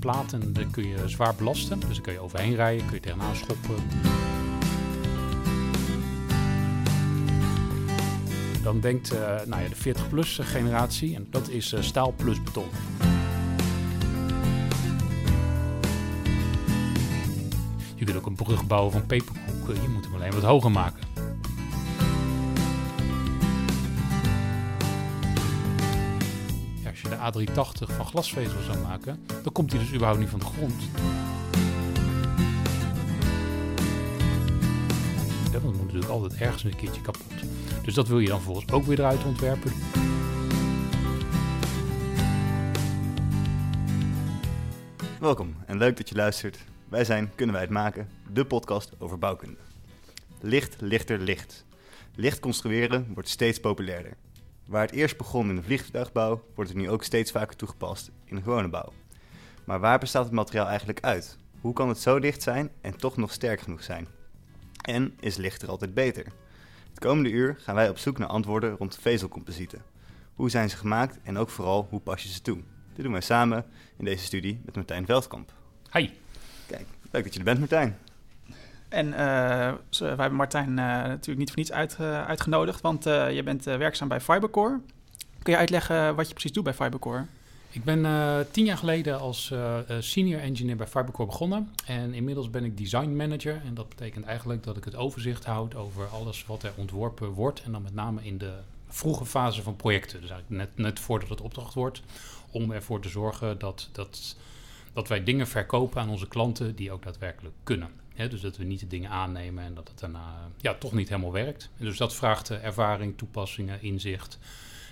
platen 0.00 0.70
kun 0.70 0.88
je 0.88 1.08
zwaar 1.08 1.34
belasten. 1.34 1.80
Dus 1.80 1.88
daar 1.88 2.00
kun 2.00 2.12
je 2.12 2.20
overheen 2.20 2.54
rijden, 2.54 2.86
kun 2.86 2.94
je 2.94 3.00
tegenaan 3.00 3.36
schoppen. 3.36 3.74
Dan 8.62 8.80
denkt 8.80 9.12
uh, 9.12 9.18
nou 9.46 9.62
ja, 9.62 9.68
de 9.68 9.94
40-plus 9.94 10.38
generatie, 10.42 11.14
en 11.14 11.26
dat 11.30 11.48
is 11.48 11.72
uh, 11.72 11.82
staal 11.82 12.14
plus 12.16 12.42
beton. 12.42 12.66
Je 17.94 18.04
kunt 18.04 18.16
ook 18.16 18.26
een 18.26 18.34
brug 18.34 18.66
bouwen 18.66 18.92
van 18.92 19.06
peperkoek. 19.06 19.74
Je 19.82 19.88
moet 19.88 20.04
hem 20.04 20.14
alleen 20.14 20.32
wat 20.32 20.42
hoger 20.42 20.70
maken. 20.70 21.09
A380 27.20 27.94
van 27.96 28.06
glasvezel 28.06 28.62
zou 28.62 28.78
maken, 28.78 29.26
dan 29.42 29.52
komt 29.52 29.70
hij 29.70 29.80
dus 29.80 29.92
überhaupt 29.92 30.20
niet 30.20 30.28
van 30.28 30.38
de 30.38 30.44
grond. 30.44 30.82
Ja, 35.52 35.60
want 35.60 35.76
moet 35.76 35.84
natuurlijk 35.84 36.10
altijd 36.10 36.40
ergens 36.40 36.64
een 36.64 36.76
keertje 36.76 37.02
kapot. 37.02 37.32
Dus 37.84 37.94
dat 37.94 38.08
wil 38.08 38.18
je 38.18 38.28
dan 38.28 38.36
vervolgens 38.36 38.72
ook 38.72 38.84
weer 38.84 38.98
eruit 38.98 39.24
ontwerpen. 39.24 39.72
Welkom 45.20 45.54
en 45.66 45.78
leuk 45.78 45.96
dat 45.96 46.08
je 46.08 46.14
luistert. 46.14 46.58
Wij 46.88 47.04
zijn 47.04 47.30
Kunnen 47.34 47.54
wij 47.54 47.64
het 47.64 47.72
maken, 47.72 48.08
de 48.32 48.44
podcast 48.44 48.92
over 48.98 49.18
bouwkunde. 49.18 49.58
Licht, 50.40 50.76
lichter, 50.80 51.18
licht. 51.18 51.64
Licht 52.14 52.40
construeren 52.40 53.06
wordt 53.14 53.28
steeds 53.28 53.60
populairder. 53.60 54.16
Waar 54.70 54.82
het 54.82 54.92
eerst 54.92 55.16
begon 55.16 55.48
in 55.48 55.56
de 55.56 55.62
vliegtuigbouw, 55.62 56.44
wordt 56.54 56.70
het 56.70 56.78
nu 56.78 56.90
ook 56.90 57.04
steeds 57.04 57.30
vaker 57.30 57.56
toegepast 57.56 58.10
in 58.24 58.36
de 58.36 58.42
gewone 58.42 58.68
bouw. 58.68 58.92
Maar 59.64 59.80
waar 59.80 59.98
bestaat 59.98 60.24
het 60.24 60.32
materiaal 60.32 60.66
eigenlijk 60.66 61.00
uit? 61.00 61.38
Hoe 61.60 61.72
kan 61.72 61.88
het 61.88 61.98
zo 61.98 62.16
licht 62.16 62.42
zijn 62.42 62.70
en 62.80 62.96
toch 62.96 63.16
nog 63.16 63.32
sterk 63.32 63.60
genoeg 63.60 63.82
zijn? 63.82 64.06
En 64.82 65.16
is 65.20 65.36
licht 65.36 65.62
er 65.62 65.68
altijd 65.68 65.94
beter? 65.94 66.24
Het 66.88 66.98
komende 66.98 67.30
uur 67.30 67.56
gaan 67.58 67.74
wij 67.74 67.88
op 67.88 67.98
zoek 67.98 68.18
naar 68.18 68.28
antwoorden 68.28 68.76
rond 68.76 68.98
vezelcomposieten. 69.00 69.82
Hoe 70.34 70.50
zijn 70.50 70.70
ze 70.70 70.76
gemaakt 70.76 71.18
en 71.22 71.38
ook 71.38 71.50
vooral 71.50 71.86
hoe 71.90 72.00
pas 72.00 72.22
je 72.22 72.28
ze 72.28 72.42
toe? 72.42 72.58
Dit 72.94 73.04
doen 73.04 73.12
wij 73.12 73.20
samen 73.20 73.64
in 73.96 74.04
deze 74.04 74.24
studie 74.24 74.60
met 74.64 74.74
Martijn 74.74 75.06
Veldkamp. 75.06 75.52
Hi. 75.92 76.10
Kijk, 76.66 76.86
leuk 77.10 77.24
dat 77.24 77.32
je 77.32 77.38
er 77.38 77.44
bent 77.44 77.58
Martijn. 77.58 77.98
En 78.90 79.06
uh, 79.06 79.14
wij 79.16 79.74
hebben 79.98 80.34
Martijn 80.34 80.68
uh, 80.68 80.76
natuurlijk 80.76 81.38
niet 81.38 81.48
voor 81.48 81.58
niets 81.58 81.72
uit, 81.72 81.96
uh, 82.00 82.26
uitgenodigd, 82.26 82.80
want 82.80 83.04
je 83.04 83.40
bent 83.44 83.64
werkzaam 83.64 84.08
bij 84.08 84.20
Fibercore. 84.20 84.80
Kun 85.42 85.52
je 85.52 85.58
uitleggen 85.58 86.14
wat 86.14 86.26
je 86.26 86.32
precies 86.32 86.52
doet 86.52 86.64
bij 86.64 86.74
Fibercore? 86.74 87.24
Ik 87.70 87.84
ben 87.84 88.06
tien 88.50 88.64
jaar 88.64 88.76
geleden 88.76 89.20
als 89.20 89.54
senior 89.98 90.40
engineer 90.40 90.76
bij 90.76 90.86
Fibercore 90.86 91.28
begonnen. 91.28 91.74
En 91.86 92.14
inmiddels 92.14 92.50
ben 92.50 92.64
ik 92.64 92.76
design 92.78 93.16
manager. 93.16 93.60
En 93.64 93.74
dat 93.74 93.88
betekent 93.88 94.24
eigenlijk 94.24 94.62
dat 94.62 94.76
ik 94.76 94.84
het 94.84 94.96
overzicht 94.96 95.44
houd 95.44 95.74
over 95.74 96.06
alles 96.06 96.46
wat 96.46 96.62
er 96.62 96.72
ontworpen 96.76 97.28
wordt. 97.28 97.62
En 97.62 97.72
dan 97.72 97.82
met 97.82 97.94
name 97.94 98.20
in 98.22 98.38
de 98.38 98.52
vroege 98.88 99.24
fase 99.24 99.62
van 99.62 99.76
projecten. 99.76 100.20
Dus 100.20 100.30
eigenlijk 100.30 100.62
net, 100.62 100.86
net 100.86 101.00
voordat 101.00 101.28
het 101.28 101.40
opdracht 101.40 101.74
wordt. 101.74 102.02
Om 102.50 102.70
ervoor 102.70 103.00
te 103.00 103.08
zorgen 103.08 103.58
dat, 103.58 103.88
dat, 103.92 104.36
dat 104.92 105.08
wij 105.08 105.24
dingen 105.24 105.46
verkopen 105.46 106.00
aan 106.00 106.10
onze 106.10 106.28
klanten 106.28 106.74
die 106.74 106.92
ook 106.92 107.02
daadwerkelijk 107.02 107.54
kunnen. 107.62 107.88
Dus 108.14 108.40
dat 108.40 108.56
we 108.56 108.64
niet 108.64 108.80
de 108.80 108.86
dingen 108.86 109.10
aannemen 109.10 109.64
en 109.64 109.74
dat 109.74 109.88
het 109.88 109.98
daarna 109.98 110.48
ja, 110.56 110.74
toch 110.74 110.92
niet 110.92 111.08
helemaal 111.08 111.32
werkt. 111.32 111.70
Dus 111.76 111.96
dat 111.96 112.14
vraagt 112.14 112.50
ervaring, 112.50 113.18
toepassingen, 113.18 113.82
inzicht 113.82 114.38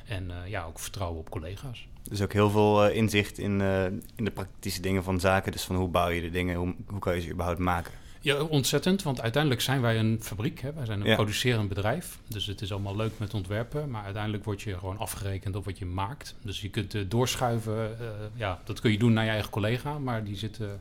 en 0.06 0.30
uh, 0.30 0.48
ja, 0.48 0.64
ook 0.64 0.78
vertrouwen 0.78 1.20
op 1.20 1.30
collega's. 1.30 1.86
Dus 2.02 2.22
ook 2.22 2.32
heel 2.32 2.50
veel 2.50 2.88
inzicht 2.88 3.38
in, 3.38 3.60
in 4.16 4.24
de 4.24 4.30
praktische 4.30 4.80
dingen 4.80 5.04
van 5.04 5.20
zaken. 5.20 5.52
Dus 5.52 5.64
van 5.64 5.76
hoe 5.76 5.88
bouw 5.88 6.08
je 6.08 6.20
de 6.20 6.30
dingen, 6.30 6.56
hoe, 6.56 6.74
hoe 6.86 6.98
kan 6.98 7.14
je 7.14 7.20
ze 7.20 7.30
überhaupt 7.30 7.58
maken? 7.58 7.92
Ja, 8.20 8.42
ontzettend. 8.42 9.02
Want 9.02 9.20
uiteindelijk 9.20 9.62
zijn 9.62 9.80
wij 9.80 9.98
een 9.98 10.18
fabriek. 10.20 10.60
Hè? 10.60 10.72
Wij 10.72 10.84
zijn 10.84 11.00
een 11.00 11.06
ja. 11.06 11.14
producerend 11.14 11.68
bedrijf. 11.68 12.18
Dus 12.26 12.46
het 12.46 12.60
is 12.60 12.72
allemaal 12.72 12.96
leuk 12.96 13.12
met 13.16 13.34
ontwerpen. 13.34 13.90
Maar 13.90 14.04
uiteindelijk 14.04 14.44
word 14.44 14.62
je 14.62 14.78
gewoon 14.78 14.98
afgerekend 14.98 15.56
op 15.56 15.64
wat 15.64 15.78
je 15.78 15.86
maakt. 15.86 16.34
Dus 16.42 16.60
je 16.60 16.68
kunt 16.68 16.94
uh, 16.94 17.04
doorschuiven. 17.08 17.96
Uh, 18.00 18.08
ja, 18.34 18.60
dat 18.64 18.80
kun 18.80 18.90
je 18.90 18.98
doen 18.98 19.12
naar 19.12 19.24
je 19.24 19.30
eigen 19.30 19.50
collega. 19.50 19.98
Maar 19.98 20.24
die 20.24 20.36
zitten 20.36 20.80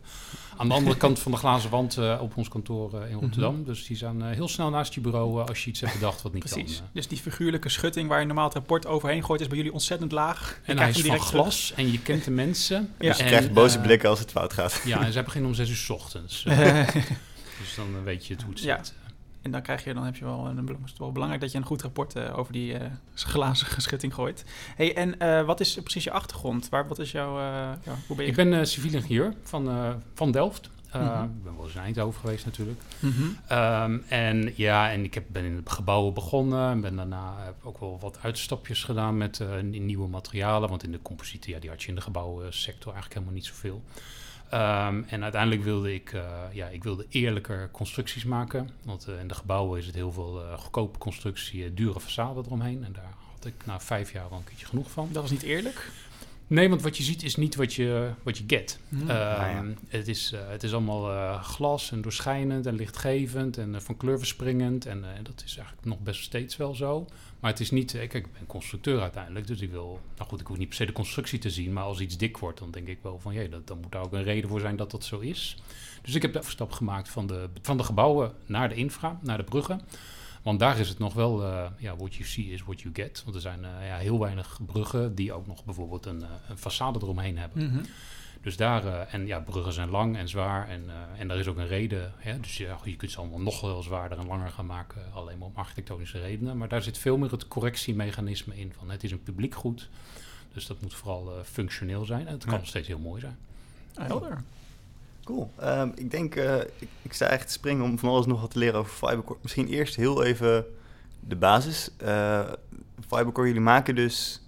aan 0.58 0.68
de 0.68 0.74
andere 0.74 0.98
kant 1.06 1.20
van 1.20 1.31
de 1.31 1.38
glazen 1.38 1.70
wand 1.70 1.98
op 2.20 2.38
ons 2.38 2.48
kantoor 2.48 3.06
in 3.09 3.18
Rotterdam. 3.20 3.52
Mm 3.52 3.58
-hmm. 3.58 3.66
Dus 3.66 3.88
die 3.88 3.98
zijn 3.98 4.22
heel 4.22 4.48
snel 4.48 4.69
naast 4.69 4.94
je 4.94 5.02
bureau 5.02 5.48
als 5.48 5.64
je 5.64 5.69
iets 5.69 5.80
hebt 5.80 5.94
bedacht 5.94 6.22
wat 6.22 6.34
niet 6.34 6.50
Precies. 6.50 6.78
kan. 6.78 6.88
Dus 6.94 7.08
die 7.08 7.18
figuurlijke 7.18 7.69
schutting 7.69 8.09
waar 8.09 8.19
je 8.19 8.25
normaal 8.25 8.46
het 8.46 8.54
rapport 8.54 8.86
overheen 8.86 9.24
gooit... 9.24 9.42
is 9.42 9.48
bij 9.48 9.58
jullie 9.58 9.74
ontzettend 9.74 10.12
laag. 10.12 10.59
En 10.64 10.78
hij 10.78 10.90
is 10.90 11.02
van 11.02 11.19
glas 11.19 11.74
en 11.75 11.92
je 11.92 12.00
kent 12.02 12.24
de 12.24 12.31
mensen. 12.31 12.94
Ja. 13.00 13.08
Dus 13.08 13.18
je 13.18 13.24
krijgt 13.24 13.54
boze 13.54 13.80
blikken 13.80 14.09
als 14.09 14.19
het 14.19 14.31
fout 14.31 14.54
gaat. 14.54 14.81
Ja, 14.86 15.06
en 15.06 15.12
zij 15.12 15.24
beginnen 15.24 15.50
om 15.50 15.56
zes 15.56 15.69
uur 15.69 15.75
s 15.75 15.90
ochtends. 15.90 16.46
Dus 17.59 17.75
dan 17.75 18.03
weet 18.03 18.25
je 18.25 18.34
het 18.34 18.44
hoe 18.44 18.53
het 18.53 18.62
ja. 18.62 18.84
zit. 18.84 18.94
En 19.41 19.53
dan 19.53 19.62
krijg 19.62 19.84
je, 19.84 19.94
dan 19.94 20.03
heb 20.03 20.16
je 20.16 20.25
wel, 20.25 20.47
een, 20.47 20.69
is 20.84 20.90
het 20.90 21.00
wel 21.00 21.12
belangrijk 21.12 21.41
dat 21.41 21.51
je 21.51 21.57
een 21.57 21.63
goed 21.63 21.81
rapport 21.81 22.16
uh, 22.16 22.38
over 22.38 22.53
die 22.53 22.73
uh, 22.73 22.85
glazen 23.13 23.81
schutting 23.81 24.13
gooit. 24.13 24.45
Hey, 24.75 24.95
en 24.95 25.16
uh, 25.22 25.45
wat 25.45 25.59
is 25.59 25.73
precies 25.73 26.03
je 26.03 26.12
achtergrond? 26.12 26.69
Waar, 26.69 26.88
wat 26.88 27.00
is 27.00 27.12
jouw, 27.12 27.40
ja, 27.40 27.78
hoe 28.07 28.16
ben 28.16 28.25
je? 28.25 28.31
Ik 28.31 28.35
ben 28.35 28.68
civiel 28.68 28.94
ingenieur 28.94 29.34
van, 29.44 29.95
van 30.13 30.31
Delft. 30.31 30.69
Mm 30.94 31.01
-hmm. 31.01 31.23
Ik 31.23 31.44
ben 31.44 31.56
wel 31.56 31.66
eens 31.66 31.75
in 31.75 31.81
Eindhoven 31.81 32.19
geweest 32.19 32.45
natuurlijk. 32.45 32.81
Mm 33.00 33.12
-hmm. 33.12 33.57
um, 33.57 34.03
en 34.07 34.53
ja, 34.56 34.91
en 34.91 35.03
ik 35.03 35.13
heb, 35.13 35.24
ben 35.28 35.44
in 35.44 35.56
het 35.56 35.69
gebouwen 35.69 36.13
begonnen. 36.13 36.69
En 36.69 36.81
ben 36.81 36.95
daarna 36.95 37.34
heb 37.39 37.56
ook 37.63 37.79
wel 37.79 37.97
wat 38.01 38.18
uitstapjes 38.22 38.84
gedaan 38.84 39.18
met 39.18 39.41
nieuwe 39.62 40.07
materialen. 40.07 40.69
Want 40.69 40.84
in 40.84 40.91
de 40.91 41.01
composieten, 41.01 41.51
ja, 41.51 41.59
die 41.59 41.69
had 41.69 41.81
je 41.81 41.89
in 41.89 41.95
de 41.95 42.01
gebouwensector 42.01 42.94
eigenlijk 42.94 43.13
helemaal 43.13 43.35
niet 43.35 43.45
zoveel. 43.45 43.84
Um, 44.53 45.06
en 45.08 45.24
uiteindelijk 45.24 45.63
wilde 45.63 45.94
ik, 45.94 46.13
uh, 46.13 46.22
ja, 46.52 46.68
ik 46.68 46.84
wilde 46.84 47.06
eerlijker 47.09 47.69
constructies 47.72 48.24
maken. 48.24 48.69
Want 48.84 49.08
uh, 49.09 49.19
in 49.19 49.28
de 49.28 49.34
gebouwen 49.34 49.80
is 49.80 49.85
het 49.85 49.96
heel 49.96 50.12
veel 50.12 50.41
uh, 50.41 50.58
goedkope 50.58 50.97
constructie, 50.97 51.74
dure 51.74 52.02
façade 52.02 52.46
eromheen. 52.46 52.84
En 52.84 52.94
daar 52.94 53.13
had 53.34 53.46
ik 53.46 53.66
na 53.66 53.80
vijf 53.80 54.12
jaar 54.12 54.30
wel 54.30 54.38
een 54.38 54.44
keertje 54.44 54.66
genoeg 54.66 54.91
van. 54.91 55.09
Dat 55.12 55.22
was 55.22 55.31
niet 55.31 55.41
eerlijk? 55.41 55.91
Nee, 56.47 56.69
want 56.69 56.81
wat 56.81 56.97
je 56.97 57.03
ziet 57.03 57.24
is 57.24 57.35
niet 57.35 57.56
wat 57.56 57.74
je, 57.74 58.09
wat 58.24 58.38
je 58.38 58.44
get. 58.47 58.80
Mm. 58.90 59.02
Um, 59.02 59.08
ja. 59.08 59.63
het, 59.88 60.08
is, 60.08 60.34
het 60.35 60.63
is 60.63 60.74
allemaal 60.74 61.38
glas 61.44 61.91
en 61.91 62.02
doorschijnend 62.02 62.66
en 62.66 62.75
lichtgevend 62.75 63.58
en 63.58 63.81
van 63.81 63.97
kleur 63.97 64.18
verspringend. 64.18 64.86
En 64.86 65.06
dat 65.24 65.44
is 65.46 65.57
eigenlijk 65.57 65.88
nog 65.88 66.00
best 66.00 66.24
steeds 66.24 66.57
wel 66.57 66.75
zo. 66.75 67.07
Maar 67.40 67.52
het 67.52 67.59
is 67.59 67.72
niet... 67.72 67.91
Kijk, 67.91 68.13
ik 68.13 68.34
ben 68.34 68.46
constructeur 68.46 69.02
uiteindelijk, 69.02 69.47
dus 69.47 69.62
ik 69.62 69.72
wil... 69.72 70.00
Nou 70.18 70.30
goed, 70.30 70.40
ik 70.40 70.47
hoef 70.47 70.57
niet 70.57 70.68
per 70.68 70.78
se 70.78 70.86
de 70.86 70.91
constructie 70.91 71.40
te 71.40 71.50
zien, 71.50 71.74
maar 71.74 71.84
als 71.84 72.00
iets 72.00 72.18
dik 72.18 72.38
wordt, 72.38 72.59
dan 72.59 72.72
denk 72.72 72.88
ik 72.88 73.00
wel 73.02 73.19
van... 73.19 73.34
Jee, 73.34 73.50
dat, 73.50 73.68
dan 73.68 73.80
moet 73.81 73.91
daar 73.91 74.03
ook 74.03 74.13
een 74.13 74.24
reden 74.24 74.50
voor 74.50 74.59
zijn 74.59 74.75
dat 74.75 74.91
dat 74.91 75.03
zo 75.03 75.19
is. 75.19 75.57
Dus 76.02 76.16
ik 76.16 76.22
heb 76.22 76.34
de 76.34 76.40
overstap 76.40 76.72
gemaakt 76.72 77.09
van 77.09 77.28
de, 77.28 77.50
van 77.62 77.78
de 77.78 77.84
gebouwen 77.84 78.34
naar 78.46 78.69
de 78.69 78.75
infra, 78.75 79.19
naar 79.22 79.38
de 79.38 79.44
bruggen. 79.44 79.81
Want 80.47 80.59
daar 80.59 80.80
is 80.80 80.90
het 80.90 81.00
nog 81.00 81.13
wel, 81.13 81.44
uh, 81.44 81.66
ja, 81.78 81.96
what 81.96 82.16
you 82.16 82.30
see 82.30 82.46
is 82.46 82.63
what 82.63 82.81
you 82.81 82.94
get. 82.94 83.22
Want 83.24 83.35
er 83.35 83.41
zijn 83.41 83.59
uh, 83.59 83.88
ja, 83.88 83.97
heel 83.97 84.19
weinig 84.19 84.59
bruggen 84.66 85.16
die 85.16 85.34
ook 85.34 85.47
nog 85.47 85.66
bijvoorbeeld 85.66 86.06
een, 86.06 86.19
uh, 86.19 86.28
een 86.50 86.58
façade 86.58 87.02
eromheen 87.02 87.38
hebben. 87.38 87.63
Mm 87.63 87.69
-hmm. 87.69 87.85
Dus 88.41 88.57
daar, 88.57 88.86
uh, 88.86 89.13
en 89.13 89.25
ja, 89.25 89.40
bruggen 89.40 89.74
zijn 89.74 89.90
lang 89.90 90.18
en 90.18 90.30
zwaar 90.30 90.69
en, 90.69 90.84
uh, 90.84 91.19
en 91.19 91.28
daar 91.28 91.38
is 91.38 91.47
ook 91.47 91.57
een 91.57 91.68
reden. 91.68 92.13
Hè? 92.18 92.40
Dus 92.40 92.57
ja, 92.57 92.78
je 92.84 92.96
kunt 92.96 93.12
ze 93.12 93.18
allemaal 93.18 93.40
nog 93.40 93.62
wel 93.62 93.84
zwaarder 93.84 94.18
en 94.18 94.28
langer 94.28 94.50
gaan 94.50 94.66
maken, 94.66 95.02
alleen 95.13 95.38
maar 95.38 95.47
om 95.47 95.56
architectonische 95.56 96.19
redenen. 96.19 96.57
Maar 96.57 96.68
daar 96.68 96.84
zit 96.84 96.97
veel 96.97 97.18
meer 97.18 97.31
het 97.31 97.47
correctiemechanisme 97.47 98.57
in 98.57 98.74
van 98.78 98.90
het 98.90 99.03
is 99.03 99.12
een 99.12 99.24
publiek 99.24 99.56
goed. 99.56 99.90
Dus 100.53 100.66
dat 100.66 100.81
moet 100.81 100.94
vooral 100.94 101.38
uh, 101.38 101.44
functioneel 101.44 102.06
zijn 102.06 102.28
en 102.28 102.34
het 102.34 102.44
kan 102.44 102.53
ja. 102.53 102.59
nog 102.59 102.68
steeds 102.68 102.88
heel 102.88 103.00
mooi 103.00 103.22
zijn. 103.22 103.38
Helder. 103.94 104.44
Cool. 105.28 105.52
Um, 105.64 105.92
ik 105.96 106.12
denk, 106.12 106.36
ik, 106.80 106.90
ik, 107.01 107.13
sta 107.13 107.28
echt 107.28 107.48
te 107.48 107.54
springen 107.54 107.84
om 107.84 108.00
van 108.00 108.10
alles 108.10 108.25
nog 108.25 108.42
wat 108.42 108.51
te 108.51 108.60
leren 108.60 108.80
over 108.80 109.07
Fibercore. 109.07 109.40
Misschien 109.42 109.68
eerst 109.68 109.96
heel 109.96 110.24
even 110.24 110.66
de 111.19 111.36
basis. 111.36 111.90
Fibercore, 113.07 113.48
jullie 113.48 113.62
maken 113.62 113.96
dus 113.96 114.42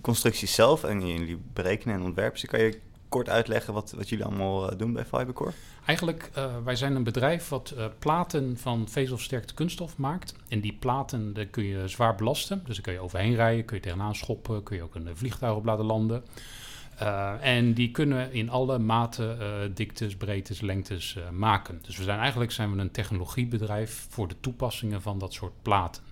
constructies 0.00 0.54
zelf 0.54 0.84
en 0.84 1.06
jullie 1.06 1.40
berekenen 1.52 1.94
en 1.94 2.02
ontwerpen 2.02 2.38
ze. 2.38 2.46
Kan 2.46 2.60
je 2.60 2.80
kort 3.12 3.28
uitleggen 3.28 3.74
wat, 3.74 3.92
wat 3.96 4.08
jullie 4.08 4.24
allemaal 4.24 4.72
uh, 4.72 4.78
doen 4.78 4.92
bij 4.92 5.04
Fibercore? 5.04 5.52
Eigenlijk, 5.84 6.30
uh, 6.38 6.44
wij 6.64 6.76
zijn 6.76 6.94
een 6.94 7.04
bedrijf 7.04 7.48
wat 7.48 7.74
uh, 7.76 7.84
platen 7.98 8.58
van 8.58 8.88
vezelversterkte 8.88 9.54
kunststof 9.54 9.96
maakt. 9.96 10.34
En 10.48 10.60
die 10.60 10.76
platen 10.80 11.34
daar 11.34 11.46
kun 11.46 11.64
je 11.64 11.88
zwaar 11.88 12.14
belasten. 12.14 12.62
Dus 12.66 12.74
daar 12.74 12.84
kun 12.84 12.92
je 12.92 13.00
overheen 13.00 13.34
rijden, 13.34 13.64
kun 13.64 13.76
je 13.76 13.82
tegenaan 13.82 14.14
schoppen, 14.14 14.62
kun 14.62 14.76
je 14.76 14.82
ook 14.82 14.94
een 14.94 15.08
vliegtuig 15.14 15.56
op 15.56 15.64
laten 15.64 15.84
landen. 15.84 16.24
Uh, 17.02 17.32
en 17.40 17.72
die 17.72 17.90
kunnen 17.90 18.32
in 18.32 18.50
alle 18.50 18.78
maten, 18.78 19.38
diktes, 19.74 20.16
breedtes, 20.16 20.60
lengtes 20.60 21.18
maken. 21.32 21.78
Dus 21.82 21.96
we 21.96 22.02
zijn 22.02 22.18
eigenlijk 22.18 22.52
zijn 22.52 22.74
we 22.74 22.80
een 22.80 22.90
technologiebedrijf 22.90 24.06
voor 24.08 24.28
de 24.28 24.40
toepassingen 24.40 25.02
van 25.02 25.18
dat 25.18 25.32
soort 25.32 25.52
platen. 25.62 26.02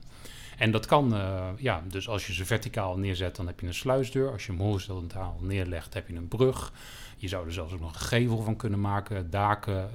En 0.58 0.70
dat 0.70 0.86
kan, 0.86 1.14
ja, 1.56 1.82
dus 1.88 2.08
als 2.08 2.26
je 2.26 2.32
ze 2.32 2.44
verticaal 2.44 2.98
neerzet, 2.98 3.36
dan 3.36 3.46
heb 3.46 3.60
je 3.60 3.66
een 3.66 3.74
sluisdeur. 3.74 4.32
Als 4.32 4.46
je 4.46 4.52
hem 4.52 4.60
horizontaal 4.60 5.38
neerlegt, 5.40 5.94
heb 5.94 6.08
je 6.08 6.14
een 6.14 6.28
brug. 6.28 6.72
Je 7.16 7.28
zou 7.28 7.46
er 7.46 7.52
zelfs 7.52 7.72
ook 7.72 7.80
nog 7.80 7.94
een 7.94 8.00
gevel 8.00 8.42
van 8.42 8.56
kunnen 8.56 8.80
maken, 8.80 9.30
daken, 9.30 9.90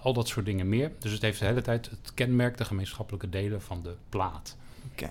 al 0.00 0.12
dat 0.12 0.28
soort 0.28 0.46
dingen 0.46 0.68
meer. 0.68 0.92
Dus 0.98 1.12
het 1.12 1.22
heeft 1.22 1.38
de 1.38 1.44
hele 1.44 1.62
tijd 1.62 1.90
het 1.90 2.14
kenmerk, 2.14 2.56
de 2.56 2.64
gemeenschappelijke 2.64 3.28
delen 3.28 3.62
van 3.62 3.82
de 3.82 3.94
plaat. 4.08 4.56
Oké. 4.92 5.08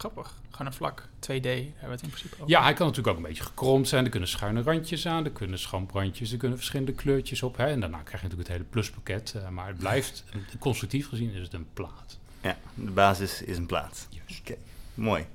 Grappig. 0.00 0.34
Gewoon 0.50 0.66
een 0.66 0.72
vlak 0.72 1.02
2D 1.02 1.28
hebben 1.28 1.74
we 1.80 1.90
het 1.90 2.02
in 2.02 2.08
principe 2.08 2.34
over. 2.34 2.48
Ja, 2.48 2.62
hij 2.62 2.72
kan 2.72 2.86
natuurlijk 2.86 3.16
ook 3.16 3.22
een 3.22 3.28
beetje 3.28 3.42
gekromd 3.42 3.88
zijn. 3.88 4.04
Er 4.04 4.10
kunnen 4.10 4.28
schuine 4.28 4.62
randjes 4.62 5.06
aan, 5.06 5.24
er 5.24 5.30
kunnen 5.30 5.58
schamprandjes, 5.58 6.32
er 6.32 6.38
kunnen 6.38 6.56
verschillende 6.58 6.92
kleurtjes 6.92 7.42
op. 7.42 7.56
Hè? 7.56 7.66
En 7.66 7.80
daarna 7.80 7.98
krijg 7.98 8.20
je 8.22 8.28
natuurlijk 8.28 8.48
het 8.48 8.56
hele 8.58 8.70
pluspakket. 8.70 9.34
eh, 9.36 9.48
maar 9.48 9.66
het 9.66 9.78
blijft, 9.78 10.24
constructief 10.58 11.08
gezien, 11.08 11.32
is 11.32 11.42
het 11.42 11.52
een 11.52 11.66
plaat. 11.72 12.18
Ja, 12.40 12.56
de 12.74 12.90
basis 12.90 13.42
is 13.42 13.56
een 13.56 13.66
plaat. 13.66 14.06
Juist. 14.10 14.40
Oké, 14.40 14.54
mooi. 14.94 15.26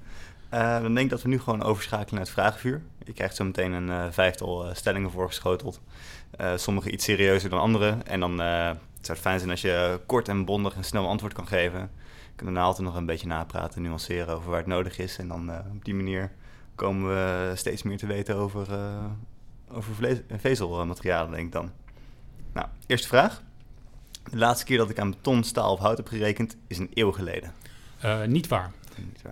Eh, 0.49 0.81
dan 0.81 0.93
denk 0.93 1.05
ik 1.05 1.09
dat 1.09 1.21
we 1.21 1.29
nu 1.29 1.39
gewoon 1.39 1.63
overschakelen 1.63 2.13
naar 2.13 2.23
het 2.23 2.29
vragenvuur. 2.33 2.81
Je 3.05 3.13
krijgt 3.13 3.35
zo 3.35 3.43
meteen 3.43 3.71
een 3.71 3.89
eh, 3.89 4.05
vijftal 4.11 4.67
eh, 4.69 4.75
stellingen 4.75 5.11
voorgeschoteld. 5.11 5.81
Eh, 6.31 6.51
sommige 6.55 6.91
iets 6.91 7.03
serieuzer 7.03 7.49
dan 7.49 7.59
andere. 7.59 7.97
En 8.05 8.19
dan 8.19 8.41
eh, 8.41 8.67
het 8.67 9.05
zou 9.05 9.17
het 9.17 9.19
fijn 9.27 9.39
zijn 9.39 9.51
als 9.51 9.61
je 9.61 9.99
kort 10.05 10.27
en 10.27 10.45
bondig 10.45 10.75
en 10.75 10.83
snel 10.83 11.07
antwoord 11.07 11.33
kan 11.33 11.47
geven. 11.47 11.91
We 12.35 12.41
kunnen 12.41 12.53
daarna 12.53 12.69
altijd 12.69 12.87
nog 12.87 12.97
een 12.97 13.05
beetje 13.05 13.27
napraten, 13.27 13.81
nuanceren 13.81 14.35
over 14.35 14.49
waar 14.49 14.59
het 14.59 14.67
nodig 14.67 14.97
is. 14.97 15.17
En 15.17 15.27
dan 15.27 15.51
eh, 15.51 15.59
op 15.71 15.85
die 15.85 15.93
manier 15.93 16.31
komen 16.75 17.09
we 17.09 17.51
steeds 17.55 17.83
meer 17.83 17.97
te 17.97 18.05
weten 18.07 18.35
over, 18.35 18.71
eh, 18.73 19.05
over 19.71 19.95
vlees- 19.95 20.21
vezelmaterialen, 20.37 21.31
denk 21.31 21.45
ik 21.45 21.51
dan. 21.51 21.71
Nou, 22.53 22.67
eerste 22.87 23.07
vraag. 23.07 23.41
De 24.31 24.37
laatste 24.37 24.65
keer 24.65 24.77
dat 24.77 24.89
ik 24.89 24.99
aan 24.99 25.09
beton, 25.09 25.43
staal 25.43 25.71
of 25.71 25.79
hout 25.79 25.97
heb 25.97 26.07
gerekend 26.07 26.55
is 26.67 26.77
een 26.77 26.91
eeuw 26.93 27.11
geleden. 27.11 27.53
Eh, 27.99 28.23
niet 28.23 28.47
waar. 28.47 28.71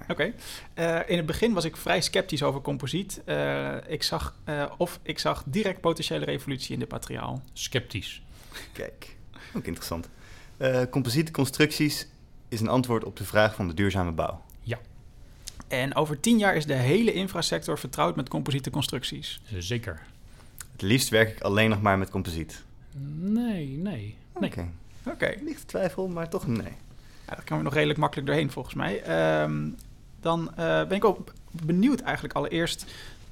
Oké. 0.08 0.34
Eh, 0.74 1.00
in 1.06 1.18
het 1.18 1.26
begin 1.26 1.54
was 1.54 1.66
ik 1.66 1.78
vrij 1.78 2.02
sceptisch 2.02 2.44
over 2.44 2.62
composiet. 2.62 3.22
Eh, 3.26 3.76
ik 3.88 4.04
zag, 4.04 4.36
eh, 4.44 4.66
of 4.78 5.00
ik 5.02 5.20
zag 5.20 5.44
direct 5.46 5.82
potentiële 5.82 6.26
revolutie 6.26 6.74
in 6.74 6.80
dit 6.80 6.92
materiaal. 6.92 7.42
Sceptisch. 7.54 8.22
Kijk, 8.72 9.16
ook 9.56 9.64
interessant. 9.66 10.10
Eh 10.58 10.82
composiete 10.90 11.32
constructies 11.32 12.08
is 12.54 12.62
een 12.62 12.68
antwoord 12.68 13.04
op 13.04 13.18
de 13.18 13.24
vraag 13.24 13.56
van 13.56 13.68
de 13.68 13.74
duurzame 13.74 14.12
bouw. 14.12 14.42
En 15.74 15.96
over 15.96 16.20
tien 16.20 16.38
jaar 16.38 16.56
is 16.56 16.66
de 16.66 16.74
hele 16.74 17.14
infrasector 17.14 17.80
vertrouwd 17.80 18.16
met 18.16 18.30
composiete 18.30 18.70
constructies. 18.70 19.42
Zeker. 19.58 20.02
Het 20.72 20.82
liefst 20.82 21.10
werk 21.10 21.30
ik 21.30 21.42
alleen 21.42 21.70
nog 21.70 21.82
maar 21.82 21.98
met 21.98 22.10
composiet. 22.10 22.64
Nee, 23.20 23.68
nee. 23.68 24.16
nee. 24.40 24.52
Oké, 24.52 24.68
Oké, 25.06 25.34
lichte 25.44 25.66
twijfel, 25.66 26.08
maar 26.08 26.30
toch 26.30 26.48
nee. 26.48 26.58
ja, 27.28 27.36
daar 27.36 27.44
komen 27.44 27.58
we 27.58 27.64
nog 27.64 27.74
redelijk 27.74 28.00
makkelijk 28.00 28.28
doorheen 28.28 28.52
volgens 28.52 28.76
mij. 28.76 29.02
Ehm, 29.02 29.70
dan 30.20 30.50
eh, 30.50 30.56
ben 30.88 30.98
ik 30.98 31.06
ook 31.06 31.34
benieuwd 31.52 32.02
eigenlijk 32.02 32.36
allereerst 32.36 32.86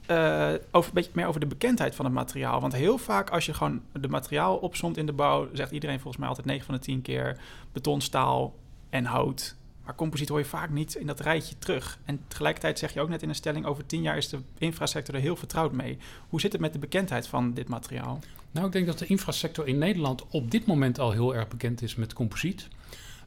eh, 0.05 0.51
over, 0.71 0.89
een 0.89 0.95
beetje 0.95 1.11
meer 1.13 1.27
over 1.27 1.39
de 1.39 1.45
bekendheid 1.45 1.95
van 1.95 2.05
het 2.05 2.13
materiaal. 2.13 2.61
Want 2.61 2.73
heel 2.73 2.97
vaak 2.97 3.29
als 3.29 3.45
je 3.45 3.53
gewoon 3.53 3.81
de 3.91 4.07
materiaal 4.07 4.57
opzomt 4.57 4.97
in 4.97 5.05
de 5.05 5.13
bouw... 5.13 5.47
zegt 5.53 5.71
iedereen 5.71 5.99
volgens 5.99 6.17
mij 6.17 6.27
altijd 6.27 6.47
9 6.47 6.65
van 6.65 6.75
de 6.75 6.81
10 6.81 7.01
keer 7.01 7.37
beton, 7.71 8.01
staal 8.01 8.55
en 8.91 9.05
hout. 9.05 9.55
Maar 9.85 9.95
composiet 9.95 10.29
hoor 10.29 10.39
je 10.39 10.45
vaak 10.45 10.69
niet 10.69 10.95
in 10.95 11.07
dat 11.07 11.19
rijtje 11.19 11.57
terug. 11.57 11.99
En 12.05 12.19
tegelijkertijd 12.27 12.79
zeg 12.79 12.93
je 12.93 13.01
ook 13.01 13.09
net 13.09 13.21
in 13.21 13.29
een 13.29 13.35
stelling... 13.35 13.65
over 13.65 13.85
10 13.85 14.01
jaar 14.01 14.17
is 14.17 14.29
de 14.29 14.39
infrasector 14.57 15.15
er 15.15 15.21
heel 15.21 15.35
vertrouwd 15.35 15.71
mee. 15.71 15.97
Hoe 16.29 16.41
zit 16.41 16.51
het 16.51 16.61
met 16.61 16.73
de 16.73 16.79
bekendheid 16.79 17.27
van 17.27 17.53
dit 17.53 17.67
materiaal? 17.67 18.19
Nou, 18.51 18.65
ik 18.65 18.71
denk 18.71 18.85
dat 18.85 18.99
de 18.99 19.05
infrasector 19.05 19.67
in 19.67 19.77
Nederland 19.77 20.25
op 20.29 20.51
dit 20.51 20.65
moment 20.65 20.99
al 20.99 21.11
heel 21.11 21.35
erg 21.35 21.47
bekend 21.47 21.81
is 21.81 21.95
met 21.95 22.13
composiet. 22.13 22.67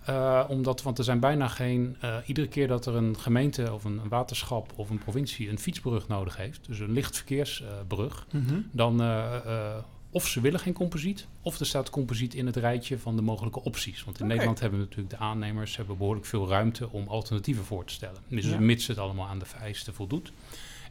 Eh, 0.05 0.44
omdat, 0.49 0.82
want 0.82 0.99
er 0.99 1.05
zijn 1.05 1.20
bijna 1.20 1.49
geen. 1.49 1.96
eh, 2.00 2.16
iedere 2.26 2.49
keer 2.49 2.69
dat 2.69 2.87
er 2.87 2.94
een 2.94 3.19
gemeente 3.19 3.72
of 3.72 3.84
een, 3.84 3.99
een 3.99 4.08
waterschap 4.08 4.72
of 4.76 4.90
een 4.90 4.99
provincie 4.99 5.50
een 5.50 5.58
fietsbrug 5.58 6.08
nodig 6.08 6.37
heeft, 6.37 6.66
dus 6.66 6.78
een 6.78 6.93
lichtverkeersbrug, 6.93 8.26
dan 8.70 9.00
eh, 9.00 9.34
eh, 9.34 9.76
of 10.14 10.28
ze 10.28 10.40
willen 10.40 10.61
geen 10.61 10.72
composiet, 10.72 11.26
of 11.43 11.61
er 11.61 11.66
staat 11.66 11.90
composiet 11.90 12.34
in 12.34 12.46
het 12.46 12.56
rijtje 12.56 12.99
van 12.99 13.16
de 13.16 13.22
mogelijke 13.22 13.62
opties. 13.62 14.05
Want 14.05 14.20
in. 14.20 14.26
Nederland 14.26 14.61
hebben 14.61 14.78
we 14.78 14.84
natuurlijk 14.84 15.16
de 15.19 15.22
aannemers 15.25 15.76
hebben 15.76 15.96
behoorlijk 15.96 16.26
veel 16.26 16.49
ruimte 16.49 16.90
om 16.90 17.08
alternatieven 17.08 17.64
voor 17.64 17.84
te 17.84 17.93
stellen. 17.93 18.20
Dus 18.28 18.44
Ja. 18.44 18.58
mits 18.58 18.87
het 18.87 18.99
allemaal 18.99 19.26
aan 19.26 19.38
de 19.38 19.44
vereisten 19.44 19.94
voldoet. 19.94 20.32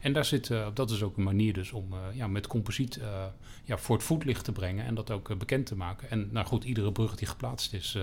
En 0.00 0.12
daar 0.12 0.24
zit, 0.24 0.50
eh, 0.50 0.66
dat 0.74 0.90
is 0.90 1.02
ook 1.02 1.16
een 1.16 1.22
manier 1.22 1.52
dus 1.52 1.72
om 1.72 1.92
eh, 1.92 2.16
ja, 2.16 2.26
met 2.26 2.46
composiet 2.46 2.96
eh, 2.96 3.24
ja, 3.64 3.78
voor 3.78 3.96
het 3.96 4.04
voetlicht 4.04 4.44
te 4.44 4.52
brengen 4.52 4.86
en 4.86 4.94
dat 4.94 5.10
ook 5.10 5.38
bekend 5.38 5.66
te 5.66 5.76
maken. 5.76 6.10
En 6.10 6.28
nou 6.32 6.46
goed, 6.46 6.64
iedere 6.64 6.92
brug 6.92 7.16
die 7.16 7.28
geplaatst 7.28 7.72
is, 7.72 7.98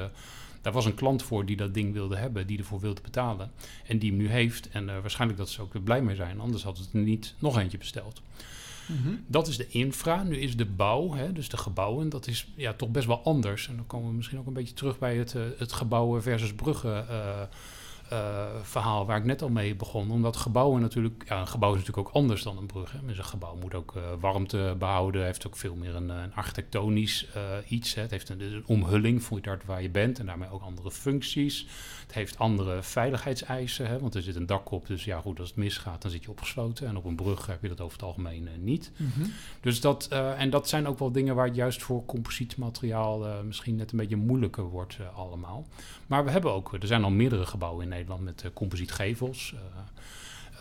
daar 0.61 0.73
was 0.73 0.85
een 0.85 0.95
klant 0.95 1.23
voor 1.23 1.45
die 1.45 1.55
dat 1.55 1.73
ding 1.73 1.93
wilde 1.93 2.15
hebben, 2.15 2.47
die 2.47 2.57
ervoor 2.57 2.79
wilde 2.79 3.01
betalen. 3.01 3.51
En 3.85 3.99
die 3.99 4.09
hem 4.09 4.19
nu 4.19 4.29
heeft. 4.29 4.69
En 4.69 4.85
waarschijnlijk 4.85 5.39
dat 5.39 5.49
ze 5.49 5.61
ook 5.61 5.83
blij 5.83 6.01
mee 6.01 6.15
zijn, 6.15 6.39
anders 6.39 6.63
hadden 6.63 6.83
ze 6.83 6.89
er 6.93 7.03
niet 7.03 7.33
nog 7.39 7.57
eentje 7.57 7.77
besteld. 7.77 8.21
Mhm. 8.85 9.15
Dat 9.27 9.47
is 9.47 9.57
de 9.57 9.67
infra. 9.67 10.23
Nu 10.23 10.37
is 10.37 10.57
de 10.57 10.65
bouw, 10.65 11.13
hè, 11.13 11.33
dus 11.33 11.49
de 11.49 11.57
gebouwen, 11.57 12.09
dat 12.09 12.27
is 12.27 12.47
ja, 12.55 12.73
toch 12.73 12.89
best 12.89 13.07
wel 13.07 13.23
anders. 13.23 13.67
En 13.67 13.75
dan 13.75 13.87
komen 13.87 14.09
we 14.09 14.15
misschien 14.15 14.39
ook 14.39 14.47
een 14.47 14.53
beetje 14.53 14.73
terug 14.73 14.99
bij 14.99 15.15
het, 15.17 15.35
eh, 15.35 15.41
het 15.57 15.73
gebouwen 15.73 16.21
versus 16.21 16.53
bruggen 16.53 17.07
eh, 17.09 17.41
eh, 18.09 18.45
verhaal 18.61 19.05
waar 19.05 19.17
ik 19.17 19.23
net 19.23 19.41
al 19.41 19.49
mee 19.49 19.75
begon. 19.75 20.11
Omdat 20.11 20.37
gebouwen 20.37 20.81
natuurlijk, 20.81 21.23
ja, 21.27 21.39
een 21.39 21.47
gebouw 21.47 21.71
is 21.73 21.79
natuurlijk 21.79 22.07
ook 22.07 22.13
anders 22.15 22.43
dan 22.43 22.57
een 22.57 22.65
brug. 22.65 22.91
Hè. 22.91 22.99
Dus 23.05 23.17
een 23.17 23.23
gebouw 23.23 23.55
moet 23.55 23.73
ook 23.73 23.93
warmte 24.19 24.75
behouden, 24.79 25.25
heeft 25.25 25.47
ook 25.47 25.57
veel 25.57 25.75
meer 25.75 25.95
een, 25.95 26.09
een 26.09 26.35
architectonisch 26.35 27.27
iets. 27.67 27.93
Hè. 27.93 28.01
Het 28.01 28.11
heeft 28.11 28.29
een, 28.29 28.41
een 28.41 28.63
omhulling 28.65 29.23
voor 29.23 29.41
daar 29.41 29.59
waar 29.65 29.81
je 29.81 29.89
bent 29.89 30.19
en 30.19 30.25
daarmee 30.25 30.49
ook 30.49 30.61
andere 30.61 30.91
functies. 30.91 31.67
Het 32.11 32.19
heeft 32.19 32.39
andere 32.39 32.83
veiligheidseisen, 32.83 33.87
hè, 33.87 33.99
want 33.99 34.15
er 34.15 34.21
zit 34.21 34.35
een 34.35 34.45
dak 34.45 34.71
op. 34.71 34.87
Dus 34.87 35.03
ja, 35.03 35.19
goed, 35.19 35.39
als 35.39 35.47
het 35.47 35.57
misgaat, 35.57 36.01
dan 36.01 36.11
zit 36.11 36.23
je 36.23 36.29
opgesloten. 36.29 36.87
En 36.87 36.97
op 36.97 37.05
een 37.05 37.15
brug 37.15 37.45
heb 37.45 37.61
je 37.61 37.67
dat 37.67 37.81
over 37.81 37.97
het 37.97 38.05
algemeen 38.05 38.47
eh, 38.47 38.53
niet. 38.57 38.91
Mhm. 38.97 39.29
Dus 39.61 39.81
dat, 39.81 40.07
eh, 40.09 40.41
en 40.41 40.49
dat 40.49 40.69
zijn 40.69 40.87
ook 40.87 40.99
wel 40.99 41.11
dingen 41.11 41.35
waar 41.35 41.45
het 41.45 41.55
juist 41.55 41.83
voor 41.83 42.05
composietmateriaal 42.05 43.27
eh, 43.27 43.41
misschien 43.41 43.75
net 43.75 43.91
een 43.91 43.97
beetje 43.97 44.15
moeilijker 44.15 44.63
wordt 44.63 44.97
allemaal. 45.15 45.67
Maar 46.07 46.25
we 46.25 46.31
hebben 46.31 46.51
ook, 46.51 46.73
er 46.73 46.87
zijn 46.87 47.03
al 47.03 47.09
meerdere 47.09 47.45
gebouwen 47.45 47.83
in 47.83 47.89
Nederland 47.89 48.21
met 48.21 48.43
uh, 48.45 48.51
composietgevels. 48.53 49.55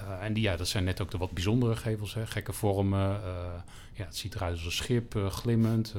Uh, 0.03 0.09
uh, 0.09 0.25
en 0.25 0.33
die, 0.33 0.43
ja, 0.43 0.57
dat 0.57 0.69
zijn 0.69 0.85
net 0.85 1.01
ook 1.01 1.11
de 1.11 1.19
wat 1.19 1.31
bijzondere 1.31 1.77
gevels, 1.77 2.15
hè, 2.15 2.27
gekke 2.27 2.53
vormen. 2.53 3.21
Uh, 3.25 3.35
ja, 3.93 4.05
het 4.05 4.17
ziet 4.17 4.35
eruit 4.35 4.53
als 4.53 4.65
een 4.65 4.73
schip, 4.73 5.15
uh, 5.15 5.27
glimmend. 5.27 5.95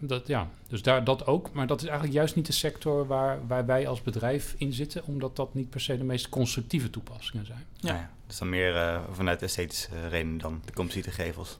dat, 0.00 0.26
ja, 0.26 0.48
dus 0.68 0.82
daar, 0.82 1.04
dat 1.04 1.26
ook. 1.26 1.52
Maar 1.52 1.66
dat 1.66 1.80
is 1.80 1.86
eigenlijk 1.86 2.16
juist 2.16 2.36
niet 2.36 2.46
de 2.46 2.52
sector 2.52 3.06
waar, 3.06 3.46
waar 3.46 3.66
wij 3.66 3.88
als 3.88 4.02
bedrijf 4.02 4.54
in 4.58 4.72
zitten, 4.72 5.04
omdat 5.04 5.36
dat 5.36 5.54
niet 5.54 5.70
per 5.70 5.80
se 5.80 5.98
de 5.98 6.04
meest 6.04 6.28
constructieve 6.28 6.90
toepassingen 6.90 7.46
zijn. 7.46 7.64
Ja. 7.76 7.94
ja 7.94 8.10
dus 8.26 8.38
dan 8.38 8.48
meer 8.48 8.74
uh, 8.74 9.00
vanuit 9.12 9.42
esthetische 9.42 10.08
redenen 10.08 10.38
dan 10.38 10.62
de 10.64 10.72
composiete 10.72 11.10
gevels. 11.10 11.58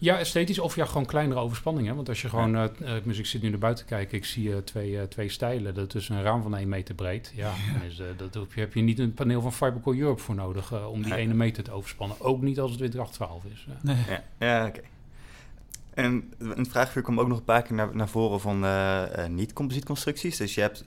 Ja, 0.00 0.18
esthetisch 0.18 0.58
of 0.58 0.74
ja, 0.74 0.84
gewoon 0.84 1.06
kleinere 1.06 1.40
overspanningen. 1.40 1.96
Want 1.96 2.08
als 2.08 2.22
je 2.22 2.28
gewoon, 2.28 2.50
ja. 2.50 2.70
uh, 2.82 2.92
dus 3.04 3.18
ik 3.18 3.26
zit 3.26 3.42
nu 3.42 3.48
naar 3.48 3.58
buiten 3.58 3.86
te 3.86 3.94
kijken, 3.94 4.18
ik 4.18 4.24
zie 4.24 4.48
uh, 4.48 4.56
twee, 4.56 4.90
uh, 4.90 5.02
twee 5.02 5.28
stijlen. 5.28 5.74
Dat 5.74 5.94
is 5.94 6.08
een 6.08 6.22
raam 6.22 6.42
van 6.42 6.56
1 6.56 6.68
meter 6.68 6.94
breed. 6.94 7.32
Ja, 7.34 7.52
ja. 7.74 7.82
Is, 7.82 8.02
dat 8.16 8.34
heb 8.34 8.52
je, 8.52 8.60
heb 8.60 8.74
je 8.74 8.80
niet 8.80 8.98
een 8.98 9.14
paneel 9.14 9.40
van 9.40 9.52
Fibercore 9.52 9.98
Europe 9.98 10.20
voor 10.20 10.34
nodig 10.34 10.86
om 10.86 11.02
die 11.02 11.14
1 11.14 11.36
meter 11.36 11.62
te 11.62 11.70
overspannen. 11.70 12.20
Ook 12.20 12.42
niet 12.42 12.60
als 12.60 12.70
het 12.70 12.80
weer 12.80 13.00
812 13.00 13.44
is. 13.52 13.66
Nee. 13.80 13.96
Ja, 14.08 14.22
ja 14.38 14.66
oké. 14.66 14.78
Okay. 14.78 14.90
En 15.94 16.32
een 16.38 16.66
vraagvuur 16.66 17.02
kwam 17.02 17.20
ook 17.20 17.28
nog 17.28 17.38
een 17.38 17.44
paar 17.44 17.62
keer 17.62 17.76
naar, 17.76 17.96
naar 17.96 18.08
voren 18.08 18.40
van 18.40 18.64
uh, 18.64 19.26
niet-composietconstructies. 19.28 20.36
Dus 20.36 20.54
je 20.54 20.60
hebt 20.60 20.84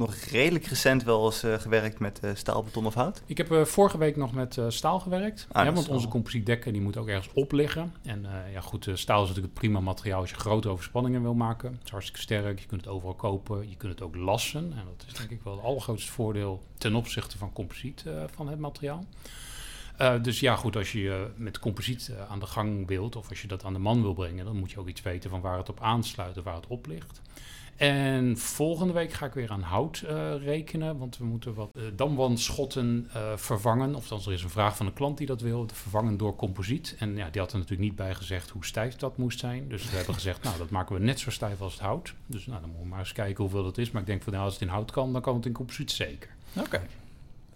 nog 0.00 0.14
redelijk 0.14 0.66
recent 0.66 1.02
wel 1.02 1.24
eens 1.24 1.44
uh, 1.44 1.54
gewerkt 1.54 1.98
met 1.98 2.20
uh, 2.24 2.30
staal, 2.34 2.62
beton 2.62 2.86
of 2.86 2.94
hout? 2.94 3.22
Ik 3.26 3.36
heb 3.36 3.52
uh, 3.52 3.64
vorige 3.64 3.98
week 3.98 4.16
nog 4.16 4.32
met 4.32 4.58
staal 4.68 5.00
gewerkt. 5.00 5.46
Ah, 5.52 5.64
ja, 5.64 5.72
want 5.72 5.88
onze 5.88 6.08
composietdekken 6.08 6.72
die 6.72 6.82
moeten 6.82 7.00
ook 7.00 7.08
ergens 7.08 7.34
op 7.34 7.52
liggen. 7.52 7.94
En 8.02 8.26
ja, 8.52 8.60
goed, 8.60 8.88
staal 8.94 9.22
is 9.22 9.28
natuurlijk 9.28 9.54
het 9.54 9.62
prima 9.62 9.80
materiaal 9.80 10.20
als 10.20 10.30
je 10.30 10.36
grote 10.36 10.68
overspanningen 10.68 11.22
wil 11.22 11.34
maken. 11.34 11.72
Het 11.72 11.84
is 11.84 11.90
hartstikke 11.90 12.20
sterk, 12.20 12.60
je 12.60 12.66
kunt 12.66 12.80
het 12.80 12.90
overal 12.90 13.14
kopen. 13.14 13.68
Je 13.68 13.76
kunt 13.76 13.92
het 13.92 14.02
ook 14.02 14.16
lassen. 14.16 14.72
En 14.72 14.84
dat 14.96 15.06
is 15.06 15.12
denk 15.12 15.30
ik 15.30 15.40
wel 15.42 15.56
het 15.56 15.64
allergrootste 15.64 16.12
voordeel 16.12 16.62
ten 16.78 16.94
opzichte 16.94 17.38
van 17.38 17.52
composiet 17.52 18.04
van 18.34 18.48
het 18.48 18.58
materiaal. 18.58 19.04
Uh, 20.00 20.22
dus 20.22 20.40
ja, 20.40 20.56
goed, 20.56 20.76
als 20.76 20.92
je 20.92 21.00
uh, 21.00 21.14
met 21.36 21.58
composiet 21.58 22.08
uh, 22.10 22.30
aan 22.30 22.38
de 22.38 22.46
gang 22.46 22.86
wilt, 22.86 23.16
of 23.16 23.28
als 23.28 23.42
je 23.42 23.48
dat 23.48 23.64
aan 23.64 23.72
de 23.72 23.78
man 23.78 24.02
wil 24.02 24.14
brengen, 24.14 24.44
dan 24.44 24.56
moet 24.56 24.70
je 24.70 24.78
ook 24.78 24.88
iets 24.88 25.02
weten 25.02 25.30
van 25.30 25.40
waar 25.40 25.58
het 25.58 25.68
op 25.68 25.80
aansluit 25.80 26.38
of 26.38 26.44
waar 26.44 26.54
het 26.54 26.66
op 26.66 26.86
ligt. 26.86 27.20
En 27.80 28.38
volgende 28.38 28.92
week 28.92 29.12
ga 29.12 29.26
ik 29.26 29.32
weer 29.32 29.50
aan 29.50 29.62
hout 29.62 30.02
uh, 30.04 30.34
rekenen, 30.42 30.98
want 30.98 31.18
we 31.18 31.24
moeten 31.24 31.54
wat 31.54 31.70
uh, 31.76 31.82
damwandschotten 31.96 33.10
uh, 33.16 33.36
vervangen. 33.36 33.94
Of 33.94 34.10
er 34.10 34.32
is 34.32 34.42
een 34.42 34.50
vraag 34.50 34.76
van 34.76 34.86
een 34.86 34.92
klant 34.92 35.18
die 35.18 35.26
dat 35.26 35.40
wil, 35.40 35.68
vervangen 35.72 36.16
door 36.16 36.36
composiet. 36.36 36.96
En 36.98 37.16
ja, 37.16 37.30
die 37.30 37.40
had 37.40 37.52
er 37.52 37.58
natuurlijk 37.58 37.88
niet 37.88 37.96
bij 37.96 38.14
gezegd 38.14 38.50
hoe 38.50 38.64
stijf 38.64 38.96
dat 38.96 39.16
moest 39.16 39.38
zijn. 39.38 39.68
Dus 39.68 39.90
we 39.90 39.96
hebben 39.96 40.14
gezegd, 40.14 40.42
nou, 40.42 40.58
dat 40.58 40.70
maken 40.70 40.94
we 40.94 41.02
net 41.02 41.20
zo 41.20 41.30
stijf 41.30 41.60
als 41.60 41.72
het 41.72 41.82
hout. 41.82 42.14
Dus 42.26 42.46
nou, 42.46 42.60
dan 42.60 42.68
moeten 42.68 42.86
we 42.86 42.90
maar 42.90 42.98
eens 42.98 43.12
kijken 43.12 43.42
hoeveel 43.42 43.62
dat 43.62 43.78
is. 43.78 43.90
Maar 43.90 44.00
ik 44.00 44.06
denk 44.06 44.22
van, 44.22 44.32
nou, 44.32 44.44
als 44.44 44.54
het 44.54 44.62
in 44.62 44.68
hout 44.68 44.90
kan, 44.90 45.12
dan 45.12 45.22
kan 45.22 45.34
het 45.34 45.46
in 45.46 45.52
composiet 45.52 45.90
zeker. 45.90 46.30
Oké, 46.58 46.86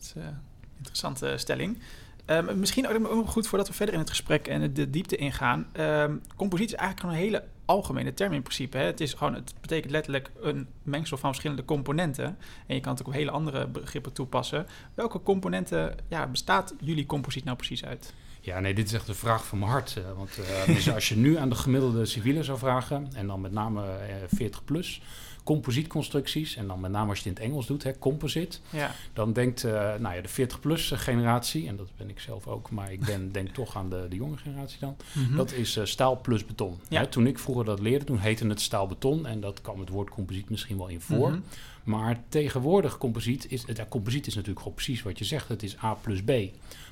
is 0.00 0.12
een 0.16 0.38
interessante 0.76 1.34
stelling. 1.36 1.78
Um, 2.26 2.58
misschien 2.58 2.88
ook 2.88 3.28
goed 3.28 3.46
voordat 3.46 3.68
we 3.68 3.74
verder 3.74 3.94
in 3.94 4.00
het 4.00 4.10
gesprek 4.10 4.46
en 4.46 4.72
de 4.72 4.90
diepte 4.90 5.16
ingaan. 5.16 5.66
Um, 5.80 6.20
composiet 6.36 6.68
is 6.68 6.74
eigenlijk 6.74 7.00
gewoon 7.00 7.14
een 7.14 7.32
hele 7.32 7.52
algemene 7.64 8.14
term 8.14 8.32
in 8.32 8.42
principe. 8.42 8.76
Hè? 8.76 8.84
Het, 8.84 9.00
is 9.00 9.12
gewoon, 9.12 9.34
het 9.34 9.54
betekent 9.60 9.92
letterlijk 9.92 10.30
een 10.40 10.68
mengsel 10.82 11.16
van 11.16 11.28
verschillende 11.30 11.64
componenten. 11.64 12.38
En 12.66 12.74
je 12.74 12.80
kan 12.80 12.92
het 12.92 13.00
ook 13.00 13.06
op 13.06 13.12
hele 13.12 13.30
andere 13.30 13.66
begrippen 13.66 14.12
toepassen. 14.12 14.66
Welke 14.94 15.22
componenten 15.22 15.94
ja, 16.08 16.26
bestaat 16.26 16.74
jullie 16.80 17.06
composiet 17.06 17.44
nou 17.44 17.56
precies 17.56 17.84
uit? 17.84 18.14
Ja, 18.44 18.60
nee, 18.60 18.74
dit 18.74 18.86
is 18.86 18.92
echt 18.92 19.06
de 19.06 19.14
vraag 19.14 19.46
van 19.46 19.58
mijn 19.58 19.70
hart. 19.70 19.96
eh, 19.96 20.02
want 20.16 20.38
eh, 20.38 20.66
dus 20.74 20.92
als 20.92 21.08
je 21.08 21.16
nu 21.16 21.36
aan 21.36 21.48
de 21.48 21.54
gemiddelde 21.54 22.04
civiele 22.04 22.42
zou 22.42 22.58
vragen, 22.58 23.08
en 23.14 23.26
dan 23.26 23.40
met 23.40 23.52
name 23.52 23.82
eh, 23.82 24.14
40 24.34 24.64
plus, 24.64 25.00
composietconstructies, 25.44 26.56
en 26.56 26.66
dan 26.66 26.80
met 26.80 26.90
name 26.90 27.08
als 27.08 27.18
je 27.20 27.28
het 27.28 27.38
in 27.38 27.42
het 27.44 27.50
Engels 27.52 27.66
doet, 27.66 27.82
hè, 27.82 27.98
composite, 27.98 28.58
Ja. 28.70 28.90
dan 29.12 29.32
denkt 29.32 29.64
eh, 29.64 29.72
nou 29.98 30.14
ja, 30.14 30.20
de 30.22 30.28
40 30.28 30.60
plus 30.60 30.90
generatie, 30.94 31.68
en 31.68 31.76
dat 31.76 31.88
ben 31.96 32.08
ik 32.10 32.20
zelf 32.20 32.46
ook, 32.46 32.70
maar 32.70 32.92
ik 32.92 33.04
ben, 33.04 33.32
denk 33.32 33.48
toch 33.48 33.76
aan 33.76 33.88
de, 33.90 34.06
de 34.08 34.16
jonge 34.16 34.36
generatie 34.36 34.78
dan, 34.80 34.96
Mhm. 35.12 35.36
dat 35.36 35.52
is 35.52 35.76
eh, 35.76 35.84
staal 35.84 36.20
plus 36.20 36.46
beton. 36.46 36.78
Ja. 36.88 37.00
Hè, 37.00 37.06
toen 37.06 37.26
ik 37.26 37.38
vroeger 37.38 37.64
dat 37.64 37.80
leerde, 37.80 38.04
toen 38.04 38.18
heette 38.18 38.46
het 38.46 38.60
staal 38.60 38.86
beton, 38.86 39.26
en 39.26 39.40
dat 39.40 39.60
kwam 39.60 39.80
het 39.80 39.88
woord 39.88 40.10
composiet 40.10 40.50
misschien 40.50 40.76
wel 40.76 40.88
in 40.88 41.00
voor. 41.00 41.30
Mhm. 41.30 41.40
Maar 41.84 42.22
tegenwoordig 42.28 42.98
composiet 42.98 43.50
is, 43.50 43.66
het 43.66 43.76
ja, 43.76 43.86
composiet 43.88 44.26
is 44.26 44.32
natuurlijk 44.34 44.58
gewoon 44.60 44.74
precies 44.74 45.02
wat 45.02 45.18
je 45.18 45.24
zegt. 45.24 45.48
Het 45.48 45.62
is 45.62 45.76
A 45.82 45.94
plus 45.94 46.22
B. 46.22 46.30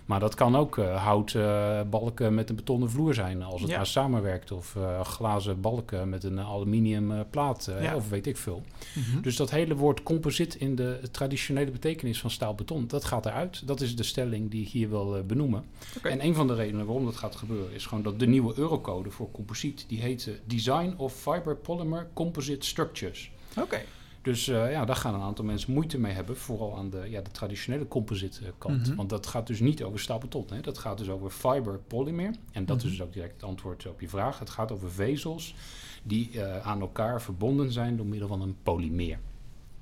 Maar 0.06 0.20
dat 0.20 0.34
kan 0.34 0.56
ook 0.56 0.78
eh 0.78 1.04
houten 1.04 1.88
balken 1.90 2.34
met 2.34 2.50
een 2.50 2.56
betonnen 2.56 2.90
vloer 2.90 3.14
zijn 3.14 3.42
als 3.42 3.60
het 3.60 3.70
Ja. 3.70 3.76
maar 3.76 3.86
samenwerkt. 3.86 4.50
Of 4.50 4.76
eh, 4.76 5.00
glazen 5.00 5.60
balken 5.60 6.08
met 6.08 6.24
een 6.24 6.40
aluminium 6.40 7.12
eh, 7.12 7.20
plaat 7.30 7.66
eh, 7.66 7.82
Ja. 7.82 7.94
of 7.96 8.08
weet 8.08 8.26
ik 8.26 8.36
veel. 8.42 8.62
Mhm. 8.94 9.20
Dus 9.20 9.36
dat 9.36 9.50
hele 9.50 9.74
woord 9.76 10.02
composiet 10.02 10.54
in 10.54 10.74
de 10.76 11.00
traditionele 11.10 11.70
betekenis 11.70 12.20
van 12.20 12.30
staal-beton, 12.30 12.86
dat 12.86 13.04
gaat 13.04 13.26
eruit. 13.26 13.66
Dat 13.66 13.80
is 13.80 13.96
de 13.96 14.02
stelling 14.02 14.50
die 14.50 14.62
ik 14.62 14.68
hier 14.68 14.88
wil 14.88 15.16
eh, 15.16 15.22
benoemen. 15.22 15.64
En 16.02 16.24
een 16.24 16.34
van 16.34 16.46
de 16.46 16.54
redenen 16.54 16.86
waarom 16.86 17.04
dat 17.04 17.16
gaat 17.16 17.36
gebeuren 17.36 17.72
is 17.74 17.86
gewoon 17.86 18.04
dat 18.04 18.18
de 18.18 18.26
nieuwe 18.26 18.58
eurocode 18.58 19.10
voor 19.10 19.30
composiet, 19.30 19.84
die 19.88 20.00
heet 20.00 20.26
eh, 20.26 20.34
Design 20.44 20.94
of 20.96 21.14
Fiber 21.14 21.56
Polymer 21.56 22.08
Composite 22.14 22.66
Structures. 22.66 23.30
Oké. 23.60 23.80
Dus 24.22 24.48
eh, 24.48 24.70
ja, 24.70 24.84
daar 24.84 24.96
gaan 24.96 25.14
een 25.14 25.20
aantal 25.20 25.44
mensen 25.44 25.72
moeite 25.72 25.98
mee 25.98 26.12
hebben. 26.12 26.36
Vooral 26.36 26.76
aan 26.76 26.90
de, 26.90 27.06
ja, 27.08 27.20
de 27.20 27.30
traditionele 27.30 27.88
composite 27.88 28.40
kant. 28.58 28.86
Mhm. 28.86 28.96
Want 28.96 29.10
dat 29.10 29.26
gaat 29.26 29.46
dus 29.46 29.60
niet 29.60 29.82
over 29.82 30.00
staalbeton. 30.00 30.46
Hè? 30.50 30.60
Dat 30.60 30.78
gaat 30.78 30.98
dus 30.98 31.08
over 31.08 31.30
fiber 31.30 31.78
polymer. 31.86 32.34
En 32.52 32.64
dat 32.66 32.76
Mhm. 32.76 32.86
is 32.86 32.92
dus 32.92 33.02
ook 33.02 33.12
direct 33.12 33.32
het 33.32 33.42
antwoord 33.42 33.86
op 33.86 34.00
je 34.00 34.08
vraag. 34.08 34.38
Het 34.38 34.50
gaat 34.50 34.72
over 34.72 34.90
vezels 34.90 35.54
die 36.02 36.42
eh, 36.42 36.58
aan 36.66 36.80
elkaar 36.80 37.22
verbonden 37.22 37.72
zijn 37.72 37.96
door 37.96 38.06
middel 38.06 38.28
van 38.28 38.40
een 38.42 38.56
polymeer. 38.62 39.18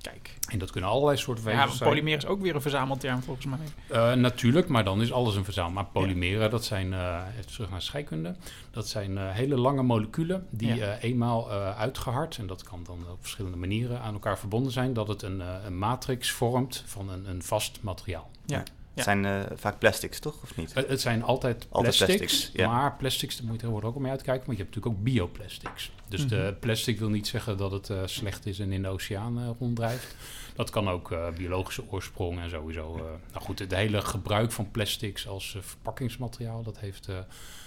Kijk. 0.01 0.37
En 0.51 0.59
dat 0.59 0.71
kunnen 0.71 0.89
allerlei 0.89 1.17
soorten 1.17 1.43
Ja, 1.43 1.49
vezels 1.49 1.67
maar 1.69 1.77
zijn. 1.77 1.89
polymeer 1.89 2.17
is 2.17 2.25
ook 2.25 2.41
weer 2.41 2.55
een 2.55 2.61
verzamelterm 2.61 3.21
volgens 3.21 3.45
mij. 3.45 3.57
Eh, 3.87 4.13
natuurlijk, 4.13 4.67
maar 4.67 4.83
dan 4.83 5.01
is 5.01 5.11
alles 5.11 5.35
een 5.35 5.43
verzamel. 5.43 5.71
Maar 5.71 5.85
polymeren, 5.85 6.49
dat 6.49 6.65
zijn, 6.65 6.93
eh, 6.93 7.21
even 7.37 7.51
terug 7.51 7.69
naar 7.69 7.81
scheikunde, 7.81 8.35
dat 8.71 8.87
zijn 8.87 9.17
eh, 9.17 9.29
hele 9.29 9.57
lange 9.57 9.83
moleculen 9.83 10.47
die 10.49 10.75
Ja. 10.75 10.85
eh, 10.97 11.03
eenmaal 11.09 11.51
eh, 11.51 11.79
uitgehard, 11.79 12.37
en 12.37 12.47
dat 12.47 12.63
kan 12.63 12.79
dan 12.85 12.97
op 13.11 13.17
verschillende 13.19 13.57
manieren 13.57 14.01
aan 14.01 14.13
elkaar 14.13 14.37
verbonden 14.39 14.71
zijn, 14.71 14.93
dat 14.93 15.07
het 15.07 15.21
een, 15.21 15.41
eh, 15.41 15.47
een 15.65 15.77
matrix 15.77 16.31
vormt 16.31 16.83
van 16.85 17.09
een, 17.09 17.29
een 17.29 17.43
vast 17.43 17.79
materiaal. 17.81 18.29
Ja. 18.45 18.63
Het 18.93 19.03
zijn 19.03 19.25
eh, 19.25 19.39
vaak 19.55 19.79
plastics, 19.79 20.19
toch? 20.19 20.41
Of 20.43 20.55
niet? 20.57 20.73
Het 20.73 21.01
zijn 21.01 21.23
altijd 21.23 21.67
Altijd 21.69 21.97
plastics, 21.97 22.49
ja. 22.53 22.67
maar 22.67 22.95
plastics, 22.95 23.33
daar 23.35 23.43
moet 23.43 23.51
je 23.53 23.57
tegenwoordig 23.59 23.89
ook 23.89 23.95
al 23.95 24.01
mee 24.01 24.11
uitkijken, 24.11 24.45
want 24.45 24.57
je 24.57 24.63
hebt 24.63 24.75
natuurlijk 24.75 24.99
ook 25.01 25.03
bioplastics. 25.13 25.91
Dus 26.11 26.27
de 26.27 26.35
Mhm. 26.35 26.59
plastic 26.59 26.99
wil 26.99 27.09
niet 27.09 27.27
zeggen 27.27 27.57
dat 27.57 27.71
het 27.71 27.89
eh, 27.89 28.01
slecht 28.05 28.45
is 28.45 28.59
en 28.59 28.71
in 28.71 28.81
de 28.81 28.87
oceaan 28.87 29.39
eh, 29.39 29.49
ronddrijft. 29.59 30.15
Dat 30.55 30.69
kan 30.69 30.89
ook 30.89 31.11
eh, 31.11 31.29
biologische 31.37 31.83
oorsprong 31.89 32.39
en 32.39 32.49
sowieso. 32.49 32.95
nou 33.31 33.45
goed, 33.45 33.59
het 33.59 33.75
hele 33.75 34.01
gebruik 34.01 34.51
van 34.51 34.71
plastics 34.71 35.27
als 35.27 35.57
verpakkingsmateriaal, 35.59 36.63
dat 36.63 36.79
heeft 36.79 37.07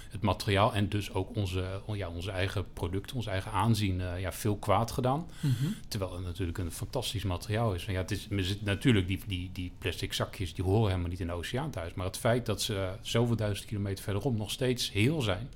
het 0.09 0.21
materiaal 0.21 0.73
en 0.73 0.89
dus 0.89 1.13
ook 1.13 1.35
onze, 1.35 1.81
ja, 1.93 2.09
onze 2.09 2.31
eigen 2.31 2.65
producten, 2.73 3.15
ons 3.15 3.25
eigen 3.25 3.51
aanzien 3.51 4.01
ja, 4.19 4.31
veel 4.31 4.55
kwaad 4.57 4.91
gedaan. 4.91 5.27
Mhm. 5.39 5.53
Terwijl 5.87 6.13
het 6.13 6.23
natuurlijk 6.23 6.57
een 6.57 6.71
fantastisch 6.71 7.23
materiaal 7.23 7.73
is. 7.73 7.85
En 7.85 7.93
ja, 7.93 7.99
het 7.99 8.11
is 8.11 8.27
natuurlijk, 8.63 9.07
die, 9.07 9.21
die, 9.27 9.49
die 9.53 9.71
plastic 9.77 10.13
zakjes, 10.13 10.53
die 10.53 10.63
horen 10.63 10.89
helemaal 10.89 11.09
niet 11.09 11.19
in 11.19 11.27
de 11.27 11.33
oceaan 11.33 11.71
thuis. 11.71 11.93
Maar 11.93 12.05
het 12.05 12.17
feit 12.17 12.45
dat 12.45 12.61
ze 12.61 12.89
zoveel 13.01 13.35
duizend 13.35 13.67
kilometer 13.67 14.03
verderop 14.03 14.37
nog 14.37 14.51
steeds 14.51 14.91
heel 14.91 15.21
zijn, 15.21 15.49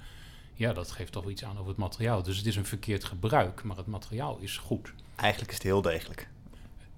ja, 0.59 0.73
dat 0.73 0.91
geeft 0.91 1.11
toch 1.11 1.29
iets 1.29 1.43
aan 1.43 1.57
over 1.57 1.67
het 1.67 1.77
materiaal. 1.77 2.23
Dus 2.23 2.37
het 2.37 2.45
is 2.45 2.55
een 2.55 2.65
verkeerd 2.65 3.03
gebruik, 3.03 3.63
maar 3.63 3.77
het 3.77 3.87
materiaal 3.87 4.37
is 4.41 4.57
goed. 4.57 4.93
Eigenlijk 5.15 5.51
is 5.51 5.57
het 5.57 5.65
heel 5.67 5.81
degelijk. 5.81 6.27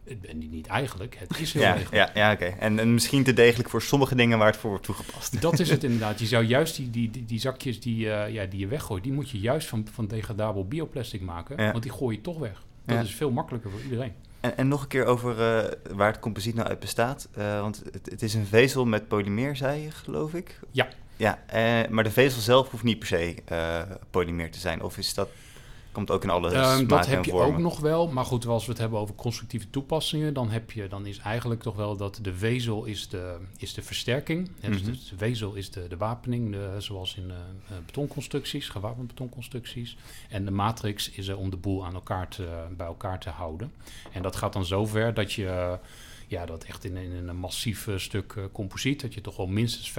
Het 0.03 0.21
ben 0.21 0.37
niet 0.49 0.67
eigenlijk, 0.67 1.15
het 1.19 1.39
is 1.39 1.53
heel 1.53 1.61
Ja, 1.61 1.73
degelijk. 1.73 1.95
ja, 1.95 2.27
ja 2.27 2.33
oké. 2.33 2.45
En, 2.45 2.79
en 2.79 2.93
misschien 2.93 3.23
te 3.23 3.33
degelijk 3.33 3.69
voor 3.69 3.81
sommige 3.81 4.15
dingen 4.15 4.37
waar 4.37 4.47
het 4.47 4.57
voor 4.57 4.69
wordt 4.69 4.85
toegepast. 4.85 5.41
Dat 5.41 5.59
is 5.59 5.69
het 5.69 5.83
inderdaad. 5.89 6.19
Je 6.19 6.25
zou 6.25 6.43
juist 6.45 6.75
die, 6.75 6.89
die, 6.89 7.11
die, 7.11 7.25
die 7.25 7.39
zakjes 7.39 7.79
die, 7.81 8.11
eh, 8.11 8.33
ja, 8.33 8.45
die 8.45 8.59
je 8.59 8.67
weggooit, 8.67 9.03
die 9.03 9.13
moet 9.13 9.29
je 9.29 9.39
juist 9.39 9.67
van, 9.67 9.87
van 9.91 10.07
degradabel 10.07 10.67
bioplastic 10.67 11.21
maken. 11.21 11.63
Ja. 11.63 11.71
Want 11.71 11.83
die 11.83 11.91
gooi 11.91 12.15
je 12.15 12.21
toch 12.21 12.37
weg. 12.39 12.63
Dat 12.85 12.95
Ja. 12.95 13.01
is 13.03 13.15
veel 13.15 13.31
makkelijker 13.31 13.71
voor 13.71 13.81
iedereen. 13.81 14.13
En, 14.39 14.57
en 14.57 14.67
nog 14.67 14.81
een 14.81 14.87
keer 14.87 15.05
over 15.05 15.31
eh, 15.31 15.71
waar 15.95 16.11
het 16.11 16.19
composiet 16.19 16.55
nou 16.55 16.67
uit 16.67 16.79
bestaat. 16.79 17.27
Eh, 17.33 17.59
want 17.61 17.83
het, 17.91 18.05
het 18.11 18.21
is 18.21 18.33
een 18.33 18.45
vezel 18.45 18.85
met 18.85 19.07
polymeer, 19.07 19.55
zei 19.55 19.81
je, 19.81 19.91
geloof 19.91 20.33
ik? 20.33 20.59
Ja. 20.71 20.87
Ja, 21.21 21.39
eh, 21.45 21.89
maar 21.89 22.03
de 22.03 22.11
vezel 22.11 22.41
zelf 22.41 22.69
hoeft 22.69 22.83
niet 22.83 22.99
per 22.99 23.07
se 23.07 23.35
eh, 23.45 23.81
polymeer 24.09 24.51
te 24.51 24.59
zijn. 24.59 24.83
Of 24.83 24.97
is 24.97 25.13
dat, 25.13 25.29
komt 25.91 26.11
ook 26.11 26.23
in 26.23 26.29
alle 26.29 26.49
smaken 26.49 26.87
dat 26.87 27.05
heb 27.07 27.25
je 27.25 27.31
vormen? 27.31 27.53
ook 27.53 27.61
nog 27.61 27.79
wel. 27.79 28.07
Maar 28.07 28.25
goed, 28.25 28.45
als 28.45 28.65
we 28.65 28.71
het 28.71 28.79
hebben 28.79 28.99
over 28.99 29.15
constructieve 29.15 29.69
toepassingen, 29.69 30.33
dan, 30.33 30.49
heb 30.49 30.71
je, 30.71 30.87
dan 30.87 31.05
is 31.05 31.17
eigenlijk 31.17 31.61
toch 31.61 31.75
wel 31.75 31.97
dat 31.97 32.19
de 32.21 32.35
vezel 32.35 32.85
is 32.85 33.09
de, 33.09 33.37
is 33.57 33.73
de 33.73 33.81
versterking. 33.81 34.51
Hè, 34.59 34.69
dus 34.69 34.81
Mhm. 34.81 34.91
de, 34.91 34.97
de 35.09 35.17
vezel 35.17 35.53
is 35.53 35.71
de, 35.71 35.87
de 35.87 35.97
wapening, 35.97 36.51
de, 36.51 36.75
zoals 36.77 37.15
in 37.15 37.31
eh, 37.31 37.35
eh, 37.35 37.83
betonconstructies, 37.85 38.69
gewapend 38.69 39.07
betonconstructies. 39.07 39.97
En 40.29 40.45
de 40.45 40.51
matrix 40.51 41.09
is 41.09 41.27
er 41.27 41.37
om 41.37 41.49
de 41.49 41.57
boel 41.57 41.85
aan 41.85 41.93
elkaar 41.93 42.27
te, 42.27 42.47
bij 42.77 42.87
elkaar 42.87 43.19
te 43.19 43.29
houden. 43.29 43.71
En 44.11 44.21
dat 44.21 44.35
gaat 44.35 44.53
dan 44.53 44.65
zover 44.65 45.13
dat 45.13 45.33
je... 45.33 45.77
ja, 46.31 46.45
dat 46.45 46.63
echt 46.63 46.83
in, 46.83 46.97
in 46.97 47.27
een 47.27 47.35
massief 47.35 47.87
eh, 47.87 47.97
stuk 47.97 48.33
eh, 48.37 48.43
composiet, 48.51 49.01
dat 49.01 49.13
je 49.13 49.21
toch 49.21 49.37
wel 49.37 49.47
minstens 49.47 49.91
50% 49.91 49.93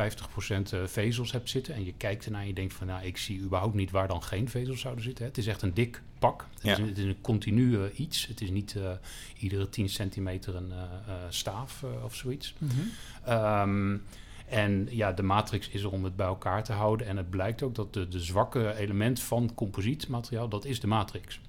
eh, 0.72 0.86
vezels 0.86 1.32
hebt 1.32 1.50
zitten. 1.50 1.74
En 1.74 1.84
je 1.84 1.92
kijkt 1.96 2.24
ernaar 2.24 2.40
en 2.40 2.46
je 2.46 2.52
denkt 2.54 2.74
van, 2.74 2.86
nou, 2.86 3.04
ik 3.04 3.16
zie 3.16 3.40
überhaupt 3.40 3.74
niet 3.74 3.90
waar 3.90 4.08
dan 4.08 4.22
geen 4.22 4.48
vezels 4.48 4.80
zouden 4.80 5.04
zitten. 5.04 5.24
Hè. 5.24 5.30
Het 5.30 5.38
is 5.38 5.46
echt 5.46 5.62
een 5.62 5.74
dik 5.74 6.02
pak. 6.18 6.46
Het, 6.54 6.62
Ja. 6.62 6.72
is, 6.72 6.78
een, 6.78 6.86
het 6.86 6.98
is 6.98 7.04
een 7.04 7.20
continu 7.20 7.90
iets. 7.90 8.26
Het 8.26 8.40
is 8.40 8.50
niet 8.50 8.76
iedere 9.38 9.68
10 9.68 9.88
centimeter 9.88 10.54
een 10.54 10.72
staaf 11.28 11.84
of 12.04 12.14
zoiets. 12.14 12.54
Ehm, 13.24 13.96
en 14.46 14.88
ja, 14.90 15.12
de 15.12 15.22
matrix 15.22 15.68
is 15.68 15.82
er 15.82 15.90
om 15.90 16.04
het 16.04 16.16
bij 16.16 16.26
elkaar 16.26 16.64
te 16.64 16.72
houden. 16.72 17.06
En 17.06 17.16
het 17.16 17.30
blijkt 17.30 17.62
ook 17.62 17.74
dat 17.74 17.94
de, 17.94 18.08
de 18.08 18.20
zwakke 18.20 18.74
element 18.74 19.20
van 19.20 19.54
composietmateriaal, 19.54 20.48
dat 20.48 20.64
is 20.64 20.80
de 20.80 20.86
matrix. 20.86 21.40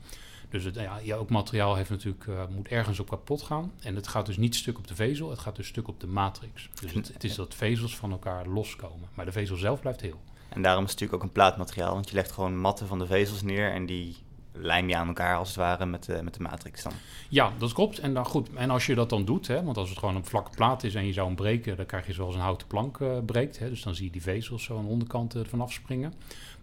Dus 0.53 0.63
het, 0.63 0.75
ja, 0.75 0.99
ja, 1.03 1.15
ook 1.15 1.29
materiaal 1.29 1.75
heeft 1.75 1.89
natuurlijk, 1.89 2.27
eh, 2.27 2.43
moet 2.49 2.67
ergens 2.67 2.99
op 2.99 3.09
kapot 3.09 3.41
gaan. 3.41 3.71
En 3.81 3.95
het 3.95 4.07
gaat 4.07 4.25
dus 4.25 4.37
niet 4.37 4.55
stuk 4.55 4.77
op 4.77 4.87
de 4.87 4.95
vezel, 4.95 5.29
het 5.29 5.39
gaat 5.39 5.55
dus 5.55 5.67
stuk 5.67 5.87
op 5.87 5.99
de 5.99 6.07
matrix. 6.07 6.69
Dus 6.81 6.93
het, 6.93 7.13
het 7.13 7.23
is 7.23 7.35
dat 7.35 7.55
vezels 7.55 7.95
van 7.95 8.11
elkaar 8.11 8.47
loskomen. 8.47 9.09
Maar 9.13 9.25
de 9.25 9.31
vezel 9.31 9.55
zelf 9.55 9.79
blijft 9.79 10.01
heel. 10.01 10.21
En 10.49 10.61
daarom 10.61 10.83
is 10.83 10.91
het 10.91 10.99
natuurlijk 10.99 11.13
ook 11.13 11.29
een 11.29 11.35
plaatmateriaal. 11.35 11.93
Want 11.93 12.09
je 12.09 12.15
legt 12.15 12.31
gewoon 12.31 12.57
matten 12.57 12.87
van 12.87 12.99
de 12.99 13.05
vezels 13.05 13.41
neer 13.41 13.71
en 13.71 13.85
die 13.85 14.15
lijm 14.51 14.89
je 14.89 14.95
aan 14.95 15.07
elkaar 15.07 15.37
als 15.37 15.47
het 15.47 15.57
ware 15.57 15.85
met, 15.85 16.05
de 16.05 16.23
met 16.23 16.33
de 16.33 16.41
matrix 16.41 16.83
dan. 16.83 16.93
Ja, 17.29 17.53
dat 17.57 17.73
klopt. 17.73 17.99
En, 17.99 18.13
dan 18.13 18.25
goed, 18.25 18.53
en 18.53 18.69
als 18.69 18.85
je 18.85 18.95
dat 18.95 19.09
dan 19.09 19.25
doet, 19.25 19.47
hè, 19.47 19.63
want 19.63 19.77
als 19.77 19.89
het 19.89 19.99
gewoon 19.99 20.15
een 20.15 20.25
vlakke 20.25 20.51
plaat 20.55 20.83
is 20.83 20.95
en 20.95 21.05
je 21.05 21.13
zou 21.13 21.27
hem 21.27 21.35
breken, 21.35 21.77
dan 21.77 21.85
krijg 21.85 22.07
je 22.07 22.13
zoals 22.13 22.35
een 22.35 22.41
houten 22.41 22.67
plank 22.67 22.99
eh, 22.99 23.17
breekt. 23.25 23.59
Hè, 23.59 23.69
dus 23.69 23.83
dan 23.83 23.95
zie 23.95 24.05
je 24.05 24.11
die 24.11 24.21
vezels 24.21 24.63
zo 24.63 24.77
aan 24.77 24.83
de 24.83 24.89
onderkant 24.89 25.35
ervan 25.35 25.61
afspringen. 25.61 26.13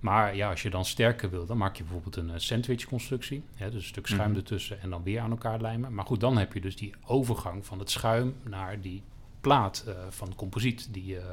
Maar 0.01 0.37
ja, 0.37 0.51
als 0.51 0.63
je 0.63 0.71
dan 0.71 0.85
sterker 0.85 1.31
wil, 1.31 1.47
dan 1.47 1.57
maak 1.57 1.77
je 1.77 1.83
bijvoorbeeld 1.83 2.17
een 2.17 2.31
eh, 2.31 2.39
sandwich-constructie. 2.39 3.43
Hè, 3.55 3.71
dus 3.71 3.83
een 3.83 3.89
stuk 3.89 4.07
schuim 4.07 4.29
Mhm. 4.29 4.39
ertussen 4.39 4.81
en 4.81 4.91
dan 4.91 5.03
weer 5.03 5.21
aan 5.21 5.31
elkaar 5.31 5.61
lijmen. 5.61 5.95
Maar 5.95 6.05
goed, 6.05 6.21
dan 6.21 6.37
heb 6.39 6.53
je 6.53 6.61
dus 6.61 6.77
die 6.77 6.95
overgang 7.07 7.67
van 7.67 7.79
het 7.79 7.91
schuim 7.91 8.35
naar 8.43 8.81
die 8.81 9.03
plaat 9.41 9.85
eh, 9.87 9.95
van 10.09 10.35
composiet, 10.35 10.89
die, 10.93 11.19
eh, 11.19 11.25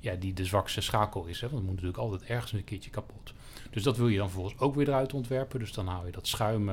ja, 0.00 0.14
die 0.14 0.32
de 0.32 0.44
zwakste 0.44 0.80
schakel 0.80 1.24
is. 1.24 1.40
Hè, 1.40 1.46
want 1.48 1.58
het 1.58 1.70
moet 1.70 1.74
natuurlijk 1.82 1.98
altijd 2.02 2.30
ergens 2.30 2.52
een 2.52 2.64
keertje 2.64 2.90
kapot. 2.90 3.32
Dus 3.70 3.82
dat 3.82 3.96
wil 3.96 4.08
je 4.08 4.16
dan 4.18 4.30
vervolgens 4.30 4.60
ook 4.60 4.74
weer 4.74 4.88
eruit 4.88 5.12
ontwerpen. 5.14 5.58
Dus 5.58 5.72
dan 5.72 5.86
haal 5.86 6.06
je 6.06 6.12
dat 6.12 6.26
schuim, 6.26 6.70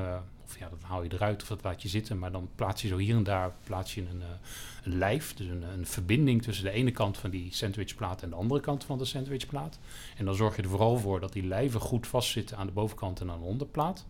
of 0.51 0.60
ja, 0.60 0.70
dat 0.70 0.81
haal 0.81 1.03
je 1.03 1.13
eruit 1.13 1.41
of 1.41 1.48
dat 1.48 1.63
laat 1.63 1.81
je 1.81 1.88
zitten. 1.88 2.20
Maar 2.20 2.31
dan 2.31 2.50
plaats 2.55 2.81
je 2.81 2.88
zo 2.88 2.98
hier 2.98 3.15
en 3.15 3.24
daar 3.24 3.53
plaats 3.63 3.93
je 3.93 4.01
een, 4.01 4.22
eh, 4.22 4.27
een 4.84 4.98
lijf, 4.98 5.34
dus 5.34 5.48
een, 5.48 5.63
een 5.63 5.86
verbinding 5.86 6.41
tussen 6.41 6.65
de 6.65 6.72
ene 6.72 6.91
kant 6.91 7.17
van 7.17 7.29
die 7.29 7.53
sandwichplaat 7.53 8.22
en 8.22 8.29
de 8.29 8.36
andere 8.36 8.60
kant 8.60 8.84
van 8.84 8.98
de 8.98 9.05
sandwichplaat. 9.05 9.79
En 10.17 10.25
dan 10.25 10.36
zorg 10.36 10.55
je 10.55 10.62
er 10.62 10.70
vooral 10.70 10.98
voor 10.98 11.20
dat 11.20 11.34
die 11.34 11.46
lijven 11.46 11.79
goed 11.79 12.08
vastzitten 12.08 12.58
aan 12.58 12.65
de 12.65 12.74
bovenkant 12.74 13.20
en 13.20 13.31
aan 13.31 13.39
de 13.39 13.46
onderplaat. 13.46 14.05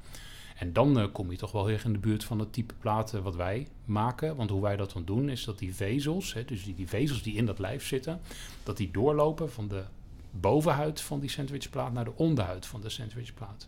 En 0.58 0.74
dan 0.74 1.00
eh, 1.00 1.06
kom 1.12 1.32
je 1.32 1.38
toch 1.38 1.52
wel 1.52 1.66
heel 1.66 1.78
in 1.84 1.94
de 1.94 2.00
buurt 2.00 2.24
van 2.24 2.40
het 2.40 2.54
type 2.54 2.74
platen 2.74 3.24
wat 3.24 3.36
wij 3.36 3.68
maken. 3.86 4.36
Want 4.36 4.50
hoe 4.50 4.62
wij 4.62 4.76
dat 4.76 4.92
dan 4.92 5.06
doen, 5.06 5.30
is 5.30 5.44
dat 5.44 5.60
die 5.60 5.76
vezels, 5.76 6.34
hè, 6.34 6.46
dus 6.46 6.64
die, 6.64 6.76
die 6.76 6.88
vezels 6.88 7.24
die 7.24 7.36
in 7.36 7.46
dat 7.46 7.60
lijf 7.60 7.86
zitten, 7.86 8.22
dat 8.64 8.78
die 8.78 8.92
doorlopen 8.92 9.52
van 9.52 9.68
de 9.68 9.84
bovenhuid 10.32 11.02
van 11.02 11.20
die 11.20 11.30
sandwichplaat 11.30 11.94
naar 11.94 12.06
de 12.06 12.16
onderhuid 12.16 12.66
van 12.66 12.82
de 12.82 12.90
sandwichplaat. 12.90 13.68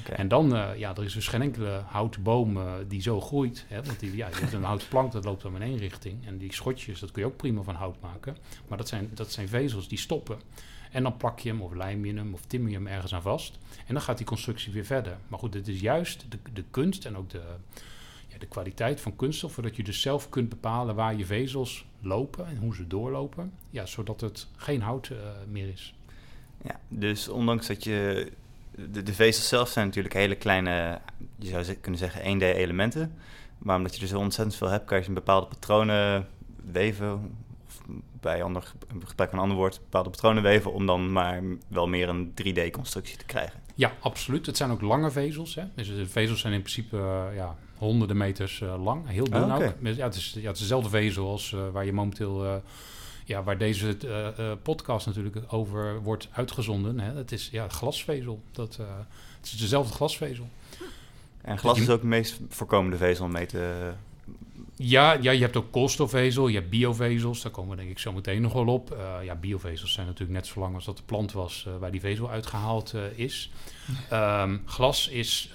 Oké. 0.00 0.12
En 0.12 0.28
dan, 0.28 0.56
eh, 0.56 0.78
ja, 0.78 0.96
er 0.96 1.04
is 1.04 1.12
dus 1.12 1.28
geen 1.28 1.42
enkele 1.42 1.82
houten 1.86 2.22
boom 2.22 2.56
eh, 2.56 2.72
die 2.88 3.02
zo 3.02 3.20
groeit. 3.20 3.64
Hè, 3.68 3.82
want 3.82 4.00
die, 4.00 4.16
ja, 4.16 4.28
je 4.28 4.34
hebt 4.34 4.52
een 4.52 4.64
houten 4.64 4.88
plank, 4.88 5.12
dat 5.12 5.24
loopt 5.24 5.42
dan 5.42 5.54
in 5.54 5.62
één 5.62 5.78
richting. 5.78 6.26
En 6.26 6.38
die 6.38 6.52
schotjes, 6.52 7.00
dat 7.00 7.10
kun 7.10 7.22
je 7.22 7.28
ook 7.28 7.36
prima 7.36 7.62
van 7.62 7.74
hout 7.74 8.00
maken. 8.00 8.36
Maar 8.68 8.78
dat 8.78 8.88
zijn, 8.88 9.10
dat 9.14 9.32
zijn 9.32 9.48
vezels 9.48 9.88
die 9.88 9.98
stoppen. 9.98 10.38
En 10.90 11.02
dan 11.02 11.16
plak 11.16 11.38
je 11.38 11.48
hem 11.48 11.62
of 11.62 11.74
lijm 11.74 12.04
je 12.04 12.14
hem 12.14 12.34
of 12.34 12.46
timmer 12.46 12.70
je 12.70 12.76
hem 12.76 12.86
ergens 12.86 13.14
aan 13.14 13.22
vast. 13.22 13.58
En 13.86 13.94
dan 13.94 14.02
gaat 14.02 14.16
die 14.16 14.26
constructie 14.26 14.72
weer 14.72 14.84
verder. 14.84 15.16
Maar 15.28 15.38
goed, 15.38 15.54
het 15.54 15.68
is 15.68 15.80
juist 15.80 16.24
de, 16.28 16.38
de 16.52 16.64
kunst 16.70 17.04
en 17.04 17.16
ook 17.16 17.30
de, 17.30 17.42
ja, 18.28 18.38
de 18.38 18.46
kwaliteit 18.46 19.00
van 19.00 19.16
kunststoffen... 19.16 19.62
dat 19.62 19.76
je 19.76 19.82
dus 19.82 20.00
zelf 20.00 20.28
kunt 20.28 20.48
bepalen 20.48 20.94
waar 20.94 21.16
je 21.16 21.26
vezels 21.26 21.84
lopen 22.00 22.46
en 22.46 22.56
hoe 22.56 22.74
ze 22.74 22.86
doorlopen. 22.86 23.52
Ja, 23.70 23.86
zodat 23.86 24.20
het 24.20 24.46
geen 24.56 24.82
hout 24.82 25.08
eh, 25.08 25.16
meer 25.48 25.68
is. 25.68 25.94
Ja, 26.64 26.80
dus 26.88 27.28
ondanks 27.28 27.66
dat 27.66 27.84
je... 27.84 28.30
De, 28.90 29.02
de 29.02 29.14
vezels 29.14 29.48
zelf 29.48 29.68
zijn 29.68 29.86
natuurlijk 29.86 30.14
hele 30.14 30.34
kleine, 30.34 30.98
je 31.36 31.48
zou 31.48 31.62
ze- 31.62 31.74
kunnen 31.74 32.00
zeggen 32.00 32.40
1D-elementen. 32.40 33.14
Maar 33.58 33.76
omdat 33.76 33.96
je 33.96 34.02
er 34.02 34.08
zo 34.08 34.18
ontzettend 34.18 34.56
veel 34.56 34.68
hebt, 34.68 34.84
kan 34.84 34.96
je 34.96 35.02
ze 35.02 35.08
in 35.08 35.14
bepaalde 35.14 35.46
patronen 35.46 36.26
weven. 36.72 37.32
Of 37.66 37.80
bij 38.20 38.42
ander, 38.42 38.72
gebruik 39.04 39.30
van 39.30 39.38
een 39.38 39.44
ander 39.44 39.56
woord, 39.58 39.80
bepaalde 39.80 40.10
patronen 40.10 40.42
weven... 40.42 40.72
om 40.72 40.86
dan 40.86 41.12
maar 41.12 41.42
wel 41.68 41.86
meer 41.88 42.08
een 42.08 42.32
3D-constructie 42.42 43.16
te 43.16 43.24
krijgen. 43.26 43.60
Ja, 43.74 43.92
absoluut. 44.00 44.46
Het 44.46 44.56
zijn 44.56 44.70
ook 44.70 44.80
lange 44.80 45.10
vezels. 45.10 45.54
Hè? 45.54 45.62
Dus 45.74 45.86
de 45.88 46.06
vezels 46.06 46.40
zijn 46.40 46.52
in 46.52 46.62
principe 46.62 46.96
eh, 46.96 47.36
ja, 47.36 47.56
honderden 47.76 48.16
meters 48.16 48.60
eh, 48.60 48.82
lang. 48.84 49.08
Heel 49.08 49.24
dun 49.30 49.52
ook. 49.52 49.72
Dus 49.80 49.96
Ja, 49.96 50.04
het, 50.04 50.14
is, 50.14 50.32
ja, 50.36 50.46
het 50.46 50.54
is 50.54 50.60
dezelfde 50.62 50.88
vezel 50.90 51.28
als 51.28 51.52
eh, 51.52 51.68
waar 51.72 51.84
je 51.84 51.92
momenteel... 51.92 52.62
ja, 53.30 53.42
waar 53.42 53.58
deze 53.58 53.96
eh, 54.02 54.28
eh, 54.28 54.56
podcast 54.62 55.06
natuurlijk 55.06 55.36
over 55.48 56.02
wordt 56.02 56.28
uitgezonden. 56.32 57.00
Hè? 57.00 57.12
Het 57.12 57.32
is 57.32 57.48
ja, 57.52 57.68
glasvezel. 57.68 58.42
Dat, 58.52 58.76
eh, 58.80 58.86
het 59.40 59.46
is 59.46 59.58
dezelfde 59.58 59.94
glasvezel. 59.94 60.48
En 61.42 61.58
glas 61.58 61.80
is 61.80 61.88
ook 61.88 62.00
de 62.00 62.06
meest 62.06 62.40
voorkomende 62.48 62.96
vezel 62.96 63.24
om 63.24 63.32
mee 63.32 63.46
te... 63.46 63.92
Ja, 64.76 65.12
ja, 65.12 65.30
je 65.30 65.40
hebt 65.40 65.56
ook 65.56 65.70
koolstofvezel, 65.70 66.48
je 66.48 66.58
hebt 66.58 66.70
biovezels, 66.70 67.42
daar 67.42 67.52
komen 67.52 67.70
we 67.70 67.76
denk 67.76 67.90
ik 67.90 67.98
zo 67.98 68.12
meteen 68.12 68.42
nog 68.42 68.52
wel 68.52 68.66
op. 68.66 68.90
Eh, 68.90 69.24
ja, 69.24 69.34
biovezels 69.34 69.92
zijn 69.92 70.06
natuurlijk 70.06 70.38
net 70.38 70.46
zo 70.46 70.60
lang 70.60 70.74
als 70.74 70.84
dat 70.84 70.96
de 70.96 71.02
plant 71.02 71.32
was 71.32 71.64
eh, 71.66 71.72
waar 71.80 71.90
die 71.90 72.00
vezel 72.00 72.30
uitgehaald 72.30 72.92
eh, 72.94 73.02
is. 73.14 73.50
Ehm, 74.08 74.58
glas 74.64 75.08
is 75.08 75.52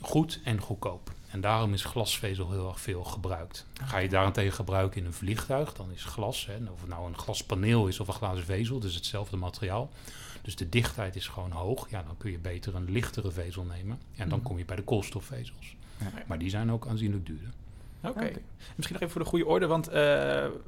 goed 0.00 0.40
en 0.44 0.60
goedkoop. 0.60 1.10
En 1.30 1.40
daarom 1.40 1.72
is 1.72 1.84
glasvezel 1.84 2.50
heel 2.50 2.68
erg 2.68 2.80
veel 2.80 3.04
gebruikt. 3.04 3.66
Ga 3.84 3.98
je 3.98 4.08
daarentegen 4.08 4.52
gebruiken 4.52 5.00
in 5.00 5.06
een 5.06 5.12
vliegtuig, 5.12 5.72
dan 5.74 5.90
is 5.92 6.04
glas, 6.04 6.46
hè, 6.46 6.54
of 6.72 6.80
het 6.80 6.88
nou 6.88 7.06
een 7.08 7.18
glaspaneel 7.18 7.86
is 7.88 8.00
of 8.00 8.08
een 8.08 8.14
glazen 8.14 8.44
vezel, 8.44 8.74
het 8.74 8.84
is 8.84 8.94
hetzelfde 8.94 9.36
materiaal. 9.36 9.90
Dus 10.42 10.56
de 10.56 10.68
dichtheid 10.68 11.16
is 11.16 11.26
gewoon 11.28 11.50
hoog. 11.50 11.90
Ja, 11.90 12.02
dan 12.02 12.16
kun 12.16 12.30
je 12.30 12.38
beter 12.38 12.74
een 12.74 12.90
lichtere 12.90 13.30
vezel 13.30 13.62
nemen. 13.64 13.98
En 14.16 14.28
dan 14.28 14.38
Mhm. 14.38 14.46
kom 14.48 14.58
je 14.58 14.64
bij 14.64 14.76
de 14.76 14.82
koolstofvezels. 14.82 15.76
Ja. 15.98 16.06
Maar 16.26 16.38
die 16.38 16.50
zijn 16.50 16.72
ook 16.72 16.86
aanzienlijk 16.86 17.26
duurder. 17.26 17.50
Oké. 18.02 18.30
Misschien 18.76 18.92
nog 18.92 19.02
even 19.02 19.10
voor 19.10 19.20
de 19.22 19.26
goede 19.28 19.46
orde, 19.46 19.66
want 19.66 19.88
eh, 19.88 19.94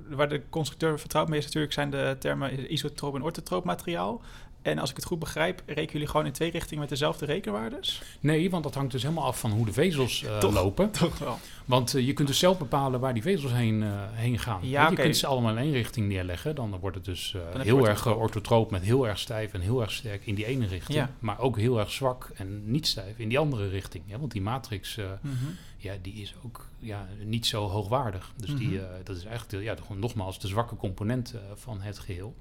waar 0.09 0.29
de 0.29 0.43
constructeur 0.51 0.99
vertrouwd 0.99 1.29
mee 1.29 1.39
is 1.39 1.45
natuurlijk 1.45 1.73
zijn 1.73 1.91
de 1.91 2.17
termen 2.19 2.73
isotroop 2.73 3.15
en 3.15 3.23
orthotroop 3.23 3.65
materiaal. 3.65 4.21
En 4.63 4.79
als 4.79 4.91
ik 4.91 4.97
het 4.97 5.05
goed 5.05 5.19
begrijp, 5.19 5.63
rekenen 5.67 5.93
jullie 5.93 6.07
gewoon 6.07 6.27
in 6.27 6.33
twee 6.33 6.51
richtingen 6.51 6.81
met 6.81 6.89
dezelfde 6.89 7.27
rekenwaardes? 7.27 8.03
Nee, 8.21 8.51
want 8.51 8.63
dat 8.65 8.75
hangt 8.75 8.93
dus 8.93 9.03
helemaal 9.03 9.25
af 9.25 9.41
van 9.41 9.51
hoe 9.51 9.67
de 9.67 9.73
vezels 9.73 10.25
eh, 10.25 10.39
Toch? 10.39 10.53
lopen. 10.55 10.91
Toch 10.91 11.19
wel. 11.19 11.39
Want 11.65 11.95
eh, 11.95 12.07
je 12.07 12.13
kunt 12.13 12.29
dus 12.29 12.39
zelf 12.39 12.59
bepalen 12.59 13.01
waar 13.01 13.15
die 13.15 13.23
vezels 13.23 13.53
heen, 13.53 13.83
eh, 13.83 13.89
heen 14.11 14.39
gaan. 14.39 14.61
Ja, 14.63 14.91
je 14.91 14.97
kunt 14.97 15.17
ze 15.17 15.27
allemaal 15.27 15.51
in 15.51 15.59
één 15.59 15.73
richting 15.73 16.09
neerleggen. 16.09 16.55
Dan 16.55 16.79
wordt 16.81 16.97
het 16.97 17.05
dus 17.05 17.35
heel 17.59 17.89
erg 17.89 18.07
orthotroop. 18.07 18.71
met 18.71 18.83
heel 18.83 19.09
erg 19.09 19.19
stijf 19.19 19.53
en 19.53 19.61
heel 19.61 19.81
erg 19.81 19.93
sterk 19.93 20.27
in 20.27 20.35
die 20.35 20.45
ene 20.47 20.67
richting. 20.67 20.99
Ja. 20.99 21.11
Maar 21.19 21.39
ook 21.39 21.59
heel 21.59 21.79
erg 21.79 21.91
zwak 21.91 22.31
en 22.35 22.71
niet 22.71 22.87
stijf 22.87 23.19
in 23.19 23.29
die 23.29 23.39
andere 23.39 23.69
richting. 23.69 24.05
Ja, 24.07 24.19
want 24.19 24.33
die 24.33 24.43
matrix 24.43 24.97
Mhm. 25.21 25.35
ja, 25.77 25.95
die 26.03 26.15
is 26.15 26.35
ook 26.45 26.67
ja, 26.79 27.07
niet 27.25 27.47
zo 27.47 27.69
hoogwaardig. 27.69 28.33
Dus 28.37 28.55
die, 28.55 28.69
Mhm. 28.69 28.85
dat 29.05 29.17
is 29.17 29.25
eigenlijk 29.25 29.51
de, 29.51 29.63
ja, 29.63 29.75
de- 29.75 29.95
nogmaals 29.99 30.39
de 30.41 30.49
zwakke 30.49 30.77
component 30.77 31.35
van 31.55 31.81
het 31.81 31.99
geheel. 31.99 32.35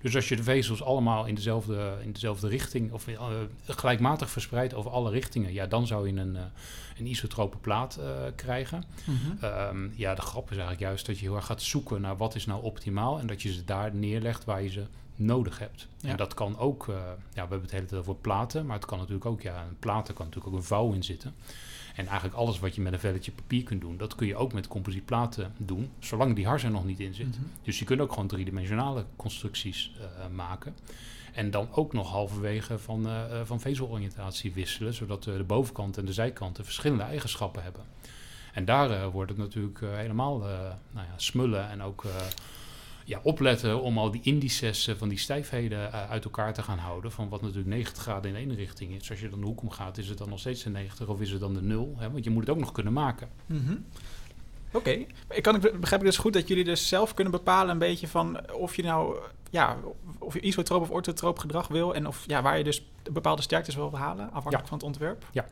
Dus 0.00 0.14
als 0.14 0.28
je 0.28 0.36
de 0.36 0.42
vezels 0.42 0.82
allemaal 0.82 1.26
in 1.26 1.34
dezelfde, 1.34 1.98
in 2.02 2.12
dezelfde 2.12 2.48
richting 2.48 2.92
of 2.92 3.08
eh, 3.08 3.18
gelijkmatig 3.66 4.30
verspreidt 4.30 4.74
over 4.74 4.90
alle 4.90 5.10
richtingen, 5.10 5.52
ja, 5.52 5.66
dan 5.66 5.86
zou 5.86 6.08
je 6.08 6.20
een, 6.20 6.36
eh, 6.36 6.42
een 6.98 7.06
isotrope 7.06 7.56
plaat 7.56 7.96
eh, 7.96 8.06
krijgen. 8.34 8.84
Mhm. 9.04 9.44
Ehm, 9.44 9.88
ja, 9.94 10.14
de 10.14 10.22
grap 10.22 10.44
is 10.44 10.56
eigenlijk 10.56 10.80
juist 10.80 11.06
dat 11.06 11.18
je 11.18 11.24
heel 11.24 11.36
erg 11.36 11.46
gaat 11.46 11.62
zoeken 11.62 12.00
naar 12.00 12.16
wat 12.16 12.34
is 12.34 12.46
nou 12.46 12.62
optimaal 12.62 13.18
en 13.18 13.26
dat 13.26 13.42
je 13.42 13.52
ze 13.52 13.64
daar 13.64 13.94
neerlegt 13.94 14.44
waar 14.44 14.62
je 14.62 14.70
ze 14.70 14.84
nodig 15.16 15.58
hebt. 15.58 15.88
Ja. 15.96 16.08
En 16.08 16.16
dat 16.16 16.34
kan 16.34 16.58
ook, 16.58 16.86
ja, 16.86 17.16
we 17.32 17.40
hebben 17.40 17.60
het 17.60 17.70
hele 17.70 17.86
tijd 17.86 18.00
over 18.00 18.14
platen, 18.14 18.66
maar 18.66 18.76
het 18.76 18.86
kan 18.86 18.98
natuurlijk 18.98 19.26
ook, 19.26 19.42
ja, 19.42 19.62
een 19.62 19.78
platen 19.78 20.14
kan 20.14 20.24
natuurlijk 20.26 20.54
ook 20.54 20.60
een 20.60 20.66
vouw 20.66 20.92
in 20.92 21.02
zitten. 21.02 21.34
En 22.00 22.06
eigenlijk 22.06 22.36
alles 22.36 22.58
wat 22.58 22.74
je 22.74 22.80
met 22.80 22.92
een 22.92 22.98
velletje 22.98 23.32
papier 23.32 23.62
kunt 23.62 23.80
doen, 23.80 23.96
dat 23.96 24.14
kun 24.14 24.26
je 24.26 24.36
ook 24.36 24.52
met 24.52 24.68
composietplaten 24.68 25.54
doen, 25.56 25.90
zolang 25.98 26.34
die 26.34 26.46
hars 26.46 26.62
er 26.62 26.70
nog 26.70 26.84
niet 26.84 27.00
in 27.00 27.14
zit. 27.14 27.26
Mhm. 27.26 27.46
Dus 27.62 27.78
je 27.78 27.84
kunt 27.84 28.00
ook 28.00 28.12
gewoon 28.12 28.28
driedimensionale 28.28 29.04
constructies 29.16 29.92
eh, 29.98 30.26
maken. 30.34 30.74
En 31.32 31.50
dan 31.50 31.68
ook 31.72 31.92
nog 31.92 32.10
halverwege 32.10 32.78
van, 32.78 33.06
eh, 33.06 33.40
eh, 33.40 33.46
van 33.46 33.60
vezeloriëntatie 33.60 34.52
wisselen, 34.52 34.94
zodat 34.94 35.22
de 35.22 35.44
bovenkant 35.46 35.96
en 35.96 36.04
de 36.04 36.12
zijkanten 36.12 36.64
verschillende 36.64 37.02
eigenschappen 37.02 37.62
hebben. 37.62 37.82
En 38.52 38.64
daar 38.64 39.10
wordt 39.10 39.30
het 39.30 39.38
natuurlijk 39.38 39.80
helemaal 39.80 40.38
nou 40.38 41.06
ja, 41.06 41.14
smullen 41.16 41.68
en 41.68 41.82
ook 41.82 42.04
ja, 43.04 43.20
opletten 43.22 43.80
om 43.82 43.98
al 43.98 44.10
die 44.10 44.20
indices 44.24 44.86
eh, 44.86 44.94
van 44.94 45.08
die 45.08 45.18
stijfheden 45.18 45.92
eh, 45.92 46.10
uit 46.10 46.24
elkaar 46.24 46.54
te 46.54 46.62
gaan 46.62 46.78
houden. 46.78 47.12
Van 47.12 47.28
wat 47.28 47.40
natuurlijk 47.40 47.68
90 47.68 48.02
graden 48.02 48.30
in 48.30 48.36
één 48.36 48.54
richting 48.54 48.94
is. 48.94 49.10
Als 49.10 49.20
je 49.20 49.28
dan 49.28 49.40
de 49.40 49.46
hoek 49.46 49.62
omgaat, 49.62 49.98
is 49.98 50.08
het 50.08 50.18
dan 50.18 50.28
nog 50.28 50.38
steeds 50.38 50.62
de 50.62 50.70
90 50.70 51.08
of 51.08 51.20
is 51.20 51.30
het 51.30 51.40
dan 51.40 51.54
de 51.54 51.62
0? 51.62 51.94
Hè? 51.98 52.10
Want 52.10 52.24
je 52.24 52.30
moet 52.30 52.40
het 52.46 52.50
ook 52.50 52.60
nog 52.60 52.72
kunnen 52.72 52.92
maken. 52.92 53.28
Mhm. 53.46 53.76
Oké, 54.72 54.90
ik 55.30 55.42
kan 55.42 55.60
begrijp 55.60 56.00
ik 56.02 56.06
dus 56.06 56.16
goed 56.18 56.32
dat 56.32 56.48
jullie 56.48 56.64
dus 56.64 56.88
zelf 56.88 57.14
kunnen 57.14 57.32
bepalen 57.32 57.70
een 57.70 57.78
beetje 57.78 58.08
van 58.08 58.52
of 58.52 58.76
je 58.76 58.82
nou 58.82 59.18
ja, 59.50 59.76
of 60.18 60.34
je 60.34 60.40
isotroop 60.40 60.82
of 60.82 60.90
orthotroop 60.90 61.38
gedrag 61.38 61.68
wil 61.68 61.94
en 61.94 62.06
of 62.06 62.24
ja, 62.26 62.42
waar 62.42 62.58
je 62.58 62.64
dus 62.64 62.86
bepaalde 63.12 63.42
sterktes 63.42 63.74
wil 63.74 63.96
halen 63.96 64.24
afhankelijk 64.26 64.62
Ja. 64.62 64.68
van 64.68 64.76
het 64.78 64.86
ontwerp. 64.86 65.26
Ja. 65.32 65.46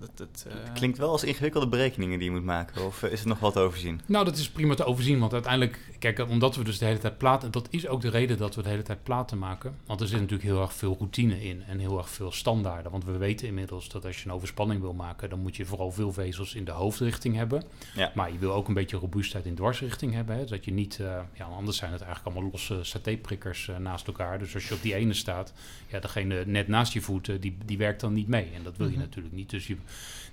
Dat, 0.00 0.10
dat, 0.14 0.44
eh, 0.48 0.52
Het 0.64 0.72
klinkt 0.72 0.98
wel 0.98 1.10
als 1.10 1.24
ingewikkelde 1.24 1.68
berekeningen 1.68 2.18
die 2.18 2.28
je 2.28 2.34
moet 2.34 2.44
maken. 2.44 2.84
Of 2.84 3.02
eh, 3.02 3.12
is 3.12 3.18
het 3.18 3.28
nog 3.28 3.38
wat 3.38 3.52
te 3.52 3.58
overzien? 3.58 4.00
Nou, 4.06 4.24
dat 4.24 4.36
is 4.36 4.50
prima 4.50 4.74
te 4.74 4.84
overzien, 4.84 5.18
want 5.18 5.32
uiteindelijk, 5.32 5.78
kijk, 5.98 6.28
omdat 6.28 6.56
we 6.56 6.64
dus 6.64 6.78
de 6.78 6.84
hele 6.84 6.98
tijd 6.98 7.18
platen, 7.18 7.50
dat 7.50 7.66
is 7.70 7.86
ook 7.86 8.00
de 8.00 8.08
reden 8.08 8.38
dat 8.38 8.54
we 8.54 8.62
de 8.62 8.68
hele 8.68 8.82
tijd 8.82 9.02
platen 9.02 9.38
maken. 9.38 9.74
Want 9.86 10.00
er 10.00 10.06
zit 10.06 10.16
natuurlijk 10.20 10.48
heel 10.48 10.60
erg 10.60 10.72
veel 10.72 10.96
routine 10.98 11.42
in 11.44 11.62
en 11.62 11.78
heel 11.78 11.98
erg 11.98 12.08
veel 12.10 12.32
standaarden. 12.32 12.90
Want 12.92 13.04
we 13.04 13.16
weten 13.16 13.46
inmiddels 13.46 13.88
dat 13.88 14.04
als 14.06 14.18
je 14.22 14.28
een 14.28 14.34
overspanning 14.34 14.80
wil 14.80 14.92
maken, 14.94 15.30
dan 15.30 15.40
moet 15.40 15.56
je 15.56 15.64
vooral 15.64 15.92
veel 15.92 16.12
vezels 16.12 16.54
in 16.54 16.64
de 16.64 16.70
hoofdrichting 16.70 17.34
hebben. 17.36 17.62
Ja. 17.94 18.12
Maar 18.14 18.32
je 18.32 18.38
wil 18.38 18.52
ook 18.52 18.68
een 18.68 18.74
beetje 18.74 18.96
robuustheid 18.96 19.46
in 19.46 19.54
dwarsrichting 19.54 20.12
hebben. 20.14 20.36
Hè? 20.36 20.44
Dat 20.44 20.64
je 20.64 20.72
niet, 20.72 20.98
eh, 21.00 21.20
ja, 21.34 21.44
anders 21.44 21.76
zijn 21.76 21.92
het 21.92 22.00
eigenlijk 22.02 22.34
allemaal 22.34 22.50
losse 22.52 22.78
satéprikkers 22.84 23.70
naast 23.78 24.06
elkaar. 24.06 24.38
Dus 24.38 24.54
als 24.54 24.68
je 24.68 24.74
op 24.74 24.82
die 24.82 24.94
ene 24.94 25.14
staat, 25.14 25.52
ja, 25.88 25.98
degene 26.00 26.44
net 26.46 26.68
naast 26.68 26.92
je 26.92 27.00
voet, 27.00 27.28
eh, 27.28 27.36
die, 27.40 27.56
die 27.64 27.78
werkt 27.78 28.00
dan 28.00 28.12
niet 28.12 28.28
mee. 28.28 28.48
En 28.54 28.62
dat 28.62 28.76
wil 28.76 28.86
je 28.86 28.92
Mhm. 28.92 29.00
natuurlijk 29.00 29.34
niet. 29.34 29.50
Dus 29.50 29.66
je, 29.66 29.76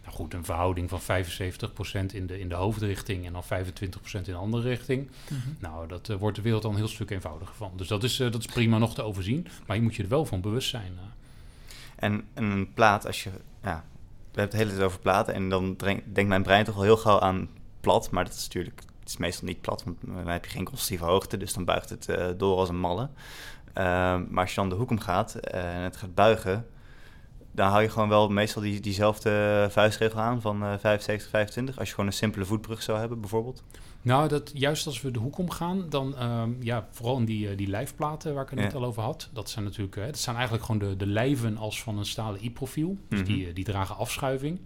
nou 0.03 0.15
goed, 0.15 0.33
een 0.33 0.45
verhouding 0.45 0.89
van 0.89 0.99
75% 1.01 1.03
in 2.13 2.27
de, 2.27 2.39
in 2.39 2.49
de 2.49 2.55
hoofdrichting 2.55 3.25
en 3.25 3.33
dan 3.33 3.43
25% 3.43 3.47
in 4.11 4.23
de 4.23 4.33
andere 4.33 4.63
richting. 4.69 5.09
mhm. 5.29 5.37
Nou, 5.59 5.87
dat 5.87 6.09
eh, 6.09 6.15
wordt 6.15 6.35
de 6.35 6.41
wereld 6.41 6.61
dan 6.61 6.71
een 6.71 6.77
heel 6.77 6.87
stuk 6.87 7.09
eenvoudiger 7.09 7.55
van. 7.55 7.71
Dus 7.75 7.87
dat 7.87 8.03
is, 8.03 8.19
eh, 8.19 8.31
dat 8.31 8.39
is 8.39 8.45
prima 8.53 8.77
nog 8.77 8.93
te 8.93 9.01
overzien. 9.01 9.47
Maar 9.65 9.75
je 9.75 9.81
moet 9.81 9.95
je 9.95 10.03
er 10.03 10.09
wel 10.09 10.25
van 10.25 10.41
bewust 10.41 10.69
zijn. 10.69 10.91
eh. 10.97 11.03
En, 11.95 12.23
en 12.33 12.43
een 12.43 12.73
plaat, 12.73 13.05
als 13.05 13.23
je... 13.23 13.29
Ja, 13.63 13.83
we 14.31 14.39
hebben 14.43 14.43
het 14.43 14.53
hele 14.53 14.69
tijd 14.69 14.81
over 14.81 14.99
platen. 14.99 15.33
En 15.33 15.49
dan 15.49 15.75
denkt 16.13 16.27
mijn 16.27 16.43
brein 16.43 16.65
toch 16.65 16.75
al 16.75 16.81
heel 16.81 16.97
gauw 16.97 17.19
aan 17.19 17.49
plat. 17.81 18.11
Maar 18.11 18.25
dat 18.25 18.33
is 18.33 18.43
natuurlijk... 18.43 18.81
Het 18.99 19.09
is 19.15 19.17
meestal 19.17 19.47
niet 19.47 19.61
plat, 19.61 19.83
want 19.83 19.97
dan 20.01 20.27
heb 20.27 20.45
je 20.45 20.51
geen 20.51 20.65
constatieve 20.65 21.03
hoogte. 21.05 21.37
Dus 21.37 21.53
dan 21.53 21.65
buigt 21.65 21.89
het 21.89 22.09
door 22.37 22.57
als 22.57 22.69
een 22.69 22.79
malle. 22.79 23.09
Ehm, 23.77 24.23
maar 24.29 24.41
als 24.41 24.49
je 24.49 24.55
dan 24.55 24.69
de 24.69 24.75
hoek 24.75 24.89
omgaat 24.89 25.35
eh, 25.35 25.75
en 25.75 25.81
het 25.81 25.97
gaat 25.97 26.15
buigen... 26.15 26.67
Dan 27.57 27.69
hou 27.69 27.81
je 27.81 27.89
gewoon 27.89 28.09
wel 28.09 28.29
meestal 28.29 28.61
die, 28.61 28.79
diezelfde 28.79 29.67
vuistregel 29.71 30.19
aan 30.19 30.41
van 30.41 30.63
eh 30.63 30.73
75, 30.79 31.29
25. 31.29 31.79
Als 31.79 31.87
je 31.87 31.93
gewoon 31.93 32.09
een 32.09 32.15
simpele 32.15 32.45
voetbrug 32.45 32.81
zou 32.81 32.99
hebben, 32.99 33.19
bijvoorbeeld. 33.19 33.63
Nou, 34.01 34.27
dat, 34.27 34.51
juist 34.53 34.85
als 34.85 35.01
we 35.01 35.11
de 35.11 35.19
hoek 35.19 35.37
omgaan, 35.37 35.89
dan 35.89 36.17
ehm, 36.17 36.49
ja, 36.59 36.87
vooral 36.91 37.17
in 37.17 37.25
die, 37.25 37.49
eh, 37.49 37.57
die 37.57 37.67
lijfplaten 37.67 38.33
waar 38.33 38.43
ik 38.43 38.49
het 38.49 38.59
net 38.59 38.73
al 38.75 38.85
over 38.85 39.03
had. 39.03 39.29
Dat 39.33 39.49
zijn 39.49 39.65
natuurlijk, 39.65 39.95
eh, 39.95 40.05
dat 40.05 40.17
zijn 40.17 40.35
eigenlijk 40.35 40.65
gewoon 40.65 40.89
de, 40.89 40.95
de 40.97 41.07
lijven 41.07 41.57
als 41.57 41.83
van 41.83 41.97
een 41.97 42.05
stalen 42.05 42.43
i-profiel. 42.43 42.97
Dus 43.09 43.19
Mhm. 43.19 43.27
die, 43.27 43.47
eh, 43.47 43.55
die 43.55 43.63
dragen 43.63 43.95
afschuiving. 43.97 44.59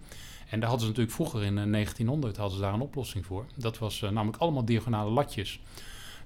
En 0.48 0.60
daar 0.60 0.68
hadden 0.68 0.80
ze 0.80 0.92
natuurlijk 0.92 1.14
vroeger 1.14 1.42
in 1.42 1.58
eh, 1.58 1.64
1900 1.64 2.36
hadden 2.36 2.56
ze 2.56 2.62
daar 2.62 2.74
een 2.74 2.80
oplossing 2.80 3.26
voor. 3.26 3.44
Dat 3.56 3.78
was 3.78 4.02
eh, 4.02 4.10
namelijk 4.10 4.42
allemaal 4.42 4.64
diagonale 4.64 5.10
latjes. 5.10 5.60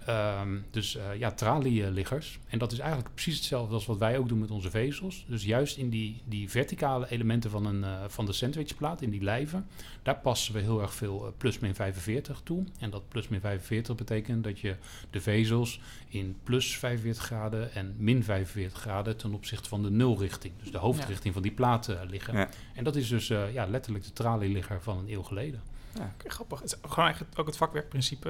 Ehm, 0.06 0.58
dus 0.70 0.96
eh, 0.96 1.18
ja, 1.18 1.30
tralieliggers. 1.30 2.38
En 2.48 2.58
dat 2.58 2.72
is 2.72 2.78
eigenlijk 2.78 3.14
precies 3.14 3.36
hetzelfde 3.36 3.74
als 3.74 3.86
wat 3.86 3.98
wij 3.98 4.18
ook 4.18 4.28
doen 4.28 4.38
met 4.38 4.50
onze 4.50 4.70
vezels. 4.70 5.24
Dus 5.28 5.44
juist 5.44 5.76
in 5.76 5.90
die, 5.90 6.22
die 6.24 6.50
verticale 6.50 7.10
elementen 7.10 7.50
van, 7.50 7.66
een, 7.66 7.84
eh, 7.84 8.04
van 8.08 8.26
de 8.26 8.32
sandwichplaat, 8.32 9.02
in 9.02 9.10
die 9.10 9.22
lijven, 9.22 9.66
daar 10.02 10.18
passen 10.18 10.54
we 10.54 10.60
heel 10.60 10.80
erg 10.80 10.94
veel 10.94 11.26
eh, 11.26 11.32
plus 11.36 11.58
min 11.58 11.74
45 11.74 12.40
toe. 12.44 12.64
En 12.78 12.90
dat 12.90 13.08
plus 13.08 13.28
min 13.28 13.40
45 13.40 13.94
betekent 13.94 14.44
dat 14.44 14.58
je 14.60 14.76
de 15.10 15.20
vezels 15.20 15.80
in 16.08 16.36
plus 16.42 16.76
45 16.76 17.22
graden 17.24 17.74
en 17.74 17.94
min 17.98 18.24
45 18.24 18.80
graden 18.80 19.16
ten 19.16 19.34
opzichte 19.34 19.68
van 19.68 19.82
de 19.82 19.90
nulrichting, 19.90 20.54
dus 20.62 20.72
de 20.72 20.78
hoofdrichting 20.78 21.34
van 21.34 21.42
die 21.42 21.52
platen 21.52 22.08
liggen. 22.08 22.36
Ja. 22.36 22.48
En 22.74 22.84
dat 22.84 22.96
is 22.96 23.08
dus 23.08 23.26
ja, 23.26 23.66
letterlijk 23.66 24.04
de 24.04 24.12
tralieligger 24.12 24.82
van 24.82 24.98
een 24.98 25.10
eeuw 25.10 25.22
geleden. 25.22 25.62
Oké, 26.04 26.28
grappig. 26.30 26.60
Het 26.60 26.72
is 26.72 26.78
gewoon 26.88 27.04
eigenlijk 27.04 27.38
ook 27.38 27.46
het 27.46 27.56
vakwerkprincipe. 27.56 28.28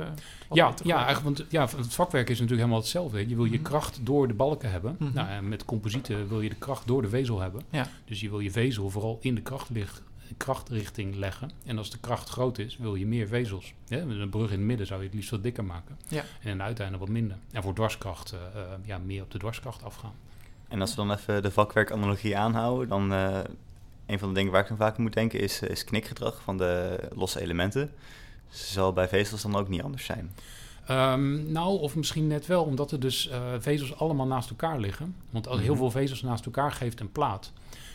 wat 0.49 0.59
Ja, 0.59 0.75
ja, 0.85 0.97
eigenlijk, 1.07 1.37
want 1.39 1.51
ja, 1.51 1.61
het 1.77 1.95
vakwerk 1.95 2.25
is 2.29 2.35
natuurlijk 2.35 2.61
helemaal 2.61 2.81
hetzelfde. 2.81 3.29
Je 3.29 3.35
wil 3.37 3.45
je 3.45 3.51
Mhm. 3.59 3.63
kracht 3.63 3.99
door 4.03 4.29
de 4.29 4.35
balken 4.35 4.71
hebben. 4.71 4.97
Mhm. 4.99 5.15
Nou, 5.15 5.29
en 5.29 5.49
met 5.49 5.65
composieten 5.65 6.29
wil 6.29 6.41
je 6.41 6.49
de 6.49 6.55
kracht 6.55 6.87
door 6.87 7.03
de 7.03 7.09
vezel 7.09 7.41
hebben. 7.41 7.63
Ja. 7.71 7.87
Dus 8.05 8.21
je 8.21 8.29
wil 8.31 8.41
je 8.41 8.51
vezel 8.51 8.91
vooral 8.91 9.19
in 9.21 9.35
de 9.35 9.43
krachtrichting 10.37 11.15
leggen. 11.15 11.51
En 11.65 11.79
als 11.79 11.91
de 11.91 11.99
kracht 11.99 12.29
groot 12.29 12.59
is, 12.59 12.77
wil 12.77 12.95
je 12.95 13.07
meer 13.07 13.27
vezels. 13.29 13.75
Ja, 13.87 14.05
met 14.05 14.19
een 14.19 14.31
brug 14.31 14.51
in 14.51 14.59
het 14.59 14.67
midden 14.67 14.87
zou 14.87 15.01
je 15.01 15.07
het 15.07 15.15
liefst 15.15 15.31
wat 15.31 15.43
dikker 15.43 15.65
maken. 15.65 15.99
Ja. 16.09 16.23
En 16.43 16.51
een 16.51 16.63
uiteinde 16.63 16.99
wat 16.99 17.09
minder. 17.09 17.37
En 17.53 17.63
voor 17.63 17.75
dwarskracht, 17.75 18.33
eh, 18.33 18.61
eh, 18.63 18.69
ja, 18.85 18.99
meer 18.99 19.23
op 19.23 19.31
de 19.31 19.39
dwarskracht 19.39 19.83
afgaan. 19.85 20.13
En 20.69 20.81
als 20.81 20.91
we 20.91 20.97
dan 20.97 21.13
even 21.13 21.43
de 21.43 21.51
vakwerkanalogie 21.51 22.37
aanhouden, 22.37 22.89
dan 22.89 23.13
uh, 23.13 23.39
een 24.07 24.19
van 24.19 24.29
de 24.29 24.35
dingen 24.35 24.53
waar 24.53 24.63
ik 24.63 24.69
dan 24.69 24.77
vaak 24.77 24.99
moet 24.99 25.13
denken 25.13 25.41
is, 25.41 25.61
is 25.61 25.85
knikgedrag 25.85 26.43
van 26.43 26.57
de 26.57 26.99
losse 27.15 27.41
elementen. 27.41 27.91
Zal 28.49 28.93
bij 28.93 29.09
vezels 29.09 29.43
dan 29.43 29.57
ook 29.57 29.69
niet 29.69 29.83
anders 29.83 30.05
zijn? 30.05 30.33
Um, 30.91 31.53
nou, 31.53 31.81
of 31.81 31.97
misschien 31.97 32.27
net 32.27 32.47
wel, 32.47 32.65
omdat 32.65 32.93
er 32.93 33.01
dus 33.01 33.29
uh, 33.29 33.53
vezels 33.59 33.99
allemaal 33.99 34.27
naast 34.27 34.51
elkaar 34.51 34.79
liggen. 34.79 35.17
Want 35.31 35.49
als 35.49 35.61
heel 35.61 35.73
mhm. 35.73 35.79
veel 35.79 35.91
vezels 35.91 36.23
naast 36.23 36.45
elkaar 36.45 36.73
geeft 36.73 37.01
een 37.01 37.13
plaat. 37.13 37.53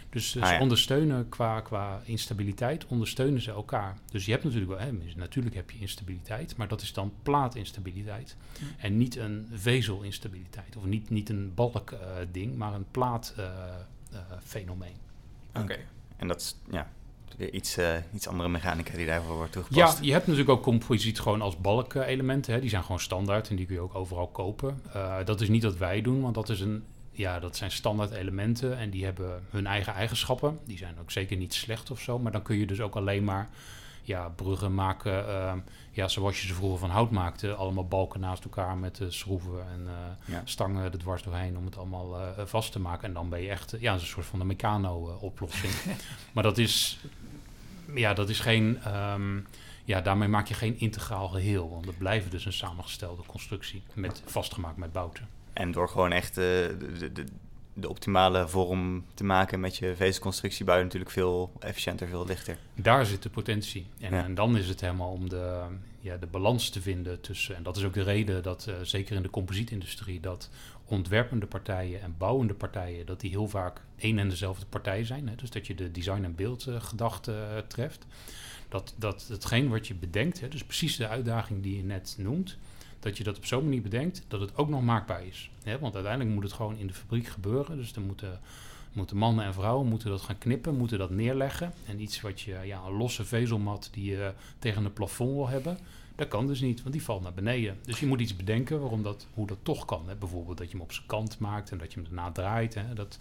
Dus 0.10 0.36
uh, 0.36 0.46
ze 0.46 0.54
ah, 0.54 0.62
ondersteunen 0.62 1.30
qua, 1.30 1.62
qua 1.62 2.02
instabiliteit, 2.04 2.86
ondersteunen 2.86 3.42
ze 3.42 3.52
elkaar. 3.52 3.98
Dus 4.12 4.26
je 4.26 4.32
hebt 4.32 4.44
natuurlijk 4.44 4.72
wel, 4.72 4.80
hè, 4.80 4.92
natuurlijk 5.16 5.56
heb 5.56 5.72
je 5.72 5.80
instabiliteit, 5.80 6.58
maar 6.58 6.68
dat 6.68 6.82
is 6.82 6.94
dan 6.94 7.14
plaatinstabiliteit. 7.24 8.36
En 8.78 8.98
niet 8.98 9.16
een 9.16 9.48
vezelinstabiliteit. 9.54 10.78
Of 10.78 10.86
niet, 10.86 11.10
niet 11.10 11.30
een 11.30 11.52
balk 11.56 11.92
uh, 11.92 12.00
ding, 12.32 12.58
maar 12.58 12.74
een 12.74 12.86
plaatfenomeen. 12.92 14.96
Oké. 15.54 15.78
En 16.22 16.28
dat 16.28 16.40
is, 16.42 16.56
ja, 16.72 16.88
iets, 17.52 17.78
uh, 17.78 17.94
iets 18.14 18.28
andere 18.28 18.50
mechanica 18.50 18.98
die 18.98 19.06
daarvoor 19.06 19.36
wordt 19.36 19.52
toegepast. 19.52 19.98
Ja, 19.98 20.06
je 20.06 20.12
hebt 20.12 20.28
natuurlijk 20.28 20.58
ook 20.58 20.64
composiet 20.64 21.20
gewoon 21.20 21.42
als 21.42 21.58
balkelementen. 21.58 22.62
Die 22.62 22.70
zijn 22.70 22.84
gewoon 22.84 23.00
standaard 23.00 23.50
en 23.50 23.56
die 23.56 23.66
kun 23.66 23.76
je 23.76 23.82
ook 23.82 23.96
overal 23.96 24.28
kopen. 24.28 24.82
Uh, 24.96 25.16
dat 25.26 25.42
is 25.42 25.50
niet 25.50 25.64
wat 25.64 25.78
wij 25.78 26.02
doen, 26.02 26.22
want 26.22 26.36
dat, 26.36 26.50
is 26.50 26.60
een, 26.60 26.84
ja, 27.12 27.40
dat 27.40 27.58
zijn 27.58 27.72
standaard 27.72 28.12
elementen 28.12 28.78
en 28.78 28.90
die 28.90 29.06
hebben 29.06 29.44
hun 29.50 29.68
eigen 29.68 29.94
eigenschappen. 29.94 30.60
Die 30.66 30.78
zijn 30.78 30.96
ook 31.02 31.12
zeker 31.12 31.38
niet 31.38 31.54
slecht 31.54 31.92
of 31.92 32.00
zo, 32.00 32.20
maar 32.20 32.32
dan 32.32 32.42
kun 32.42 32.58
je 32.58 32.66
dus 32.66 32.82
ook 32.82 32.96
alleen 32.96 33.24
maar 33.24 33.50
ja, 34.02 34.30
bruggen 34.30 34.74
maken, 34.74 35.26
uh, 35.28 35.54
ja, 35.92 36.08
zoals 36.08 36.42
je 36.42 36.48
ze 36.48 36.54
vroeger 36.54 36.80
van 36.80 36.90
hout 36.90 37.12
maakte. 37.12 37.54
Allemaal 37.54 37.88
balken 37.88 38.20
naast 38.20 38.44
elkaar 38.44 38.78
met 38.78 39.00
uh, 39.00 39.10
schroeven 39.10 39.68
en 39.72 39.82
uh, 39.86 40.34
ja. 40.34 40.42
stangen 40.46 40.84
er 40.84 41.00
dwars 41.00 41.24
doorheen 41.24 41.58
om 41.58 41.66
het 41.66 41.78
allemaal 41.78 42.36
vast 42.46 42.72
te 42.72 42.80
maken. 42.80 43.08
En 43.08 43.14
dan 43.14 43.30
ben 43.30 43.42
je 43.42 43.50
echt, 43.50 43.76
ja, 43.80 43.94
een 43.94 44.00
soort 44.00 44.26
van 44.26 44.40
de 44.40 44.46
Meccano-oplossing. 44.46 45.74
maar 46.34 46.44
dat 46.44 46.58
is, 46.58 47.00
ja, 47.96 48.14
dat 48.14 48.30
is 48.30 48.40
geen, 48.40 48.96
um, 48.96 49.48
ja, 49.86 50.02
daarmee 50.02 50.28
maak 50.28 50.48
je 50.48 50.54
geen 50.54 50.80
integraal 50.80 51.28
geheel. 51.28 51.70
Want 51.70 51.86
het 51.86 51.98
blijven 51.98 52.32
dus 52.32 52.46
een 52.46 52.54
samengestelde 52.54 53.22
constructie, 53.26 53.84
met, 53.94 54.24
vastgemaakt 54.26 54.78
met 54.78 54.92
bouten. 54.92 55.28
En 55.54 55.72
door 55.72 55.90
gewoon 55.90 56.12
echt 56.12 56.36
de, 56.36 56.78
de, 57.00 57.12
de 57.12 57.26
optimale 57.90 58.48
vorm 58.48 59.06
te 59.14 59.24
maken 59.24 59.60
met 59.60 59.78
je 59.78 59.96
vezelconstructie, 59.96 60.66
bouw 60.66 60.78
je 60.78 60.84
natuurlijk 60.84 61.12
veel 61.12 61.52
efficiënter, 61.60 62.08
veel 62.08 62.26
lichter. 62.26 62.58
Daar 62.76 63.06
zit 63.06 63.24
de 63.24 63.30
potentie. 63.30 63.86
En, 64.00 64.14
en, 64.14 64.36
dan 64.36 64.58
is 64.58 64.68
het 64.68 64.82
helemaal 64.82 65.12
om 65.12 65.30
de, 65.30 65.62
ja, 66.00 66.18
de 66.18 66.28
balans 66.28 66.70
te 66.70 66.82
vinden 66.82 67.22
tussen. 67.22 67.56
En 67.56 67.64
dat 67.64 67.78
is 67.78 67.84
ook 67.84 67.94
de 67.94 68.04
reden 68.04 68.44
dat, 68.44 68.66
uh, 68.70 68.76
zeker 68.82 69.16
in 69.16 69.22
de 69.22 69.30
composietindustrie, 69.30 70.20
dat 70.20 70.50
ontwerpende 70.86 71.46
partijen 71.46 72.02
en 72.02 72.16
bouwende 72.18 72.54
partijen, 72.54 73.06
dat 73.06 73.20
die 73.20 73.30
heel 73.30 73.48
vaak 73.48 73.82
één 73.98 74.20
en 74.20 74.30
dezelfde 74.30 74.66
partij 74.66 75.06
zijn. 75.06 75.28
Hè? 75.28 75.36
Dus 75.36 75.50
dat 75.50 75.68
je 75.68 75.76
de 75.76 75.92
design- 75.92 76.24
en 76.24 76.36
beeldgedachte 76.36 77.32
uh, 77.32 77.58
treft. 77.68 78.06
Dat, 78.70 78.94
dat 78.98 79.26
hetgeen 79.28 79.70
wat 79.70 79.88
je 79.88 79.94
bedenkt, 79.94 80.40
hè, 80.40 80.48
dus 80.48 80.64
precies 80.64 80.96
de 80.96 81.08
uitdaging 81.08 81.64
die 81.64 81.78
je 81.78 81.84
net 81.84 82.16
noemt, 82.18 82.58
dat 83.02 83.18
je 83.18 83.24
dat 83.24 83.38
op 83.38 83.46
zo'n 83.46 83.64
manier 83.64 83.82
bedenkt 83.82 84.24
dat 84.28 84.40
het 84.40 84.58
ook 84.58 84.70
nog 84.70 84.82
maakbaar 84.82 85.26
is. 85.26 85.50
Want 85.80 85.94
uiteindelijk 85.94 86.34
moet 86.34 86.44
het 86.44 86.54
gewoon 86.54 86.78
in 86.78 86.88
de 86.88 86.94
fabriek 86.94 87.28
gebeuren. 87.28 87.78
Dus 87.78 87.94
dan 87.94 88.04
moeten, 88.04 88.40
moeten 88.94 89.18
mannen 89.18 89.46
en 89.46 89.54
vrouwen 89.54 89.88
moeten 89.88 90.10
dat 90.10 90.22
gaan 90.22 90.38
knippen, 90.38 90.76
moeten 90.76 90.98
dat 90.98 91.10
neerleggen. 91.10 91.74
En 91.88 92.02
iets 92.02 92.22
wat 92.22 92.42
je, 92.42 92.60
ja, 92.64 92.82
een 92.86 92.98
losse 92.98 93.26
vezelmat 93.26 93.90
die 93.92 94.12
je 94.12 94.34
tegen 94.60 94.86
een 94.86 94.94
plafond 94.94 95.32
wil 95.32 95.48
hebben, 95.48 95.78
dat 96.16 96.28
kan 96.28 96.48
dus 96.48 96.62
niet, 96.62 96.82
want 96.82 96.94
die 96.94 97.04
valt 97.04 97.22
naar 97.22 97.34
beneden. 97.34 97.78
Dus 97.84 98.00
je 98.00 98.06
moet 98.06 98.22
iets 98.22 98.36
bedenken 98.36 98.80
waarom 98.80 99.04
dat, 99.04 99.28
hoe 99.34 99.48
dat 99.48 99.58
toch 99.64 99.86
kan. 99.86 100.04
Hè? 100.08 100.16
Bijvoorbeeld 100.16 100.58
dat 100.58 100.68
je 100.68 100.74
hem 100.74 100.82
op 100.82 100.92
zijn 100.92 101.08
kant 101.08 101.40
maakt 101.40 101.72
en 101.72 101.78
dat 101.78 101.94
je 101.94 102.00
hem 102.00 102.10
daarna 102.10 102.32
draait. 102.32 102.74
Hè? 102.74 102.94
Dat, 102.94 103.20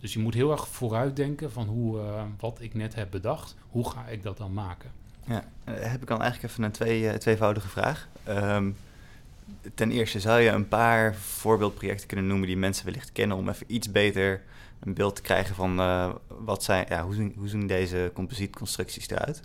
dus 0.00 0.12
je 0.12 0.18
moet 0.18 0.34
heel 0.34 0.50
erg 0.50 0.68
vooruitdenken 0.68 1.52
van 1.52 1.66
hoe, 1.66 1.98
uh, 1.98 2.22
wat 2.38 2.60
ik 2.60 2.74
net 2.74 2.94
heb 2.94 3.10
bedacht, 3.10 3.56
hoe 3.68 3.90
ga 3.90 4.06
ik 4.06 4.22
dat 4.22 4.36
dan 4.36 4.52
maken? 4.52 4.90
Ja, 5.26 5.44
uh, 5.68 5.74
heb 5.80 6.02
ik 6.02 6.08
dan 6.08 6.20
eigenlijk 6.22 6.52
even 6.52 6.64
een 6.64 6.70
twee, 6.70 7.02
uh, 7.02 7.12
tweevoudige 7.12 7.68
vraag. 7.68 8.08
Um, 8.28 8.76
ten 9.74 9.90
eerste, 9.90 10.20
zou 10.20 10.40
je 10.40 10.50
een 10.50 10.68
paar 10.68 11.14
voorbeeldprojecten 11.14 12.06
kunnen 12.06 12.26
noemen 12.26 12.46
die 12.46 12.56
mensen 12.56 12.84
wellicht 12.84 13.12
kennen 13.12 13.36
om 13.36 13.48
even 13.48 13.74
iets 13.74 13.90
beter 13.90 14.42
een 14.80 14.94
beeld 14.94 15.16
te 15.16 15.22
krijgen 15.22 15.54
van 15.54 15.76
wat 16.28 16.64
zijn, 16.64 16.86
ja, 16.88 17.04
hoe, 17.04 17.14
zien, 17.14 17.34
hoe 17.36 17.48
zien 17.48 17.66
deze 17.66 18.10
composietconstructies 18.14 19.08
eruit? 19.08 19.42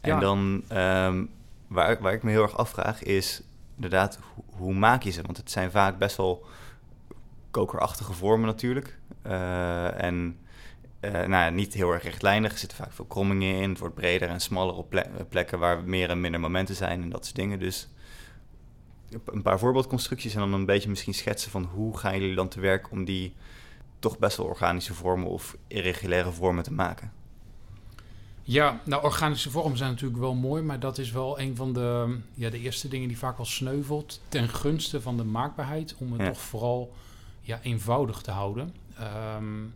En 0.00 0.10
ja. 0.10 0.20
dan 0.20 0.62
um, 0.72 1.30
waar, 1.66 2.00
waar 2.00 2.12
ik 2.12 2.22
me 2.22 2.30
heel 2.30 2.42
erg 2.42 2.56
afvraag 2.56 3.02
is 3.02 3.42
inderdaad, 3.74 4.18
hoe, 4.34 4.44
hoe 4.48 4.74
maak 4.74 5.02
je 5.02 5.10
ze? 5.10 5.22
Want 5.22 5.36
het 5.36 5.50
zijn 5.50 5.70
vaak 5.70 5.98
best 5.98 6.16
wel 6.16 6.46
kokerachtige 7.50 8.12
vormen 8.12 8.46
natuurlijk. 8.46 8.98
Uh, 9.26 10.02
en 10.02 10.38
uh, 11.00 11.12
nou 11.12 11.30
ja, 11.30 11.48
niet 11.48 11.74
heel 11.74 11.92
erg 11.92 12.02
rechtlijnig. 12.02 12.52
Er 12.52 12.58
zitten 12.58 12.78
vaak 12.78 12.92
veel 12.92 13.04
krommingen 13.04 13.54
in. 13.54 13.70
Het 13.70 13.78
wordt 13.78 13.94
breder 13.94 14.28
en 14.28 14.40
smaller 14.40 14.74
op 14.74 15.06
plekken 15.28 15.58
waar 15.58 15.82
meer 15.84 16.10
en 16.10 16.20
minder 16.20 16.40
momenten 16.40 16.74
zijn 16.74 17.02
en 17.02 17.10
dat 17.10 17.24
soort 17.24 17.36
dingen. 17.36 17.58
Dus 17.58 17.88
een 19.24 19.42
paar 19.42 19.58
voorbeeldconstructies 19.58 20.34
en 20.34 20.40
dan 20.40 20.52
een 20.52 20.66
beetje 20.66 20.88
misschien 20.88 21.14
schetsen 21.14 21.50
van 21.50 21.64
hoe 21.64 21.98
gaan 21.98 22.20
jullie 22.20 22.34
dan 22.36 22.48
te 22.48 22.60
werk 22.60 22.90
om 22.90 23.04
die 23.04 23.34
toch 23.98 24.18
best 24.18 24.36
wel 24.36 24.46
organische 24.46 24.94
vormen 24.94 25.28
of 25.28 25.56
irregulaire 25.66 26.32
vormen 26.32 26.64
te 26.64 26.72
maken. 26.72 27.12
Ja, 28.42 28.80
nou 28.84 29.02
organische 29.02 29.50
vormen 29.50 29.78
zijn 29.78 29.90
natuurlijk 29.90 30.20
wel 30.20 30.34
mooi, 30.34 30.62
maar 30.62 30.80
dat 30.80 30.98
is 30.98 31.10
wel 31.10 31.40
een 31.40 31.56
van 31.56 31.72
de, 31.72 32.18
ja, 32.34 32.50
de 32.50 32.60
eerste 32.60 32.88
dingen 32.88 33.08
die 33.08 33.18
vaak 33.18 33.36
wel 33.36 33.46
sneuvelt 33.46 34.20
ten 34.28 34.48
gunste 34.48 35.00
van 35.00 35.16
de 35.16 35.24
maakbaarheid, 35.24 35.94
om 35.98 36.12
het 36.12 36.26
toch 36.26 36.40
vooral 36.40 36.92
ja, 37.40 37.60
eenvoudig 37.62 38.20
te 38.20 38.30
houden. 38.30 38.74
Um, 39.36 39.74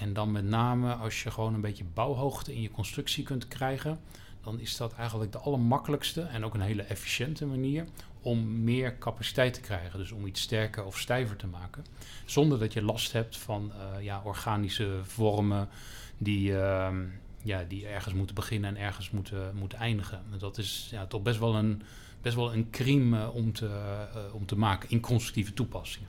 en 0.00 0.12
dan 0.12 0.32
met 0.32 0.44
name 0.44 0.94
als 0.94 1.22
je 1.22 1.30
gewoon 1.30 1.54
een 1.54 1.60
beetje 1.60 1.84
bouwhoogte 1.94 2.54
in 2.54 2.62
je 2.62 2.70
constructie 2.70 3.24
kunt 3.24 3.48
krijgen, 3.48 4.00
dan 4.42 4.60
is 4.60 4.76
dat 4.76 4.94
eigenlijk 4.94 5.32
de 5.32 5.38
allermakkelijkste 5.38 6.20
en 6.20 6.44
ook 6.44 6.54
een 6.54 6.60
hele 6.60 6.82
efficiënte 6.82 7.46
manier 7.46 7.84
om 8.26 8.64
meer 8.64 8.98
capaciteit 8.98 9.54
te 9.54 9.60
krijgen. 9.60 9.98
Dus 9.98 10.12
om 10.12 10.26
iets 10.26 10.40
sterker 10.40 10.84
of 10.84 10.98
stijver 10.98 11.36
te 11.36 11.46
maken. 11.46 11.84
Zonder 12.24 12.58
dat 12.58 12.72
je 12.72 12.82
last 12.82 13.12
hebt 13.12 13.36
van 13.36 13.72
uh, 13.76 14.04
ja, 14.04 14.20
organische 14.24 14.98
vormen 15.02 15.68
die, 16.18 16.50
uh, 16.50 16.88
ja, 17.42 17.64
die 17.68 17.86
ergens 17.86 18.14
moeten 18.14 18.34
beginnen 18.34 18.76
en 18.76 18.82
ergens 18.82 19.10
moeten, 19.10 19.56
moeten 19.56 19.78
eindigen. 19.78 20.22
En 20.32 20.38
dat 20.38 20.58
is 20.58 20.88
ja, 20.90 21.06
toch 21.06 21.22
best 21.22 21.38
wel 21.38 21.54
een, 21.54 21.82
best 22.22 22.36
wel 22.36 22.52
een 22.52 22.70
crime 22.70 23.18
uh, 23.18 23.34
om, 23.34 23.52
te, 23.52 23.66
uh, 23.66 24.34
om 24.34 24.46
te 24.46 24.56
maken 24.56 24.90
in 24.90 25.00
constructieve 25.00 25.52
toepassingen. 25.52 26.08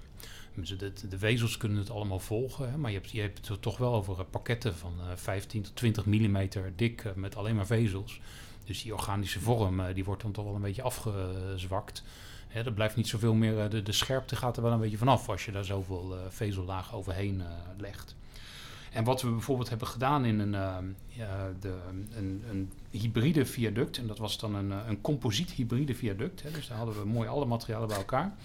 Dus 0.53 0.77
de, 0.77 0.93
de 1.09 1.17
vezels 1.17 1.57
kunnen 1.57 1.77
het 1.77 1.89
allemaal 1.89 2.19
volgen, 2.19 2.71
hè, 2.71 2.77
maar 2.77 2.91
je 2.91 2.97
hebt, 2.97 3.11
je 3.11 3.21
hebt 3.21 3.47
het 3.47 3.61
toch 3.61 3.77
wel 3.77 3.93
over 3.93 4.25
pakketten 4.25 4.75
van 4.75 4.93
15 5.15 5.61
tot 5.61 5.75
20 5.75 6.05
mm 6.05 6.47
dik 6.75 7.15
met 7.15 7.35
alleen 7.35 7.55
maar 7.55 7.65
vezels. 7.65 8.19
Dus 8.67 8.83
die 8.83 8.93
organische 8.93 9.39
vorm 9.39 9.93
die 9.93 10.05
wordt 10.05 10.21
dan 10.21 10.31
toch 10.31 10.45
wel 10.45 10.55
een 10.55 10.61
beetje 10.61 10.81
afgezwakt. 10.81 12.03
Hè, 12.47 12.63
er 12.63 12.73
blijft 12.73 12.95
niet 12.95 13.07
zoveel 13.07 13.33
meer, 13.33 13.69
de, 13.69 13.83
de 13.83 13.91
scherpte 13.91 14.35
gaat 14.35 14.57
er 14.57 14.63
wel 14.63 14.71
een 14.71 14.79
beetje 14.79 14.97
vanaf 14.97 15.29
als 15.29 15.45
je 15.45 15.51
daar 15.51 15.65
zoveel 15.65 16.13
uh, 16.13 16.19
vezellagen 16.29 16.97
overheen 16.97 17.41
legt. 17.77 18.15
En 18.91 19.03
wat 19.03 19.21
we 19.21 19.29
bijvoorbeeld 19.29 19.69
hebben 19.69 19.87
gedaan 19.87 20.25
in 20.25 20.39
een, 20.39 20.51
de, 21.59 21.73
een, 22.15 22.43
een, 22.49 22.71
hybride 22.91 23.45
viaduct, 23.45 23.97
en 23.97 24.07
dat 24.07 24.17
was 24.17 24.39
dan 24.39 24.55
een, 24.55 24.71
een 24.71 25.01
composiet 25.01 25.51
hybride 25.51 25.95
viaduct, 25.95 26.43
hè, 26.43 26.51
dus 26.51 26.67
daar 26.67 26.77
hadden 26.77 26.99
we 26.99 27.05
mooi 27.05 27.27
alle 27.27 27.45
materialen 27.45 27.87
bij 27.87 27.97
elkaar. 27.97 28.35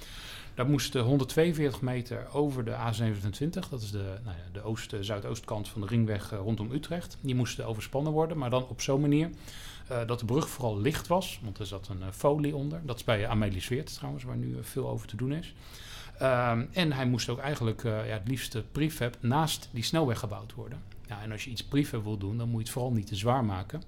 Daar 0.55 0.67
moesten 0.67 1.03
142 1.03 1.81
meter 1.81 2.27
over 2.33 2.65
de 2.65 2.71
A27, 2.73 3.69
dat 3.71 3.83
is 3.83 3.91
de, 3.91 4.19
nou 4.25 4.37
ja, 4.37 4.53
de 4.53 4.63
oost, 4.63 4.95
zuidoostkant 5.01 5.69
van 5.69 5.81
de 5.81 5.87
ringweg 5.87 6.31
rondom 6.31 6.73
Utrecht. 6.73 7.17
Die 7.21 7.35
moesten 7.35 7.67
overspannen 7.67 8.13
worden, 8.13 8.39
maar 8.39 8.51
dan 8.51 8.67
op 8.69 8.81
zo'n 8.81 9.01
manier 9.01 9.31
dat 10.07 10.19
de 10.19 10.25
brug 10.25 10.49
vooral 10.49 10.81
licht 10.81 11.07
was, 11.07 11.41
want 11.43 11.59
er 11.59 11.67
zat 11.67 11.89
een 11.89 12.01
uh, 12.01 12.07
folie 12.13 12.57
onder. 12.57 12.81
Dat 12.85 12.97
is 12.97 13.05
bij 13.05 13.29
Amelie 13.29 13.61
Zweert 13.61 13.95
trouwens, 13.95 14.25
waar 14.25 14.37
nu 14.37 14.57
veel 14.61 14.89
over 14.89 15.07
te 15.07 15.17
doen 15.17 15.33
is. 15.33 15.55
Um, 16.23 16.69
en 16.73 16.93
hij 16.93 17.07
moest 17.07 17.29
ook 17.29 17.39
eigenlijk 17.39 17.83
ja, 17.83 18.03
het 18.03 18.29
liefste 18.29 18.65
prefab 18.73 19.17
naast 19.21 19.69
die 19.73 19.85
snelweg 19.85 20.19
gebouwd 20.19 20.55
worden. 20.55 20.83
En 21.21 21.33
als 21.33 21.45
je 21.45 21.51
iets 21.51 21.65
prefab 21.65 22.05
wil 22.05 22.19
doen, 22.19 22.37
dan 22.39 22.49
moet 22.49 22.59
je 22.59 22.65
het 22.65 22.73
vooral 22.73 22.93
niet 22.93 23.07
te 23.07 23.17
zwaar 23.17 23.45
maken. 23.45 23.83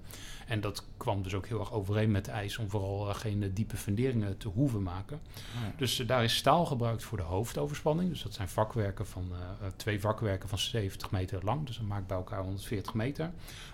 En 0.45 0.61
dat 0.61 0.85
kwam 0.97 1.23
dus 1.23 1.33
ook 1.33 1.47
heel 1.47 1.59
erg 1.59 1.73
overeen 1.73 2.11
met 2.11 2.25
de 2.25 2.31
eis 2.31 2.57
om 2.57 2.69
vooral 2.69 3.09
uh, 3.09 3.15
geen 3.15 3.53
diepe 3.53 3.77
funderingen 3.77 4.37
te 4.37 4.47
hoeven 4.47 4.83
maken. 4.83 5.19
Ja. 5.33 5.73
Dus 5.77 5.99
uh, 5.99 6.07
daar 6.07 6.23
is 6.23 6.35
staal 6.35 6.65
gebruikt 6.65 7.03
voor 7.03 7.17
de 7.17 7.23
hoofdoverspanning. 7.23 8.09
Dus 8.09 8.23
dat 8.23 8.33
zijn 8.33 8.49
vakwerken 8.49 9.07
van 9.07 9.31
twee 9.75 9.99
vakwerken 9.99 10.49
van 10.49 10.57
70 10.57 11.11
meter 11.11 11.43
lang. 11.43 11.65
Dus 11.65 11.77
dat 11.77 11.87
maakt 11.87 12.07
bij 12.07 12.17
elkaar 12.17 12.43
140 12.43 12.93
meter 12.93 13.31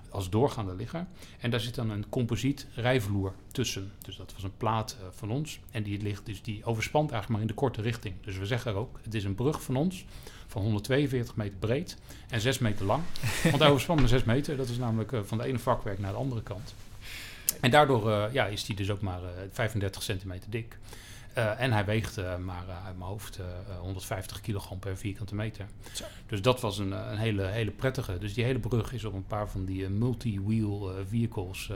als 0.10 0.29
doorgaande 0.29 0.75
ligger. 0.75 1.05
En 1.39 1.51
daar 1.51 1.60
zit 1.60 1.75
dan 1.75 1.89
een 1.89 2.10
composiet 2.10 2.67
rijvloer 2.75 3.34
tussen. 3.51 3.91
Dus 4.01 4.15
dat 4.15 4.33
was 4.33 4.43
een 4.43 4.57
plaat 4.57 4.97
uh, 4.99 5.07
van 5.11 5.31
ons. 5.31 5.59
En 5.71 5.83
die 5.83 6.01
ligt 6.01 6.25
dus 6.25 6.41
die 6.41 6.65
overspant 6.65 7.11
eigenlijk 7.11 7.31
maar 7.31 7.41
in 7.41 7.55
de 7.55 7.61
korte 7.61 7.81
richting. 7.81 8.15
Dus 8.21 8.37
we 8.37 8.45
zeggen 8.45 8.75
ook, 8.75 8.99
het 9.03 9.13
is 9.13 9.23
een 9.23 9.35
brug 9.35 9.63
van 9.63 9.75
ons 9.75 10.05
van 10.47 10.61
142 10.61 11.35
meter 11.35 11.57
breed 11.59 11.97
en 12.29 12.41
6 12.41 12.59
meter 12.59 12.85
lang. 12.85 13.03
Want 13.43 13.59
hij 13.59 13.69
overspant 13.69 13.99
maar 13.99 14.09
6 14.09 14.23
meter. 14.23 14.57
Dat 14.57 14.69
is 14.69 14.77
namelijk 14.77 15.11
uh, 15.11 15.19
van 15.23 15.37
de 15.37 15.43
ene 15.43 15.59
vakwerk 15.59 15.99
naar 15.99 16.11
de 16.11 16.17
andere 16.17 16.43
kant. 16.43 16.73
En 17.61 17.71
daardoor 17.71 18.09
uh, 18.09 18.25
ja, 18.31 18.45
is 18.45 18.65
die 18.65 18.75
dus 18.75 18.89
ook 18.89 19.01
maar 19.01 19.19
35 19.51 20.03
centimeter 20.03 20.49
dik. 20.49 20.77
En 21.33 21.71
hij 21.71 21.85
weegt 21.85 22.15
maar 22.39 22.63
uit 22.85 22.97
mijn 22.97 23.09
hoofd 23.09 23.39
150 23.79 24.41
kilogram 24.41 24.79
per 24.79 24.97
vierkante 24.97 25.35
meter. 25.35 25.65
Zo. 25.93 26.05
Dus 26.27 26.41
dat 26.41 26.61
was 26.61 26.77
een, 26.77 26.91
een 26.91 27.17
hele, 27.17 27.45
hele 27.45 27.71
prettige. 27.71 28.17
Dus 28.17 28.33
die 28.33 28.43
hele 28.43 28.59
brug 28.59 28.93
is 28.93 29.05
op 29.05 29.13
een 29.13 29.27
paar 29.27 29.49
van 29.49 29.65
die 29.65 29.89
multi-wheel 29.89 30.93
vehicles... 31.07 31.71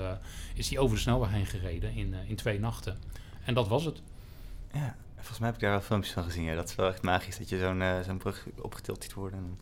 is 0.53 0.67
die 0.67 0.79
over 0.79 0.95
de 0.95 1.01
snelweg 1.01 1.31
heen 1.31 1.45
gereden 1.45 1.93
in, 1.93 2.13
in 2.27 2.35
twee 2.35 2.59
nachten. 2.59 2.97
En 3.45 3.53
dat 3.53 3.67
was 3.67 3.85
het. 3.85 4.01
Ja, 4.73 4.95
volgens 5.15 5.39
mij 5.39 5.47
heb 5.47 5.55
ik 5.55 5.61
daar 5.61 5.71
wel 5.71 5.81
filmpjes 5.81 6.13
van 6.13 6.23
gezien. 6.23 6.43
Ja. 6.43 6.55
Dat 6.55 6.69
is 6.69 6.75
wel 6.75 6.89
echt 6.89 7.01
magisch 7.01 7.37
dat 7.37 7.49
je 7.49 7.59
zo'n 7.59 7.83
zo'n 8.05 8.17
brug 8.17 8.47
opgetild 8.61 9.03
ziet 9.03 9.13
worden. 9.13 9.39
En, 9.39 9.57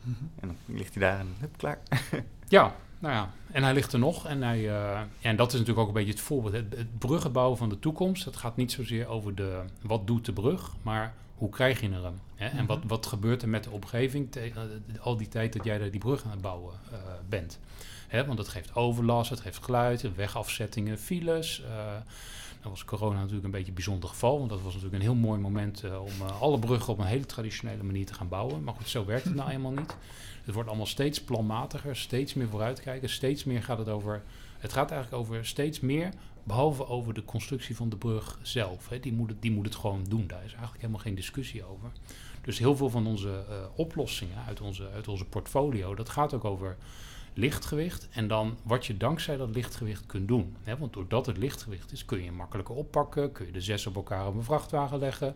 mhm. 0.00 0.24
en 0.40 0.48
dan 0.48 0.76
ligt 0.76 0.94
hij 0.94 1.02
daar 1.02 1.18
en 1.18 1.34
hup, 1.38 1.56
klaar. 1.56 1.78
ja, 2.48 2.74
nou 3.02 3.14
ja, 3.14 3.30
en 3.50 3.62
hij 3.62 3.74
ligt 3.74 3.92
er 3.92 3.98
nog. 3.98 4.26
En, 4.26 4.42
hij, 4.42 4.60
uh, 4.60 5.00
en 5.20 5.36
dat 5.36 5.46
is 5.46 5.52
natuurlijk 5.52 5.78
ook 5.78 5.86
een 5.86 5.94
beetje 5.94 6.12
het 6.12 6.20
voorbeeld. 6.20 6.54
Het, 6.54 6.76
het 6.76 6.98
bruggenbouwen 6.98 7.58
van 7.58 7.68
de 7.68 7.78
toekomst, 7.78 8.24
het 8.24 8.36
gaat 8.36 8.56
niet 8.56 8.72
zozeer 8.72 9.06
over 9.06 9.34
de, 9.34 9.60
wat 9.80 10.06
doet 10.06 10.24
de 10.24 10.32
brug, 10.32 10.70
maar 10.82 11.14
hoe 11.34 11.50
krijg 11.50 11.80
je 11.80 11.90
er 11.90 12.02
hem? 12.02 12.20
Hè? 12.34 12.46
En 12.46 12.66
wat, 12.66 12.78
mhm. 12.78 12.88
wat 12.88 13.06
gebeurt 13.06 13.42
er 13.42 13.48
met 13.48 13.64
de 13.64 13.70
omgeving 13.70 14.32
tegen 14.32 14.84
al 15.00 15.16
die 15.16 15.28
tijd 15.28 15.52
dat 15.52 15.64
jij 15.64 15.78
daar 15.78 15.90
die 15.90 16.00
brug 16.00 16.24
aan 16.24 16.30
het 16.30 16.40
bouwen 16.40 16.74
uh, 16.92 16.98
bent? 17.28 17.58
Hè? 18.08 18.24
Want 18.26 18.38
het 18.38 18.48
geeft 18.48 18.74
overlast, 18.74 19.30
het 19.30 19.40
geeft 19.40 19.64
geluid, 19.64 20.14
wegafzettingen, 20.14 20.98
files. 20.98 21.60
Uh, 21.60 21.66
dan 22.60 22.70
was 22.70 22.84
corona 22.84 23.18
natuurlijk 23.18 23.44
een 23.44 23.50
beetje 23.50 23.68
een 23.68 23.74
bijzonder 23.74 24.08
geval. 24.08 24.38
Want 24.38 24.50
dat 24.50 24.62
was 24.62 24.74
natuurlijk 24.74 25.02
een 25.02 25.08
heel 25.08 25.18
mooi 25.18 25.40
moment 25.40 25.84
uh, 25.84 26.02
om 26.02 26.26
alle 26.40 26.58
bruggen 26.58 26.92
op 26.92 26.98
een 26.98 27.06
hele 27.06 27.26
traditionele 27.26 27.82
manier 27.82 28.06
te 28.06 28.14
gaan 28.14 28.28
bouwen. 28.28 28.64
Maar 28.64 28.74
goed, 28.74 28.88
zo 28.88 29.04
werkt 29.04 29.24
het 29.24 29.34
nou 29.34 29.50
eenmaal 29.52 29.72
niet. 29.72 29.96
Het 30.44 30.54
wordt 30.54 30.68
allemaal 30.68 30.86
steeds 30.86 31.22
planmatiger, 31.22 31.96
steeds 31.96 32.34
meer 32.34 32.48
vooruitkijken. 32.48 33.08
Steeds 33.08 33.44
meer 33.44 33.62
gaat 33.62 33.78
het 33.78 33.88
over. 33.88 34.22
Het 34.58 34.72
gaat 34.72 34.90
eigenlijk 34.90 35.22
over 35.22 35.46
steeds 35.46 35.80
meer, 35.80 36.12
behalve 36.42 36.86
over 36.86 37.14
de 37.14 37.24
constructie 37.24 37.76
van 37.76 37.88
de 37.88 37.96
brug 37.96 38.38
zelf. 38.42 38.88
Hè. 38.88 39.00
Die, 39.00 39.12
moet 39.12 39.28
het, 39.28 39.42
die 39.42 39.50
moet 39.50 39.64
het 39.64 39.74
gewoon 39.74 40.04
doen. 40.08 40.26
Daar 40.26 40.44
is 40.44 40.52
eigenlijk 40.52 40.80
helemaal 40.80 41.02
geen 41.02 41.14
discussie 41.14 41.64
over. 41.64 41.90
Dus 42.42 42.58
heel 42.58 42.76
veel 42.76 42.90
van 42.90 43.06
onze 43.06 43.44
uh, 43.48 43.56
oplossingen 43.74 44.44
uit 44.46 44.60
onze, 44.60 44.88
uit 44.94 45.08
onze 45.08 45.24
portfolio, 45.24 45.94
dat 45.94 46.08
gaat 46.08 46.34
ook 46.34 46.44
over 46.44 46.76
lichtgewicht 47.34 48.08
en 48.12 48.28
dan 48.28 48.56
wat 48.62 48.86
je 48.86 48.96
dankzij 48.96 49.36
dat 49.36 49.54
lichtgewicht 49.54 50.06
kunt 50.06 50.28
doen. 50.28 50.56
Hè? 50.62 50.78
Want 50.78 50.92
doordat 50.92 51.26
het 51.26 51.36
lichtgewicht 51.36 51.92
is, 51.92 52.04
kun 52.04 52.22
je 52.22 52.32
makkelijker 52.32 52.74
oppakken, 52.74 53.32
kun 53.32 53.46
je 53.46 53.52
de 53.52 53.60
zes 53.60 53.86
op 53.86 53.96
elkaar 53.96 54.26
op 54.26 54.34
een 54.34 54.42
vrachtwagen 54.42 54.98
leggen, 54.98 55.34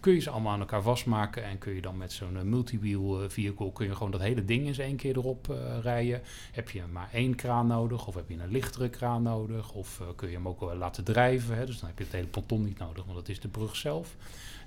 kun 0.00 0.12
je 0.12 0.20
ze 0.20 0.30
allemaal 0.30 0.52
aan 0.52 0.60
elkaar 0.60 0.82
vastmaken 0.82 1.44
en 1.44 1.58
kun 1.58 1.74
je 1.74 1.80
dan 1.80 1.96
met 1.96 2.12
zo'n 2.12 2.36
uh, 2.36 2.42
multiwheel 2.42 3.22
uh, 3.22 3.28
vehicle 3.28 3.72
kun 3.72 3.86
je 3.86 3.94
gewoon 3.94 4.10
dat 4.10 4.20
hele 4.20 4.44
ding 4.44 4.66
eens 4.66 4.78
één 4.78 4.96
keer 4.96 5.16
erop 5.16 5.48
uh, 5.50 5.78
rijden. 5.82 6.22
Heb 6.52 6.70
je 6.70 6.82
maar 6.92 7.08
één 7.12 7.34
kraan 7.34 7.66
nodig 7.66 8.06
of 8.06 8.14
heb 8.14 8.28
je 8.28 8.38
een 8.38 8.50
lichtere 8.50 8.88
kraan 8.88 9.22
nodig 9.22 9.72
of 9.72 10.02
kun 10.16 10.28
je 10.28 10.34
hem 10.34 10.48
ook 10.48 10.60
wel 10.60 10.76
laten 10.76 11.04
drijven. 11.04 11.66
Dus 11.66 11.78
dan 11.78 11.88
heb 11.88 11.98
je 11.98 12.04
het 12.04 12.12
hele 12.12 12.26
ponton 12.26 12.64
niet 12.64 12.78
nodig, 12.78 13.04
want 13.04 13.16
dat 13.16 13.28
is 13.28 13.40
de 13.40 13.48
brug 13.48 13.76
zelf. 13.76 14.16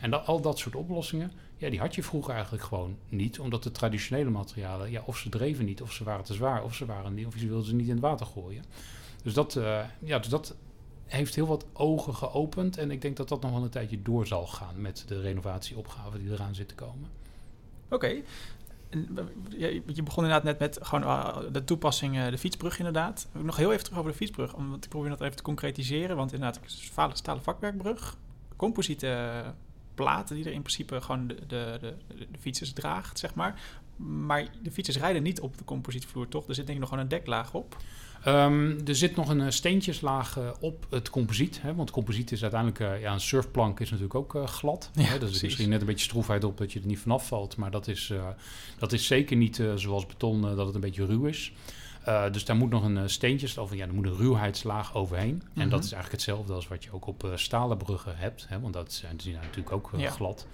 En 0.01 0.25
al 0.25 0.41
dat 0.41 0.57
soort 0.57 0.75
oplossingen, 0.75 1.31
ja, 1.57 1.69
die 1.69 1.79
had 1.79 1.95
je 1.95 2.03
vroeger 2.03 2.33
eigenlijk 2.33 2.63
gewoon 2.63 2.97
niet. 3.09 3.39
Omdat 3.39 3.63
de 3.63 3.71
traditionele 3.71 4.29
materialen, 4.29 4.91
ja, 4.91 5.01
of 5.05 5.17
ze 5.17 5.29
dreven 5.29 5.65
niet, 5.65 5.81
of 5.81 5.91
ze 5.91 6.03
waren 6.03 6.23
te 6.25 6.33
zwaar, 6.33 6.63
of 6.63 6.75
ze 6.75 6.85
waren 6.85 7.13
niet, 7.13 7.25
of 7.25 7.39
je 7.39 7.47
wilde 7.47 7.65
ze 7.65 7.75
niet 7.75 7.87
in 7.87 7.93
het 7.93 8.01
water 8.01 8.25
gooien. 8.25 8.63
Dus 9.23 9.33
dat, 9.33 9.55
uh, 9.55 9.79
ja, 9.99 10.19
dus 10.19 10.29
dat 10.29 10.55
heeft 11.05 11.35
heel 11.35 11.47
wat 11.47 11.65
ogen 11.73 12.15
geopend. 12.15 12.77
En 12.77 12.91
ik 12.91 13.01
denk 13.01 13.17
dat 13.17 13.29
dat 13.29 13.41
nog 13.41 13.51
wel 13.51 13.63
een 13.63 13.69
tijdje 13.69 14.01
door 14.01 14.27
zal 14.27 14.47
gaan 14.47 14.81
met 14.81 15.03
de 15.07 15.21
renovatieopgaven 15.21 16.19
die 16.19 16.31
eraan 16.31 16.55
zitten 16.55 16.77
komen. 16.77 17.09
Oké. 17.89 17.95
Okay. 17.95 18.23
Je 19.85 20.03
begon 20.03 20.23
inderdaad 20.23 20.43
net 20.43 20.59
met 20.59 20.79
gewoon 20.81 21.03
uh, 21.03 21.37
de 21.51 21.63
toepassing, 21.63 22.15
uh, 22.15 22.29
de 22.29 22.37
fietsbrug 22.37 22.77
inderdaad. 22.77 23.27
Nog 23.31 23.57
heel 23.57 23.71
even 23.71 23.83
terug 23.83 23.99
over 23.99 24.11
de 24.11 24.17
fietsbrug, 24.17 24.51
want 24.51 24.83
ik 24.83 24.89
probeer 24.89 25.09
dat 25.09 25.21
even 25.21 25.35
te 25.35 25.43
concretiseren. 25.43 26.15
Want 26.15 26.33
inderdaad, 26.33 26.59
stalen 27.13 27.43
vakwerkbrug, 27.43 28.17
composiete 28.55 29.43
die 30.35 30.45
er 30.45 30.51
in 30.51 30.61
principe 30.61 31.01
gewoon 31.01 31.27
de, 31.27 31.35
de, 31.47 31.77
de, 31.81 31.95
de 32.31 32.39
fietsers 32.39 32.73
draagt, 32.73 33.19
zeg 33.19 33.33
maar. 33.33 33.61
Maar 33.95 34.47
de 34.63 34.71
fietsers 34.71 34.97
rijden 34.97 35.23
niet 35.23 35.39
op 35.39 35.57
de 35.57 35.63
composietvloer, 35.63 36.27
toch? 36.27 36.47
Er 36.47 36.55
zit 36.55 36.65
denk 36.65 36.77
ik 36.77 36.79
nog 36.79 36.89
gewoon 36.89 37.03
een 37.03 37.09
deklaag 37.09 37.53
op. 37.53 37.77
Um, 38.27 38.87
er 38.87 38.95
zit 38.95 39.15
nog 39.15 39.29
een 39.29 39.39
uh, 39.39 39.49
steentjeslaag 39.49 40.37
uh, 40.37 40.49
op 40.59 40.85
het 40.89 41.09
composiet. 41.09 41.61
Hè, 41.61 41.75
want 41.75 41.91
composiet 41.91 42.31
is 42.31 42.41
uiteindelijk... 42.41 42.79
Uh, 42.79 43.01
ja, 43.01 43.13
een 43.13 43.19
surfplank 43.19 43.79
is 43.79 43.89
natuurlijk 43.89 44.15
ook 44.15 44.47
glad. 44.49 44.89
Ja, 44.93 45.03
hè, 45.03 45.19
dus 45.19 45.37
er 45.37 45.45
misschien 45.45 45.69
net 45.69 45.81
een 45.81 45.87
beetje 45.87 46.05
stroefheid 46.05 46.43
op 46.43 46.57
dat 46.57 46.73
je 46.73 46.79
er 46.79 46.85
niet 46.85 46.99
vanaf 46.99 47.27
valt. 47.27 47.55
Maar 47.55 47.71
dat 47.71 47.87
is, 47.87 48.13
dat 48.77 48.93
is 48.93 49.07
zeker 49.07 49.35
niet 49.35 49.63
zoals 49.75 50.05
beton 50.05 50.41
dat 50.41 50.65
het 50.65 50.75
een 50.75 50.81
beetje 50.81 51.05
ruw 51.05 51.25
is. 51.25 51.53
Uh, 52.07 52.31
dus 52.31 52.45
daar 52.45 52.55
moet 52.55 52.69
nog 52.69 52.83
een 52.83 52.97
uh, 52.97 53.03
steentje, 53.05 53.61
of 53.61 53.73
ja, 53.73 53.85
er 53.85 53.93
moet 53.93 54.05
een 54.05 54.15
ruwheidslaag 54.15 54.95
overheen. 54.95 55.33
Mm 55.33 55.41
-hmm. 55.53 55.61
En 55.61 55.69
dat 55.69 55.83
is 55.83 55.91
eigenlijk 55.91 56.23
hetzelfde 56.23 56.53
als 56.53 56.67
wat 56.67 56.83
je 56.83 56.93
ook 56.93 57.07
op 57.07 57.23
uh, 57.23 57.31
stalen 57.35 57.77
bruggen 57.77 58.17
hebt. 58.17 58.45
Hè, 58.49 58.59
want 58.59 58.73
dat 58.73 58.93
zijn, 58.93 59.17
die 59.17 59.33
natuurlijk 59.33 59.71
ook 59.71 59.91
ja. 59.97 60.09
glad. 60.09 60.47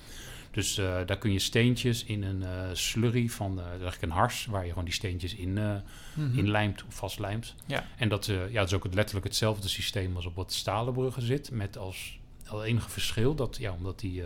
Dus 0.51 0.75
daar 0.75 1.17
kun 1.17 1.31
je 1.31 1.39
steentjes 1.39 2.03
in 2.03 2.23
een 2.23 2.43
slurry 2.77 3.29
van 3.29 3.61
eigenlijk 3.61 4.01
een 4.01 4.09
hars, 4.09 4.45
waar 4.45 4.63
je 4.63 4.69
gewoon 4.69 4.85
die 4.85 4.93
steentjes 4.93 5.35
in, 5.35 5.51
mm 5.51 5.81
-hmm. 6.13 6.37
in 6.37 6.49
lijmt 6.49 6.83
of 6.87 6.95
vastlijmt. 6.95 7.55
Ja. 7.65 7.85
En 7.97 8.09
dat, 8.09 8.25
ja, 8.25 8.47
dat 8.51 8.67
is 8.67 8.73
ook 8.73 8.93
letterlijk 8.93 9.25
hetzelfde 9.25 9.67
systeem 9.67 10.15
als 10.15 10.25
op 10.25 10.35
wat 10.35 10.53
stalen 10.53 10.93
bruggen 10.93 11.21
zit. 11.21 11.51
Met 11.51 11.77
als 11.77 12.19
al 12.47 12.63
enige 12.63 12.89
verschil 12.89 13.35
dat, 13.35 13.57
ja, 13.57 13.71
omdat 13.71 13.99
die, 13.99 14.23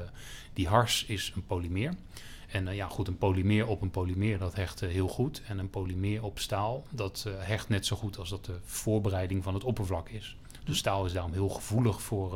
die 0.53 0.67
hars 0.67 1.05
is 1.05 1.31
een 1.35 1.45
polymeer 1.45 1.93
en 2.51 2.67
uh, 2.67 2.75
ja, 2.75 2.87
goed, 2.87 3.07
een 3.07 3.17
polymeer 3.17 3.67
op 3.67 3.81
een 3.81 3.91
polymeer, 3.91 4.37
dat 4.37 4.55
hecht 4.55 4.81
uh, 4.81 4.89
heel 4.89 5.07
goed. 5.07 5.41
En 5.47 5.59
een 5.59 5.69
polymeer 5.69 6.23
op 6.23 6.39
staal, 6.39 6.83
dat 6.89 7.25
uh, 7.27 7.33
hecht 7.37 7.69
net 7.69 7.85
zo 7.85 7.95
goed 7.95 8.17
als 8.17 8.29
dat 8.29 8.45
de 8.45 8.57
voorbereiding 8.63 9.43
van 9.43 9.53
het 9.53 9.63
oppervlak 9.63 10.09
is. 10.09 10.37
Dus 10.63 10.77
staal 10.77 11.05
is 11.05 11.13
daarom 11.13 11.33
heel 11.33 11.49
gevoelig 11.49 12.01
voor 12.01 12.31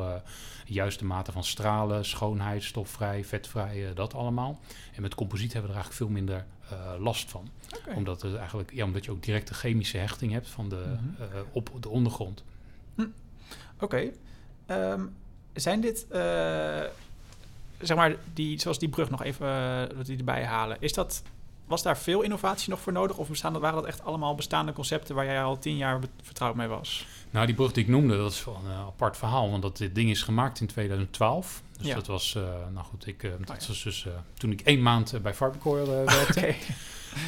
de 0.66 0.72
juiste 0.72 1.04
mate 1.04 1.32
van 1.32 1.44
stralen, 1.44 2.04
schoonheid, 2.04 2.62
stofvrij, 2.62 3.24
vetvrij, 3.24 3.94
dat 3.94 4.14
allemaal. 4.14 4.60
En 4.94 5.02
met 5.02 5.14
composiet 5.14 5.52
hebben 5.52 5.70
we 5.70 5.76
er 5.76 5.82
eigenlijk 5.82 6.12
veel 6.12 6.22
minder 6.22 6.46
last 6.98 7.30
van. 7.30 7.48
Okay. 7.78 7.96
Omdat, 7.96 8.22
het 8.22 8.34
eigenlijk, 8.36 8.72
ja, 8.72 8.84
omdat 8.84 9.04
je 9.04 9.10
ook 9.10 9.22
direct 9.22 9.48
de 9.48 9.54
chemische 9.54 9.98
hechting 9.98 10.32
hebt 10.32 10.48
van 10.48 10.68
de, 10.68 10.84
mm 10.86 11.14
-hmm. 11.16 11.44
op 11.52 11.70
de 11.80 11.88
ondergrond. 11.88 12.44
Hm. 12.94 13.06
Oké. 13.80 13.84
Okay. 13.84 14.12
Um, 14.92 15.14
zijn 15.52 15.80
dit 15.80 16.06
zeg 17.80 17.96
maar, 17.96 18.16
die, 18.34 18.60
zoals 18.60 18.78
die 18.78 18.88
brug 18.88 19.10
nog 19.10 19.22
even 19.22 19.46
uh, 19.46 20.04
die 20.04 20.18
erbij 20.18 20.44
halen. 20.44 20.76
Is 20.80 20.92
dat, 20.92 21.22
was 21.66 21.82
daar 21.82 21.98
veel 21.98 22.22
innovatie 22.22 22.70
nog 22.70 22.80
voor 22.80 22.92
nodig? 22.92 23.16
Of 23.16 23.28
bestaan 23.28 23.52
dat, 23.52 23.62
waren 23.62 23.76
dat 23.76 23.86
echt 23.86 24.04
allemaal 24.04 24.34
bestaande 24.34 24.72
concepten 24.72 25.14
waar 25.14 25.24
jij 25.24 25.42
al 25.42 25.58
tien 25.58 25.76
jaar 25.76 26.00
vertrouwd 26.22 26.54
mee 26.54 26.66
was? 26.66 27.06
Nou, 27.30 27.46
die 27.46 27.54
brug 27.54 27.72
die 27.72 27.82
ik 27.84 27.90
noemde, 27.90 28.16
dat 28.16 28.32
is 28.32 28.44
wel 28.44 28.60
een 28.64 28.70
uh, 28.70 28.78
apart 28.78 29.16
verhaal. 29.16 29.50
Want 29.50 29.62
dat 29.62 29.76
dit 29.76 29.94
ding 29.94 30.10
is 30.10 30.22
gemaakt 30.22 30.60
in 30.60 30.66
2012. 30.66 31.62
Dus 31.78 31.86
ja. 31.86 31.94
dat 31.94 32.06
was, 32.06 32.34
uh, 32.36 32.42
nou 32.72 32.86
goed, 32.86 33.06
ik, 33.06 33.22
dat 33.22 33.32
oh, 33.32 33.46
ja. 33.46 33.66
was 33.66 33.82
dus 33.82 34.06
toen 34.34 34.52
ik 34.52 34.60
één 34.60 34.82
maand 34.82 35.22
bij 35.22 35.34
Farbicore 35.34 35.84
werkte. 36.04 36.38
okay. 36.38 36.56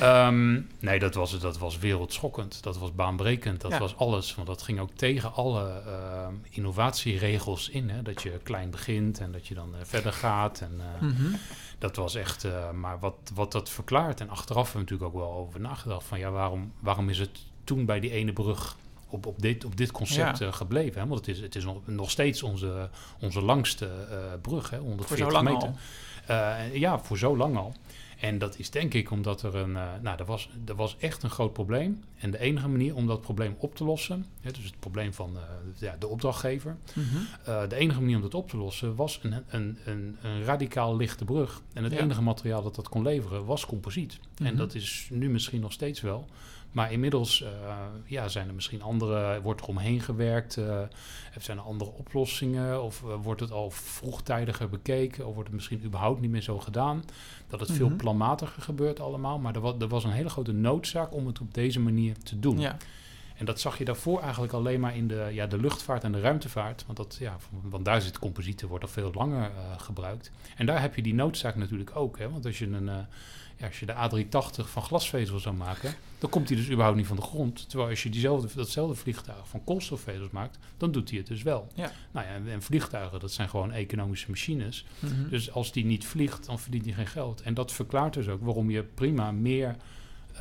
Um, 0.03 0.68
nee, 0.81 0.98
dat 0.98 1.14
was, 1.14 1.38
dat 1.38 1.59
was 1.59 1.79
wereldschokkend. 1.79 2.62
Dat 2.62 2.79
was 2.79 2.94
baanbrekend. 2.94 3.61
Dat 3.61 3.70
Ja. 3.70 3.79
was 3.79 3.96
alles. 3.96 4.35
Want 4.35 4.46
dat 4.46 4.62
ging 4.62 4.81
ook 4.81 4.90
tegen 4.94 5.33
alle 5.35 5.83
ehm, 5.87 6.35
innovatieregels 6.51 7.68
in. 7.68 7.90
Hè? 7.90 8.03
Dat 8.03 8.22
je 8.22 8.40
klein 8.42 8.70
begint 8.70 9.20
en 9.20 9.33
dat 9.33 9.46
je 9.46 9.55
dan 9.55 9.74
eh, 9.74 9.81
verder 9.85 10.12
gaat. 10.12 10.61
En 10.61 10.81
eh, 10.81 11.03
Mhm. 11.03 11.35
dat 11.79 11.96
was 11.96 12.14
echt... 12.14 12.44
eh, 12.44 12.70
maar 12.70 12.98
wat, 12.98 13.14
wat 13.35 13.53
dat 13.53 13.68
verklaart... 13.68 14.20
En 14.20 14.29
achteraf 14.31 14.72
hebben 14.72 14.85
we 14.85 14.90
natuurlijk 14.92 15.16
ook 15.16 15.22
wel 15.31 15.33
over 15.38 15.61
nagedacht. 15.61 16.05
Van 16.07 16.18
ja, 16.18 16.31
waarom, 16.31 16.72
waarom 16.81 17.09
is 17.09 17.18
het 17.18 17.38
toen 17.64 17.85
bij 17.85 18.01
die 18.01 18.11
ene 18.11 18.33
brug... 18.33 18.77
Op, 19.11 19.27
op, 19.27 19.42
dit, 19.42 19.64
op 19.64 19.77
dit 19.77 19.90
concept 19.90 20.38
Ja. 20.38 20.51
gebleven. 20.51 21.01
Hè? 21.01 21.07
Want 21.07 21.27
het 21.27 21.37
is, 21.37 21.42
het 21.42 21.55
is 21.57 21.64
nog, 21.64 21.77
nog 21.85 22.11
steeds 22.11 22.42
onze, 22.42 22.90
onze 23.20 23.42
langste 23.42 23.88
brug. 24.42 24.70
Hè? 24.70 24.77
Voor 24.79 24.87
140 24.87 25.27
zo 25.27 25.33
lang 25.33 25.48
meter. 25.48 25.68
al. 25.68 26.72
Ja, 26.72 26.98
voor 26.98 27.18
zo 27.18 27.37
lang 27.37 27.57
al. 27.57 27.74
En 28.20 28.38
dat 28.38 28.59
is 28.59 28.70
denk 28.70 28.94
ik 28.94 29.11
omdat 29.11 29.42
er 29.42 29.54
een. 29.54 29.76
eh, 29.76 29.88
nou, 30.02 30.18
er 30.18 30.24
was, 30.24 30.48
er 30.66 30.74
was 30.74 30.96
echt 30.98 31.22
een 31.22 31.31
groot 31.31 31.52
probleem. 31.52 32.02
En 32.18 32.31
de 32.31 32.38
enige 32.38 32.68
manier 32.68 32.94
om 32.94 33.07
dat 33.07 33.20
probleem 33.20 33.54
op 33.59 33.74
te 33.74 33.85
lossen. 33.85 34.26
Hè, 34.40 34.50
dus 34.50 34.64
het 34.64 34.78
probleem 34.81 35.12
van 35.14 35.37
eh, 35.37 35.42
ja, 35.81 35.96
de 35.98 36.07
opdrachtgever. 36.07 36.76
Mhm. 36.94 37.04
eh, 37.44 37.68
de 37.68 37.76
enige 37.76 38.00
manier 38.00 38.16
om 38.16 38.22
dat 38.22 38.35
op 38.35 38.48
te 38.48 38.57
lossen 38.57 38.94
was 38.94 39.20
een, 39.22 39.35
een, 39.48 39.78
een, 39.85 40.16
een 40.22 40.44
radicaal 40.44 40.96
lichte 40.96 41.24
brug. 41.24 41.62
En 41.72 41.85
het 41.85 41.92
Ja. 41.92 41.98
enige 41.98 42.22
materiaal 42.22 42.62
dat 42.62 42.74
dat 42.74 42.88
kon 42.88 43.02
leveren 43.02 43.44
was 43.44 43.66
composiet. 43.66 44.18
Mhm. 44.38 44.46
En 44.46 44.57
dat 44.57 44.74
is 44.74 45.09
nu 45.12 45.28
misschien 45.31 45.61
nog 45.61 45.72
steeds 45.72 46.00
wel. 46.00 46.28
Maar 46.72 46.92
inmiddels 46.92 47.42
eh, 47.42 47.50
ja, 48.04 48.28
zijn 48.28 48.48
er 48.48 48.54
misschien 48.54 48.83
andere, 48.83 49.40
wordt 49.42 49.61
er 49.61 49.66
omheen 49.66 50.00
gewerkt, 50.00 50.57
eh, 50.57 50.81
zijn 51.38 51.59
er 51.59 51.64
andere 51.64 51.90
oplossingen, 51.90 52.83
of 52.83 53.02
eh, 53.02 53.14
wordt 53.22 53.40
het 53.40 53.50
al 53.50 53.70
vroegtijdiger 53.70 54.68
bekeken, 54.68 55.26
of 55.26 55.35
wordt 55.35 55.48
het 55.48 55.57
misschien 55.57 55.85
überhaupt 55.85 56.20
niet 56.20 56.31
meer 56.31 56.42
zo 56.42 56.59
gedaan. 56.59 57.04
Dat 57.48 57.61
het 57.61 57.72
veel 57.72 57.88
Mhm. 57.88 57.96
planmatiger 57.96 58.62
gebeurt 58.62 59.00
allemaal, 59.00 59.38
maar 59.38 59.54
er 59.54 59.61
was, 59.61 59.74
er 59.78 59.88
was 59.88 60.04
een 60.04 60.11
hele 60.11 60.28
grote 60.28 60.52
noodzaak 60.52 61.14
om 61.14 61.26
het 61.26 61.40
op 61.40 61.54
deze 61.54 61.81
manier 61.81 62.18
te 62.18 62.38
doen. 62.38 62.59
Ja. 62.59 62.76
En 63.35 63.44
dat 63.44 63.61
zag 63.61 63.78
je 63.78 63.85
daarvoor 63.85 64.20
eigenlijk 64.22 64.52
alleen 64.52 64.81
maar 64.81 64.96
in 64.96 65.09
de, 65.09 65.28
ja, 65.33 65.46
de 65.46 65.61
luchtvaart 65.61 66.04
en 66.04 66.12
de 66.12 66.20
ruimtevaart. 66.20 66.85
Want, 66.87 66.98
dat, 66.98 67.16
ja, 67.20 67.37
want 67.62 67.85
daar 67.85 68.00
zit 68.00 68.18
composieten, 68.18 68.68
wordt 68.68 68.85
al 68.85 68.90
veel 68.90 69.11
langer 69.14 69.50
uh, 69.50 69.81
gebruikt. 69.81 70.31
En 70.57 70.66
daar 70.66 70.81
heb 70.81 70.94
je 70.94 71.02
die 71.02 71.14
noodzaak 71.14 71.54
natuurlijk 71.54 71.96
ook. 71.96 72.18
Hè? 72.18 72.31
Want 72.31 72.46
als 72.46 72.59
je, 72.59 72.66
een, 72.66 72.87
uh, 72.87 72.96
ja, 73.58 73.66
als 73.66 73.80
je 73.80 73.86
de 73.86 73.92
A380 73.92 74.64
van 74.64 74.82
glasvezel 74.82 75.38
zou 75.38 75.54
maken, 75.54 75.94
dan 76.18 76.30
komt 76.30 76.48
die 76.48 76.56
dus 76.56 76.70
überhaupt 76.70 76.96
niet 76.96 77.06
van 77.06 77.16
de 77.16 77.22
grond. 77.22 77.68
Terwijl 77.68 77.90
als 77.90 78.02
je 78.02 78.08
diezelfde, 78.08 78.48
datzelfde 78.54 78.94
vliegtuig 78.94 79.48
van 79.48 79.64
koolstofvezels 79.64 80.30
maakt, 80.30 80.58
dan 80.76 80.92
doet 80.92 81.08
hij 81.08 81.18
het 81.18 81.26
dus 81.26 81.42
wel. 81.42 81.68
Ja. 81.74 81.92
Nou 82.10 82.26
ja, 82.26 82.32
en, 82.32 82.48
en 82.48 82.62
vliegtuigen, 82.62 83.20
dat 83.20 83.32
zijn 83.32 83.48
gewoon 83.48 83.72
economische 83.72 84.30
machines. 84.30 84.86
Mm 84.98 85.08
-hmm. 85.08 85.28
Dus 85.28 85.52
als 85.52 85.72
die 85.72 85.84
niet 85.84 86.06
vliegt, 86.06 86.46
dan 86.46 86.58
verdient 86.58 86.84
hij 86.84 86.94
geen 86.94 87.06
geld. 87.06 87.42
En 87.42 87.54
dat 87.54 87.72
verklaart 87.72 88.14
dus 88.14 88.28
ook 88.28 88.42
waarom 88.42 88.70
je 88.70 88.82
prima 88.82 89.32
meer 89.32 89.76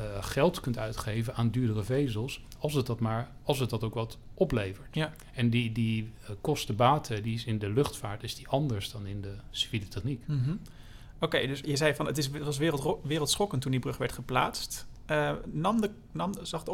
geld 0.20 0.60
kunt 0.60 0.78
uitgeven 0.78 1.34
aan 1.34 1.50
duurdere 1.50 1.82
vezels, 1.82 2.40
als 2.58 2.74
het 2.74 2.86
dat 2.86 3.00
maar, 3.00 3.30
als 3.42 3.58
het 3.58 3.70
dat 3.70 3.84
ook 3.84 3.94
wat 3.94 4.18
oplevert. 4.34 4.94
Ja. 4.94 5.12
En 5.34 5.50
die, 5.50 5.72
die 5.72 6.12
uh, 6.22 6.30
kostenbaten, 6.40 7.22
die 7.22 7.34
is 7.34 7.44
in 7.44 7.58
de 7.58 7.70
luchtvaart, 7.70 8.22
is 8.22 8.34
die 8.34 8.48
anders 8.48 8.90
dan 8.90 9.06
in 9.06 9.20
de 9.20 9.34
civiele 9.50 9.88
techniek. 9.88 10.22
Mm 10.26 10.42
-hmm. 10.44 10.60
Oké, 11.20 11.24
okay, 11.36 11.46
dus 11.46 11.60
je 11.64 11.76
zei 11.76 11.94
van 11.94 12.06
het, 12.06 12.18
is, 12.18 12.26
het 12.26 12.44
was 12.44 12.58
wereld, 12.58 12.98
wereldschokkend 13.02 13.62
toen 13.62 13.70
die 13.70 13.80
brug 13.80 13.96
werd 13.96 14.12
geplaatst. 14.12 14.86
Uh, 15.10 15.32
nam 15.46 15.80
de, 15.80 15.90
nam, 16.12 16.32
zag 16.42 16.62
de 16.64 16.70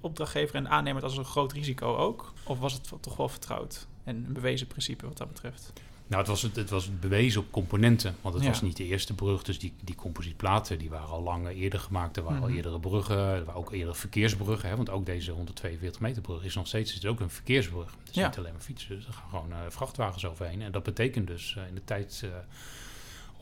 opdrachtgever 0.00 0.54
en 0.54 0.68
aannemer 0.68 1.02
het 1.02 1.10
als 1.10 1.18
een 1.18 1.24
groot 1.24 1.52
risico 1.52 1.96
ook? 1.96 2.32
Of 2.44 2.58
was 2.58 2.72
het 2.72 2.92
toch 3.00 3.16
wel 3.16 3.28
vertrouwd 3.28 3.86
en 4.04 4.16
een 4.26 4.32
bewezen 4.32 4.66
principe 4.66 5.06
wat 5.06 5.16
dat 5.16 5.28
betreft? 5.28 5.72
Nou, 6.06 6.20
het 6.20 6.30
was, 6.30 6.42
het, 6.42 6.70
was 6.70 6.98
bewezen 6.98 7.40
op 7.40 7.50
componenten. 7.50 8.16
Want 8.20 8.34
het 8.34 8.42
Ja. 8.44 8.50
was 8.50 8.62
niet 8.62 8.76
de 8.76 8.84
eerste 8.84 9.14
brug. 9.14 9.42
Dus 9.42 9.58
die, 9.58 9.72
die 9.84 9.94
composietplaten 9.94 10.78
die 10.78 10.90
waren 10.90 11.08
al 11.08 11.22
lang 11.22 11.48
eerder 11.48 11.80
gemaakt. 11.80 12.16
Er 12.16 12.22
waren 12.22 12.38
Mhm. 12.38 12.48
al 12.50 12.54
eerdere 12.56 12.80
bruggen. 12.80 13.16
Er 13.18 13.44
waren 13.44 13.60
ook 13.60 13.72
eerdere 13.72 13.94
verkeersbruggen. 13.94 14.68
Hè, 14.68 14.76
want 14.76 14.90
ook 14.90 15.06
deze 15.06 15.30
142 15.32 16.00
meter 16.00 16.22
brug 16.22 16.44
is 16.44 16.54
nog 16.54 16.66
steeds 16.66 16.94
is 16.96 17.06
ook 17.06 17.20
een 17.20 17.30
verkeersbrug. 17.30 17.90
Het 17.98 18.08
is 18.10 18.14
Ja. 18.14 18.26
niet 18.26 18.38
alleen 18.38 18.52
maar 18.52 18.60
fietsen. 18.62 18.96
Dus 18.96 19.06
er 19.06 19.12
gaan 19.12 19.28
gewoon 19.30 19.52
eh, 19.52 19.58
vrachtwagens 19.68 20.24
overheen. 20.26 20.62
En 20.62 20.72
dat 20.72 20.82
betekent 20.82 21.26
dus 21.26 21.54
eh, 21.58 21.68
in 21.68 21.74
de 21.74 21.84
tijd... 21.84 22.26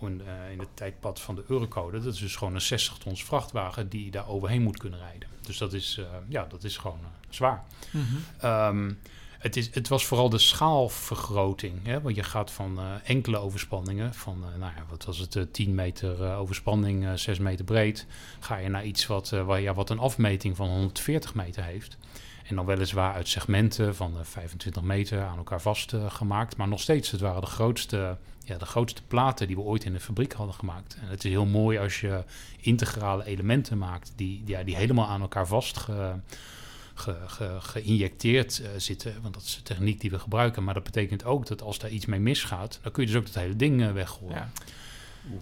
in, 0.00 0.22
eh, 0.26 0.52
in 0.52 0.58
het 0.58 0.68
tijdpad 0.74 1.20
van 1.20 1.34
de 1.34 1.44
Eurocode, 1.48 2.00
dat 2.00 2.14
is 2.14 2.20
dus 2.20 2.36
gewoon 2.36 2.54
een 2.54 2.60
60 2.60 2.98
tons 2.98 3.24
vrachtwagen 3.24 3.88
die 3.88 4.10
daar 4.10 4.28
overheen 4.28 4.62
moet 4.62 4.78
kunnen 4.78 4.98
rijden. 4.98 5.28
Dus 5.46 5.58
dat 5.58 5.72
is, 5.72 5.98
eh, 5.98 6.04
ja, 6.28 6.46
dat 6.48 6.64
is 6.64 6.76
gewoon 6.76 6.98
eh, 7.02 7.28
zwaar. 7.28 7.64
Mhm. 7.90 8.04
Ehm, 8.38 8.92
het, 9.38 9.56
is, 9.56 9.74
het 9.74 9.88
was 9.88 10.06
vooral 10.06 10.28
de 10.28 10.38
schaalvergroting. 10.38 11.86
Hè? 11.86 12.00
Want 12.00 12.16
je 12.16 12.22
gaat 12.22 12.50
van 12.50 12.78
enkele 13.04 13.38
overspanningen, 13.38 14.14
van 14.14 14.40
nou 14.40 14.72
ja, 14.76 14.84
wat 14.88 15.04
was 15.04 15.18
het, 15.18 15.36
eh, 15.36 15.42
10 15.42 15.74
meter 15.74 16.34
overspanning, 16.36 17.06
eh 17.06 17.12
6 17.14 17.38
meter 17.38 17.64
breed, 17.64 18.06
ga 18.40 18.56
je 18.56 18.68
naar 18.68 18.84
iets 18.84 19.06
wat, 19.06 19.30
waar, 19.30 19.60
ja, 19.60 19.74
wat 19.74 19.90
een 19.90 19.98
afmeting 19.98 20.56
van 20.56 20.68
140 20.68 21.34
meter 21.34 21.64
heeft. 21.64 21.96
En 22.48 22.56
dan 22.56 22.66
weliswaar 22.66 23.14
uit 23.14 23.28
segmenten 23.28 23.94
van 23.96 24.18
eh, 24.18 24.24
25 24.24 24.82
meter 24.82 25.22
aan 25.22 25.36
elkaar 25.36 25.60
vastgemaakt. 25.60 26.56
maar 26.56 26.68
nog 26.68 26.80
steeds, 26.80 27.10
het 27.10 27.20
waren 27.20 27.40
de 27.40 27.46
grootste, 27.46 28.16
ja, 28.44 28.58
de 28.58 28.64
grootste 28.66 29.02
platen 29.08 29.46
die 29.46 29.56
we 29.56 29.62
ooit 29.62 29.84
in 29.84 29.92
de 29.92 30.00
fabriek 30.00 30.32
hadden 30.32 30.54
gemaakt. 30.54 30.96
En 31.00 31.08
het 31.08 31.24
is 31.24 31.30
heel 31.30 31.46
mooi 31.46 31.78
als 31.78 32.00
je 32.00 32.24
integrale 32.60 33.24
elementen 33.26 33.78
maakt 33.78 34.12
die, 34.16 34.42
ja, 34.46 34.62
die 34.62 34.76
helemaal 34.76 35.06
aan 35.06 35.20
elkaar 35.20 35.46
vast 35.46 35.76
ge, 35.78 36.12
ge, 36.94 37.16
ge- 37.26 37.56
geïnjecteerd 37.60 38.60
eh, 38.60 38.68
zitten. 38.76 39.14
Want 39.22 39.34
dat 39.34 39.42
is 39.42 39.54
de 39.56 39.62
techniek 39.62 40.00
die 40.00 40.10
we 40.10 40.18
gebruiken. 40.18 40.64
Maar 40.64 40.74
dat 40.74 40.82
betekent 40.84 41.24
ook 41.24 41.46
dat 41.46 41.62
als 41.62 41.78
daar 41.78 41.90
iets 41.90 42.06
mee 42.06 42.20
misgaat, 42.20 42.78
dan 42.82 42.92
kun 42.92 43.02
je 43.02 43.08
dus 43.08 43.18
ook 43.18 43.26
dat 43.26 43.34
hele 43.42 43.56
ding 43.56 43.82
eh, 43.82 43.92
weggooien. 43.92 44.34
Ja. 44.36 44.50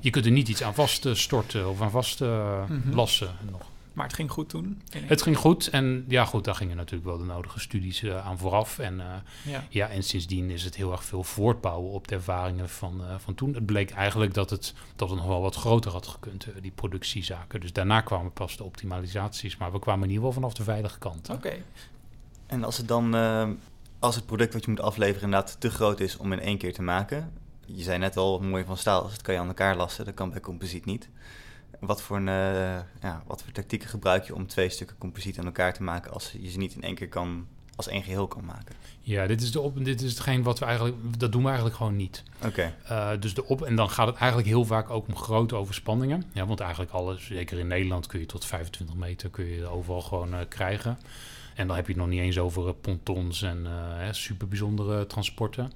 Je 0.01 0.11
kunt 0.11 0.25
er 0.25 0.31
niet 0.31 0.49
iets 0.49 0.63
aan 0.63 0.75
vast 0.75 1.07
eh, 1.07 1.15
storten 1.15 1.69
of 1.69 1.81
aan 1.81 1.91
vast 1.91 2.21
eh, 2.21 2.69
Mhm. 2.69 2.95
lassen 2.95 3.31
nog. 3.51 3.71
Maar 3.93 4.07
het 4.07 4.15
ging 4.15 4.31
goed 4.31 4.49
toen. 4.49 4.83
Het 4.93 5.23
ging 5.23 5.37
goed 5.37 5.69
en 5.69 6.05
ja 6.09 6.25
goed, 6.25 6.45
daar 6.45 6.55
gingen 6.55 6.77
natuurlijk 6.77 7.05
wel 7.05 7.19
de 7.19 7.25
nodige 7.25 7.61
studies 7.61 8.03
eh, 8.03 8.27
aan 8.27 8.39
vooraf. 8.39 8.79
En 8.79 9.01
eh, 9.01 9.07
Ja. 9.45 9.65
ja, 9.69 9.89
en 9.89 10.03
sindsdien 10.03 10.51
is 10.51 10.65
het 10.65 10.77
heel 10.77 10.93
erg 10.93 11.05
veel 11.05 11.23
voortbouwen 11.23 11.91
op 11.91 12.09
de 12.09 12.15
ervaringen 12.15 12.69
van, 12.69 13.05
eh, 13.05 13.15
van 13.19 13.35
toen. 13.35 13.55
Het 13.55 13.67
bleek 13.67 13.91
eigenlijk 13.91 14.35
dat 14.35 14.51
het, 14.51 14.75
dat 14.97 15.09
het 15.09 15.19
nog 15.19 15.27
wel 15.27 15.41
wat 15.41 15.55
groter 15.55 15.93
had 15.93 16.07
gekund, 16.07 16.47
die 16.61 16.71
productiezaken. 16.71 17.61
Dus 17.61 17.73
daarna 17.73 18.01
kwamen 18.01 18.33
pas 18.33 18.57
de 18.57 18.65
optimalisaties, 18.65 19.57
maar 19.57 19.73
we 19.73 19.79
kwamen 19.79 20.03
in 20.03 20.11
ieder 20.11 20.25
geval 20.27 20.41
vanaf 20.41 20.55
de 20.55 20.65
veilige 20.65 20.99
kant. 20.99 21.31
Oké. 21.31 21.53
En 22.47 22.65
als 22.65 22.77
het 22.77 22.89
dan, 22.89 23.15
als 23.99 24.15
het 24.15 24.27
product 24.27 24.53
wat 24.53 24.65
je 24.65 24.71
moet 24.71 24.81
afleveren 24.81 25.23
inderdaad 25.23 25.61
te 25.61 25.71
groot 25.71 26.01
is 26.01 26.17
om 26.17 26.33
in 26.33 26.41
één 26.41 26.59
keer 26.59 26.73
te 26.73 26.83
maken. 26.83 27.33
Je 27.67 27.83
zei 27.83 27.99
net 27.99 28.17
al 28.17 28.41
mooi 28.41 28.65
van 28.65 28.77
staal, 28.77 29.03
dus 29.03 29.13
dat 29.13 29.23
kan 29.23 29.35
je 29.35 29.41
aan 29.41 29.47
elkaar 29.47 29.77
lassen. 29.77 30.05
Dat 30.05 30.15
kan 30.15 30.31
bij 30.31 30.41
composiet 30.41 30.85
niet. 30.85 31.09
Wat 31.87 32.03
voor, 32.03 32.17
een, 32.17 32.29
eh, 32.29 32.81
ja, 33.01 33.23
wat 33.27 33.43
voor 33.43 33.53
tactieken 33.53 33.89
gebruik 33.89 34.25
je 34.25 34.35
om 34.35 34.47
twee 34.47 34.69
stukken 34.69 34.99
composiet 34.99 35.39
aan 35.39 35.45
elkaar 35.45 35.75
te 35.75 35.83
maken 35.83 36.13
als 36.13 36.35
je 36.41 36.51
ze 36.51 36.59
niet 36.59 36.75
in 36.75 36.83
één 36.83 36.95
keer 36.95 37.09
kan, 37.09 37.47
als 37.77 37.89
één 37.89 38.03
geheel 38.03 38.27
kan 38.27 38.45
maken? 38.45 38.75
Ja, 39.01 39.27
dit 39.27 39.43
is, 39.43 39.53
de 39.53 39.61
op, 39.61 39.85
dit 39.85 40.03
is 40.03 40.11
hetgeen 40.11 40.43
wat 40.43 40.59
we 40.59 40.65
eigenlijk, 40.65 40.97
dat 41.19 41.33
doen 41.33 41.41
we 41.41 41.47
eigenlijk 41.47 41.77
gewoon 41.77 41.97
niet. 41.97 42.23
Oké, 42.45 42.75
Uh, 42.91 43.11
dus 43.21 43.35
de 43.35 43.47
op, 43.47 43.63
en 43.63 43.77
dan 43.77 43.91
gaat 43.91 44.07
het 44.07 44.17
eigenlijk 44.17 44.49
heel 44.49 44.65
vaak 44.65 44.91
ook 44.91 45.09
om 45.09 45.17
grote 45.17 45.55
overspanningen. 45.55 46.25
Ja, 46.33 46.47
want 46.47 46.61
eigenlijk 46.61 46.93
alles, 46.93 47.27
zeker 47.27 47.59
in 47.59 47.67
Nederland, 47.67 48.07
kun 48.07 48.21
je 48.21 48.27
tot 48.27 48.45
25 48.45 48.97
meter 48.97 49.31
kun 49.31 49.45
je 49.45 49.67
overal 49.67 50.03
gewoon 50.03 50.35
uh, 50.35 50.41
krijgen. 50.49 50.99
En 51.55 51.67
dan 51.67 51.77
heb 51.77 51.87
je 51.87 51.93
het 51.93 52.01
nog 52.01 52.11
niet 52.11 52.21
eens 52.21 52.39
over 52.39 52.75
pontons 52.75 53.43
en 53.43 53.67
uh, 53.67 54.09
super 54.11 54.49
bijzondere 54.49 55.07
transporten. 55.07 55.73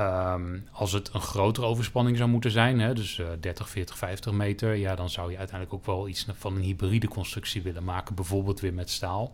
Um, 0.00 0.66
als 0.72 0.92
het 0.92 1.10
een 1.12 1.20
grotere 1.20 1.66
overspanning 1.66 2.16
zou 2.16 2.28
moeten 2.28 2.50
zijn, 2.50 2.80
hè, 2.80 2.94
dus 2.94 3.18
uh, 3.18 3.26
30, 3.40 3.68
40, 3.68 3.98
50 3.98 4.32
meter, 4.32 4.74
ja, 4.74 4.94
dan 4.94 5.10
zou 5.10 5.30
je 5.30 5.38
uiteindelijk 5.38 5.76
ook 5.78 5.86
wel 5.86 6.08
iets 6.08 6.26
van 6.38 6.54
een 6.56 6.62
hybride 6.62 7.08
constructie 7.08 7.62
willen 7.62 7.84
maken, 7.84 8.14
bijvoorbeeld 8.14 8.60
weer 8.60 8.74
met 8.74 8.90
staal. 8.90 9.32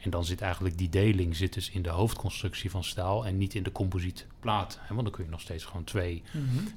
En 0.00 0.10
dan 0.10 0.24
zit 0.24 0.40
eigenlijk 0.40 0.78
die 0.78 0.88
deling 0.88 1.36
zit 1.36 1.52
dus 1.54 1.70
in 1.70 1.82
de 1.82 1.88
hoofdconstructie 1.88 2.70
van 2.70 2.84
staal 2.84 3.26
en 3.26 3.38
niet 3.38 3.54
in 3.54 3.62
de 3.62 3.72
composietplaat. 3.72 4.78
Hè, 4.80 4.94
want 4.94 5.02
dan 5.06 5.10
kun 5.16 5.24
je 5.24 5.30
nog 5.30 5.40
steeds 5.40 5.64
gewoon 5.64 5.84
twee, 5.84 6.22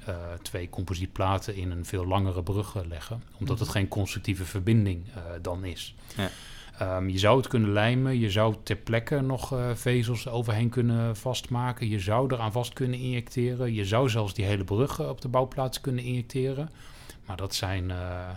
uh, 0.09 0.15
twee 0.41 0.69
composietplaten 0.69 1.55
in 1.55 1.71
een 1.71 1.85
veel 1.85 2.05
langere 2.05 2.43
brug 2.43 2.75
leggen, 2.87 3.23
omdat 3.39 3.55
Mhm. 3.55 3.63
het 3.65 3.73
geen 3.73 3.87
constructieve 3.87 4.45
verbinding 4.45 5.05
uh, 5.07 5.15
dan 5.41 5.63
is. 5.65 5.95
Ja. 6.17 6.29
Um, 6.81 7.09
je 7.09 7.17
zou 7.17 7.37
het 7.37 7.47
kunnen 7.47 7.71
lijmen, 7.71 8.19
je 8.19 8.31
zou 8.31 8.55
ter 8.63 8.75
plekke 8.75 9.21
nog 9.21 9.53
uh, 9.53 9.69
vezels 9.73 10.27
overheen 10.27 10.69
kunnen 10.69 11.15
vastmaken, 11.15 11.89
je 11.89 11.99
zou 11.99 12.33
eraan 12.33 12.51
vast 12.51 12.73
kunnen 12.73 12.99
injecteren, 12.99 13.73
je 13.73 13.85
zou 13.85 14.09
zelfs 14.09 14.33
die 14.33 14.45
hele 14.45 14.63
brug 14.63 14.99
uh, 14.99 15.09
op 15.09 15.21
de 15.21 15.27
bouwplaats 15.27 15.81
kunnen 15.81 16.03
injecteren. 16.03 16.69
Maar 17.25 17.37
dat 17.37 17.55
zijn, 17.55 17.89
uh, 17.89 18.29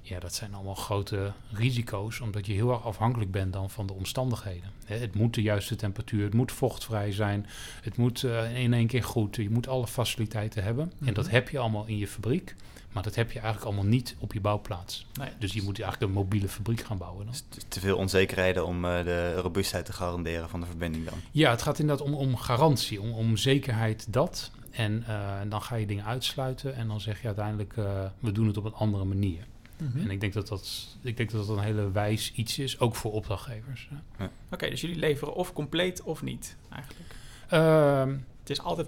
ja, 0.00 0.18
dat 0.20 0.34
zijn 0.34 0.54
allemaal 0.54 0.74
grote 0.74 1.32
risico's, 1.52 2.20
omdat 2.20 2.46
je 2.46 2.52
heel 2.52 2.70
erg 2.70 2.84
afhankelijk 2.84 3.30
bent 3.30 3.52
dan 3.52 3.70
van 3.70 3.86
de 3.86 3.92
omstandigheden. 3.92 4.70
Het 4.84 5.14
moet 5.14 5.34
de 5.34 5.42
juiste 5.42 5.76
temperatuur, 5.76 6.24
het 6.24 6.34
moet 6.34 6.52
vochtvrij 6.52 7.12
zijn, 7.12 7.46
het 7.80 7.96
moet 7.96 8.22
uh, 8.22 8.58
in 8.58 8.72
één 8.72 8.86
keer 8.86 9.04
goed, 9.04 9.36
je 9.36 9.50
moet 9.50 9.68
alle 9.68 9.86
faciliteiten 9.86 10.62
hebben. 10.62 10.92
Mhm. 10.98 11.08
En 11.08 11.14
dat 11.14 11.30
heb 11.30 11.48
je 11.48 11.58
allemaal 11.58 11.86
in 11.86 11.98
je 11.98 12.08
fabriek. 12.08 12.54
Maar 12.94 13.02
dat 13.02 13.14
heb 13.14 13.32
je 13.32 13.38
eigenlijk 13.38 13.66
allemaal 13.66 13.90
niet 13.90 14.16
op 14.18 14.32
je 14.32 14.40
bouwplaats. 14.40 15.06
Nee. 15.18 15.28
Dus 15.38 15.52
je 15.52 15.62
moet 15.62 15.80
eigenlijk 15.80 16.12
een 16.12 16.18
mobiele 16.18 16.48
fabriek 16.48 16.80
gaan 16.80 16.98
bouwen. 16.98 17.24
Dan. 17.24 17.34
Dus 17.48 17.64
te 17.68 17.80
veel 17.80 17.96
onzekerheden 17.96 18.66
om 18.66 18.84
uh, 18.84 19.04
de 19.04 19.34
robuustheid 19.34 19.84
te 19.84 19.92
garanderen 19.92 20.48
van 20.48 20.60
de 20.60 20.66
verbinding 20.66 21.04
dan? 21.04 21.18
Ja, 21.30 21.50
het 21.50 21.62
gaat 21.62 21.78
inderdaad 21.78 22.06
om, 22.06 22.14
om 22.14 22.36
garantie, 22.36 23.00
om, 23.00 23.12
om 23.12 23.36
zekerheid 23.36 24.12
dat. 24.12 24.50
En 24.70 25.04
uh, 25.08 25.40
dan 25.48 25.62
ga 25.62 25.74
je 25.74 25.86
dingen 25.86 26.04
uitsluiten 26.04 26.74
en 26.74 26.88
dan 26.88 27.00
zeg 27.00 27.20
je 27.20 27.26
uiteindelijk, 27.26 27.76
uh, 27.76 27.84
we 28.18 28.32
doen 28.32 28.46
het 28.46 28.56
op 28.56 28.64
een 28.64 28.74
andere 28.74 29.04
manier. 29.04 29.46
Mhm. 29.76 29.84
Mm-hmm. 29.84 30.00
En 30.00 30.10
ik 30.10 30.20
denk 30.20 30.32
dat 30.32 30.48
dat, 30.48 30.96
ik 31.02 31.16
denk 31.16 31.30
dat 31.30 31.46
dat 31.46 31.56
een 31.56 31.62
hele 31.62 31.90
wijs 31.90 32.32
iets 32.34 32.58
is, 32.58 32.80
ook 32.80 32.94
voor 32.94 33.12
opdrachtgevers. 33.12 33.88
Ja. 33.90 34.24
Oké, 34.24 34.32
okay, 34.52 34.70
dus 34.70 34.80
jullie 34.80 34.96
leveren 34.96 35.34
of 35.34 35.52
compleet 35.52 36.02
of 36.02 36.22
niet 36.22 36.56
eigenlijk? 36.70 37.14
Het 38.44 38.58
is 38.58 38.64
altijd 38.64 38.86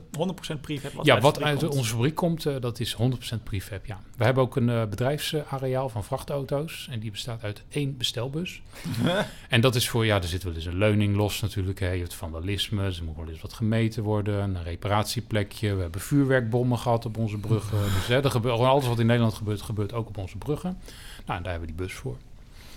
100% 0.56 0.60
prefab. 0.60 0.92
Wat 0.92 1.06
ja, 1.06 1.14
uit 1.14 1.22
wat 1.22 1.42
uit 1.42 1.58
komt. 1.58 1.76
onze 1.76 1.90
fabriek 1.90 2.14
komt, 2.14 2.44
uh, 2.44 2.56
dat 2.60 2.80
is 2.80 2.96
100% 2.96 3.42
prefab. 3.42 3.86
Ja. 3.86 4.00
We 4.16 4.24
hebben 4.24 4.42
ook 4.42 4.56
een 4.56 4.68
uh, 4.68 4.84
bedrijfsareaal 4.84 5.88
van 5.88 6.04
vrachtauto's. 6.04 6.88
En 6.90 7.00
die 7.00 7.10
bestaat 7.10 7.42
uit 7.42 7.62
één 7.68 7.96
bestelbus. 7.96 8.62
en 9.48 9.60
dat 9.60 9.74
is 9.74 9.88
voor, 9.88 10.06
ja, 10.06 10.16
er 10.16 10.28
zit 10.28 10.42
wel 10.42 10.54
eens 10.54 10.64
een 10.64 10.78
leuning 10.78 11.16
los 11.16 11.40
natuurlijk. 11.40 11.80
Hè. 11.80 11.90
Je 11.90 12.00
hebt 12.00 12.14
vandalisme, 12.14 12.84
er 12.84 13.00
moet 13.04 13.16
wel 13.16 13.28
eens 13.28 13.40
wat 13.40 13.52
gemeten 13.52 14.02
worden. 14.02 14.42
Een 14.42 14.62
reparatieplekje. 14.62 15.74
We 15.74 15.82
hebben 15.82 16.00
vuurwerkbommen 16.00 16.78
gehad 16.78 17.04
op 17.04 17.16
onze 17.16 17.38
bruggen. 17.38 17.78
dus 17.94 18.06
hè, 18.06 18.24
er 18.24 18.30
gebeurt, 18.30 18.58
alles 18.58 18.86
wat 18.86 18.98
in 18.98 19.06
Nederland 19.06 19.34
gebeurt, 19.34 19.62
gebeurt 19.62 19.92
ook 19.92 20.08
op 20.08 20.18
onze 20.18 20.36
bruggen. 20.36 20.78
Nou, 21.26 21.38
en 21.38 21.42
daar 21.42 21.52
hebben 21.52 21.68
we 21.68 21.76
die 21.76 21.86
bus 21.86 21.94
voor. 21.94 22.16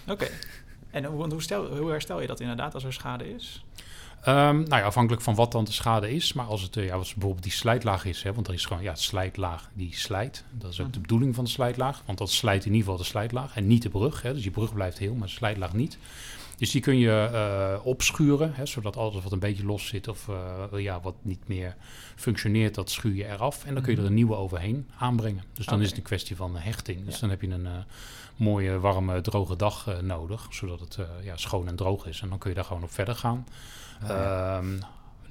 Oké. 0.03 0.11
Okay. 0.11 0.29
En 0.89 1.05
hoe, 1.05 1.29
hoe, 1.29 1.41
stel, 1.41 1.77
hoe 1.77 1.89
herstel 1.89 2.21
je 2.21 2.27
dat 2.27 2.39
inderdaad 2.39 2.73
als 2.73 2.83
er 2.83 2.93
schade 2.93 3.33
is? 3.33 3.63
Um, 4.27 4.35
nou 4.35 4.69
ja, 4.69 4.81
afhankelijk 4.81 5.23
van 5.23 5.35
wat 5.35 5.51
dan 5.51 5.63
de 5.63 5.71
schade 5.71 6.11
is. 6.11 6.33
Maar 6.33 6.45
als 6.45 6.61
het 6.61 6.75
uh, 6.75 6.85
ja, 6.85 6.95
als 6.95 7.13
bijvoorbeeld 7.13 7.43
die 7.43 7.51
slijtlaag 7.51 8.05
is, 8.05 8.23
hè, 8.23 8.33
want 8.33 8.47
er 8.47 8.53
is 8.53 8.65
gewoon 8.65 8.83
ja, 8.83 8.95
slijtlaag 8.95 9.69
die 9.73 9.95
slijt. 9.95 10.43
Dat 10.51 10.71
is 10.71 10.81
ook 10.81 10.93
de 10.93 10.99
bedoeling 10.99 11.35
van 11.35 11.43
de 11.43 11.49
slijtlaag. 11.49 12.03
Want 12.05 12.17
dat 12.17 12.29
slijt 12.29 12.65
in 12.65 12.71
ieder 12.71 12.83
geval 12.83 12.97
de 12.97 13.03
slijtlaag 13.03 13.55
en 13.55 13.67
niet 13.67 13.81
de 13.81 13.89
brug. 13.89 14.21
Hè, 14.21 14.33
dus 14.33 14.43
je 14.43 14.51
brug 14.51 14.73
blijft 14.73 14.97
heel, 14.97 15.13
maar 15.13 15.27
de 15.27 15.33
slijtlaag 15.33 15.73
niet. 15.73 15.97
Dus 16.57 16.71
die 16.71 16.81
kun 16.81 16.97
je 16.97 17.29
uh, 17.31 17.85
opschuren, 17.85 18.53
hè, 18.53 18.65
zodat 18.65 18.97
alles 18.97 19.23
wat 19.23 19.31
een 19.31 19.39
beetje 19.39 19.65
los 19.65 19.87
zit 19.87 20.07
of 20.07 20.27
uh, 20.27 20.79
ja, 20.81 20.99
wat 21.01 21.15
niet 21.21 21.47
meer 21.47 21.75
functioneert, 22.15 22.75
dat 22.75 22.89
schuur 22.89 23.15
je 23.15 23.25
eraf. 23.25 23.65
En 23.65 23.73
dan 23.73 23.83
kun 23.83 23.93
je 23.93 23.99
er 23.99 24.05
een 24.05 24.13
nieuwe 24.13 24.35
overheen 24.35 24.89
aanbrengen. 24.97 25.43
Dus 25.53 25.65
dan 25.65 25.81
is 25.81 25.87
het 25.87 25.97
een 25.97 26.03
kwestie 26.03 26.35
van 26.35 26.57
hechting. 26.57 27.05
Dus 27.05 27.19
dan 27.19 27.29
heb 27.29 27.41
je 27.41 27.49
een 27.49 27.67
mooie, 28.35 28.79
warme, 28.79 29.21
droge 29.21 29.55
dag 29.55 30.01
nodig, 30.01 30.47
zodat 30.49 30.79
het 30.79 30.97
ja, 31.23 31.37
schoon 31.37 31.67
en 31.67 31.75
droog 31.75 32.05
is. 32.05 32.21
En 32.21 32.29
dan 32.29 32.37
kun 32.37 32.49
je 32.49 32.55
daar 32.55 32.65
gewoon 32.65 32.83
op 32.83 32.91
verder 32.91 33.15
gaan. 33.15 33.45
Oh, 34.03 34.59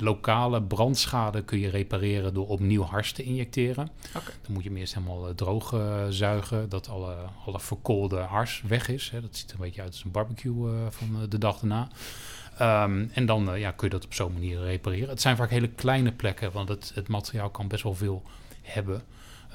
lokale 0.01 0.63
brandschade 0.63 1.43
kun 1.43 1.59
je 1.59 1.69
repareren 1.69 2.35
door 2.35 2.49
opnieuw 2.49 2.83
hars 2.83 3.13
te 3.13 3.23
injecteren. 3.23 3.91
Dan 4.13 4.53
moet 4.53 4.63
je 4.63 4.69
hem 4.69 4.79
eerst 4.79 4.95
helemaal 4.95 5.29
uh, 5.29 5.35
droog 5.35 5.73
uh, 5.73 6.05
zuigen, 6.09 6.69
dat 6.69 6.89
alle, 6.89 7.17
alle 7.47 7.61
verkoolde 7.61 8.19
hars 8.19 8.63
weg 8.67 8.89
is. 8.89 9.11
Hè. 9.11 9.21
Dat 9.21 9.37
ziet 9.37 9.51
er 9.51 9.55
een 9.55 9.65
beetje 9.65 9.83
uit 9.83 9.91
als 9.91 10.05
een 10.05 10.11
barbecue 10.11 10.73
uh, 10.73 10.87
van 10.89 11.29
de 11.29 11.39
dag 11.39 11.59
daarna. 11.59 11.89
Um, 12.85 13.11
en 13.13 13.27
dan 13.27 13.59
ja, 13.59 13.71
kun 13.71 13.89
je 13.89 13.95
dat 13.95 14.05
op 14.05 14.15
zo'n 14.15 14.33
manier 14.33 14.61
repareren. 14.61 15.09
Het 15.09 15.21
zijn 15.21 15.37
vaak 15.37 15.51
hele 15.51 15.69
kleine 15.69 16.13
plekken, 16.13 16.53
want 16.53 16.69
het, 16.69 16.93
het 16.95 17.09
materiaal 17.09 17.51
kan 17.51 17.69
best 17.69 17.83
wel 17.83 17.95
veel 17.95 18.23
hebben. 18.63 19.03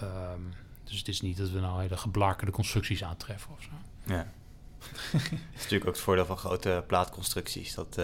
Um, 0.03 0.53
dus 0.83 0.97
het 0.97 1.07
is 1.07 1.21
niet 1.21 1.37
dat 1.37 1.49
we 1.49 1.59
nou 1.59 1.81
hele 1.81 1.97
geblakerde 1.97 2.51
constructies 2.51 3.03
aantreffen 3.03 3.51
of 3.51 3.61
zo. 3.61 3.69
Ja. 4.13 4.27
dat 5.11 5.21
is 5.31 5.61
natuurlijk 5.61 5.85
ook 5.85 5.93
het 5.93 6.03
voordeel 6.03 6.25
van 6.25 6.37
grote 6.37 6.83
plaatconstructies. 6.87 7.73
Dat 7.73 7.97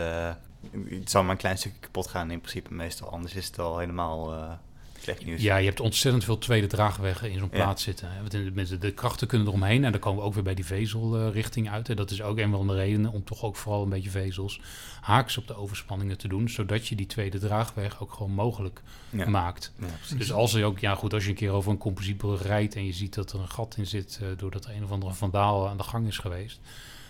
het 0.89 1.09
zal 1.09 1.21
maar 1.21 1.31
een 1.31 1.37
klein 1.37 1.57
stukje 1.57 1.79
kapot 1.79 2.07
gaan 2.07 2.31
in 2.31 2.39
principe 2.39 2.73
meestal. 2.73 3.11
Anders 3.11 3.33
is 3.35 3.45
het 3.45 3.59
al 3.59 3.77
helemaal 3.77 4.33
uh, 4.33 4.51
slecht 4.99 5.25
nieuws. 5.25 5.41
Ja, 5.41 5.57
je 5.57 5.65
hebt 5.65 5.79
ontzettend 5.79 6.23
veel 6.23 6.37
tweede 6.37 6.67
draagwegen 6.67 7.31
in 7.31 7.39
zo'n 7.39 7.49
plaat 7.49 7.79
zitten. 7.79 8.09
De, 8.27 8.77
de 8.77 8.91
krachten 8.91 9.27
kunnen 9.27 9.47
eromheen 9.47 9.83
en 9.83 9.91
dan 9.91 10.01
komen 10.01 10.19
we 10.19 10.27
ook 10.27 10.33
weer 10.33 10.43
bij 10.43 10.53
die 10.53 10.65
vezelrichting 10.65 11.69
uit. 11.69 11.89
En 11.89 11.95
dat 11.95 12.11
is 12.11 12.21
ook 12.21 12.37
een 12.37 12.51
van 12.51 12.67
de 12.67 12.75
redenen 12.75 13.11
om 13.11 13.23
toch 13.23 13.43
ook 13.43 13.55
vooral 13.55 13.83
een 13.83 13.89
beetje 13.89 14.09
vezels 14.09 14.61
haaks 15.01 15.37
op 15.37 15.47
de 15.47 15.55
overspanningen 15.55 16.17
te 16.17 16.27
doen. 16.27 16.49
Zodat 16.49 16.87
je 16.87 16.95
die 16.95 17.05
tweede 17.05 17.39
draagweg 17.39 18.01
ook 18.01 18.13
gewoon 18.13 18.31
mogelijk 18.31 18.81
maakt. 19.09 19.73
Ja, 19.79 20.17
dus 20.17 20.31
als 20.31 20.51
je 20.51 20.65
ook, 20.65 20.79
ja 20.79 20.95
goed, 20.95 21.13
als 21.13 21.23
je 21.23 21.29
een 21.29 21.35
keer 21.35 21.51
over 21.51 21.71
een 21.71 21.77
composietbrug 21.77 22.43
rijdt 22.43 22.75
en 22.75 22.85
je 22.85 22.93
ziet 22.93 23.13
dat 23.13 23.31
er 23.31 23.39
een 23.39 23.49
gat 23.49 23.75
in 23.77 23.87
zit 23.87 24.19
uh, 24.21 24.27
doordat 24.37 24.65
er 24.65 24.75
een 24.75 24.83
of 24.83 24.91
andere 24.91 25.13
vandaal 25.13 25.67
aan 25.67 25.77
de 25.77 25.83
gang 25.83 26.07
is 26.07 26.17
geweest 26.17 26.59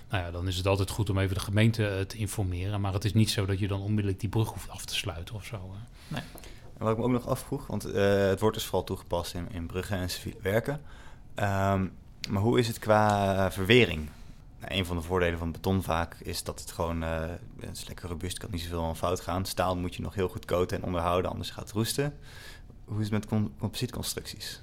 nou 0.10 0.24
ja, 0.24 0.32
dan 0.32 0.47
is 0.47 0.57
het 0.57 0.68
altijd 0.68 0.89
goed 0.89 1.10
om 1.10 1.20
even 1.20 1.36
de 1.36 1.41
gemeente 1.41 1.88
eh, 1.88 2.01
te 2.01 2.18
informeren. 2.18 2.82
Maar 2.82 2.93
het 2.93 3.05
is 3.05 3.14
niet 3.14 3.30
zo 3.30 3.45
dat 3.45 3.60
je 3.60 3.68
dan 3.68 3.82
onmiddellijk 3.82 4.20
die 4.20 4.30
brug 4.30 4.49
hoeft 4.49 4.70
af 4.70 4.86
te 4.86 4.95
sluiten 4.95 5.36
of 5.36 5.45
zo. 5.45 5.76
Nee. 6.07 6.22
En 6.78 6.86
wat 6.86 6.91
ik 6.91 6.97
me 6.97 7.03
ook 7.03 7.12
nog 7.12 7.28
afvroeg, 7.28 7.68
want 7.68 7.88
uh, 7.88 7.93
het 8.18 8.39
wordt 8.39 8.55
dus 8.55 8.66
vooral 8.66 8.84
toegepast 8.84 9.34
in, 9.34 9.47
in 9.51 9.66
bruggen 9.66 9.97
en 9.97 10.10
civiele 10.10 10.39
werken. 10.41 10.74
Um, 11.36 11.91
maar 12.30 12.41
hoe 12.41 12.60
is 12.60 12.68
het 12.68 12.80
qua 12.80 13.51
verwering? 13.51 14.10
Nou, 14.60 14.74
een 14.74 14.86
van 14.86 14.95
de 14.95 15.01
voordelen 15.01 15.39
van 15.39 15.51
beton 15.51 15.84
vaak 15.84 16.16
is 16.20 16.43
dat 16.43 16.60
het 16.60 16.72
gewoon 16.72 17.03
uh, 17.03 17.20
het 17.60 17.78
is 17.78 17.88
lekker 17.88 18.10
robuust, 18.10 18.38
kan 18.38 18.51
niet 18.51 18.62
zoveel 18.62 18.84
aan 18.84 18.97
fout 18.97 19.20
gaan. 19.20 19.45
Staal 19.45 19.78
moet 19.78 19.95
je 19.95 20.01
nog 20.01 20.16
heel 20.16 20.28
goed 20.28 20.45
coaten 20.45 20.78
en 20.78 20.84
onderhouden, 20.84 21.32
anders 21.32 21.49
gaat 21.49 21.64
het 21.64 21.74
roesten. 21.74 22.18
Hoe 22.86 23.01
is 23.01 23.10
het 23.10 23.30
met 23.30 23.49
composietconstructies? 23.60 24.62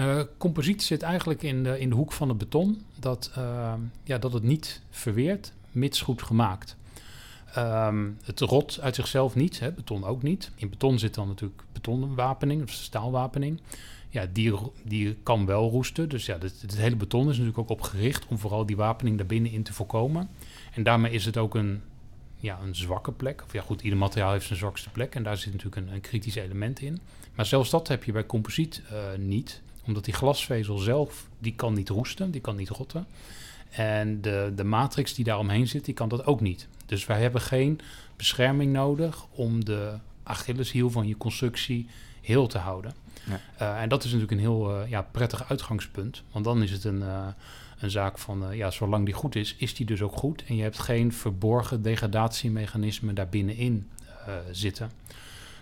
Uh, 0.00 0.20
composiet 0.36 0.82
zit 0.82 1.02
eigenlijk 1.02 1.42
in 1.42 1.62
de, 1.62 1.80
in 1.80 1.88
de 1.88 1.94
hoek 1.94 2.12
van 2.12 2.28
het 2.28 2.38
beton. 2.38 2.82
Dat, 2.98 3.32
uh, 3.38 3.72
ja, 4.04 4.18
dat 4.18 4.32
het 4.32 4.42
niet 4.42 4.80
verweert, 4.90 5.52
mits 5.70 6.00
goed 6.00 6.22
gemaakt. 6.22 6.76
Um, 7.58 8.18
het 8.24 8.40
rot 8.40 8.80
uit 8.80 8.94
zichzelf 8.94 9.34
niet, 9.34 9.60
hè, 9.60 9.72
beton 9.72 10.04
ook 10.04 10.22
niet. 10.22 10.50
In 10.56 10.70
beton 10.70 10.98
zit 10.98 11.14
dan 11.14 11.28
natuurlijk 11.28 11.62
betonwapening, 11.72 12.62
of 12.62 12.70
staalwapening. 12.70 13.60
Ja, 14.08 14.26
die, 14.32 14.54
die 14.84 15.14
kan 15.22 15.46
wel 15.46 15.70
roesten. 15.70 16.08
Dus 16.08 16.26
ja, 16.26 16.38
het, 16.38 16.76
hele 16.76 16.96
beton 16.96 17.22
is 17.22 17.38
natuurlijk 17.38 17.58
ook 17.58 17.68
op 17.68 17.80
gericht 17.80 18.26
om 18.26 18.38
vooral 18.38 18.66
die 18.66 18.76
wapening 18.76 19.16
daarbinnen 19.16 19.52
in 19.52 19.62
te 19.62 19.72
voorkomen. 19.72 20.28
En 20.74 20.82
daarmee 20.82 21.12
is 21.12 21.24
het 21.24 21.36
ook 21.36 21.54
een, 21.54 21.82
ja, 22.36 22.58
een 22.62 22.74
zwakke 22.74 23.12
plek. 23.12 23.42
Of 23.44 23.52
ja, 23.52 23.62
goed, 23.62 23.82
ieder 23.82 23.98
materiaal 23.98 24.32
heeft 24.32 24.46
zijn 24.46 24.58
zwakste 24.58 24.90
plek. 24.90 25.14
En 25.14 25.22
daar 25.22 25.36
zit 25.36 25.52
natuurlijk 25.52 25.86
een, 25.86 25.94
een 25.94 26.00
kritisch 26.00 26.34
element 26.34 26.80
in. 26.80 27.00
Maar 27.34 27.46
zelfs 27.46 27.70
dat 27.70 27.88
heb 27.88 28.04
je 28.04 28.12
bij 28.12 28.26
composiet 28.26 28.82
uh, 28.92 28.98
niet 29.18 29.62
omdat 29.88 30.04
die 30.04 30.14
glasvezel 30.14 30.78
zelf, 30.78 31.28
die 31.38 31.54
kan 31.54 31.74
niet 31.74 31.88
roesten, 31.88 32.30
die 32.30 32.40
kan 32.40 32.56
niet 32.56 32.68
rotten. 32.68 33.06
En 33.70 34.20
de, 34.20 34.52
de 34.56 34.64
matrix 34.64 35.14
die 35.14 35.24
daaromheen 35.24 35.68
zit, 35.68 35.84
die 35.84 35.94
kan 35.94 36.08
dat 36.08 36.26
ook 36.26 36.40
niet. 36.40 36.68
Dus 36.86 37.06
wij 37.06 37.20
hebben 37.20 37.40
geen 37.40 37.80
bescherming 38.16 38.72
nodig 38.72 39.26
om 39.30 39.64
de 39.64 39.94
Achilleshiel 40.22 40.90
van 40.90 41.06
je 41.06 41.16
constructie 41.16 41.86
heel 42.20 42.46
te 42.46 42.58
houden. 42.58 42.92
Ja. 43.24 43.40
Uh, 43.60 43.82
en 43.82 43.88
dat 43.88 44.04
is 44.04 44.12
natuurlijk 44.12 44.32
een 44.32 44.46
heel 44.46 44.80
uh, 44.80 44.90
ja, 44.90 45.02
prettig 45.02 45.48
uitgangspunt. 45.48 46.22
Want 46.32 46.44
dan 46.44 46.62
is 46.62 46.70
het 46.70 46.84
een, 46.84 47.00
uh, 47.00 47.26
een 47.78 47.90
zaak 47.90 48.18
van, 48.18 48.44
ja, 48.52 48.70
zolang 48.70 49.04
die 49.04 49.14
goed 49.14 49.34
is, 49.34 49.54
is 49.58 49.74
die 49.74 49.86
dus 49.86 50.02
ook 50.02 50.16
goed. 50.16 50.44
En 50.46 50.56
je 50.56 50.62
hebt 50.62 50.78
geen 50.78 51.12
verborgen 51.12 51.82
degradatiemechanismen 51.82 53.14
daar 53.14 53.28
binnenin 53.28 53.88
zitten. 54.50 54.90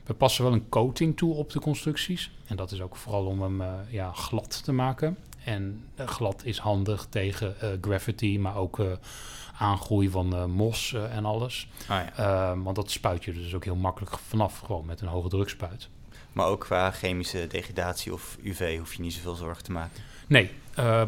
We 0.07 0.15
passen 0.15 0.45
wel 0.45 0.53
een 0.53 0.69
coating 0.69 1.17
toe 1.17 1.35
op 1.35 1.51
de 1.51 1.61
constructies. 1.61 2.31
En 2.47 2.57
dat 2.57 2.71
is 2.71 2.81
ook 2.81 2.97
vooral 2.97 3.27
om 3.27 3.43
hem 3.43 3.61
uh, 3.61 3.73
ja, 3.89 4.13
glad 4.13 4.65
te 4.65 4.73
maken. 4.73 5.17
En 5.45 5.85
uh, 6.01 6.07
glad 6.07 6.45
is 6.45 6.59
handig 6.59 7.07
tegen 7.11 7.55
uh, 7.63 7.69
gravity, 7.81 8.39
maar 8.39 8.57
ook 8.57 8.81
aangroei 9.59 10.11
van 10.11 10.51
mos 10.51 10.93
en 11.11 11.25
alles. 11.25 11.69
Ah, 11.89 11.89
ja. 11.89 12.13
Ehm, 12.17 12.63
want 12.63 12.77
dat 12.77 12.91
spuit 12.91 13.25
je 13.25 13.33
dus 13.33 13.55
ook 13.55 13.65
heel 13.65 13.77
makkelijk 13.77 14.19
vanaf, 14.19 14.59
gewoon 14.59 14.87
met 14.87 15.01
een 15.01 15.09
hoge 15.09 15.29
drukspuit. 15.29 15.89
Maar 16.33 16.47
ook 16.47 16.61
qua 16.61 16.91
chemische 16.91 17.47
degradatie 17.47 18.13
of 18.13 18.37
UV 18.43 18.79
hoef 18.79 18.95
je 18.95 19.03
niet 19.03 19.13
zoveel 19.13 19.35
zorgen 19.35 19.65
te 19.65 19.73
maken? 19.73 20.03
Nee, 20.27 20.51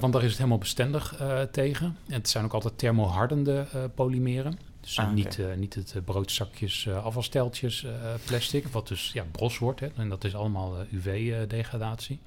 want 0.00 0.12
daar 0.12 0.22
is 0.22 0.28
het 0.28 0.36
helemaal 0.36 0.58
bestendig 0.58 1.20
tegen. 1.50 1.96
En 2.06 2.14
het 2.14 2.28
zijn 2.28 2.44
ook 2.44 2.52
altijd 2.52 2.78
thermohardende 2.78 3.66
polymeren. 3.94 4.58
Dus 4.88 4.98
ah, 4.98 5.12
niet, 5.12 5.38
uh, 5.38 5.54
niet 5.54 5.74
het 5.74 5.94
uh, 5.96 6.02
broodzakjes, 6.02 6.84
uh, 6.84 7.04
afvalsteltjes 7.04 7.86
plastic, 8.24 8.66
wat 8.66 8.88
dus 8.88 9.10
ja, 9.12 9.24
bros 9.30 9.58
wordt. 9.58 9.80
Hè, 9.80 9.88
en 9.96 10.08
dat 10.08 10.24
is 10.24 10.34
allemaal 10.34 10.74
UV-degradatie. 10.90 12.20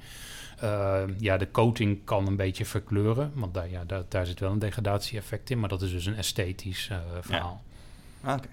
ja, 1.18 1.38
de 1.38 1.52
coating 1.52 2.04
kan 2.04 2.28
een 2.28 2.36
beetje 2.36 2.66
verkleuren, 2.66 3.32
want 3.36 3.54
daar, 3.54 3.70
ja, 3.70 3.86
daar, 3.86 4.04
daar 4.08 4.26
zit 4.26 4.40
wel 4.40 4.52
een 4.52 4.60
degradatie-effect 4.60 5.50
in. 5.50 5.60
Maar 5.60 5.70
dat 5.70 5.82
is 5.82 5.92
dus 5.92 6.06
een 6.06 6.16
esthetisch 6.16 6.90
verhaal. 7.22 7.64
Ja. 8.24 8.30
Ah, 8.30 8.38
oké. 8.38 8.48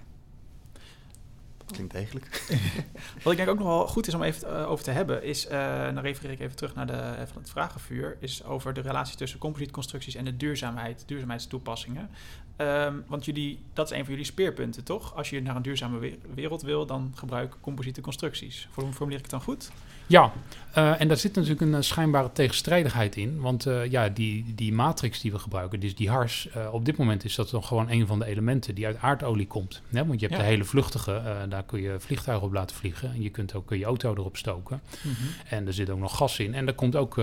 Klinkt 1.65 1.93
degelijk. 1.93 2.45
Wat 3.23 3.31
ik 3.31 3.37
denk 3.37 3.49
ook 3.49 3.57
nog 3.57 3.67
wel 3.67 3.87
goed 3.87 4.07
is 4.07 4.13
om 4.13 4.23
even 4.23 4.67
over 4.67 4.83
te 4.83 4.91
hebben, 4.91 5.23
is, 5.23 5.47
dan 5.47 5.99
refereer 5.99 6.31
ik 6.31 6.39
even 6.39 6.55
terug 6.55 6.75
naar 6.75 6.87
de, 6.87 7.27
van 7.31 7.41
het 7.41 7.49
vragenvuur, 7.49 8.17
is 8.19 8.43
over 8.43 8.73
de 8.73 8.81
relatie 8.81 9.17
tussen 9.17 9.39
composietconstructies 9.39 10.15
en 10.15 10.25
de 10.25 10.37
duurzaamheid, 10.37 11.03
duurzaamheidstoepassingen. 11.05 12.09
Um, 12.61 13.03
want 13.07 13.25
jullie, 13.25 13.59
dat 13.73 13.91
is 13.91 13.97
een 13.97 14.03
van 14.03 14.09
jullie 14.09 14.25
speerpunten, 14.25 14.83
toch? 14.83 15.15
Als 15.15 15.29
je 15.29 15.41
naar 15.41 15.55
een 15.55 15.61
duurzame 15.61 16.17
wereld 16.33 16.61
wil, 16.61 16.85
dan 16.85 17.11
gebruik 17.15 17.55
composiete 17.61 18.01
constructies. 18.01 18.67
Formuleer 18.71 19.17
ik 19.17 19.21
het 19.21 19.29
dan 19.29 19.41
goed? 19.41 19.71
Ja, 20.09 20.31
uh, 20.77 21.01
en 21.01 21.07
daar 21.07 21.17
zit 21.17 21.35
natuurlijk 21.35 21.61
een 21.61 21.73
uh, 21.73 21.77
schijnbare 21.79 22.31
tegenstrijdigheid 22.31 23.15
in. 23.15 23.39
Want 23.39 23.67
uh, 23.67 23.85
ja, 23.85 24.09
die, 24.09 24.55
die 24.55 24.73
matrix 24.73 25.21
die 25.21 25.31
we 25.31 25.39
gebruiken, 25.39 25.79
dus 25.79 25.95
die 25.95 26.09
hars, 26.09 26.49
op 26.71 26.85
dit 26.85 26.97
moment 26.97 27.23
is 27.23 27.35
dat 27.35 27.49
dan 27.49 27.63
gewoon 27.63 27.89
een 27.89 28.07
van 28.07 28.19
de 28.19 28.25
elementen 28.25 28.75
die 28.75 28.85
uit 28.85 28.97
aardolie 28.97 29.47
komt. 29.47 29.81
Hè? 29.89 30.05
Want 30.05 30.19
je 30.19 30.27
hebt 30.27 30.39
de 30.39 30.45
hele 30.45 30.63
vluchtige, 30.63 31.21
daar 31.49 31.63
kun 31.63 31.81
je 31.81 31.95
vliegtuigen 31.99 32.47
op 32.47 32.53
laten 32.53 32.75
vliegen. 32.75 33.11
En 33.13 33.21
je 33.21 33.29
kunt 33.29 33.53
ook 33.53 33.73
je 33.73 33.85
auto 33.85 34.13
erop 34.13 34.37
stoken. 34.37 34.81
Mm 35.01 35.11
-hmm. 35.11 35.27
En 35.49 35.67
er 35.67 35.73
zit 35.73 35.89
ook 35.89 35.99
nog 35.99 36.17
gas 36.17 36.39
in. 36.39 36.53
En 36.53 36.67
er 36.67 36.73
komt 36.73 36.95
ook 36.95 37.21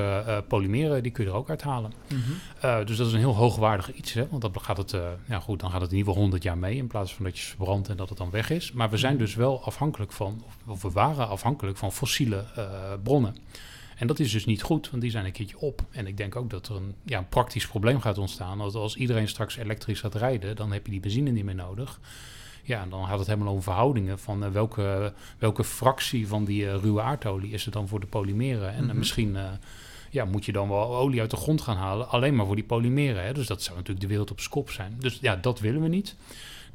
polymeren, 0.49 1.03
die 1.03 1.12
kun 1.12 1.24
je 1.24 1.30
er 1.30 1.37
ook 1.37 1.49
uithalen. 1.49 1.93
Mm 2.09 2.22
-hmm. 2.22 2.84
dus 2.84 2.97
dat 2.97 3.07
is 3.07 3.12
een 3.12 3.18
heel 3.18 3.34
hoogwaardig 3.34 3.93
iets, 3.93 4.12
hè? 4.12 4.26
want 4.28 4.43
dan 4.43 4.61
gaat 4.61 4.76
het, 4.76 4.97
ja 5.28 5.41
goed, 5.41 5.61
dan 5.61 5.70
gaat 5.70 5.80
het 5.80 5.91
in 5.91 5.97
ieder 5.97 6.12
geval 6.12 6.22
100 6.22 6.43
jaar 6.43 6.59
mee. 6.59 6.76
In 6.76 6.87
plaats 6.87 7.14
van 7.14 7.24
dat 7.24 7.39
je 7.39 7.45
verbrandt 7.45 7.89
en 7.89 7.97
dat 7.97 8.09
het 8.09 8.18
dan 8.18 8.30
weg 8.30 8.51
is. 8.51 8.72
Maar 8.72 8.91
we 8.91 8.97
zijn 8.97 9.14
mhm. 9.14 9.22
dus 9.22 9.34
wel 9.34 9.64
afhankelijk 9.64 10.12
van, 10.12 10.45
of 10.66 10.82
we 10.82 10.91
waren 10.91 11.28
afhankelijk 11.28 11.76
van 11.76 11.93
fossiele 11.93 12.45
eh, 12.57 12.64
bronnen. 13.03 13.37
En 13.97 14.07
dat 14.07 14.18
is 14.18 14.33
dus 14.33 14.45
niet 14.45 14.62
goed, 14.62 14.91
want 14.91 15.03
die 15.03 15.11
zijn 15.11 15.24
een 15.24 15.33
keertje 15.33 15.59
op. 15.59 15.85
En 15.91 16.07
ik 16.07 16.16
denk 16.16 16.37
ook 16.37 16.51
dat 16.51 16.68
er 16.68 16.77
een, 16.77 16.95
ja, 17.05 17.18
een 17.18 17.29
praktisch 17.29 17.66
probleem 17.66 18.01
gaat 18.01 18.18
ontstaan. 18.18 18.59
Dat 18.59 18.74
als 18.74 18.97
iedereen 18.97 19.29
straks 19.29 19.57
elektrisch 19.57 20.01
gaat 20.01 20.14
rijden, 20.14 20.57
dan 20.57 20.72
heb 20.72 20.85
je 20.85 20.93
die 20.93 21.01
benzine 21.01 21.31
niet 21.31 21.45
meer 21.45 21.55
nodig. 21.55 22.01
Ja, 22.62 22.83
en 22.83 22.89
dan 22.89 23.07
gaat 23.07 23.18
het 23.18 23.27
helemaal 23.27 23.53
om 23.53 23.62
verhoudingen 23.62 24.18
van 24.18 24.45
uh, 24.45 24.51
welke, 24.51 25.12
welke 25.39 25.64
fractie 25.64 26.29
van 26.29 26.45
die 26.45 26.62
uh, 26.62 26.74
ruwe 26.74 27.01
aardolie 27.01 27.53
is 27.53 27.66
er 27.66 27.72
dan 27.72 27.89
voor 27.89 28.01
de 28.01 28.07
polymeren. 28.07 28.72
En 28.72 28.85
mm 28.85 28.97
misschien 28.97 29.37
ja, 30.11 30.24
moet 30.24 30.45
je 30.45 30.53
dan 30.53 30.68
wel 30.68 30.97
olie 30.97 31.20
uit 31.20 31.31
de 31.31 31.37
grond 31.37 31.61
gaan 31.61 31.77
halen, 31.77 32.09
alleen 32.09 32.35
maar 32.35 32.47
voor 32.47 32.55
die 32.55 32.64
polymeren. 32.64 33.24
Hè? 33.24 33.33
Dus 33.33 33.47
dat 33.47 33.62
zou 33.62 33.77
natuurlijk 33.77 34.01
de 34.01 34.11
wereld 34.11 34.31
op 34.31 34.41
skop 34.41 34.70
zijn. 34.70 34.97
Dus 34.99 35.18
ja, 35.20 35.37
dat 35.37 35.61
willen 35.61 35.83
we 35.83 35.89
niet. 35.89 36.16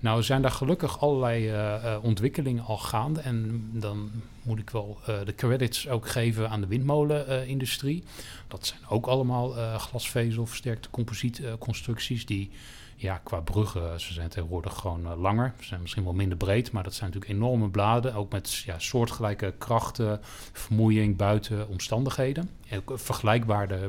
Nou 0.02 0.24
zijn 0.24 0.41
daar 0.41 0.52
gelukkig 0.52 0.99
allerlei 0.99 1.52
uh, 1.52 1.97
ontwikkelingen 2.02 2.64
al 2.64 2.78
gaande. 2.78 3.20
En 3.20 3.70
dan 3.74 4.12
moet 4.43 4.60
ik 4.60 4.70
wel 4.70 4.97
uh, 5.10 5.16
de 5.26 5.36
credits 5.36 5.89
ook 5.89 6.08
geven 6.08 6.49
aan 6.49 6.62
de 6.62 6.68
windmolenindustrie. 6.68 8.04
dat 8.47 8.66
zijn 8.66 8.80
ook 8.89 9.06
allemaal 9.06 9.49
glasvezel 9.80 10.45
versterkte 10.45 10.89
composietconstructies 10.89 12.26
die 12.26 12.49
ja, 12.95 13.18
qua 13.24 13.39
bruggen, 13.39 13.99
ze 13.99 14.14
zijn 14.14 14.30
tegenwoordig 14.30 14.78
gewoon 14.78 15.16
langer. 15.16 15.54
Ze 15.60 15.66
zijn 15.66 15.82
misschien 15.82 16.04
wel 16.04 16.14
minder 16.14 16.38
breed, 16.38 16.72
maar 16.72 16.84
dat 16.84 16.93
zijn 16.93 17.10
natuurlijk 17.12 17.39
enorme 17.39 17.70
bladen. 17.70 18.14
Ook 18.14 18.32
met 18.32 18.56
ja, 18.56 18.80
soortgelijke 18.80 19.54
krachten, 19.58 20.20
vermoeiing 20.52 21.18
buiten 21.18 21.68
omstandigheden. 21.68 22.49
ook 22.86 22.99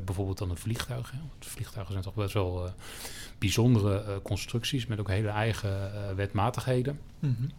bijvoorbeeld 0.05 0.39
dan 0.39 0.51
een 0.51 0.57
vliegtuig. 0.57 1.11
Hè. 1.11 1.19
vliegtuigen 1.39 1.93
zijn 1.93 2.05
toch 2.05 2.15
best 2.15 2.35
wel 2.35 2.71
bijzondere 3.43 4.05
uh, 4.09 4.14
constructies 4.22 4.86
met 4.86 5.01
ook 5.01 5.09
hele 5.09 5.28
eigen 5.28 5.93
wetmatigheden. 6.16 6.99
Mm 7.18 7.36
-hmm. 7.38 7.51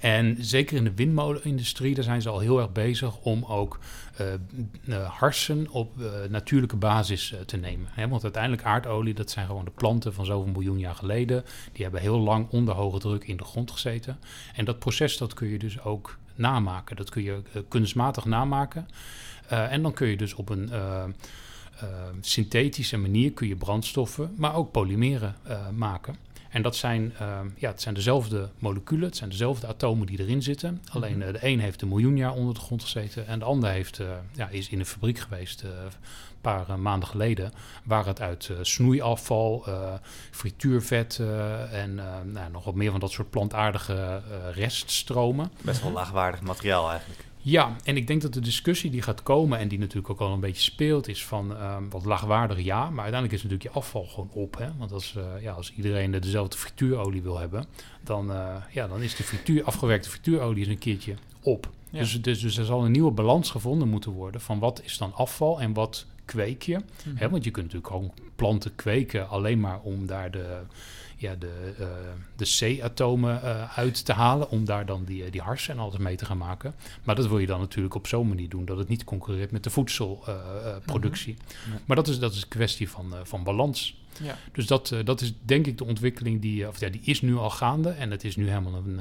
En 0.00 0.36
zeker 0.40 0.76
in 0.76 0.84
de 0.84 0.94
windmolenindustrie, 0.94 1.94
daar 1.94 2.04
zijn 2.04 2.22
ze 2.22 2.28
al 2.28 2.38
heel 2.38 2.58
erg 2.58 2.72
bezig 2.72 3.18
om 3.18 3.44
ook 3.44 3.78
uh, 4.84 5.08
harsen 5.08 5.70
op 5.70 5.98
uh, 5.98 6.06
natuurlijke 6.28 6.76
basis 6.76 7.32
uh, 7.32 7.40
te 7.40 7.56
nemen. 7.56 7.88
Hè? 7.90 8.08
Want 8.08 8.22
uiteindelijk 8.22 8.62
aardolie, 8.62 9.14
dat 9.14 9.30
zijn 9.30 9.46
gewoon 9.46 9.64
de 9.64 9.70
planten 9.70 10.14
van 10.14 10.24
zoveel 10.24 10.52
miljoen 10.52 10.78
jaar 10.78 10.94
geleden. 10.94 11.44
Die 11.72 11.82
hebben 11.82 12.00
heel 12.00 12.18
lang 12.18 12.48
onder 12.50 12.74
hoge 12.74 12.98
druk 12.98 13.24
in 13.24 13.36
de 13.36 13.44
grond 13.44 13.70
gezeten. 13.70 14.18
En 14.54 14.64
dat 14.64 14.78
proces, 14.78 15.16
dat 15.16 15.34
kun 15.34 15.48
je 15.48 15.58
dus 15.58 15.80
ook 15.80 16.18
namaken. 16.34 16.96
Dat 16.96 17.10
kun 17.10 17.22
je 17.22 17.42
kunstmatig 17.68 18.24
namaken. 18.24 18.88
en 19.48 19.82
dan 19.82 19.92
kun 19.92 20.08
je 20.08 20.16
dus 20.16 20.34
op 20.34 20.48
een... 20.48 20.70
synthetische 22.20 22.96
manier 22.96 23.32
kun 23.32 23.48
je 23.48 23.56
brandstoffen, 23.56 24.32
maar 24.36 24.54
ook 24.54 24.70
polymeren 24.70 25.36
maken. 25.76 26.16
En 26.48 26.62
dat 26.62 26.76
zijn, 26.76 27.14
uh, 27.20 27.38
ja, 27.56 27.70
het 27.70 27.82
zijn 27.82 27.94
dezelfde 27.94 28.48
moleculen, 28.58 29.06
het 29.06 29.16
zijn 29.16 29.30
dezelfde 29.30 29.66
atomen 29.66 30.06
die 30.06 30.20
erin 30.20 30.42
zitten. 30.42 30.82
Alleen 30.92 31.20
uh, 31.20 31.26
de 31.32 31.38
een 31.40 31.60
heeft 31.60 31.82
een 31.82 31.88
miljoen 31.88 32.16
jaar 32.16 32.32
onder 32.32 32.54
de 32.54 32.60
grond 32.60 32.82
gezeten 32.82 33.26
en 33.26 33.38
de 33.38 33.44
ander 33.44 33.70
heeft, 33.70 33.98
uh, 33.98 34.06
ja, 34.34 34.48
is 34.48 34.68
in 34.68 34.78
een 34.78 34.86
fabriek 34.86 35.18
geweest 35.18 35.62
een 35.62 35.68
paar 36.40 36.78
maanden 36.78 37.08
geleden. 37.08 37.52
Waar 37.84 38.06
het 38.06 38.20
uit 38.20 38.50
snoeiafval, 38.62 39.64
frituurvet 40.30 41.20
en 41.70 41.94
nou, 42.24 42.50
nog 42.52 42.64
wat 42.64 42.74
meer 42.74 42.90
van 42.90 43.00
dat 43.00 43.10
soort 43.10 43.30
plantaardige 43.30 44.22
reststromen. 44.52 45.50
Best 45.62 45.82
wel 45.82 45.92
laagwaardig 45.92 46.40
materiaal 46.40 46.90
eigenlijk. 46.90 47.27
Ja, 47.40 47.76
en 47.84 47.96
ik 47.96 48.06
denk 48.06 48.22
dat 48.22 48.34
de 48.34 48.40
discussie 48.40 48.90
die 48.90 49.02
gaat 49.02 49.22
komen 49.22 49.58
en 49.58 49.68
die 49.68 49.78
natuurlijk 49.78 50.10
ook 50.10 50.20
al 50.20 50.32
een 50.32 50.40
beetje 50.40 50.62
speelt, 50.62 51.08
is 51.08 51.24
van 51.24 51.62
um, 51.62 51.90
wat 51.90 52.04
laagwaardig 52.04 52.60
ja, 52.60 52.80
maar 52.90 53.04
uiteindelijk 53.04 53.32
is 53.32 53.42
natuurlijk 53.42 53.62
je 53.62 53.80
afval 53.80 54.04
gewoon 54.04 54.30
op. 54.32 54.58
Hè? 54.58 54.68
Want 54.78 54.92
als, 54.92 55.14
uh, 55.16 55.42
ja, 55.42 55.52
als 55.52 55.72
iedereen 55.76 56.10
dezelfde 56.10 56.56
frituurolie 56.56 57.22
wil 57.22 57.38
hebben, 57.38 57.64
dan, 58.02 58.30
uh, 58.30 58.54
ja, 58.72 58.86
dan 58.86 59.02
is 59.02 59.16
de 59.16 59.22
frituur, 59.22 59.64
afgewerkte 59.64 60.10
frituurolie 60.10 60.62
is 60.62 60.68
een 60.68 60.78
keertje 60.78 61.14
op. 61.42 61.70
Ja. 61.90 61.98
Dus, 61.98 62.22
dus, 62.22 62.40
dus 62.40 62.56
er 62.56 62.64
zal 62.64 62.84
een 62.84 62.92
nieuwe 62.92 63.10
balans 63.10 63.50
gevonden 63.50 63.88
moeten 63.88 64.12
worden 64.12 64.40
van 64.40 64.58
wat 64.58 64.82
is 64.84 64.98
dan 64.98 65.14
afval 65.14 65.60
en 65.60 65.72
wat 65.72 66.06
kweek 66.24 66.62
je. 66.62 66.76
Mm 66.76 67.16
-hmm. 67.16 67.30
Want 67.30 67.44
je 67.44 67.50
kunt 67.50 67.66
natuurlijk 67.66 67.92
gewoon 67.92 68.12
planten 68.36 68.74
kweken 68.74 69.28
alleen 69.28 69.60
maar 69.60 69.80
om 69.80 70.06
daar 70.06 70.30
de 70.30 70.60
ja, 71.20 71.34
de, 71.34 71.74
uh, 71.80 71.86
de 72.36 72.76
C-atomen 72.78 73.40
uh, 73.44 73.78
uit 73.78 74.04
te 74.04 74.12
halen. 74.12 74.50
Om 74.50 74.64
daar 74.64 74.86
dan 74.86 75.04
die, 75.04 75.30
die 75.30 75.40
harsen 75.40 75.74
en 75.74 75.80
alles 75.80 75.96
mee 75.96 76.16
te 76.16 76.24
gaan 76.24 76.38
maken. 76.38 76.74
Maar 77.02 77.14
dat 77.14 77.26
wil 77.26 77.38
je 77.38 77.46
dan 77.46 77.60
natuurlijk 77.60 77.94
op 77.94 78.06
zo'n 78.06 78.28
manier 78.28 78.48
doen 78.48 78.64
dat 78.64 78.78
het 78.78 78.88
niet 78.88 79.04
concurreert 79.04 79.50
met 79.50 79.64
de 79.64 79.70
voedselproductie. 79.70 81.36
Mm 81.38 81.72
-hmm. 81.72 81.80
Maar 81.84 81.96
dat 81.96 82.08
is, 82.08 82.18
dat 82.18 82.32
is 82.32 82.42
een 82.42 82.48
kwestie 82.48 82.90
van, 82.90 83.14
van 83.22 83.44
balans. 83.44 83.96
Ja. 84.22 84.36
Dus 84.52 84.66
dat, 84.66 84.94
dat 85.04 85.20
is 85.20 85.32
denk 85.42 85.66
ik 85.66 85.78
de 85.78 85.84
ontwikkeling 85.84 86.40
die, 86.40 86.68
of 86.68 86.80
ja, 86.80 86.88
die 86.88 87.02
is 87.04 87.20
nu 87.20 87.36
al 87.36 87.50
gaande. 87.50 87.90
En 87.90 88.10
het 88.10 88.24
is 88.24 88.36
nu 88.36 88.48
helemaal 88.48 88.74
een, 88.74 89.00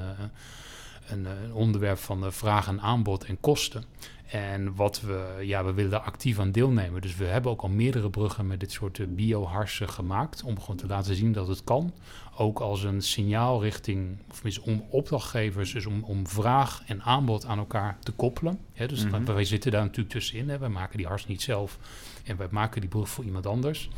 een, 1.08 1.26
een 1.26 1.54
onderwerp 1.54 1.98
van 1.98 2.34
vraag 2.34 2.68
en 2.68 2.82
aanbod 2.82 3.24
en 3.24 3.40
kosten. 3.40 3.84
En 4.28 4.76
wat 4.76 5.02
we, 5.02 5.38
ja, 5.42 5.66
we 5.66 5.74
willen 5.74 5.92
daar 5.92 6.00
actief 6.00 6.40
aan 6.40 6.52
deelnemen. 6.52 7.02
Dus 7.02 7.16
we 7.16 7.26
hebben 7.26 7.52
ook 7.52 7.62
al 7.62 7.70
meerdere 7.70 8.10
bruggen 8.10 8.48
met 8.48 8.60
dit 8.60 8.72
soort 8.72 9.16
bioharsen 9.16 9.90
gemaakt. 9.90 10.44
Om 10.44 10.60
gewoon 10.60 10.76
te 10.76 10.88
laten 10.88 11.16
zien 11.16 11.32
dat 11.32 11.48
het 11.48 11.64
kan. 11.64 11.94
Ook 12.38 12.60
als 12.60 12.84
een 12.84 13.02
signaal 13.02 13.62
richting, 13.64 14.18
of 14.30 14.36
tenminste 14.36 14.62
om 14.62 14.86
opdrachtgevers, 14.90 15.74
dus 15.74 15.86
om, 15.86 16.04
om 16.04 16.28
vraag 16.28 16.84
en 16.86 17.02
aanbod 17.02 17.46
aan 17.46 17.58
elkaar 17.58 17.98
te 18.00 18.12
koppelen. 18.12 18.60
Hè, 18.74 18.88
dus 18.88 19.06
mm 19.06 19.12
-hmm. 19.12 19.26
wij 19.26 19.46
zitten 19.46 19.72
daar 19.72 19.84
natuurlijk 19.84 20.10
tussenin. 20.10 20.50
Hè. 20.50 20.58
Wij 20.58 20.70
maken 20.70 20.98
die 20.98 21.08
hars 21.08 21.28
niet 21.28 21.42
zelf 21.42 21.80
en 22.24 22.38
wij 22.38 22.48
maken 22.52 22.82
die 22.82 22.90
brug 22.90 23.10
voor 23.10 23.24
iemand 23.24 23.46
anders. 23.46 23.90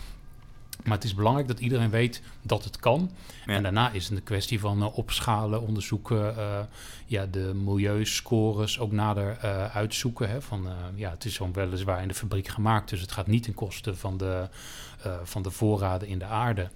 Maar 0.84 0.94
het 0.94 1.04
is 1.04 1.16
belangrijk 1.16 1.48
dat 1.48 1.60
iedereen 1.60 1.90
weet 1.90 2.22
dat 2.42 2.64
het 2.64 2.78
kan. 2.78 3.12
Ja. 3.46 3.54
En 3.54 3.64
daarna 3.64 3.92
is 3.92 4.08
het 4.08 4.18
een 4.18 4.24
kwestie 4.24 4.60
van 4.60 4.80
uh, 4.80 4.98
opschalen, 4.98 5.62
onderzoeken, 5.62 6.36
uh, 6.38 6.60
ja, 7.06 7.26
de 7.26 7.52
milieuscores 7.54 8.80
ook 8.80 8.92
nader 8.92 9.38
uh, 9.44 9.76
uitzoeken. 9.76 10.30
Hè, 10.30 10.42
van, 10.42 10.68
ja, 10.96 11.10
het 11.10 11.26
is 11.26 11.34
zo'n 11.34 11.54
weliswaar 11.54 12.02
in 12.02 12.08
de 12.08 12.14
fabriek 12.14 12.48
gemaakt, 12.48 12.90
dus 12.90 13.02
het 13.02 13.12
gaat 13.12 13.28
niet 13.28 13.44
ten 13.44 13.54
koste 13.54 13.96
van 13.96 14.18
de, 14.18 14.48
van 15.24 15.42
de 15.42 15.52
voorraden 15.52 16.08
in 16.08 16.20
de 16.20 16.26
aarde. 16.26 16.70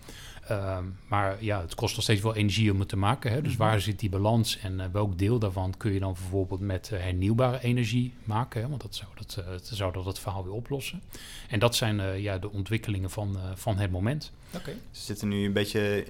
Um, 0.52 0.98
maar 1.08 1.44
ja, 1.44 1.62
het 1.62 1.76
kost 1.76 1.96
nog 1.96 2.04
steeds 2.04 2.22
wel 2.22 2.36
energie 2.36 2.72
om 2.72 2.80
het 2.80 2.90
te 2.90 2.98
maken. 2.98 3.32
Hè? 3.32 3.42
Dus 3.42 3.52
mm 3.52 3.58
-hmm. 3.58 3.68
waar 3.68 3.82
zit 3.82 4.00
die 4.00 4.10
balans 4.10 4.58
en 4.58 4.80
uh, 4.80 4.86
welk 4.92 5.18
deel 5.18 5.40
daarvan 5.40 5.74
kun 5.78 5.94
je 5.94 6.00
dan 6.00 6.14
bijvoorbeeld 6.14 6.60
met 6.60 6.90
uh, 6.94 7.00
hernieuwbare 7.00 7.62
energie 7.62 8.14
maken? 8.24 8.62
Hè? 8.62 8.70
Want 8.70 8.82
dat 8.82 8.96
zou 8.96 9.10
dat, 9.16 9.36
uh, 9.40 9.46
dat 9.46 9.70
zou 9.74 9.94
dat 9.94 10.06
het 10.06 10.20
verhaal 10.20 10.44
weer 10.44 10.54
oplossen. 10.54 11.02
En 11.50 11.60
dat 11.60 11.76
zijn 11.76 12.22
ja, 12.22 12.38
de 12.38 12.52
ontwikkelingen 12.52 13.10
van, 13.10 13.38
van 13.56 13.78
het 13.78 13.92
moment. 13.92 14.32
Oké. 14.48 14.58
Okay. 14.58 14.78
Dus 14.92 15.06
zitten 15.06 15.28
nu 15.28 15.46
een 15.46 15.54
beetje 15.54 16.06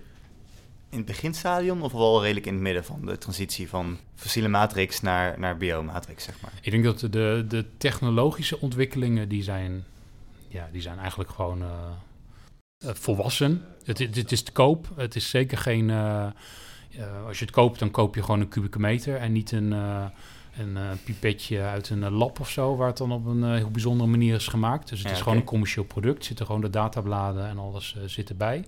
in 0.94 0.98
het 0.98 1.08
beginstadium 1.08 1.82
of 1.82 1.92
wel 1.92 2.22
redelijk 2.22 2.46
in 2.46 2.54
het 2.54 2.62
midden 2.62 2.86
van 2.86 3.06
de 3.06 3.18
transitie 3.18 3.70
van 3.70 3.98
fossiele 4.16 4.48
matrix 4.48 5.02
naar, 5.02 5.40
naar 5.40 5.58
biomatrix, 5.58 6.24
zeg 6.24 6.42
maar? 6.42 6.52
Ik 6.62 6.72
denk 6.72 6.84
dat 6.84 7.00
de, 7.00 7.46
de 7.48 7.66
technologische 7.78 8.60
ontwikkelingen 8.60 9.30
die 9.30 9.44
zijn, 9.44 9.84
ja, 10.48 10.70
die 10.72 10.82
zijn 10.82 11.00
eigenlijk 11.00 11.30
gewoon 11.30 11.62
uh, 11.62 11.70
volwassen. 12.84 13.66
Het, 13.84 14.00
het, 14.00 14.16
het, 14.16 14.32
is 14.32 14.44
te 14.44 14.52
koop. 14.52 14.88
Het 14.96 15.16
is 15.16 15.30
zeker 15.30 15.58
geen. 15.58 15.90
Uh, 15.90 16.26
uh, 16.98 17.26
als 17.26 17.40
je 17.40 17.46
het 17.46 17.54
koopt, 17.54 17.80
dan 17.80 17.92
koop 17.92 18.16
je 18.16 18.24
gewoon 18.24 18.40
een 18.40 18.48
kubieke 18.48 18.80
meter 18.80 19.16
en 19.16 19.32
niet 19.32 19.52
een, 19.52 19.72
een 20.58 20.78
pipetje 21.04 21.62
uit 21.62 21.90
een 21.90 22.12
lab 22.12 22.40
of 22.40 22.50
zo, 22.50 22.76
waar 22.76 22.88
het 22.88 22.98
dan 22.98 23.12
op 23.12 23.26
een 23.26 23.54
heel 23.56 23.72
bijzondere 23.72 24.10
manier 24.10 24.36
is 24.36 24.48
gemaakt. 24.48 24.90
Dus 24.90 25.00
het 25.00 25.08
ja, 25.08 25.14
is 25.14 25.22
gewoon 25.22 25.38
een 25.38 25.44
commercieel 25.44 25.86
product. 25.86 26.26
Zitten 26.26 26.46
gewoon 26.46 26.62
de 26.62 26.70
databladen 26.70 27.48
en 27.48 27.58
alles 27.58 27.96
zit 28.06 28.30
erbij. 28.30 28.66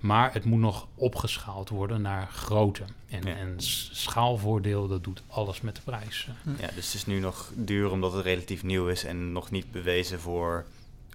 Maar 0.00 0.32
het 0.32 0.44
moet 0.44 0.60
nog 0.60 0.86
opgeschaald 0.94 1.68
worden 1.68 2.02
naar 2.02 2.28
grootte. 2.28 2.82
En, 3.08 3.22
ja. 3.22 3.36
en 3.36 3.54
schaalvoordeel, 3.90 4.88
dat 4.88 5.04
doet 5.04 5.22
alles 5.26 5.60
met 5.60 5.76
de 5.76 5.82
prijs. 5.84 6.28
Ja, 6.58 6.66
dus 6.74 6.84
het 6.86 6.94
is 6.94 7.06
nu 7.06 7.18
nog 7.18 7.52
duur 7.54 7.90
omdat 7.90 8.12
het 8.12 8.24
relatief 8.24 8.62
nieuw 8.62 8.88
is 8.88 9.04
en 9.04 9.32
nog 9.32 9.50
niet 9.50 9.70
bewezen 9.70 10.20
voor 10.20 10.66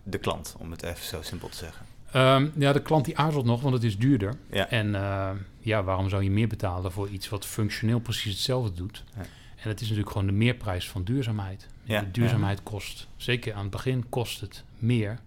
de 0.03 0.17
klant, 0.17 0.55
om 0.57 0.71
het 0.71 0.83
even 0.83 1.05
zo 1.05 1.21
simpel 1.21 1.49
te 1.49 1.57
zeggen. 1.57 1.85
Um, 2.16 2.51
ja, 2.57 2.74
de 2.74 2.82
klant 2.82 3.05
die 3.05 3.18
aarzelt 3.18 3.45
nog, 3.45 3.62
want 3.62 3.74
het 3.74 3.84
is 3.84 3.97
duurder. 3.97 4.34
Ja. 4.51 4.70
En 4.70 4.88
uh, 4.88 5.30
ja, 5.59 5.84
waarom 5.84 6.09
zou 6.09 6.24
je 6.24 6.32
meer 6.32 6.47
betalen 6.47 6.91
voor 6.91 7.09
iets 7.09 7.30
wat 7.30 7.45
functioneel 7.45 7.99
precies 7.99 8.32
hetzelfde 8.32 8.74
doet? 8.74 9.03
Ja. 9.16 9.22
En 9.55 9.70
het 9.70 9.82
is 9.82 9.88
natuurlijk 9.88 10.12
gewoon 10.12 10.28
de 10.28 10.34
meerprijs 10.34 10.89
van 10.89 11.03
duurzaamheid. 11.03 11.68
Ja. 11.84 11.99
De 11.99 12.12
duurzaamheid 12.12 12.64
kost, 12.64 13.07
zeker 13.16 13.53
aan 13.53 13.62
het 13.62 13.72
begin 13.72 14.09
kost 14.09 14.41
het 14.41 14.64
meer. 14.78 15.20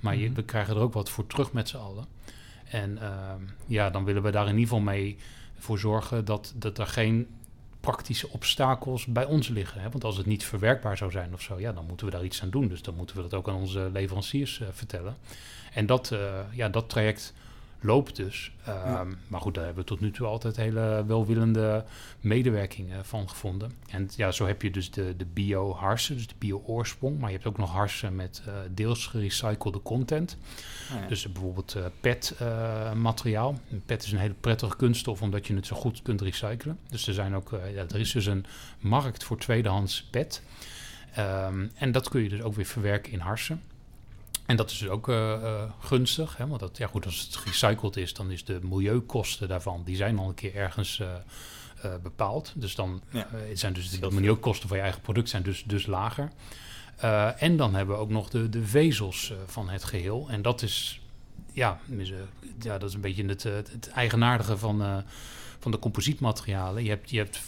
Maar 0.00 0.16
je, 0.16 0.32
we 0.32 0.42
krijgen 0.42 0.74
er 0.74 0.80
ook 0.80 0.92
wat 0.92 1.10
voor 1.10 1.26
terug 1.26 1.52
met 1.52 1.68
z'n 1.68 1.76
allen. 1.76 2.06
En 2.64 2.98
uh, 3.02 3.08
ja, 3.66 3.90
dan 3.90 4.04
willen 4.04 4.22
we 4.22 4.30
daar 4.30 4.46
in 4.46 4.58
ieder 4.58 4.68
geval 4.68 4.80
mee 4.80 5.16
voor 5.58 5.78
zorgen 5.78 6.24
dat, 6.24 6.52
dat 6.56 6.78
er 6.78 6.86
geen 6.86 7.26
praktische 7.82 8.28
obstakels 8.28 9.06
bij 9.06 9.24
ons 9.24 9.48
liggen. 9.48 9.80
Hè? 9.80 9.90
Want 9.90 10.04
als 10.04 10.16
het 10.16 10.26
niet 10.26 10.44
verwerkbaar 10.44 10.96
zou 10.96 11.10
zijn 11.10 11.34
of 11.34 11.40
zo, 11.40 11.60
ja, 11.60 11.72
dan 11.72 11.84
moeten 11.86 12.06
we 12.06 12.12
daar 12.12 12.24
iets 12.24 12.42
aan 12.42 12.50
doen. 12.50 12.68
Dus 12.68 12.82
dan 12.82 12.94
moeten 12.94 13.16
we 13.16 13.22
dat 13.22 13.34
ook 13.34 13.48
aan 13.48 13.54
onze 13.54 13.90
leveranciers 13.92 14.60
uh, 14.60 14.68
vertellen. 14.72 15.16
En 15.72 15.86
dat, 15.86 16.10
uh, 16.12 16.18
ja, 16.52 16.68
dat 16.68 16.88
traject 16.88 17.34
loopt 17.82 18.16
dus. 18.16 18.52
Um, 18.68 18.74
ja. 18.74 19.06
Maar 19.28 19.40
goed, 19.40 19.54
daar 19.54 19.64
hebben 19.64 19.82
we 19.82 19.88
tot 19.88 20.00
nu 20.00 20.10
toe 20.10 20.26
altijd 20.26 20.56
hele 20.56 21.04
welwillende 21.06 21.84
medewerking 22.20 22.90
van 23.02 23.28
gevonden. 23.28 23.72
En 23.88 24.08
ja, 24.16 24.30
zo 24.30 24.46
heb 24.46 24.62
je 24.62 24.70
dus 24.70 24.90
de, 24.90 25.16
de 25.16 25.26
bio-harsen, 25.32 26.16
dus 26.16 26.26
de 26.26 26.34
bio-oorsprong. 26.38 27.18
Maar 27.18 27.28
je 27.28 27.34
hebt 27.34 27.48
ook 27.48 27.58
nog 27.58 27.70
harsen 27.70 28.16
met 28.16 28.42
uh, 28.46 28.54
deels 28.70 29.06
gerecyclede 29.06 29.82
content. 29.82 30.36
Ja. 30.90 31.06
Dus 31.06 31.26
uh, 31.26 31.32
bijvoorbeeld 31.32 31.76
PET-materiaal. 32.00 33.58
PET 33.86 34.02
is 34.02 34.12
een 34.12 34.18
hele 34.18 34.34
prettige 34.40 34.76
kunststof, 34.76 35.22
omdat 35.22 35.46
je 35.46 35.54
het 35.54 35.66
zo 35.66 35.76
goed 35.76 36.02
kunt 36.02 36.20
recyclen. 36.20 36.78
Dus 36.88 37.06
er, 37.06 37.14
zijn 37.14 37.34
ook, 37.34 37.50
ja, 37.74 37.84
er 37.88 38.00
is 38.00 38.12
dus 38.12 38.26
een 38.26 38.44
markt 38.78 39.24
voor 39.24 39.38
tweedehands 39.38 40.02
PET. 40.10 40.42
Um, 41.18 41.70
en 41.74 41.92
dat 41.92 42.08
kun 42.08 42.22
je 42.22 42.28
dus 42.28 42.42
ook 42.42 42.54
weer 42.54 42.64
verwerken 42.64 43.12
in 43.12 43.18
harsen. 43.18 43.62
En 44.52 44.58
dat 44.58 44.70
is 44.70 44.78
dus 44.78 44.88
ook 44.88 45.08
uh, 45.08 45.16
uh, 45.16 45.62
gunstig. 45.80 46.36
Hè? 46.36 46.46
Want 46.46 46.60
dat, 46.60 46.78
ja, 46.78 46.86
goed, 46.86 47.04
als 47.04 47.20
het 47.20 47.36
gerecycled 47.36 47.96
is, 47.96 48.14
dan 48.14 48.30
is 48.30 48.44
de 48.44 48.58
milieukosten 48.62 49.48
daarvan, 49.48 49.82
die 49.84 49.96
zijn 49.96 50.18
al 50.18 50.28
een 50.28 50.34
keer 50.34 50.54
ergens 50.54 50.98
uh, 50.98 51.94
bepaald. 52.02 52.52
Dus 52.54 52.74
dan 52.74 53.02
ja. 53.10 53.28
zijn 53.54 53.72
dus 53.72 53.90
de 53.90 54.10
milieukosten 54.10 54.68
van 54.68 54.76
je 54.76 54.82
eigen 54.82 55.00
product 55.00 55.28
zijn 55.28 55.42
dus, 55.42 55.64
dus 55.66 55.86
lager. 55.86 56.30
en 57.38 57.56
dan 57.56 57.74
hebben 57.74 57.94
we 57.94 58.00
ook 58.00 58.10
nog 58.10 58.28
de, 58.28 58.48
de 58.48 58.64
vezels 58.64 59.32
van 59.46 59.68
het 59.68 59.84
geheel. 59.84 60.26
En 60.30 60.42
dat 60.42 60.62
is, 60.62 61.00
ja, 61.52 61.80
ja, 62.60 62.78
dat 62.78 62.88
is 62.88 62.94
een 62.94 63.00
beetje 63.00 63.24
het, 63.26 63.42
het 63.42 63.90
eigenaardige 63.94 64.58
van, 64.58 65.04
van 65.58 65.70
de 65.70 65.78
composietmaterialen. 65.78 66.82
Je 66.82 66.88
hebt, 66.88 67.10
je 67.10 67.18
hebt 67.18 67.40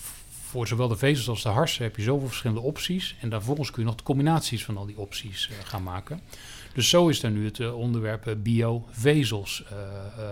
voor 0.50 0.66
zowel 0.66 0.88
de 0.88 0.96
vezels 0.96 1.28
als 1.28 1.42
de 1.42 1.48
harsen 1.48 1.84
heb 1.84 1.96
je 1.96 2.02
zoveel 2.02 2.26
verschillende 2.26 2.62
opties. 2.62 3.16
En 3.20 3.28
daarvolgens 3.28 3.70
kun 3.70 3.82
je 3.82 3.88
nog 3.88 3.96
de 3.96 4.04
combinaties 4.04 4.64
van 4.64 4.76
al 4.76 4.86
die 4.86 4.98
opties 4.98 5.50
gaan 5.64 5.82
maken. 5.82 6.20
Dus 6.74 6.88
zo 6.88 7.08
is 7.08 7.22
er 7.22 7.30
nu 7.30 7.44
het 7.44 7.58
uh, 7.58 7.78
onderwerp 7.78 8.36
biovezels 8.38 9.64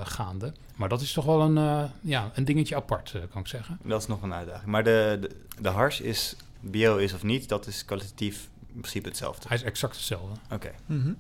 gaande. 0.03 0.53
Maar 0.77 0.89
dat 0.89 1.01
is 1.01 1.13
toch 1.13 1.25
wel 1.25 1.41
een, 1.41 1.89
ja, 2.01 2.31
een 2.35 2.45
dingetje 2.45 2.77
apart, 2.77 3.15
kan 3.31 3.41
ik 3.41 3.47
zeggen. 3.47 3.79
Dat 3.85 4.01
is 4.01 4.07
nog 4.07 4.23
een 4.23 4.35
uitdaging. 4.35 4.71
Maar 4.71 4.85
de, 4.85 5.19
de, 5.21 5.31
de 5.61 5.69
hars 5.69 6.01
is, 6.01 6.37
bio 6.61 6.97
is 6.97 7.15
of 7.15 7.23
niet, 7.23 7.49
dat 7.49 7.67
is 7.67 7.85
kwalitatief 7.85 8.49
in 8.75 8.81
principe 8.81 9.09
hetzelfde. 9.09 9.49
Hij 9.49 9.57
is 9.57 9.63
exact 9.63 9.97
hetzelfde. 9.97 10.35
Oké. 10.51 10.71
Mhm. 10.87 11.13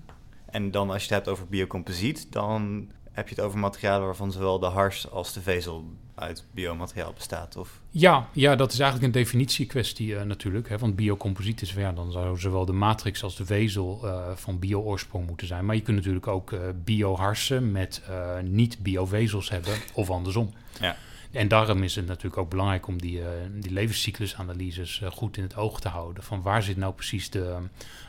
En 0.46 0.70
dan 0.70 0.90
als 0.90 1.04
je 1.04 1.14
het 1.14 1.24
hebt 1.24 1.28
over 1.28 1.46
biocomposiet, 1.46 2.32
dan 2.32 2.90
heb 3.12 3.28
je 3.28 3.34
het 3.34 3.44
over 3.44 3.58
materialen 3.58 4.06
waarvan 4.06 4.32
zowel 4.32 4.58
de 4.58 4.66
hars 4.66 5.10
als 5.10 5.32
de 5.32 5.40
vezel 5.40 5.92
uit 6.14 6.44
biomateriaal 6.50 7.12
bestaat? 7.12 7.56
Of? 7.56 7.80
Ja, 7.90 8.28
ja, 8.32 8.56
dat 8.56 8.72
is 8.72 8.78
eigenlijk 8.78 9.14
een 9.14 9.20
definitiekwestie 9.22 10.08
uh, 10.08 10.22
natuurlijk. 10.22 10.68
Hè, 10.68 10.78
want 10.78 10.96
biocomposiet 10.96 11.62
is, 11.62 11.72
ja, 11.72 11.92
dan 11.92 12.12
zou 12.12 12.38
zowel 12.38 12.64
de 12.64 12.72
matrix 12.72 13.22
als 13.22 13.36
de 13.36 13.46
vezel 13.46 14.00
uh, 14.04 14.30
van 14.34 14.58
bio-oorsprong 14.58 15.26
moeten 15.26 15.46
zijn. 15.46 15.64
Maar 15.64 15.74
je 15.74 15.82
kunt 15.82 15.96
natuurlijk 15.96 16.26
ook 16.26 16.50
uh, 16.50 16.60
bio-harsen 16.84 17.72
met 17.72 18.02
niet-biovezels 18.42 19.50
hebben 19.50 19.74
of 19.94 20.10
andersom. 20.10 20.54
Ja. 20.80 20.96
En 21.30 21.48
daarom 21.48 21.82
is 21.82 21.94
het 21.94 22.06
natuurlijk 22.06 22.36
ook 22.36 22.50
belangrijk 22.50 22.86
om 22.86 23.00
die, 23.00 23.20
die 23.58 23.72
levenscyclusanalyses 23.72 25.02
goed 25.10 25.36
in 25.36 25.42
het 25.42 25.56
oog 25.56 25.80
te 25.80 25.88
houden. 25.88 26.22
Van 26.22 26.42
waar 26.42 26.62
zit 26.62 26.76
nou 26.76 26.92
precies 26.92 27.30
de, 27.30 27.56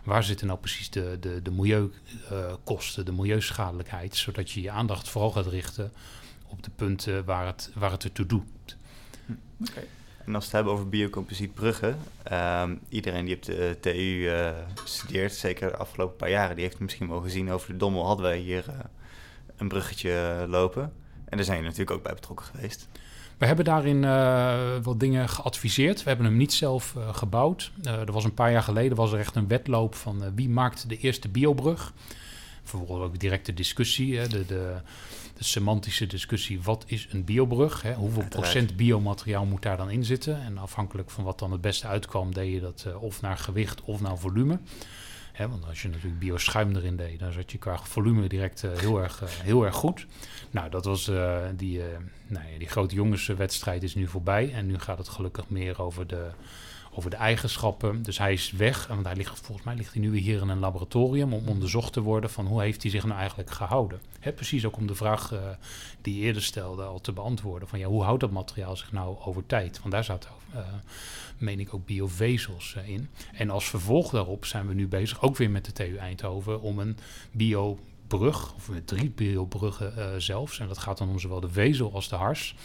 waar 0.03 0.23
zitten 0.23 0.47
nou 0.47 0.59
precies 0.59 0.89
de, 0.89 1.17
de, 1.19 1.41
de 1.41 1.51
milieukosten, 1.51 3.05
de 3.05 3.11
milieuschadelijkheid, 3.11 4.15
zodat 4.15 4.51
je 4.51 4.61
je 4.61 4.71
aandacht 4.71 5.09
vooral 5.09 5.31
gaat 5.31 5.47
richten 5.47 5.91
op 6.53 6.63
de 6.63 6.71
punten 6.75 7.25
waar 7.25 7.45
het, 7.45 7.71
waar 7.75 7.91
het 7.91 8.03
ertoe 8.03 8.25
doet. 8.25 8.77
Hm. 9.25 9.33
Okay. 9.69 9.87
En 10.25 10.35
als 10.35 10.43
we 10.43 10.49
het 10.49 10.51
hebben 10.51 10.73
over 10.73 10.89
biocomposietbruggen, 10.89 11.97
um, 12.31 12.79
iedereen 12.89 13.25
die 13.25 13.35
op 13.35 13.43
de 13.43 13.77
TU 13.81 14.29
studeert, 14.83 15.33
zeker 15.33 15.71
de 15.71 15.77
afgelopen 15.77 16.15
paar 16.15 16.29
jaren, 16.29 16.55
die 16.55 16.65
heeft 16.65 16.79
misschien 16.79 17.09
wel 17.09 17.21
gezien 17.21 17.51
over 17.51 17.71
de 17.71 17.77
Dommel 17.77 18.05
hadden 18.05 18.25
wij 18.25 18.37
hier 18.37 18.65
een 19.57 19.67
bruggetje 19.67 20.45
lopen. 20.49 20.93
En 21.25 21.37
daar 21.37 21.45
zijn 21.45 21.57
je 21.57 21.63
natuurlijk 21.63 21.91
ook 21.91 22.03
bij 22.03 22.13
betrokken 22.13 22.45
geweest. 22.45 22.87
We 23.37 23.45
hebben 23.45 23.65
daarin 23.65 24.03
uh, 24.03 24.75
wat 24.83 24.99
dingen 24.99 25.29
geadviseerd. 25.29 26.03
We 26.03 26.07
hebben 26.07 26.25
hem 26.25 26.37
niet 26.37 26.53
zelf 26.53 26.93
uh, 26.97 27.13
gebouwd. 27.13 27.71
Uh, 27.85 27.99
er 27.99 28.11
was 28.11 28.23
een 28.23 28.33
paar 28.33 28.51
jaar 28.51 28.63
geleden 28.63 28.97
was 28.97 29.11
er 29.11 29.19
echt 29.19 29.35
een 29.35 29.47
wedloop 29.47 29.95
van 29.95 30.35
wie 30.35 30.49
maakt 30.49 30.89
de 30.89 30.97
eerste 30.97 31.29
biobrug. 31.29 31.93
Vervolgens 32.63 33.07
ook 33.07 33.19
directe 33.19 33.53
discussie, 33.53 34.27
de, 34.27 34.45
de, 34.45 34.75
de, 35.37 35.43
semantische 35.43 36.07
discussie. 36.07 36.61
Wat 36.61 36.83
is 36.87 37.07
een 37.11 37.23
biobrug? 37.23 37.81
Hè? 37.81 37.93
Hoeveel 37.93 38.27
procent 38.29 38.75
biomateriaal 38.75 39.45
moet 39.45 39.61
daar 39.61 39.77
dan 39.77 39.89
in 39.89 40.05
zitten? 40.05 40.41
En 40.41 40.57
afhankelijk 40.57 41.09
van 41.09 41.23
wat 41.23 41.39
dan 41.39 41.51
het 41.51 41.61
beste 41.61 41.87
uitkwam, 41.87 42.33
deed 42.33 42.53
je 42.53 42.59
dat 42.59 42.87
of 42.99 43.21
naar 43.21 43.37
gewicht 43.37 43.81
of 43.81 44.01
naar 44.01 44.17
volume. 44.17 44.59
Hè, 45.33 45.49
want 45.49 45.65
als 45.65 45.81
je 45.81 45.87
natuurlijk 45.87 46.19
bioschuim 46.19 46.75
erin 46.75 46.95
deed, 46.95 47.19
dan 47.19 47.31
zat 47.31 47.51
je 47.51 47.57
qua 47.57 47.77
volume 47.77 48.27
direct 48.27 48.63
uh, 48.63 48.71
heel, 48.77 49.01
erg, 49.01 49.21
uh, 49.23 49.29
heel 49.29 49.65
erg 49.65 49.75
goed. 49.75 50.05
Nou, 50.51 50.69
dat 50.69 50.85
was 50.85 51.05
die, 51.55 51.81
nou 52.27 52.45
ja, 52.51 52.57
die 52.57 52.67
grote 52.67 52.95
jongenswedstrijd 52.95 53.83
is 53.83 53.95
nu 53.95 54.07
voorbij. 54.07 54.53
En 54.53 54.65
nu 54.65 54.79
gaat 54.79 54.97
het 54.97 55.09
gelukkig 55.09 55.49
meer 55.49 55.81
over 55.81 56.07
de, 56.07 56.29
over 56.95 57.09
de 57.09 57.15
eigenschappen. 57.15 58.03
Dus 58.03 58.17
hij 58.17 58.33
is 58.33 58.51
weg, 58.51 58.87
want 58.87 59.05
hij 59.05 59.15
ligt, 59.15 59.39
volgens 59.39 59.65
mij 59.65 59.75
ligt 59.75 59.93
hij 59.93 60.01
nu 60.01 60.11
weer 60.11 60.21
hier 60.21 60.41
in 60.41 60.49
een 60.49 60.59
laboratorium 60.59 61.33
om 61.33 61.47
onderzocht 61.47 61.93
te 61.93 62.01
worden 62.01 62.29
van 62.29 62.45
hoe 62.45 62.61
heeft 62.61 62.81
hij 62.81 62.91
zich 62.91 63.03
nou 63.03 63.19
eigenlijk 63.19 63.51
gehouden. 63.51 63.99
Precies 64.35 64.65
ook 64.65 64.77
om 64.77 64.87
de 64.87 64.95
vraag 64.95 65.33
die 66.01 66.15
je 66.15 66.21
eerder 66.21 66.43
stelde 66.43 66.83
al 66.83 67.01
te 67.01 67.11
beantwoorden 67.11 67.67
van 67.67 67.79
ja, 67.79 67.87
hoe 67.87 68.03
houdt 68.03 68.21
dat 68.21 68.31
materiaal 68.31 68.75
zich 68.75 68.91
nou 68.91 69.17
over 69.19 69.45
tijd? 69.45 69.79
Want 69.79 69.91
daar 69.91 70.03
zat 70.03 70.27
meen 71.43 71.59
ik 71.59 71.73
ook 71.73 71.85
biovezels 71.85 72.75
uh, 72.77 72.89
in. 72.89 73.09
En 73.33 73.49
als 73.49 73.69
vervolg 73.69 74.11
daarop 74.11 74.45
zijn 74.45 74.67
we 74.67 74.73
nu 74.73 74.87
bezig, 74.87 75.21
ook 75.21 75.37
weer 75.37 75.49
met 75.49 75.65
de 75.65 75.71
TU 75.71 75.95
Eindhoven, 75.95 76.61
om 76.61 76.79
een 76.79 76.97
biobrug, 77.31 78.53
of 78.53 78.69
met 78.69 78.87
drie 78.87 79.09
biobruggen 79.09 79.93
uh, 79.97 80.05
zelfs, 80.17 80.59
en 80.59 80.67
dat 80.67 80.77
gaat 80.77 80.97
dan 80.97 81.09
om 81.09 81.19
zowel 81.19 81.39
de 81.39 81.49
vezel 81.49 81.93
als 81.93 82.09
de 82.09 82.15
hars, 82.15 82.55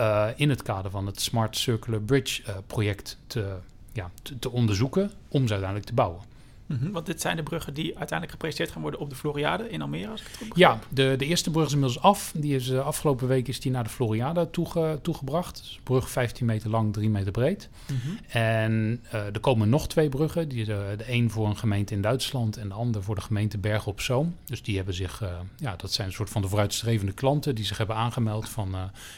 uh, 0.00 0.28
in 0.36 0.48
het 0.48 0.62
kader 0.62 0.90
van 0.90 1.06
het 1.06 1.20
Smart 1.20 1.56
Circular 1.56 2.00
Bridge 2.00 2.42
project 2.66 3.18
te, 3.26 3.56
ja, 3.92 4.10
te, 4.22 4.38
te 4.38 4.50
onderzoeken 4.50 5.10
om 5.28 5.46
ze 5.46 5.52
uiteindelijk 5.52 5.88
te 5.88 5.94
bouwen. 5.94 6.31
Mm 6.66 6.92
Want 6.92 7.06
dit 7.06 7.20
zijn 7.20 7.36
de 7.36 7.42
bruggen 7.42 7.74
die 7.74 7.86
uiteindelijk 7.86 8.30
gepresenteerd 8.30 8.70
gaan 8.70 8.82
worden 8.82 9.00
op 9.00 9.10
de 9.10 9.16
Floriade 9.16 9.70
in 9.70 9.82
Almere, 9.82 10.10
als 10.10 10.20
ik 10.20 10.26
het 10.26 10.36
goed 10.36 10.56
Ja, 10.56 10.78
de, 10.88 11.14
de 11.18 11.26
eerste 11.26 11.50
brug 11.50 11.66
is 11.66 11.72
inmiddels 11.72 12.02
af. 12.02 12.32
Die 12.36 12.54
is, 12.54 12.68
uh, 12.68 12.86
afgelopen 12.86 13.28
week 13.28 13.48
is 13.48 13.60
die 13.60 13.72
naar 13.72 13.84
de 13.84 13.90
Floriade 13.90 14.50
toege, 14.50 14.98
toegebracht. 15.02 15.58
Dus 15.58 15.80
brug 15.82 16.10
15 16.10 16.46
meter 16.46 16.70
lang, 16.70 16.92
3 16.92 17.10
meter 17.10 17.32
breed. 17.32 17.68
Mm 17.88 17.98
-hmm. 18.02 18.18
En 18.28 19.00
uh, 19.06 19.14
er 19.14 19.40
komen 19.40 19.68
nog 19.68 19.88
twee 19.88 20.08
bruggen. 20.08 20.48
Die, 20.48 20.64
de, 20.64 20.94
de 20.96 21.12
een 21.12 21.30
voor 21.30 21.46
een 21.46 21.56
gemeente 21.56 21.94
in 21.94 22.02
Duitsland 22.02 22.56
en 22.56 22.68
de 22.68 22.74
ander 22.74 23.02
voor 23.02 23.14
de 23.14 23.20
gemeente 23.20 23.58
Bergen 23.58 23.90
op 23.90 24.00
Zoom. 24.00 24.36
Dus 24.44 24.62
die 24.62 24.76
hebben 24.76 24.94
zich, 24.94 25.22
uh, 25.22 25.28
ja, 25.56 25.76
dat 25.76 25.92
zijn 25.92 26.06
een 26.06 26.14
soort 26.14 26.30
van 26.30 26.42
de 26.42 26.48
vooruitstrevende 26.48 27.12
klanten 27.12 27.54
die 27.54 27.64
zich 27.64 27.78
hebben 27.78 27.96
aangemeld 27.96 28.48
van, 28.48 28.74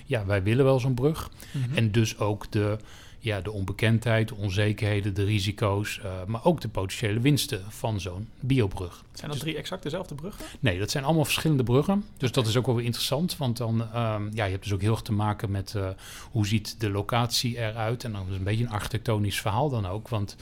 ja, 0.06 0.26
wij 0.26 0.42
willen 0.42 0.64
wel 0.64 0.80
zo'n 0.80 0.94
brug. 0.94 1.30
Mm 1.52 1.62
-hmm. 1.62 1.76
En 1.76 1.92
dus 1.92 2.18
ook 2.18 2.50
de 2.50 2.78
ja, 3.24 3.40
de 3.40 3.50
onbekendheid, 3.50 4.28
de 4.28 4.34
onzekerheden, 4.34 5.14
de 5.14 5.24
risico's, 5.24 6.00
uh, 6.04 6.24
maar 6.26 6.44
ook 6.44 6.60
de 6.60 6.68
potentiële 6.68 7.20
winsten 7.20 7.62
van 7.68 8.00
zo'n 8.00 8.28
biobrug. 8.40 9.04
Zijn 9.12 9.30
dat 9.30 9.30
dus, 9.30 9.40
drie 9.40 9.56
exact 9.56 9.82
dezelfde 9.82 10.14
bruggen? 10.14 10.44
Nee, 10.60 10.78
dat 10.78 10.90
zijn 10.90 11.04
allemaal 11.04 11.24
verschillende 11.24 11.62
bruggen. 11.62 12.04
Dus 12.16 12.32
dat 12.32 12.46
is 12.46 12.56
ook 12.56 12.66
wel 12.66 12.74
weer 12.74 12.84
interessant, 12.84 13.36
want 13.36 13.56
dan, 13.56 13.80
um, 13.80 14.30
ja, 14.32 14.44
je 14.44 14.50
hebt 14.50 14.62
dus 14.62 14.72
ook 14.72 14.80
heel 14.80 14.92
erg 14.92 15.02
te 15.02 15.12
maken 15.12 15.50
met 15.50 15.74
uh, 15.76 15.88
hoe 16.30 16.46
ziet 16.46 16.80
de 16.80 16.90
locatie 16.90 17.56
eruit. 17.58 18.04
En 18.04 18.12
dan 18.12 18.26
is 18.30 18.36
een 18.36 18.44
beetje 18.44 18.64
een 18.64 18.70
architectonisch 18.70 19.40
verhaal 19.40 19.70
dan 19.70 19.86
ook, 19.86 20.08
want... 20.08 20.36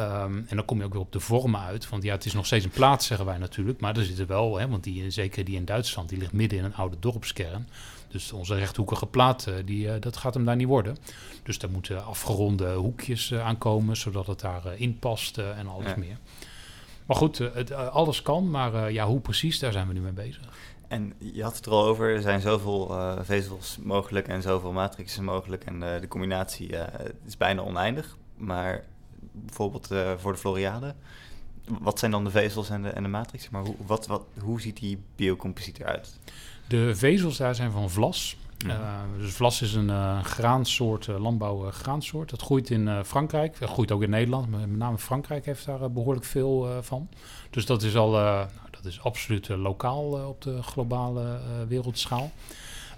Um, 0.00 0.46
en 0.48 0.56
dan 0.56 0.64
kom 0.64 0.78
je 0.78 0.84
ook 0.84 0.92
weer 0.92 1.02
op 1.02 1.12
de 1.12 1.20
vormen 1.20 1.60
uit. 1.60 1.88
Want 1.88 2.02
ja, 2.02 2.12
het 2.12 2.24
is 2.24 2.32
nog 2.32 2.46
steeds 2.46 2.64
een 2.64 2.70
plaats, 2.70 3.06
zeggen 3.06 3.26
wij 3.26 3.38
natuurlijk. 3.38 3.80
Maar 3.80 3.96
er 3.96 4.04
zitten 4.04 4.26
wel, 4.26 4.58
hè, 4.58 4.68
want 4.68 4.84
die, 4.84 5.10
zeker 5.10 5.44
die 5.44 5.56
in 5.56 5.64
Duitsland, 5.64 6.08
die 6.08 6.18
ligt 6.18 6.32
midden 6.32 6.58
in 6.58 6.64
een 6.64 6.74
oude 6.74 6.96
dorpskern. 6.98 7.68
Dus 8.08 8.32
onze 8.32 8.54
rechthoekige 8.54 9.06
plaat, 9.06 9.48
die, 9.64 9.86
uh, 9.86 9.92
dat 10.00 10.16
gaat 10.16 10.34
hem 10.34 10.44
daar 10.44 10.56
niet 10.56 10.66
worden. 10.66 10.96
Dus 11.42 11.58
daar 11.58 11.70
moeten 11.70 12.04
afgeronde 12.04 12.74
hoekjes 12.74 13.30
uh, 13.30 13.46
aankomen, 13.46 13.96
zodat 13.96 14.26
het 14.26 14.40
daarin 14.40 14.90
uh, 14.90 14.98
past 14.98 15.38
en 15.38 15.66
alles 15.66 15.86
ja. 15.86 15.96
meer. 15.96 16.18
Maar 17.06 17.16
goed, 17.16 17.38
het, 17.38 17.72
alles 17.72 18.22
kan, 18.22 18.50
maar 18.50 18.92
ja, 18.92 19.06
hoe 19.06 19.20
precies, 19.20 19.58
daar 19.58 19.72
zijn 19.72 19.86
we 19.86 19.92
nu 19.92 20.00
mee 20.00 20.12
bezig. 20.12 20.42
En 20.88 21.12
je 21.18 21.42
had 21.42 21.56
het 21.56 21.66
er 21.66 21.72
al 21.72 21.84
over, 21.84 22.14
er 22.14 22.20
zijn 22.20 22.40
zoveel 22.40 22.94
vezels 23.22 23.78
mogelijk 23.82 24.28
en 24.28 24.42
zoveel 24.42 24.72
matrixen 24.72 25.24
mogelijk. 25.24 25.64
En 25.64 25.80
de 25.80 26.08
combinatie 26.08 26.74
is 27.26 27.36
bijna 27.36 27.62
oneindig. 27.62 28.16
Maar 28.36 28.84
bijvoorbeeld 29.32 29.86
voor 30.16 30.32
de 30.32 30.38
Floriade, 30.38 30.94
wat 31.80 31.98
zijn 31.98 32.10
dan 32.10 32.24
de 32.24 32.30
vezels 32.30 32.70
en 32.70 32.82
de, 32.82 32.88
en 32.88 33.02
de 33.02 33.08
matrixen? 33.08 33.52
Maar 33.52 33.64
hoe, 33.64 33.74
wat, 33.86 34.06
wat, 34.06 34.22
hoe 34.40 34.60
ziet 34.60 34.76
die 34.76 34.98
biocomposiet 35.16 35.80
eruit? 35.80 36.18
De 36.68 36.96
vezels 36.96 37.36
daar 37.36 37.54
zijn 37.54 37.70
van 37.70 37.90
vlas. 37.90 38.36
Ja. 38.58 38.80
Uh, 38.80 39.20
dus 39.20 39.32
vlas 39.32 39.62
is 39.62 39.74
een 39.74 39.88
uh, 39.88 40.24
graansoort, 40.24 41.06
uh, 41.06 41.20
landbouwgraansoort. 41.20 42.30
Dat 42.30 42.42
groeit 42.42 42.70
in 42.70 43.04
Frankrijk. 43.04 43.58
Dat 43.58 43.70
groeit 43.70 43.92
ook 43.92 44.02
in 44.02 44.10
Nederland. 44.10 44.50
Maar 44.50 44.60
met 44.60 44.78
name 44.78 44.98
Frankrijk 44.98 45.46
heeft 45.46 45.66
daar 45.66 45.92
behoorlijk 45.92 46.26
veel 46.26 46.82
van. 46.82 47.08
Dus 47.50 47.66
dat 47.66 47.82
is 47.82 47.96
al, 47.96 48.10
nou, 48.10 48.48
dat 48.70 48.84
is 48.84 49.02
absoluut 49.02 49.48
lokaal 49.48 50.28
op 50.28 50.42
de 50.42 50.62
globale 50.62 51.40
wereldschaal. 51.68 52.30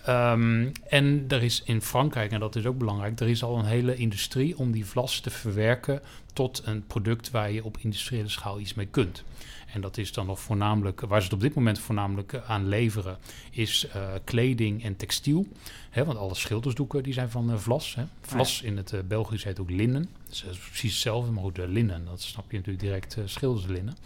Um, 0.08 0.72
en 0.88 1.24
er 1.28 1.42
is 1.42 1.62
in 1.64 1.82
Frankrijk, 1.82 2.32
en 2.32 2.40
dat 2.40 2.56
is 2.56 2.66
ook 2.66 2.78
belangrijk, 2.78 3.20
er 3.20 3.28
is 3.28 3.42
al 3.42 3.58
een 3.58 3.64
hele 3.64 3.96
industrie 3.96 4.58
om 4.58 4.72
die 4.72 4.86
vlas 4.86 5.20
te 5.20 5.30
verwerken 5.30 6.02
tot 6.32 6.62
een 6.64 6.86
product 6.86 7.30
waar 7.30 7.50
je 7.50 7.64
op 7.64 7.76
industriële 7.80 8.28
schaal 8.28 8.60
iets 8.60 8.74
mee 8.74 8.86
kunt. 8.86 9.24
En 9.72 9.80
dat 9.80 9.96
is 9.96 10.12
dan 10.12 10.26
nog 10.26 10.40
voornamelijk, 10.40 11.00
waar 11.00 11.18
ze 11.18 11.24
het 11.24 11.34
op 11.34 11.40
dit 11.40 11.54
moment 11.54 11.78
voornamelijk 11.78 12.40
aan 12.46 12.68
leveren, 12.68 13.18
is 13.50 13.86
uh, 13.96 14.08
kleding 14.24 14.84
en 14.84 14.96
textiel. 14.96 15.46
Hè, 15.90 16.04
want 16.04 16.18
alle 16.18 16.34
schildersdoeken 16.34 17.02
die 17.02 17.12
zijn 17.12 17.30
van 17.30 17.50
uh, 17.50 17.56
vlas. 17.56 17.94
Hè. 17.94 18.04
Vlas 18.20 18.62
in 18.62 18.76
het 18.76 18.92
uh, 18.92 19.00
Belgisch 19.08 19.44
heet 19.44 19.60
ook 19.60 19.70
linnen. 19.70 20.08
Dus 20.28 20.42
dat 20.42 20.50
is 20.50 20.58
precies 20.58 20.92
hetzelfde, 20.92 21.30
maar 21.30 21.42
goed, 21.42 21.58
linnen, 21.58 22.04
dat 22.04 22.20
snap 22.20 22.50
je 22.50 22.56
natuurlijk 22.56 22.84
direct 22.84 23.16
schilderslinnen. 23.24 23.96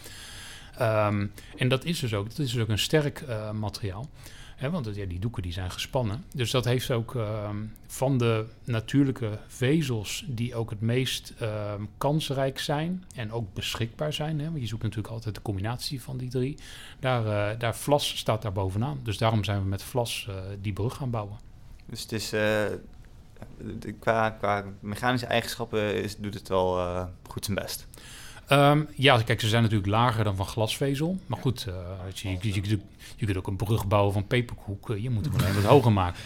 Um, 0.81 1.33
en 1.57 1.69
dat 1.69 1.85
is 1.85 2.01
dus 2.01 2.15
ook, 2.15 2.29
dat 2.29 2.39
is 2.39 2.53
dus 2.53 2.63
ook 2.63 2.69
een 2.69 2.79
sterk 2.79 3.25
materiaal. 3.53 4.09
Want 4.71 4.95
ja, 4.95 5.07
die 5.07 5.19
doeken 5.19 5.43
die 5.43 5.53
zijn 5.53 5.71
gespannen. 5.71 6.25
Dus 6.35 6.51
dat 6.51 6.65
heeft 6.65 6.91
ook 6.91 7.15
uh, 7.15 7.51
van 7.87 8.19
de 8.19 8.47
natuurlijke 8.65 9.39
vezels 9.47 10.25
die 10.27 10.55
ook 10.55 10.71
het 10.71 10.81
meest 10.81 11.35
uh, 11.43 11.75
kansrijk 11.99 12.59
zijn 12.59 13.05
en 13.15 13.33
ook 13.33 13.55
beschikbaar 13.55 14.13
zijn. 14.13 14.45
Want 14.45 14.61
je 14.61 14.67
zoekt 14.67 14.83
natuurlijk 14.83 15.15
altijd 15.15 15.35
de 15.35 15.43
combinatie 15.43 16.03
van 16.03 16.17
die 16.17 16.31
drie. 16.31 16.59
Daar, 17.01 17.25
uh, 17.25 17.59
daar 17.59 17.77
Vlas 17.77 18.17
staat 18.17 18.43
daar 18.43 18.53
bovenaan. 18.53 19.01
Dus 19.03 19.19
daarom 19.19 19.45
zijn 19.45 19.63
we 19.63 19.69
met 19.69 19.83
Vlas 19.83 20.27
eh, 20.29 20.37
die 20.61 20.73
brug 20.73 20.97
gaan 20.97 21.11
bouwen. 21.11 21.39
Dus 21.87 22.03
het 22.03 22.13
is 22.13 22.35
qua, 23.99 24.31
qua 24.31 24.65
mechanische 24.81 25.27
eigenschappen 25.27 26.09
doet 26.19 26.35
het 26.35 26.49
wel 26.49 27.09
goed 27.29 27.45
zijn 27.45 27.57
best. 27.57 27.87
Um, 28.51 28.89
ja, 28.95 29.23
kijk, 29.23 29.41
ze 29.41 29.49
zijn 29.49 29.63
natuurlijk 29.63 29.91
lager 29.91 30.25
dan 30.25 30.37
van 30.37 30.47
glasvezel. 30.47 31.19
Maar 31.27 31.39
goed, 31.39 31.67
uh, 31.69 31.75
je, 32.15 32.29
je, 32.29 32.39
je, 32.41 32.79
je, 33.17 33.27
kunt 33.27 33.37
ook 33.37 33.47
een 33.47 33.57
brug 33.57 33.87
bouwen 33.87 34.13
van 34.13 34.27
peperkoek. 34.27 34.91
Uh, 34.91 35.03
je 35.03 35.11
moet 35.11 35.25
hem 35.25 35.35
alleen 35.35 35.55
wat 35.55 35.65
hoger 35.65 35.93
maken. 35.93 36.21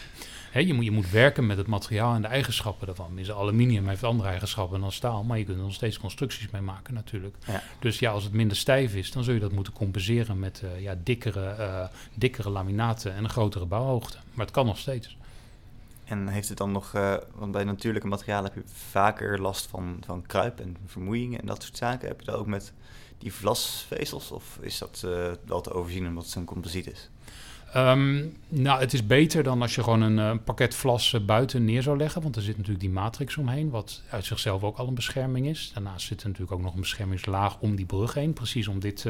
je, 0.53 0.75
moet, 0.75 0.85
je 0.85 0.91
moet 0.91 1.11
werken 1.11 1.47
met 1.47 1.57
het 1.57 1.67
materiaal 1.67 2.15
en 2.15 2.23
de 2.23 2.29
eigenschappen 2.29 2.87
daarvan. 2.87 3.19
Is 3.19 3.33
aluminium 3.33 3.89
heeft 3.89 4.05
andere 4.05 4.29
eigenschappen 4.29 4.81
dan 4.81 4.93
staal, 4.93 5.25
maar 5.25 5.39
je 5.39 5.45
kunt 5.45 5.57
er 5.57 5.65
nog 5.65 5.75
steeds 5.75 5.99
constructies 5.99 6.51
mee 6.51 6.63
maken 6.63 6.95
natuurlijk. 6.95 7.37
Ja. 7.47 7.63
Dus 7.81 7.99
ja, 7.99 8.11
als 8.11 8.25
het 8.25 8.33
minder 8.33 8.57
stijf 8.57 8.95
is, 8.95 9.11
dan 9.13 9.25
zul 9.25 9.35
je 9.35 9.41
dat 9.41 9.53
moeten 9.53 9.73
compenseren 9.73 10.39
met 10.39 10.63
eh, 10.65 10.83
ja, 10.83 10.95
dikkere, 11.05 11.47
eh, 11.47 11.85
dikkere 12.15 12.51
laminaten 12.51 13.15
en 13.15 13.25
een 13.25 13.31
grotere 13.31 13.67
bouwhoogte. 13.67 14.17
Maar 14.35 14.45
het 14.45 14.55
kan 14.55 14.67
nog 14.67 14.79
steeds. 14.79 15.17
En 16.07 16.29
heeft 16.29 16.49
het 16.49 16.59
dan 16.59 16.73
nog, 16.73 16.95
eh, 16.95 17.17
want 17.35 17.53
bij 17.53 17.65
natuurlijke 17.65 18.09
materialen 18.09 18.51
heb 18.53 18.65
je 18.65 18.73
vaker 18.91 19.41
last 19.41 19.67
van, 19.67 20.01
van 20.05 20.27
kruip 20.27 20.61
en 20.61 20.77
vermoeiingen 20.87 21.41
en 21.41 21.47
dat 21.47 21.63
soort 21.63 21.77
zaken. 21.77 22.09
Heb 22.09 22.21
je 22.21 22.27
dat 22.27 22.35
ook 22.35 22.47
met 22.47 22.73
die 23.19 23.33
vlasvezels 23.33 24.31
of 24.31 24.59
is 24.61 24.79
dat 24.79 25.03
eh, 25.05 25.31
wel 25.47 25.61
te 25.61 25.73
overzien 25.73 26.07
omdat 26.07 26.23
het 26.23 26.33
zo'n 26.33 26.45
composiet 26.45 26.93
is? 26.93 27.11
Ehm, 27.73 28.25
nou, 28.49 28.81
het 28.81 28.93
is 28.93 29.07
beter 29.07 29.43
dan 29.43 29.63
als 29.63 29.75
je 29.75 29.83
gewoon 29.83 30.01
een 30.01 30.19
eh, 30.19 30.45
pakket 30.45 30.75
vlas 30.75 31.25
buiten 31.25 31.65
neer 31.65 31.83
zou 31.83 31.97
leggen. 31.97 32.23
Want 32.23 32.37
er 32.37 32.43
zit 32.43 32.57
natuurlijk 32.57 32.85
die 32.85 32.93
matrix 32.93 33.37
omheen, 33.37 33.71
wat 33.71 34.03
uit 34.11 34.25
zichzelf 34.25 34.63
ook 34.63 34.77
al 34.77 34.89
een 34.89 34.95
bescherming 34.95 35.47
is. 35.47 35.71
Daarnaast 35.75 36.07
zit 36.07 36.21
er 36.21 36.27
natuurlijk 36.29 36.57
ook 36.57 36.65
nog 36.65 36.75
een 36.75 36.81
beschermingslaag 36.81 37.59
om 37.59 37.77
die 37.77 37.87
brug 37.87 38.15
heen. 38.15 38.33
Precies 38.33 38.69
om 38.69 38.81
dit 38.81 39.07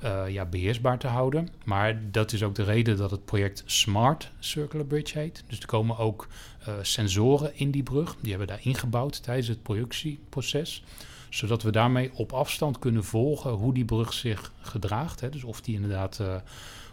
eh, 0.00 0.28
ja, 0.28 0.44
beheersbaar 0.44 0.98
te 0.98 1.06
houden. 1.06 1.48
Maar 1.64 2.10
dat 2.10 2.32
is 2.32 2.42
ook 2.42 2.54
de 2.54 2.62
reden 2.62 2.96
dat 2.96 3.10
het 3.10 3.24
project 3.24 3.62
Smart 3.66 4.30
Circular 4.38 4.86
Bridge 4.86 5.18
heet. 5.18 5.44
Dus 5.46 5.58
er 5.58 5.66
komen 5.66 5.98
ook 5.98 6.28
eh, 6.64 6.74
sensoren 6.82 7.50
in 7.54 7.70
die 7.70 7.82
brug. 7.82 8.16
Die 8.20 8.30
hebben 8.30 8.48
daar 8.48 8.60
ingebouwd 8.62 9.22
tijdens 9.22 9.48
het 9.48 9.62
productieproces 9.62 10.82
zodat 11.30 11.62
we 11.62 11.70
daarmee 11.70 12.10
op 12.14 12.32
afstand 12.32 12.78
kunnen 12.78 13.04
volgen 13.04 13.50
hoe 13.50 13.74
die 13.74 13.84
brug 13.84 14.12
zich 14.12 14.52
gedraagt. 14.60 15.20
Hè. 15.20 15.28
Dus 15.28 15.44
of 15.44 15.60
die 15.60 15.74
inderdaad 15.74 16.20
eh, 16.20 16.34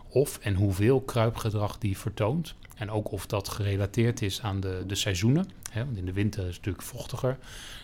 of 0.10 0.38
en 0.38 0.56
hoeveel 0.56 1.02
kruipgedrag 1.02 1.78
die 1.78 1.98
vertoont. 1.98 2.56
En 2.78 2.92
ook 2.92 3.12
of 3.12 3.26
dat 3.26 3.50
gerelateerd 3.50 4.22
is 4.22 4.42
aan 4.42 4.60
de, 4.60 4.84
de 4.88 4.96
seizoenen. 4.96 5.50
Hè, 5.72 5.86
want 5.86 5.98
in 5.98 6.06
de 6.06 6.14
winter 6.14 6.40
is 6.40 6.56
het 6.56 6.56
natuurlijk 6.56 6.86
vochtiger. 6.86 7.38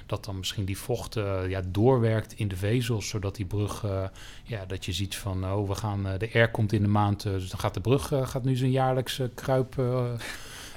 Dat 0.05 0.25
dan 0.25 0.37
misschien 0.37 0.65
die 0.65 0.77
vocht 0.77 1.15
eh, 1.15 1.49
ja, 1.49 1.61
doorwerkt 1.67 2.33
in 2.33 2.47
de 2.47 2.55
vezels. 2.55 3.07
Zodat 3.07 3.35
die 3.35 3.45
brug, 3.45 3.83
eh, 3.83 4.03
ja, 4.43 4.65
dat 4.65 4.85
je 4.85 4.91
ziet 4.91 5.15
van, 5.15 5.45
oh, 5.45 5.67
we 5.67 5.75
gaan, 5.75 6.07
eh, 6.07 6.19
de 6.19 6.39
R 6.39 6.51
komt 6.51 6.73
in 6.73 6.81
de 6.81 6.87
maand. 6.87 7.23
dus 7.23 7.49
dan 7.49 7.59
gaat 7.59 7.73
de 7.73 7.81
brug 7.81 8.07
gaat 8.07 8.43
nu 8.43 8.55
zijn 8.55 8.71
jaarlijkse 8.71 9.31
kruip... 9.33 9.81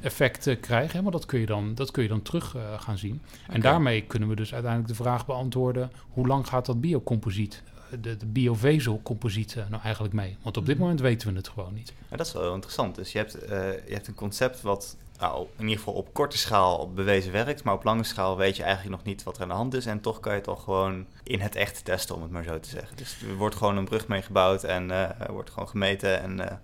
effect 0.02 0.60
krijgen, 0.60 0.96
hè, 0.96 1.02
maar 1.02 1.12
dat 1.12 1.26
kun 1.26 1.40
je 1.40 1.46
dan, 1.46 1.74
dat 1.74 1.90
kun 1.90 2.02
je 2.02 2.08
dan 2.08 2.22
terug 2.22 2.54
gaan 2.76 2.98
zien. 2.98 3.22
En 3.48 3.60
daarmee 3.60 4.02
kunnen 4.02 4.28
we 4.28 4.36
dus 4.36 4.52
uiteindelijk 4.52 4.96
de 4.96 5.02
vraag 5.02 5.26
beantwoorden: 5.26 5.90
hoe 6.08 6.26
lang 6.26 6.46
gaat 6.46 6.66
dat 6.66 6.80
biocomposiet, 6.80 7.62
de, 8.00 8.16
de 8.16 8.26
biovezelcomposiet 8.26 9.56
eh, 9.56 9.62
nou 9.68 9.82
eigenlijk 9.82 10.14
mee? 10.14 10.36
Want 10.42 10.56
op 10.56 10.66
dit 10.66 10.74
Mhm. 10.74 10.82
moment 10.82 11.00
weten 11.02 11.28
we 11.30 11.36
het 11.36 11.48
gewoon 11.48 11.74
niet. 11.74 11.92
Dat 12.08 12.26
is 12.26 12.32
wel 12.32 12.42
heel 12.42 12.54
interessant. 12.54 12.94
Dus 12.94 13.12
je 13.12 13.18
hebt, 13.18 13.34
eh, 13.34 13.72
je 13.86 13.92
hebt 13.92 14.06
een 14.06 14.14
concept 14.14 14.60
wat 14.60 14.96
nou, 15.20 15.46
in 15.56 15.62
ieder 15.62 15.76
geval 15.78 15.94
op 15.94 16.12
korte 16.14 16.38
schaal 16.38 16.92
bewezen 16.92 17.32
werkt, 17.32 17.62
maar 17.64 17.74
op 17.74 17.84
lange 17.84 18.04
schaal 18.04 18.36
weet 18.36 18.56
je 18.56 18.62
eigenlijk 18.62 18.96
nog 18.96 19.04
niet 19.04 19.22
wat 19.22 19.36
er 19.36 19.42
aan 19.42 19.48
de 19.48 19.54
hand 19.54 19.74
is. 19.74 19.86
En 19.86 20.00
toch 20.00 20.20
kan 20.20 20.32
je 20.32 20.38
het 20.38 20.48
al 20.48 20.56
gewoon 20.56 21.06
in 21.22 21.40
het 21.40 21.54
echt 21.54 21.84
testen, 21.84 22.14
om 22.14 22.22
het 22.22 22.30
maar 22.30 22.44
zo 22.44 22.60
te 22.60 22.68
zeggen. 22.68 22.96
Dus 22.96 23.22
er 23.22 23.34
wordt 23.36 23.54
gewoon 23.56 23.76
een 23.76 23.84
brug 23.84 24.08
mee 24.08 24.22
gebouwd 24.22 24.64
en 24.64 24.90
er 24.90 25.32
wordt 25.32 25.50
gewoon 25.50 25.68
gemeten 25.68 26.20
en 26.22 26.48
eh, 26.50 26.56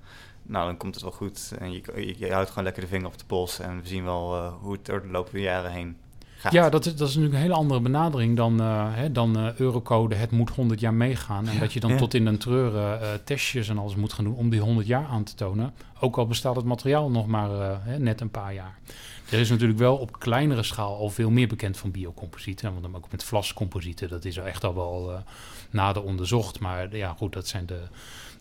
nou, 0.42 0.66
dan 0.66 0.76
komt 0.76 0.94
het 0.94 1.02
wel 1.02 1.12
goed. 1.12 1.52
En 1.58 1.72
je, 1.72 1.82
je, 1.96 2.14
je 2.18 2.32
houdt 2.32 2.48
gewoon 2.48 2.64
lekker 2.64 2.82
de 2.82 2.88
vinger 2.88 3.06
op 3.06 3.18
de 3.18 3.24
pols 3.24 3.58
en 3.58 3.80
we 3.82 3.86
zien 3.88 4.04
wel 4.04 4.48
hoe 4.48 4.72
het 4.72 4.84
door 4.86 5.02
de 5.02 5.08
loop 5.08 5.30
der 5.30 5.40
jaren 5.40 5.70
heen 5.72 5.96
gaat. 6.43 6.53
Ja, 6.53 6.70
dat 6.70 6.86
is, 6.86 6.97
dat 6.97 7.09
is 7.09 7.14
natuurlijk 7.14 7.34
een 7.40 7.47
hele 7.49 7.61
andere 7.61 7.80
benadering 7.80 8.36
dan, 8.36 8.61
eh, 8.61 8.86
hè, 8.90 9.12
dan 9.12 9.36
eh, 9.38 9.55
Eurocode. 9.57 10.14
Het 10.14 10.30
moet 10.30 10.51
100 10.51 10.80
jaar 10.80 10.95
meegaan. 10.95 11.47
En 11.49 11.55
Ja. 11.55 11.61
dat 11.61 11.72
je 11.72 11.80
dan 11.80 11.90
Ja. 11.90 11.97
tot 11.97 12.14
in 12.14 12.24
den 12.24 12.38
treuren 12.38 13.01
eh, 13.01 13.09
testjes 13.24 13.68
en 13.68 13.78
alles 13.78 13.97
moet 13.97 14.12
gaan 14.12 14.24
doen 14.24 14.34
om 14.34 14.51
die 14.51 14.61
100 14.61 14.86
jaar 14.86 15.07
aan 15.07 15.24
te 15.24 15.34
tonen. 15.34 15.74
Ook 16.01 16.16
al 16.16 16.26
bestaat 16.26 16.57
het 16.57 16.64
materiaal 16.64 17.11
nog 17.11 17.26
maar 17.26 17.80
hè, 17.84 17.99
net 17.99 18.20
een 18.20 18.30
paar 18.30 18.55
jaar. 18.55 18.78
Er 19.30 19.38
is 19.38 19.51
natuurlijk 19.51 19.78
wel 19.78 19.97
op 19.97 20.18
kleinere 20.18 20.62
schaal 20.62 20.97
al 20.97 21.11
veel 21.11 21.30
meer 21.30 21.49
bekend 21.49 21.76
van 21.76 21.90
biocomposieten. 21.90 22.70
Want 22.70 22.82
dan 22.82 22.97
ook 22.97 23.11
met 23.11 23.24
vlascomposieten, 23.24 24.09
dat 24.09 24.24
is 24.24 24.36
echt 24.36 24.64
al 24.64 24.74
wel 24.74 25.22
nader 25.70 26.03
onderzocht. 26.03 26.61
Maar 26.61 26.97
ja, 26.97 27.14
goed, 27.18 27.32
dat 27.32 27.47
zijn 27.49 27.66
de, 27.66 27.80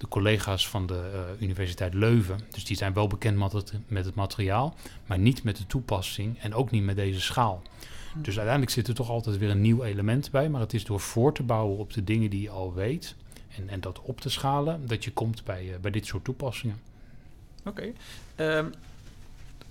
de 0.01 0.07
collega's 0.07 0.69
van 0.69 0.85
de 0.85 1.09
eh, 1.13 1.41
Universiteit 1.41 1.93
Leuven. 1.93 2.39
Dus 2.49 2.65
die 2.65 2.77
zijn 2.77 2.93
wel 2.93 3.07
bekend 3.07 3.37
met 3.37 3.51
het, 3.51 3.73
met 3.87 4.05
het 4.05 4.15
materiaal, 4.15 4.75
maar 5.05 5.19
niet 5.19 5.43
met 5.43 5.57
de 5.57 5.67
toepassing 5.67 6.39
en 6.39 6.53
ook 6.53 6.71
niet 6.71 6.83
met 6.83 6.95
deze 6.95 7.21
schaal. 7.21 7.61
Dus 8.15 8.35
uiteindelijk 8.35 8.71
zit 8.71 8.87
er 8.87 8.93
toch 8.93 9.09
altijd 9.09 9.37
weer 9.37 9.49
een 9.49 9.61
nieuw 9.61 9.83
element 9.83 10.31
bij. 10.31 10.49
Maar 10.49 10.61
het 10.61 10.73
is 10.73 10.85
door 10.85 10.99
voor 10.99 11.33
te 11.33 11.43
bouwen 11.43 11.77
op 11.77 11.93
de 11.93 12.03
dingen 12.03 12.29
die 12.29 12.41
je 12.41 12.49
al 12.49 12.73
weet. 12.73 13.15
En, 13.57 13.69
en 13.69 13.79
dat 13.79 14.01
op 14.01 14.21
te 14.21 14.29
schalen. 14.29 14.87
Dat 14.87 15.03
je 15.03 15.11
komt 15.11 15.43
bij, 15.43 15.73
eh, 15.73 15.79
bij 15.79 15.91
dit 15.91 16.05
soort 16.05 16.23
toepassingen. 16.23 16.79
Oké. 17.65 17.91
Ehm, 18.35 18.65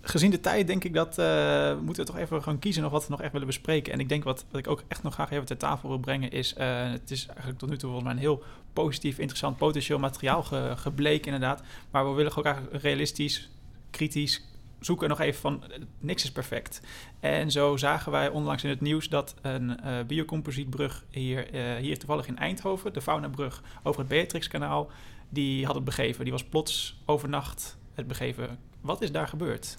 gezien 0.02 0.30
de 0.30 0.40
tijd 0.40 0.66
denk 0.66 0.84
ik 0.84 0.94
dat 0.94 1.18
eh, 1.18 1.76
moeten 1.78 2.04
we 2.04 2.10
toch 2.10 2.20
even 2.20 2.42
gaan 2.42 2.58
kiezen 2.58 2.82
nog 2.82 2.92
wat 2.92 3.04
we 3.04 3.10
nog 3.10 3.20
echt 3.22 3.32
willen 3.32 3.46
bespreken. 3.46 3.92
En 3.92 4.00
ik 4.00 4.08
denk 4.08 4.24
wat, 4.24 4.44
wat 4.50 4.60
ik 4.60 4.68
ook 4.68 4.82
echt 4.88 5.02
nog 5.02 5.14
graag 5.14 5.30
even 5.30 5.46
ter 5.46 5.56
tafel 5.56 5.88
wil 5.88 5.98
brengen 5.98 6.30
is... 6.30 6.54
eh, 6.54 6.90
het 6.90 7.10
is 7.10 7.26
eigenlijk 7.26 7.58
tot 7.58 7.68
nu 7.68 7.76
toe 7.76 7.90
volgens 7.90 8.04
mij 8.04 8.12
een 8.12 8.26
heel 8.28 8.42
positief, 8.72 9.18
interessant, 9.18 9.56
potentieel 9.56 9.98
materiaal 9.98 10.42
ge- 10.42 10.72
gebleken 10.76 11.32
inderdaad. 11.32 11.62
Maar 11.90 12.08
we 12.08 12.14
willen 12.14 12.36
ook 12.36 12.44
eigenlijk 12.44 12.82
realistisch, 12.82 13.50
kritisch 13.90 14.44
zoeken 14.80 15.08
nog 15.08 15.20
even 15.20 15.40
van 15.40 15.64
eh, 15.64 15.78
niks 15.98 16.24
is 16.24 16.32
perfect. 16.32 16.80
En 17.20 17.50
zo 17.50 17.76
zagen 17.76 18.12
wij 18.12 18.28
onlangs 18.28 18.64
in 18.64 18.70
het 18.70 18.80
nieuws 18.80 19.08
dat 19.08 19.34
een 19.42 19.80
eh 19.80 19.94
biocomposietbrug 20.06 21.04
hier, 21.10 21.46
hier 21.80 21.98
toevallig 21.98 22.26
in 22.26 22.38
Eindhoven, 22.38 22.92
de 22.92 23.00
Faunabrug 23.00 23.62
over 23.82 24.00
het 24.00 24.08
Beatrixkanaal, 24.08 24.90
die 25.28 25.66
had 25.66 25.74
het 25.74 25.84
begeven. 25.84 26.22
Die 26.24 26.32
was 26.32 26.44
plots 26.44 27.00
overnacht 27.06 27.78
het 27.94 28.06
begeven. 28.06 28.58
Wat 28.80 29.02
is 29.02 29.12
daar 29.12 29.28
gebeurd? 29.28 29.76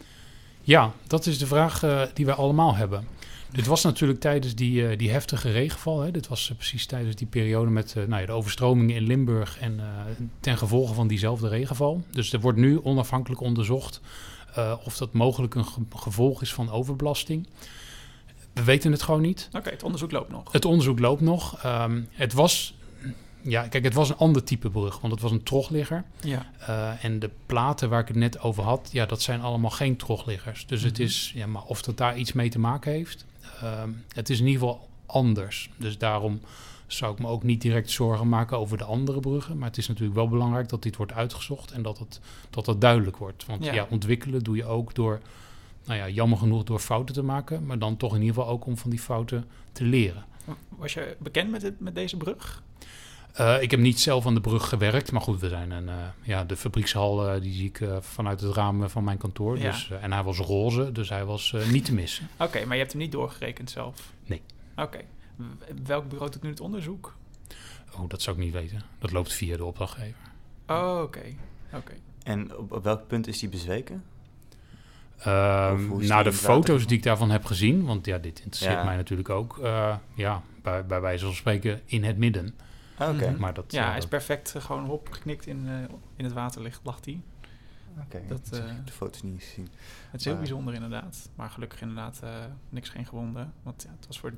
Ja, 0.62 0.91
dat 1.08 1.26
is 1.26 1.38
de 1.38 1.47
vraag 1.47 1.84
eh, 1.84 2.02
die 2.14 2.26
wij 2.26 2.36
allemaal 2.36 2.76
hebben. 2.76 3.08
Dit 3.52 3.66
was 3.68 3.84
natuurlijk 3.84 4.20
tijdens 4.20 4.56
die, 4.56 4.88
eh, 4.88 4.97
die 4.97 5.12
heftige 5.12 5.52
regenval. 5.52 5.99
Hè. 6.02 6.12
Dit 6.12 6.28
was 6.28 6.49
eh, 6.49 6.56
precies 6.56 6.86
tijdens 6.86 7.16
die 7.16 7.28
periode 7.28 7.72
met 7.72 7.95
nou 7.95 8.22
ja, 8.22 8.26
de 8.26 8.32
overstromingen 8.32 8.95
in 8.95 9.04
Limburg. 9.04 9.60
En 9.60 9.80
ten 10.39 10.58
gevolge 10.58 10.93
van 10.93 11.08
diezelfde 11.08 11.47
regenval. 11.47 12.04
Dus 12.12 12.34
er 12.34 12.39
wordt 12.39 12.58
nu 12.58 12.80
onafhankelijk 12.84 13.41
onderzocht 13.41 14.02
of 14.84 14.97
dat 14.97 15.14
mogelijk 15.14 15.56
een 15.56 15.66
ge- 15.66 15.82
gevolg 15.95 16.41
is 16.41 16.54
van 16.54 16.70
overbelasting. 16.72 17.47
We 18.54 18.64
weten 18.64 18.91
het 18.91 19.02
gewoon 19.02 19.22
niet. 19.22 19.49
Oké, 19.52 19.70
het 19.70 19.84
onderzoek 19.84 20.12
loopt 20.12 20.32
nog. 20.32 20.52
Het 20.52 20.66
onderzoek 20.66 20.99
loopt 20.99 21.22
nog. 21.22 21.64
Ehm, 21.64 22.02
het 22.12 22.34
was. 22.34 22.76
Ja, 23.43 23.67
kijk, 23.67 23.83
het 23.83 23.93
was 23.93 24.09
een 24.09 24.17
ander 24.17 24.43
type 24.43 24.69
brug, 24.69 24.99
want 24.99 25.13
het 25.13 25.21
was 25.21 25.31
een 25.31 25.43
trogligger. 25.43 26.03
Ja. 26.21 26.45
Eh, 26.59 27.03
en 27.05 27.19
de 27.19 27.29
platen 27.45 27.89
waar 27.89 28.01
ik 28.01 28.07
het 28.07 28.17
net 28.17 28.39
over 28.39 28.63
had, 28.63 28.89
ja, 28.91 29.05
dat 29.05 29.21
zijn 29.21 29.41
allemaal 29.41 29.69
geen 29.69 29.95
trogliggers. 29.97 30.65
Dus 30.65 30.81
het 30.83 30.93
Mhm. 30.93 31.01
is, 31.01 31.31
ja, 31.35 31.47
maar 31.47 31.63
of 31.63 31.81
dat 31.81 31.97
daar 31.97 32.17
iets 32.17 32.33
mee 32.33 32.49
te 32.49 32.59
maken 32.59 32.91
heeft, 32.91 33.25
ehm, 33.61 33.89
het 34.13 34.29
is 34.29 34.39
in 34.39 34.45
ieder 34.47 34.61
geval 34.61 34.89
anders. 35.05 35.69
Dus 35.77 35.97
daarom 35.97 36.39
zou 36.87 37.13
ik 37.13 37.19
me 37.19 37.27
ook 37.27 37.43
niet 37.43 37.61
direct 37.61 37.89
zorgen 37.89 38.29
maken 38.29 38.57
over 38.57 38.77
de 38.77 38.83
andere 38.83 39.19
bruggen. 39.19 39.57
Maar 39.57 39.67
het 39.67 39.77
is 39.77 39.87
natuurlijk 39.87 40.15
wel 40.15 40.27
belangrijk 40.27 40.69
dat 40.69 40.83
dit 40.83 40.95
wordt 40.95 41.13
uitgezocht 41.13 41.71
en 41.71 41.81
dat 41.81 41.97
het, 41.99 42.19
dat 42.49 42.65
het 42.65 42.81
duidelijk 42.81 43.17
wordt. 43.17 43.45
Want 43.45 43.65
Ja. 43.65 43.73
ja. 43.73 43.87
ontwikkelen 43.89 44.43
doe 44.43 44.55
je 44.55 44.65
ook 44.65 44.95
door, 44.95 45.19
nou 45.85 45.99
ja, 45.99 46.09
jammer 46.09 46.37
genoeg 46.37 46.63
door 46.63 46.79
fouten 46.79 47.15
te 47.15 47.23
maken, 47.23 47.65
maar 47.65 47.79
dan 47.79 47.97
toch 47.97 48.13
in 48.15 48.21
ieder 48.21 48.35
geval 48.35 48.49
ook 48.49 48.65
om 48.65 48.77
van 48.77 48.89
die 48.89 48.99
fouten 48.99 49.45
te 49.71 49.83
leren. 49.83 50.25
Was 50.69 50.93
je 50.93 51.15
bekend 51.19 51.51
met, 51.51 51.79
met 51.79 51.95
deze 51.95 52.17
brug? 52.17 52.63
Eh, 53.34 53.61
ik 53.61 53.71
heb 53.71 53.79
niet 53.79 53.99
zelf 53.99 54.25
aan 54.25 54.34
de 54.34 54.41
brug 54.41 54.69
gewerkt, 54.69 55.11
maar 55.11 55.21
goed, 55.21 55.39
we 55.39 55.49
zijn 55.49 55.71
een, 55.71 55.89
eh, 55.89 55.95
ja, 56.21 56.43
de 56.43 56.55
fabriekshal 56.57 57.27
eh, 57.29 57.41
die 57.41 57.53
zie 57.53 57.65
ik 57.65 57.82
vanuit 57.99 58.41
het 58.41 58.55
raam 58.55 58.89
van 58.89 59.03
mijn 59.03 59.17
kantoor. 59.17 59.57
Ja. 59.57 59.71
Dus, 59.71 59.91
en 60.01 60.11
hij 60.13 60.23
was 60.23 60.38
roze, 60.38 60.91
dus 60.91 61.09
hij 61.09 61.25
was 61.25 61.53
eh, 61.53 61.67
niet 61.69 61.86
te 61.86 61.93
missen. 61.93 62.29
Oké, 62.39 62.65
maar 62.65 62.73
je 62.75 62.82
hebt 62.82 62.91
hem 62.93 63.01
niet 63.01 63.11
doorgerekend 63.11 63.69
zelf? 63.69 64.13
Nee. 64.25 64.41
Oké. 64.75 64.99
Welk 65.86 66.09
bureau 66.09 66.32
doet 66.32 66.41
nu 66.43 66.49
het 66.49 66.59
onderzoek? 66.59 67.15
Oh, 67.97 68.09
dat 68.09 68.21
zou 68.21 68.38
ik 68.38 68.43
niet 68.43 68.53
weten. 68.53 68.82
Dat 68.99 69.11
loopt 69.11 69.34
via 69.34 69.57
de 69.57 69.65
opdrachtgever. 69.65 70.15
Oh, 70.67 70.99
oké. 71.03 71.23
Oké. 71.73 71.93
En 72.23 72.57
op, 72.57 72.71
op 72.71 72.84
welk 72.84 73.07
punt 73.07 73.27
is 73.27 73.39
die 73.39 73.49
bezweken? 73.49 74.03
Ehm, 75.17 75.99
is 75.99 76.07
nou, 76.07 76.23
de 76.23 76.34
foto's 76.34 76.88
die 76.88 76.97
ik 76.97 77.03
daarvan 77.03 77.29
heb 77.32 77.45
gezien, 77.45 77.86
want 77.86 78.05
ja, 78.05 78.17
dit 78.17 78.39
interesseert 78.43 78.73
Ja. 78.77 78.84
mij 78.84 78.95
natuurlijk 78.95 79.29
ook. 79.29 79.59
eh, 79.59 79.95
ja, 80.13 80.41
bij, 80.61 80.86
bij 80.86 81.01
wijze 81.01 81.25
van 81.25 81.34
spreken 81.34 81.82
in 81.86 82.03
het 82.03 82.17
midden. 82.17 82.55
Ah, 83.02 83.16
Oké, 83.16 83.30
Mhm. 83.30 83.39
Maar 83.39 83.54
dat, 83.54 83.72
Ja, 83.72 83.82
eh, 83.84 83.89
hij 83.89 83.97
is 83.97 84.06
perfect 84.08 84.56
eh, 84.56 84.62
gewoon 84.64 84.86
hop 84.86 85.10
geknikt 85.12 85.45
in, 85.47 85.68
eh, 85.68 85.74
in 86.16 86.24
het 86.24 86.34
water 86.34 86.62
ligt, 86.62 86.80
lag 86.84 86.99
hij. 87.04 87.22
oké. 88.06 88.18
eh, 88.18 88.30
heb 88.30 88.70
ik 88.80 88.86
de 88.86 88.91
foto's 88.91 89.22
niet 89.24 89.43
gezien. 89.43 89.68
Het 90.12 90.20
is 90.20 90.26
heel 90.26 90.34
Maar- 90.34 90.41
bijzonder 90.43 90.74
inderdaad. 90.74 91.30
Maar 91.36 91.49
gelukkig 91.49 91.82
inderdaad 91.82 92.20
eh, 92.24 92.30
niks 92.70 92.89
geen 92.89 93.06
gewonden. 93.06 93.54
Want 93.64 93.84
ja, 93.84 93.89
het 93.97 94.08
was 94.08 94.20
voor 94.20 94.34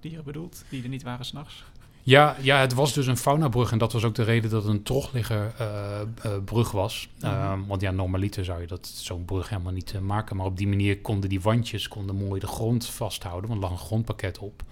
dieren 0.00 0.24
bedoeld 0.24 0.64
die 0.68 0.82
er 0.82 0.88
niet 0.88 1.02
waren 1.02 1.24
s'nachts. 1.24 1.64
Ja, 2.02 2.36
ja, 2.40 2.58
het 2.60 2.72
was 2.74 2.92
dus 2.92 3.06
een 3.06 3.16
faunabrug 3.16 3.72
en 3.72 3.78
dat 3.78 3.92
was 3.92 4.04
ook 4.04 4.14
de 4.14 4.22
reden 4.22 4.50
dat 4.50 4.62
het 4.62 4.72
een 4.72 4.82
trogligger 4.82 5.52
eh, 5.58 6.00
eh, 6.00 6.06
brug 6.44 6.70
was. 6.70 7.08
Ehm, 7.20 7.66
want 7.66 7.80
ja, 7.80 7.90
normaliter 7.90 8.44
zou 8.44 8.60
je 8.60 8.66
dat 8.66 8.86
zo'n 8.86 9.24
brug 9.24 9.48
helemaal 9.48 9.72
niet 9.72 10.00
maken. 10.00 10.36
Maar 10.36 10.46
op 10.46 10.56
die 10.56 10.68
manier 10.68 11.00
konden 11.00 11.28
die 11.28 11.40
wandjes 11.40 11.88
konden 11.88 12.16
mooi 12.16 12.40
de 12.40 12.46
grond 12.46 12.86
vasthouden, 12.86 13.48
want 13.50 13.62
er 13.62 13.68
lag 13.68 13.78
een 13.80 13.86
grondpakket 13.86 14.38
op. 14.38 14.62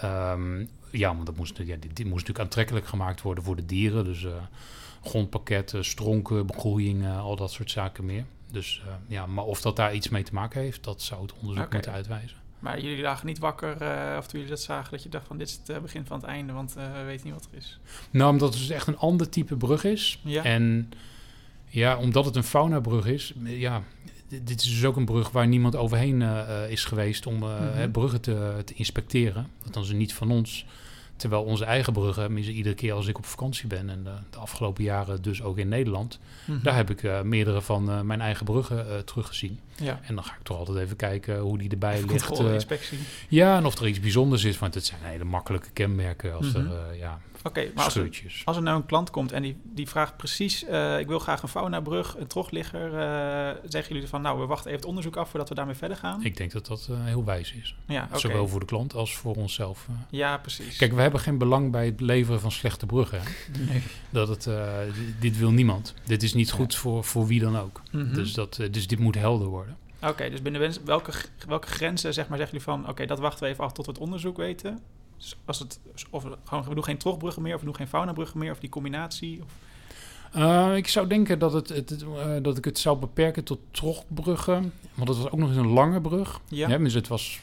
Ehm, 0.00 0.64
ja, 0.90 1.14
want 1.14 1.26
dat 1.26 1.36
moest, 1.36 1.58
ja, 1.58 1.64
dit, 1.64 1.80
dit 1.80 2.06
moest 2.06 2.10
natuurlijk 2.10 2.38
aantrekkelijk 2.38 2.86
gemaakt 2.86 3.22
worden 3.22 3.44
voor 3.44 3.56
de 3.56 3.66
dieren. 3.66 4.04
Dus 4.04 4.24
eh 4.24 4.32
grondpakketten, 5.06 5.84
stronken, 5.84 6.46
begroeiing, 6.46 7.04
eh, 7.04 7.20
al 7.20 7.36
dat 7.36 7.52
soort 7.52 7.70
zaken 7.70 8.04
meer. 8.04 8.24
Dus 8.50 8.82
uh, 8.86 8.92
ja, 9.06 9.26
maar 9.26 9.44
of 9.44 9.60
dat 9.60 9.76
daar 9.76 9.94
iets 9.94 10.08
mee 10.08 10.22
te 10.22 10.34
maken 10.34 10.60
heeft, 10.60 10.84
dat 10.84 11.02
zou 11.02 11.22
het 11.22 11.32
onderzoek 11.40 11.72
moeten 11.72 11.92
uitwijzen. 11.92 12.36
Maar 12.58 12.80
jullie 12.80 13.02
lagen 13.02 13.26
niet 13.26 13.38
wakker, 13.38 13.82
uh, 13.82 14.16
of 14.18 14.26
toen 14.26 14.40
jullie 14.40 14.54
dat 14.54 14.62
zagen, 14.62 14.90
dat 14.90 15.02
je 15.02 15.08
dacht 15.08 15.26
van 15.26 15.38
dit 15.38 15.48
is 15.48 15.54
het 15.54 15.68
uh, 15.68 15.78
begin 15.78 16.06
van 16.06 16.16
het 16.16 16.26
einde, 16.26 16.52
want 16.52 16.74
uh, 16.76 16.92
we 16.92 17.02
weten 17.02 17.26
niet 17.26 17.34
wat 17.34 17.48
er 17.50 17.58
is. 17.58 17.78
Nou, 18.10 18.32
omdat 18.32 18.48
het 18.48 18.58
dus 18.58 18.70
echt 18.70 18.86
een 18.86 18.98
ander 18.98 19.28
type 19.28 19.56
brug 19.56 19.84
is. 19.84 20.20
Ja. 20.24 20.44
En 20.44 20.90
ja, 21.64 21.96
omdat 21.96 22.24
het 22.24 22.36
een 22.36 22.44
faunabrug 22.44 23.06
is, 23.06 23.34
ja, 23.42 23.82
dit 24.28 24.60
is 24.60 24.68
dus 24.70 24.84
ook 24.84 24.96
een 24.96 25.04
brug 25.04 25.30
waar 25.30 25.46
niemand 25.48 25.76
overheen 25.76 26.20
uh, 26.20 26.70
is 26.70 26.84
geweest 26.84 27.26
om 27.26 27.42
uh, 27.42 27.48
Mhm. 27.74 27.90
bruggen 27.90 28.20
te, 28.20 28.52
te, 28.64 28.74
inspecteren. 28.74 29.46
Althans, 29.64 29.92
niet 29.92 30.14
van 30.14 30.30
ons. 30.30 30.66
Terwijl 31.16 31.42
onze 31.42 31.64
eigen 31.64 31.92
bruggen, 31.92 32.38
iedere 32.38 32.74
keer 32.74 32.92
als 32.92 33.06
ik 33.06 33.18
op 33.18 33.24
vakantie 33.26 33.66
ben 33.66 33.90
en 33.90 34.02
de, 34.04 34.10
de 34.30 34.38
afgelopen 34.38 34.84
jaren 34.84 35.22
dus 35.22 35.42
ook 35.42 35.58
in 35.58 35.68
Nederland, 35.68 36.18
Mhm. 36.46 36.62
daar 36.62 36.74
heb 36.76 36.90
ik 36.90 37.02
uh, 37.02 37.20
meerdere 37.22 37.62
van 37.62 37.90
uh, 37.90 38.00
mijn 38.00 38.20
eigen 38.20 38.44
bruggen 38.44 38.86
uh, 38.88 38.98
teruggezien. 38.98 39.60
Ja. 39.76 40.00
En 40.02 40.14
dan 40.14 40.24
ga 40.24 40.32
ik 40.32 40.42
toch 40.42 40.58
altijd 40.58 40.78
even 40.78 40.96
kijken 40.96 41.38
hoe 41.38 41.58
die 41.58 41.70
erbij 41.70 41.94
Even 41.96 42.08
ligt. 42.10 42.38
inspectie. 42.38 42.98
ja, 43.28 43.56
en 43.56 43.64
of 43.64 43.78
er 43.78 43.86
iets 43.88 44.00
bijzonders 44.00 44.44
is, 44.44 44.58
want 44.58 44.74
het 44.74 44.86
zijn 44.86 45.00
hele 45.02 45.24
makkelijke 45.24 45.70
kenmerken 45.72 46.34
als 46.36 46.52
Mhm. 46.52 46.66
er 46.70 46.96
ja, 46.96 47.20
Oké, 47.46 47.70
maar 47.74 47.84
als 47.84 47.94
er, 47.94 48.42
als 48.44 48.56
er 48.56 48.62
nou 48.62 48.76
een 48.76 48.86
klant 48.86 49.10
komt 49.10 49.32
en 49.32 49.42
die, 49.42 49.56
die 49.62 49.88
vraagt 49.88 50.16
precies, 50.16 50.64
eh, 50.64 50.98
ik 50.98 51.06
wil 51.06 51.18
graag 51.18 51.42
een 51.42 51.48
faunabrug, 51.48 52.16
een 52.18 52.26
trogligger, 52.26 52.94
eh, 52.94 53.62
zeggen 53.68 53.94
jullie 53.94 54.08
van 54.08 54.22
nou, 54.22 54.40
we 54.40 54.46
wachten 54.46 54.66
even 54.66 54.80
het 54.80 54.88
onderzoek 54.88 55.16
af 55.16 55.30
voordat 55.30 55.48
we 55.48 55.54
daarmee 55.54 55.74
verder 55.74 55.96
gaan? 55.96 56.24
Ik 56.24 56.36
denk 56.36 56.52
dat 56.52 56.66
dat 56.66 56.88
eh, 56.90 57.04
heel 57.04 57.24
wijs 57.24 57.52
is. 57.52 57.76
ja. 57.86 58.08
Zowel 58.12 58.48
voor 58.48 58.60
de 58.60 58.66
klant 58.66 58.94
als 58.94 59.16
voor 59.16 59.34
onszelf. 59.34 59.88
Ja, 60.10 60.38
precies. 60.38 60.76
Kijk, 60.76 60.92
we 60.92 61.00
hebben 61.00 61.20
geen 61.20 61.38
belang 61.38 61.72
bij 61.72 61.86
het 61.86 62.00
leveren 62.00 62.40
van 62.40 62.52
slechte 62.52 62.86
bruggen. 62.86 63.20
Nee. 63.68 63.82
Dat 64.10 64.28
het, 64.28 64.48
dit 65.20 65.38
wil 65.38 65.50
niemand. 65.50 65.94
Dit 66.04 66.22
is 66.22 66.34
niet 66.34 66.50
goed 66.50 66.74
voor, 66.74 67.04
voor 67.04 67.26
wie 67.26 67.40
dan 67.40 67.58
ook. 67.58 67.82
Mhm. 67.90 68.14
Dus, 68.14 68.32
dat, 68.32 68.60
dus 68.70 68.86
dit 68.86 68.98
moet 68.98 69.14
helder 69.14 69.46
worden. 69.46 69.76
Oké, 70.02 70.30
dus 70.30 70.42
binnen 70.42 70.72
welke, 70.84 71.12
welke 71.46 71.66
grenzen 71.66 72.14
zeg 72.14 72.28
maar, 72.28 72.38
zeggen 72.38 72.58
jullie 72.58 72.72
van... 72.72 72.88
oké, 72.90 73.06
dat 73.06 73.18
wachten 73.18 73.44
we 73.44 73.50
even 73.50 73.64
af 73.64 73.72
tot 73.72 73.86
we 73.86 73.92
het 73.92 74.00
onderzoek 74.00 74.36
weten? 74.36 74.82
Dus 75.18 75.36
als 75.44 75.58
het, 75.58 75.80
of 76.10 76.22
we, 76.22 76.36
gewoon, 76.44 76.64
we 76.64 76.74
doen 76.74 76.84
geen 76.84 76.98
trogbruggen 76.98 77.42
meer... 77.42 77.54
of 77.54 77.60
we 77.60 77.66
doen 77.66 77.76
geen 77.76 77.88
faunabruggen 77.88 78.38
meer... 78.38 78.50
of 78.52 78.58
die 78.58 78.70
combinatie? 78.70 79.42
Of, 79.42 79.48
Eh, 80.32 80.76
ik 80.76 80.88
zou 80.88 81.06
denken 81.06 81.38
dat, 81.38 81.52
het, 81.52 81.68
het, 81.68 82.02
eh, 82.02 82.36
dat 82.42 82.56
ik 82.58 82.64
het 82.64 82.78
zou 82.78 82.98
beperken 82.98 83.44
tot 83.44 83.58
trogbruggen. 83.70 84.72
Want 84.94 85.08
het 85.08 85.18
was 85.18 85.30
ook 85.30 85.38
nog 85.38 85.48
eens 85.48 85.58
een 85.58 85.66
lange 85.66 86.00
brug. 86.00 86.40
ja, 86.48 86.68
Ja, 86.68 86.78
dus 86.78 86.94
het 86.94 87.08
was 87.08 87.40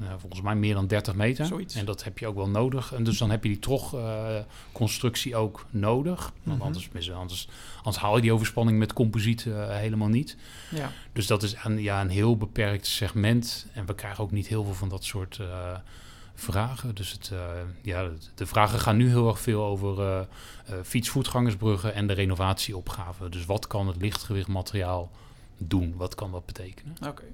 eh, 0.00 0.06
volgens 0.18 0.42
mij 0.42 0.54
meer 0.56 0.74
dan 0.74 0.86
30 0.86 1.14
meter. 1.14 1.46
Zoiets. 1.46 1.74
En 1.74 1.84
dat 1.84 2.04
heb 2.04 2.18
je 2.18 2.26
ook 2.26 2.34
wel 2.34 2.48
nodig. 2.48 2.92
En 2.92 3.04
dus 3.04 3.18
dan 3.18 3.30
heb 3.30 3.42
je 3.42 3.48
die 3.48 3.58
trogconstructie 3.58 5.36
ook 5.36 5.66
nodig. 5.70 6.32
Want 6.42 6.58
Mhm. 6.58 6.66
anders, 6.66 7.10
anders, 7.12 7.48
anders 7.76 7.96
haal 7.96 8.16
je 8.16 8.22
die 8.22 8.32
overspanning 8.32 8.78
met 8.78 8.92
composiet 8.92 9.42
helemaal 9.68 10.08
niet. 10.08 10.36
ja. 10.70 10.90
Dus 11.12 11.26
dat 11.26 11.42
is 11.42 11.54
een, 11.64 11.78
ja, 11.82 12.00
een 12.00 12.08
heel 12.10 12.36
beperkt 12.36 12.86
segment. 12.86 13.66
En 13.72 13.86
we 13.86 13.94
krijgen 13.94 14.24
ook 14.24 14.30
niet 14.30 14.46
heel 14.46 14.64
veel 14.64 14.74
van 14.74 14.88
dat 14.88 15.04
soort 15.04 15.40
vragen. 16.38 16.94
Dus 16.94 17.12
het, 17.12 17.30
eh, 17.32 17.38
ja, 17.82 18.10
de, 18.34 18.46
vragen 18.46 18.78
gaan 18.78 18.96
nu 18.96 19.08
heel 19.08 19.28
erg 19.28 19.40
veel 19.40 19.64
over 19.64 20.00
eh, 20.00 20.18
eh, 20.18 20.26
fietsvoetgangersbruggen 20.84 21.94
en 21.94 22.06
de 22.06 22.12
renovatieopgave. 22.12 23.28
Dus 23.28 23.46
wat 23.46 23.66
kan 23.66 23.86
het 23.86 23.96
lichtgewicht 23.96 24.48
materiaal 24.48 25.10
doen? 25.58 25.94
Wat 25.96 26.14
kan 26.14 26.32
dat 26.32 26.46
betekenen? 26.46 26.96
Oké. 27.06 27.24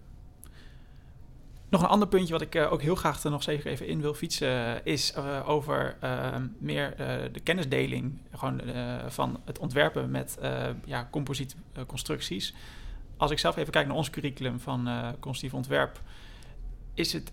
Nog 1.69 1.83
een 1.83 1.89
ander 1.89 2.09
puntje 2.09 2.33
wat 2.33 2.43
ik 2.43 2.57
ook 2.57 2.83
heel 2.83 2.95
graag 2.95 3.25
er 3.25 3.31
nog 3.31 3.43
zeker 3.43 3.67
even 3.67 3.87
in 3.87 4.01
wil 4.01 4.15
fietsen... 4.15 4.85
is 4.85 5.17
over 5.47 5.97
meer 6.59 6.97
de 7.33 7.41
kennisdeling 7.43 8.19
gewoon, 8.35 8.61
van 9.07 9.41
het 9.45 9.59
ontwerpen 9.59 10.11
met 10.11 10.39
ja, 10.85 11.09
composietconstructies. 11.11 12.55
Als 13.17 13.31
ik 13.31 13.39
zelf 13.39 13.57
even 13.57 13.73
kijk 13.73 13.87
naar 13.87 13.97
ons 13.97 14.11
curriculum 14.11 14.61
van 14.61 14.89
constructief 15.21 15.55
ontwerp... 15.55 16.01
is 16.95 17.13
het 17.13 17.33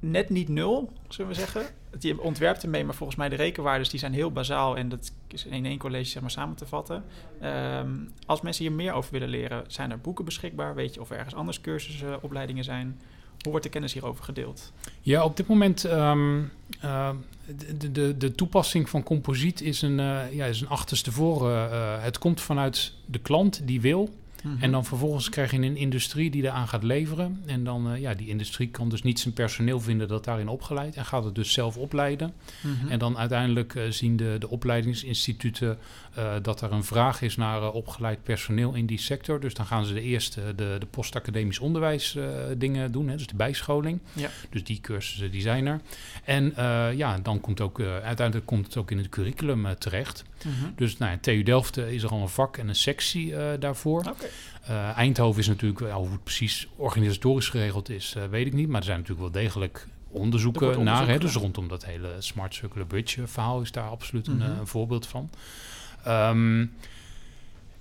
net 0.00 0.30
niet 0.30 0.48
nul, 0.48 0.92
zullen 1.08 1.30
we 1.30 1.36
zeggen. 1.36 1.62
Je 1.98 2.20
ontwerpt 2.20 2.62
ermee, 2.62 2.84
maar 2.84 2.94
volgens 2.94 3.18
mij 3.18 3.28
de 3.28 3.36
rekenwaardes 3.36 3.88
die 3.88 4.00
zijn 4.00 4.12
heel 4.12 4.32
bazaal... 4.32 4.76
en 4.76 4.88
dat 4.88 5.12
is 5.28 5.46
in 5.46 5.64
één 5.64 5.78
college 5.78 6.04
zeg 6.04 6.22
maar, 6.22 6.30
samen 6.30 6.56
te 6.56 6.66
vatten. 6.66 7.04
Ehm, 7.40 7.90
als 8.26 8.40
mensen 8.40 8.64
hier 8.64 8.72
meer 8.72 8.92
over 8.92 9.12
willen 9.12 9.28
leren, 9.28 9.64
zijn 9.66 9.90
er 9.90 10.00
boeken 10.00 10.24
beschikbaar? 10.24 10.74
Weet 10.74 10.94
je 10.94 11.00
of 11.00 11.10
er 11.10 11.16
ergens 11.16 11.34
anders 11.34 11.60
cursussen, 11.60 12.22
opleidingen 12.22 12.64
zijn? 12.64 13.00
Hoe 13.40 13.50
wordt 13.50 13.64
de 13.64 13.72
kennis 13.72 13.92
hierover 13.92 14.24
gedeeld? 14.24 14.72
Ja, 15.00 15.24
op 15.24 15.36
dit 15.36 15.46
moment 15.46 15.86
uh, 15.86 17.10
de, 17.78 17.92
de, 17.92 18.16
de 18.16 18.34
toepassing 18.34 18.88
van 18.88 19.02
composiet 19.02 19.60
is 19.60 19.82
een, 19.82 19.98
uh, 19.98 20.32
ja, 20.32 20.44
is 20.44 20.60
een 20.60 20.68
achterstevoren. 20.68 21.70
Uh, 21.70 22.02
het 22.02 22.18
komt 22.18 22.40
vanuit 22.40 22.92
de 23.04 23.18
klant 23.18 23.66
die 23.66 23.80
wil. 23.80 24.14
Mhm. 24.44 24.62
En 24.62 24.70
dan 24.70 24.84
vervolgens 24.84 25.28
krijg 25.28 25.50
je 25.50 25.56
een 25.56 25.76
industrie 25.76 26.30
die 26.30 26.42
eraan 26.42 26.68
gaat 26.68 26.82
leveren. 26.82 27.42
En 27.46 27.64
dan, 27.64 27.92
uh, 27.92 28.00
ja, 28.00 28.14
die 28.14 28.28
industrie 28.28 28.68
kan 28.68 28.88
dus 28.88 29.02
niet 29.02 29.20
zijn 29.20 29.34
personeel 29.34 29.80
vinden 29.80 30.08
dat 30.08 30.24
daarin 30.24 30.48
opgeleid. 30.48 30.96
En 30.96 31.04
gaat 31.04 31.24
het 31.24 31.34
dus 31.34 31.52
zelf 31.52 31.76
opleiden. 31.76 32.32
Mhm. 32.60 32.88
En 32.88 32.98
dan 32.98 33.18
uiteindelijk 33.18 33.74
uh, 33.74 33.82
zien 33.90 34.16
de, 34.16 34.36
de 34.38 34.48
opleidingsinstituten 34.48 35.78
uh, 36.18 36.32
dat 36.42 36.60
er 36.60 36.72
een 36.72 36.84
vraag 36.84 37.22
is 37.22 37.36
naar 37.36 37.72
opgeleid 37.72 38.22
personeel 38.22 38.74
in 38.74 38.86
die 38.86 38.98
sector. 38.98 39.40
Dus 39.40 39.54
dan 39.54 39.66
gaan 39.66 39.84
ze 39.84 39.94
de 39.94 40.02
eerste, 40.02 40.40
de, 40.56 40.76
de 40.78 40.86
postacademisch 40.86 41.58
onderwijs 41.58 42.18
dingen 42.56 42.92
doen. 42.92 43.08
Hè, 43.08 43.16
dus 43.16 43.26
de 43.26 43.36
bijscholing. 43.36 44.00
Ja. 44.12 44.30
Dus 44.50 44.64
die 44.64 44.80
cursussen 44.80 45.30
die 45.30 45.40
zijn 45.40 45.66
er. 45.66 45.80
En 46.24 46.52
ja, 46.96 47.18
dan 47.18 47.40
komt 47.40 47.60
ook, 47.60 47.80
uiteindelijk 47.80 48.46
komt 48.46 48.66
het 48.66 48.76
ook 48.76 48.90
in 48.90 48.98
het 48.98 49.08
curriculum 49.08 49.78
terecht. 49.78 50.24
Mhm. 50.44 50.52
Dus 50.76 50.98
nou, 50.98 51.18
TU 51.20 51.42
Delft 51.42 51.76
is 51.76 52.02
er 52.02 52.10
al 52.10 52.20
een 52.20 52.28
vak 52.28 52.56
en 52.56 52.68
een 52.68 52.74
sectie 52.74 53.34
daarvoor. 53.58 54.00
Okay. 54.00 54.25
Uh, 54.70 54.96
Eindhoven 54.96 55.40
is 55.40 55.46
natuurlijk, 55.48 55.80
ja, 55.80 55.94
hoe 55.96 56.10
het 56.10 56.22
precies 56.24 56.68
organisatorisch 56.76 57.48
geregeld 57.48 57.88
is, 57.88 58.14
uh, 58.16 58.24
weet 58.24 58.46
ik 58.46 58.52
niet. 58.52 58.68
Maar 58.68 58.80
er 58.80 58.86
zijn 58.86 58.98
natuurlijk 58.98 59.32
wel 59.32 59.42
degelijk 59.42 59.86
onderzoeken 60.10 60.82
naar. 60.84 61.08
Hè, 61.08 61.18
dus 61.18 61.34
rondom 61.34 61.68
dat 61.68 61.84
hele 61.84 62.08
Smart 62.18 62.54
Circular 62.54 62.86
Bridge 62.86 63.26
verhaal 63.26 63.60
is 63.60 63.72
daar 63.72 63.88
absoluut 63.88 64.26
Mhm. 64.28 64.40
een, 64.40 64.58
een 64.58 64.66
voorbeeld 64.66 65.06
van. 65.06 65.30
Um, 66.08 66.72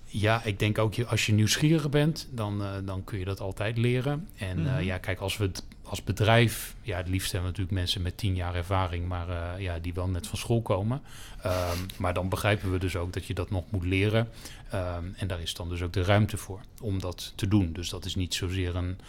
ja, 0.05 0.43
ik 0.43 0.59
denk 0.59 0.77
ook 0.77 0.99
als 1.03 1.25
je 1.25 1.33
nieuwsgierig 1.33 1.89
bent, 1.89 2.27
dan, 2.31 2.61
uh, 2.61 2.69
dan 2.85 3.03
kun 3.03 3.19
je 3.19 3.25
dat 3.25 3.39
altijd 3.39 3.77
leren. 3.77 4.27
En 4.37 4.61
Mhm. 4.61 4.81
ja, 4.83 4.97
kijk, 4.97 5.19
als 5.19 5.37
we 5.37 5.43
het 5.43 5.63
als 5.85 6.03
bedrijf, 6.03 6.75
ja, 6.81 6.97
het 6.97 7.07
liefst 7.07 7.31
hebben 7.31 7.51
we 7.51 7.57
natuurlijk 7.57 7.81
mensen 7.85 8.01
met 8.01 8.17
tien 8.17 8.35
jaar 8.35 8.55
ervaring, 8.55 9.07
maar 9.07 9.29
uh, 9.29 9.61
ja, 9.63 9.79
die 9.79 9.93
wel 9.93 10.07
net 10.07 10.27
van 10.27 10.37
school 10.37 10.61
komen. 10.61 11.01
Um, 11.45 11.51
maar 11.97 12.13
dan 12.13 12.29
begrijpen 12.29 12.71
we 12.71 12.77
dus 12.77 12.95
ook 12.95 13.13
dat 13.13 13.25
je 13.25 13.33
dat 13.33 13.49
nog 13.49 13.63
moet 13.69 13.83
leren. 13.85 14.29
Um, 14.73 15.13
en 15.17 15.27
daar 15.27 15.41
is 15.41 15.53
dan 15.53 15.69
dus 15.69 15.81
ook 15.81 15.93
de 15.93 16.03
ruimte 16.03 16.37
voor 16.37 16.59
om 16.81 16.99
dat 16.99 17.33
te 17.35 17.47
doen. 17.47 17.73
Dus 17.73 17.89
dat 17.89 18.05
is 18.05 18.15
niet 18.15 18.33
zozeer 18.33 18.75
een, 18.75 18.99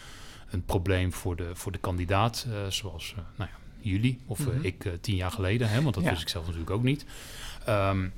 een 0.49 0.65
probleem 0.65 1.13
voor 1.13 1.35
de, 1.35 1.49
voor 1.53 1.71
de 1.71 1.77
kandidaat, 1.77 2.45
uh, 2.49 2.67
zoals 2.69 3.11
uh, 3.11 3.23
nou 3.35 3.49
ja, 3.51 3.57
jullie 3.91 4.19
of 4.25 4.39
Mhm. 4.39 4.61
ik 4.61 4.89
tien 5.01 5.15
jaar 5.15 5.31
geleden, 5.31 5.69
hè, 5.69 5.81
want 5.81 5.95
dat 5.95 6.03
Ja. 6.03 6.09
wist 6.09 6.21
ik 6.21 6.29
zelf 6.29 6.43
natuurlijk 6.45 6.71
ook 6.71 6.83
niet. 6.83 7.05
Um, 7.69 8.13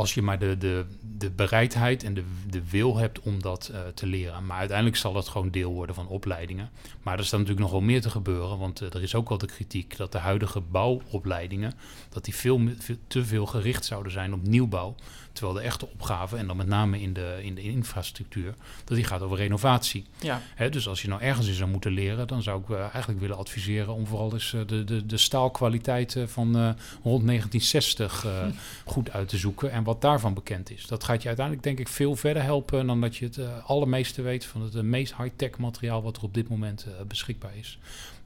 als 0.00 0.14
je 0.14 0.22
maar 0.22 0.38
de, 0.38 0.58
de, 0.58 0.84
de 1.18 1.30
bereidheid 1.30 2.04
en 2.04 2.14
de, 2.14 2.24
de 2.50 2.70
wil 2.70 2.96
hebt 2.96 3.20
om 3.20 3.42
dat 3.42 3.70
uh, 3.72 3.80
te 3.94 4.06
leren. 4.06 4.46
Maar 4.46 4.58
uiteindelijk 4.58 4.96
zal 4.96 5.12
dat 5.12 5.28
gewoon 5.28 5.50
deel 5.50 5.72
worden 5.72 5.94
van 5.94 6.06
opleidingen. 6.06 6.70
Maar 7.02 7.18
er 7.18 7.24
staat 7.24 7.38
natuurlijk 7.38 7.66
nog 7.66 7.78
wel 7.78 7.86
meer 7.88 8.00
te 8.00 8.10
gebeuren. 8.10 8.58
Want 8.58 8.82
uh, 8.82 8.94
er 8.94 9.02
is 9.02 9.14
ook 9.14 9.28
wel 9.28 9.38
de 9.38 9.46
kritiek 9.46 9.96
dat 9.96 10.12
de 10.12 10.18
huidige 10.18 10.60
bouwopleidingen... 10.60 11.72
dat 12.08 12.24
die 12.24 12.34
veel, 12.34 12.60
veel, 12.78 12.96
te 13.06 13.24
veel 13.24 13.46
gericht 13.46 13.84
zouden 13.84 14.12
zijn 14.12 14.34
op 14.34 14.42
nieuwbouw. 14.42 14.94
Terwijl 15.40 15.60
de 15.60 15.66
echte 15.68 15.88
opgave, 15.88 16.36
en 16.36 16.46
dan 16.46 16.56
met 16.56 16.66
name 16.66 17.00
in 17.00 17.12
de, 17.12 17.38
in 17.42 17.54
de 17.54 17.62
infrastructuur... 17.62 18.54
dat 18.84 18.96
die 18.96 19.06
gaat 19.06 19.22
over 19.22 19.36
renovatie. 19.36 20.04
Ja. 20.18 20.40
Hè, 20.54 20.68
dus 20.68 20.88
als 20.88 21.02
je 21.02 21.08
nou 21.08 21.22
ergens 21.22 21.46
in 21.46 21.54
zou 21.54 21.70
moeten 21.70 21.92
leren... 21.92 22.26
dan 22.26 22.42
zou 22.42 22.60
ik 22.62 22.68
uh, 22.68 22.80
eigenlijk 22.80 23.20
willen 23.20 23.36
adviseren 23.36 23.94
om 23.94 24.06
vooral 24.06 24.32
eens 24.32 24.52
uh, 24.52 24.60
de, 24.66 24.84
de, 24.84 25.06
de 25.06 25.16
staalkwaliteit 25.16 26.16
van 26.26 26.46
uh, 26.48 26.62
rond 27.02 27.26
1960 27.26 28.22
hm. 28.22 28.50
goed 28.84 29.10
uit 29.10 29.28
te 29.28 29.36
zoeken... 29.36 29.72
en 29.72 29.84
wat 29.84 30.00
daarvan 30.00 30.34
bekend 30.34 30.70
is. 30.70 30.86
Dat 30.86 31.04
gaat 31.04 31.22
je 31.22 31.28
uiteindelijk 31.28 31.66
denk 31.66 31.78
ik 31.78 31.88
veel 31.88 32.16
verder 32.16 32.42
helpen... 32.42 32.86
dan 32.86 33.00
dat 33.00 33.16
je 33.16 33.24
het 33.24 33.38
allermeeste 33.64 34.22
weet 34.22 34.44
van 34.44 34.62
het 34.62 34.82
meest 34.82 35.16
high-tech 35.16 35.58
materiaal... 35.58 36.02
wat 36.02 36.16
er 36.16 36.22
op 36.22 36.34
dit 36.34 36.48
moment 36.48 36.86
beschikbaar 37.08 37.56
is. 37.56 37.78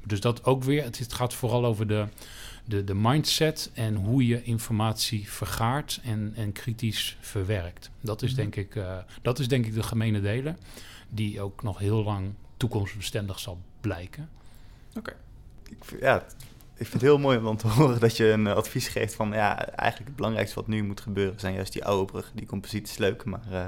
Dus 0.06 0.20
dat 0.20 0.44
ook 0.44 0.64
weer, 0.64 0.84
het, 0.84 0.98
het 0.98 1.12
gaat 1.12 1.34
vooral 1.34 1.64
over 1.64 1.86
de, 1.86 2.06
de, 2.64 2.84
de 2.84 2.94
mindset... 2.94 3.70
en 3.74 3.94
hoe 3.94 4.26
je 4.26 4.42
informatie 4.42 5.30
vergaart 5.30 6.00
en, 6.04 6.32
en 6.36 6.52
kritisch 6.52 7.16
verwerkt. 7.20 7.90
Dat 8.00 8.22
is, 8.22 8.30
Mhm. 8.30 8.40
denk 8.40 8.56
ik, 8.56 8.74
uh, 8.74 8.96
dat 9.22 9.38
is 9.38 9.48
denk 9.48 9.66
ik 9.66 9.74
de 9.74 9.82
gemene 9.82 10.20
delen... 10.20 10.58
die 11.08 11.40
ook 11.40 11.62
nog 11.62 11.78
heel 11.78 12.04
lang 12.04 12.34
toekomstbestendig 12.56 13.38
zal 13.38 13.58
blijken. 13.80 14.28
Oké. 14.96 15.14
Okay. 15.68 15.98
Ja, 16.00 16.16
ik 16.76 16.86
vind 16.86 16.92
het 16.92 17.02
heel 17.02 17.18
mooi 17.18 17.38
om 17.38 17.56
te 17.56 17.68
horen 17.76 18.00
dat 18.00 18.16
je 18.16 18.30
een 18.30 18.46
advies 18.46 18.88
geeft 18.88 19.14
van 19.14 19.28
ja, 19.32 19.66
eigenlijk 19.68 20.08
het 20.08 20.16
belangrijkste 20.16 20.54
wat 20.54 20.66
nu 20.68 20.82
moet 20.82 21.00
gebeuren 21.00 21.40
zijn 21.40 21.54
juist 21.54 21.72
die 21.72 21.84
oude 21.84 22.12
brug. 22.12 22.30
Die 22.34 22.46
composiet 22.46 22.88
is 22.88 22.98
leuk, 22.98 23.24
maar. 23.24 23.42
Uh, 23.50 23.66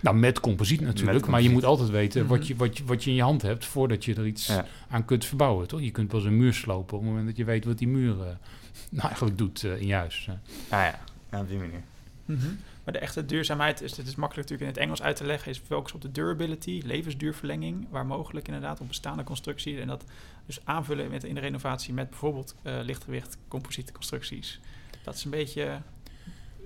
nou, 0.00 0.16
met 0.16 0.40
composiet 0.40 0.80
natuurlijk, 0.80 1.12
met 1.12 1.22
composiet. 1.22 1.30
maar 1.30 1.42
je 1.42 1.50
moet 1.50 1.64
altijd 1.64 1.90
weten 1.90 2.26
wat, 2.26 2.46
je, 2.46 2.56
wat, 2.56 2.78
je, 2.78 2.84
wat 2.84 3.04
je 3.04 3.10
in 3.10 3.16
je 3.16 3.22
hand 3.22 3.42
hebt 3.42 3.64
voordat 3.64 4.04
je 4.04 4.14
er 4.14 4.26
iets 4.26 4.46
ja. 4.46 4.66
aan 4.90 5.04
kunt 5.04 5.24
verbouwen. 5.24 5.68
Toch? 5.68 5.80
Je 5.80 5.90
kunt 5.90 6.08
pas 6.08 6.24
een 6.24 6.36
muur 6.36 6.54
slopen 6.54 6.96
op 6.96 7.02
het 7.02 7.10
moment 7.10 7.26
dat 7.26 7.36
je 7.36 7.44
weet 7.44 7.64
wat 7.64 7.78
die 7.78 7.88
muur 7.88 8.16
uh, 8.16 8.20
nou 8.90 9.06
eigenlijk 9.06 9.38
doet 9.38 9.62
uh, 9.62 9.80
in 9.80 9.86
je 9.86 9.94
huis. 9.94 10.28
Ah 10.28 10.38
ja, 10.68 11.00
ja 11.30 11.40
op 11.40 11.48
die 11.48 11.58
manier. 11.58 11.82
Mhm. 12.24 12.48
Maar 12.84 12.96
de 12.96 13.02
echte 13.02 13.26
duurzaamheid 13.26 13.80
is, 13.80 13.96
het 13.96 14.06
is 14.06 14.14
makkelijk 14.14 14.48
natuurlijk 14.48 14.60
in 14.60 14.82
het 14.82 14.86
Engels 14.86 15.02
uit 15.02 15.16
te 15.16 15.24
leggen, 15.24 15.50
is 15.50 15.58
focus 15.58 15.92
op 15.92 16.00
de 16.00 16.10
durability, 16.10 16.82
levensduurverlenging, 16.84 17.86
waar 17.90 18.06
mogelijk 18.06 18.46
inderdaad 18.46 18.80
op 18.80 18.88
bestaande 18.88 19.24
constructies. 19.24 19.78
En 19.78 19.86
dat 19.86 20.04
dus 20.46 20.64
aanvullen 20.64 21.10
met, 21.10 21.24
in 21.24 21.34
de 21.34 21.40
renovatie 21.40 21.94
met 21.94 22.10
bijvoorbeeld 22.10 22.54
uh, 22.62 22.78
lichtgewicht 22.82 23.38
composiete 23.48 23.92
constructies. 23.92 24.60
Dat 25.02 25.14
is 25.14 25.24
een 25.24 25.30
beetje 25.30 25.80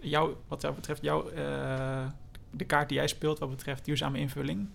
jou, 0.00 0.34
wat 0.48 0.60
dat 0.60 0.74
betreft 0.74 1.02
jouw, 1.02 1.32
uh, 1.32 2.06
de 2.52 2.64
kaart 2.64 2.88
die 2.88 2.98
jij 2.98 3.06
speelt 3.06 3.38
wat 3.38 3.50
betreft 3.50 3.84
duurzame 3.84 4.18
invulling. 4.18 4.66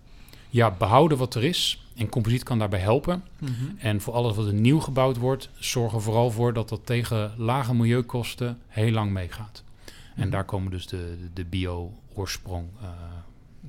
Ja, 0.49 0.71
behouden 0.71 1.17
wat 1.17 1.35
er 1.35 1.43
is. 1.43 1.85
En 1.95 2.09
composiet 2.09 2.43
kan 2.43 2.59
daarbij 2.59 2.79
helpen. 2.79 3.23
Mhm. 3.39 3.51
En 3.77 4.01
voor 4.01 4.13
alles 4.13 4.35
wat 4.35 4.45
er 4.45 4.53
nieuw 4.53 4.79
gebouwd 4.79 5.17
wordt, 5.17 5.49
zorg 5.59 5.93
er 5.93 6.01
vooral 6.01 6.31
voor 6.31 6.53
dat 6.53 6.69
dat 6.69 6.85
tegen 6.85 7.33
lage 7.37 7.73
milieukosten 7.75 8.59
heel 8.67 8.91
lang 8.91 9.11
meegaat. 9.11 9.63
En 10.15 10.21
Mhm. 10.21 10.29
daar 10.29 10.45
komen 10.45 10.71
dus 10.71 10.87
de, 10.87 11.17
de 11.33 11.45
bio-oorsprong 11.45 12.67
eh, 12.81 12.87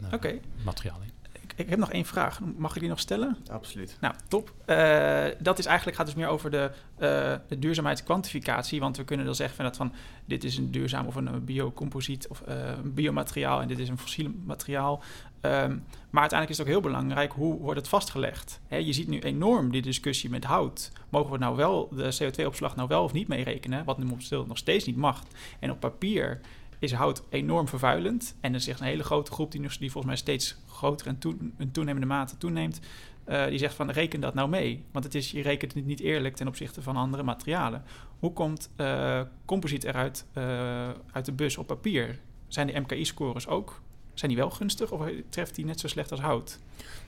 eh, 0.07 0.13
Oké. 0.13 0.39
materialen 0.65 1.03
in. 1.07 1.13
Ik, 1.59 1.69
heb 1.69 1.79
nog 1.79 1.93
één 1.93 2.05
vraag. 2.05 2.41
Mag 2.57 2.75
ik 2.75 2.81
die 2.81 2.89
nog 2.89 3.01
stellen? 3.01 3.37
Absoluut. 3.51 3.97
Nou, 4.01 4.15
top. 4.29 4.53
Eh, 4.65 5.25
dat 5.39 5.59
is 5.59 5.67
eigenlijk, 5.67 5.97
gaat 5.97 6.07
dus 6.07 6.15
meer 6.15 6.27
over 6.27 6.51
de, 6.51 6.71
eh 6.99 7.35
de 7.49 7.59
duurzaamheidskwantificatie. 7.59 8.81
Want 8.81 8.97
we 8.97 9.05
kunnen 9.05 9.27
dan 9.27 9.35
zeggen 9.35 9.57
van, 9.57 9.65
dat 9.65 9.77
van 9.77 9.93
dit 10.25 10.45
is 10.45 10.57
een 10.57 10.71
duurzaam 10.71 11.07
of 11.07 11.15
een 11.15 11.45
biocomposiet 11.45 12.29
of 12.29 12.41
eh, 12.41 12.57
een 12.85 12.95
biomateriaal 12.95 13.61
en 13.61 13.69
dit 13.69 13.79
is 13.79 13.89
een 13.89 13.99
fossiel 13.99 14.31
materiaal. 14.45 15.03
Ehm, 15.41 15.77
maar 16.11 16.21
uiteindelijk 16.21 16.51
is 16.51 16.59
het 16.59 16.67
ook 16.67 16.73
heel 16.73 16.91
belangrijk 16.91 17.33
hoe 17.33 17.59
wordt 17.59 17.81
het 17.81 17.89
vastgelegd. 17.89 18.61
Je 18.69 18.93
ziet 18.93 19.09
nu 19.09 19.19
enorm 19.19 19.71
die 19.71 19.83
discussie 19.83 20.31
met 20.31 20.45
hout. 20.45 20.93
Mogen 21.09 21.33
we 21.33 21.39
nou 21.39 21.57
wel 21.57 21.89
de 21.93 22.17
CO2-opslag 22.23 22.77
nou 22.77 22.89
wel 22.89 23.03
of 23.03 23.13
niet 23.13 23.29
meerekenen? 23.29 23.85
Wat 23.85 23.99
nu 23.99 24.05
momenteel 24.05 24.47
nog 24.47 24.59
steeds 24.59 24.85
niet 24.85 24.97
mag. 24.97 25.23
En 25.59 25.71
op 25.71 25.81
papier 25.81 26.41
is 26.79 26.93
hout 26.93 27.23
enorm 27.29 27.69
vervuilend. 27.69 28.35
En 28.41 28.55
er 28.55 28.61
zegt 28.61 28.81
een 28.81 28.87
hele 28.87 29.03
grote 29.05 29.31
groep 29.33 29.53
die, 29.53 29.61
nu- 29.61 29.69
die 29.79 29.91
volgens 29.91 30.05
mij 30.07 30.17
steeds 30.17 30.57
groter 30.69 31.07
en 31.07 31.19
toe, 31.19 31.37
in 31.59 31.71
toenemende 31.71 32.07
mate 32.07 32.37
toeneemt. 32.37 32.81
eh, 33.25 33.47
die 33.47 33.59
zegt 33.59 33.75
van 33.75 33.91
reken 33.91 34.21
dat 34.21 34.35
nou 34.35 34.49
mee. 34.49 34.85
Want 34.93 35.05
het 35.05 35.15
is, 35.15 35.31
je 35.31 35.43
rekent 35.43 35.75
het 35.75 35.87
niet 35.87 36.01
eerlijk 36.01 36.37
ten 36.37 36.49
opzichte 36.49 36.83
van 36.83 36.97
andere 36.97 37.23
materialen. 37.23 37.83
Hoe 38.19 38.33
komt 38.33 38.71
eh 38.77 39.21
composiet 39.45 39.85
eruit 39.85 40.25
eh, 40.33 40.89
uit 41.13 41.25
de 41.25 41.33
bus 41.33 41.57
op 41.57 41.67
papier? 41.67 42.19
Zijn 42.49 42.67
de 42.67 42.81
MKI-scores 42.81 43.47
ook? 43.47 43.81
Zijn 44.15 44.31
die 44.31 44.41
wel 44.41 44.51
gunstig 44.51 44.91
of 44.91 45.07
treft 45.29 45.55
die 45.55 45.65
net 45.65 45.81
zo 45.81 45.89
slecht 45.89 46.11
als 46.11 46.21
hout? 46.21 46.59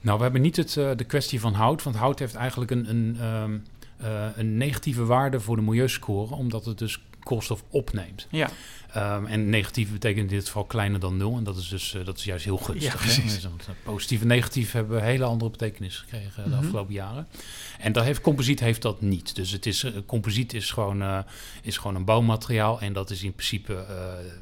Nou, 0.01 0.17
we 0.17 0.23
hebben 0.23 0.41
niet 0.43 0.57
het, 0.57 0.73
de 0.73 1.05
kwestie 1.07 1.41
van 1.41 1.53
hout, 1.55 1.83
want 1.83 1.97
hout 1.97 2.19
heeft 2.19 2.35
eigenlijk 2.35 2.71
een, 2.71 2.91
een, 2.91 3.17
ehm, 3.21 3.59
eh, 3.97 4.27
een 4.37 4.57
negatieve 4.57 5.05
waarde 5.05 5.41
voor 5.41 5.57
de 5.57 5.63
milieuscore, 5.63 6.35
omdat 6.35 6.65
het 6.65 6.79
dus 6.79 7.01
koolstof 7.23 7.65
opneemt. 7.71 8.27
Ja, 8.31 8.51
Ehm, 8.93 9.27
en 9.27 9.49
negatief 9.51 9.93
betekent 9.93 10.31
in 10.31 10.37
dit 10.37 10.47
geval 10.47 10.65
kleiner 10.65 11.01
dan 11.01 11.17
nul. 11.17 11.37
En 11.37 11.45
dat 11.45 11.57
is 11.57 11.69
dus 11.69 11.97
dat 12.05 12.19
is 12.19 12.25
juist 12.25 12.45
heel 12.45 12.57
gunstig. 12.57 13.07
Ja, 13.17 13.23
hè? 13.23 13.49
Want, 13.49 13.67
eh, 13.69 13.75
positief 13.85 14.21
en 14.21 14.27
negatief 14.27 14.73
hebben 14.73 14.99
een 14.99 15.05
hele 15.05 15.25
andere 15.25 15.51
betekenis 15.51 15.97
gekregen 15.99 16.43
de 16.43 16.49
Mhm. 16.49 16.59
afgelopen 16.59 16.95
jaren. 16.95 17.29
En 17.79 17.93
dat 17.93 18.05
heeft, 18.05 18.21
composiet 18.21 18.61
heeft 18.61 18.83
dat 18.83 19.01
niet. 19.01 19.35
Dus 19.35 19.51
het 19.51 19.67
is, 19.67 19.83
eh, 19.85 19.93
composiet 20.07 20.53
is 20.53 20.71
gewoon, 20.71 21.03
eh, 21.03 21.19
is 21.63 21.77
gewoon 21.77 21.97
een 21.97 22.05
bouwmateriaal. 22.05 22.81
En 22.81 22.93
dat 22.93 23.11
is 23.11 23.23
in 23.23 23.33
principe, 23.33 23.75
eh, 23.75 23.95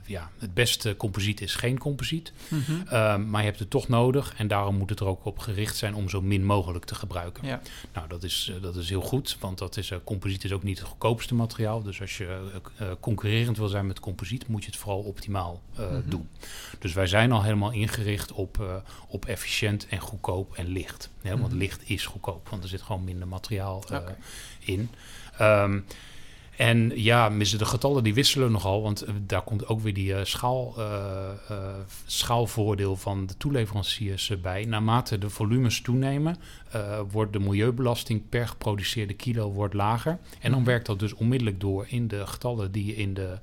ja, 0.07 0.31
het 0.39 0.55
beste 0.55 0.97
composiet 0.97 1.41
is 1.41 1.55
geen 1.55 1.79
composiet. 1.79 2.33
Mhm. 2.49 2.63
Ehm, 2.89 3.31
maar 3.31 3.41
je 3.41 3.47
hebt 3.47 3.59
het 3.59 3.71
toch 3.71 3.89
nodig. 3.89 4.35
En 4.37 4.49
daarom 4.49 4.77
moet 4.77 4.91
het 4.91 5.01
er 5.01 5.07
ook 5.07 5.25
op 5.25 5.39
gericht 5.39 5.77
zijn 5.77 5.95
om 5.95 6.09
zo 6.09 6.23
min 6.23 6.45
mogelijk 6.45 6.85
te 6.85 6.95
gebruiken. 6.95 7.47
ja. 7.47 7.61
Nou, 7.95 8.09
dat 8.09 8.23
is, 8.23 8.53
eh, 8.57 8.63
dat 8.63 8.77
is 8.77 8.89
heel 8.89 9.01
goed, 9.01 9.37
want 9.41 9.59
dat 9.59 9.77
is, 9.77 9.91
eh, 9.91 9.99
composiet 10.05 10.45
is 10.45 10.53
ook 10.53 10.63
niet 10.63 10.79
het 10.79 10.89
goedkoopste 10.89 11.35
materiaal. 11.35 11.83
Dus 11.83 12.01
als 12.01 12.17
je 12.17 12.25
eh, 12.27 12.87
eh, 12.89 12.93
concurrerend 13.01 13.57
wil 13.57 13.69
zijn 13.69 13.87
met 13.87 14.01
composiet, 14.01 14.38
moet 14.47 14.65
je 14.65 14.71
het 14.71 14.79
vooral 14.79 15.01
optimaal 15.01 15.63
eh, 15.77 15.91
Mhm. 15.91 16.09
doen. 16.09 16.29
Dus 16.79 16.93
wij 16.93 17.07
zijn 17.07 17.33
al 17.33 17.43
helemaal 17.43 17.71
ingericht 17.73 18.33
op, 18.33 18.61
eh, 18.61 18.75
op 19.09 19.25
efficiënt 19.27 19.87
en 19.89 19.99
goedkoop 19.99 20.55
en 20.55 20.67
licht. 20.67 21.11
Want 21.23 21.39
Mhm. 21.49 21.57
licht 21.57 21.89
is 21.91 22.07
goedkoop, 22.07 22.49
want 22.49 22.63
er 22.63 22.69
zit 22.69 22.83
gewoon 22.83 23.05
minder 23.05 23.29
materiaal 23.29 23.85
eh, 23.91 23.99
in. 24.59 24.91
Ehm, 25.39 25.81
en 26.59 26.93
ja, 26.95 27.29
missen 27.29 27.59
de 27.59 27.65
getallen 27.65 28.05
die 28.05 28.15
wisselen 28.15 28.53
nogal, 28.53 28.83
want 28.83 29.03
eh, 29.03 29.15
daar 29.27 29.43
komt 29.43 29.67
ook 29.67 29.81
weer 29.81 29.95
die 29.95 30.15
eh, 30.15 30.25
schaal, 30.25 30.75
eh, 30.77 31.57
schaalvoordeel 32.07 32.97
van 32.97 33.27
de 33.27 33.37
toeleveranciers 33.37 34.33
bij. 34.43 34.65
Naarmate 34.65 35.19
de 35.19 35.31
volumes 35.31 35.81
toenemen, 35.81 36.37
wordt 37.11 37.33
de 37.33 37.39
milieubelasting 37.39 38.29
per 38.29 38.49
geproduceerde 38.49 39.15
kilo 39.15 39.53
wordt 39.53 39.75
lager. 39.75 40.19
En 40.41 40.51
dan 40.51 40.65
werkt 40.65 40.87
dat 40.87 40.99
dus 40.99 41.15
onmiddellijk 41.15 41.61
door 41.61 41.87
in 41.89 42.09
de 42.09 42.27
getallen 42.27 42.73
die 42.73 42.87
je 42.87 42.97
in 42.97 43.15
de, 43.15 43.39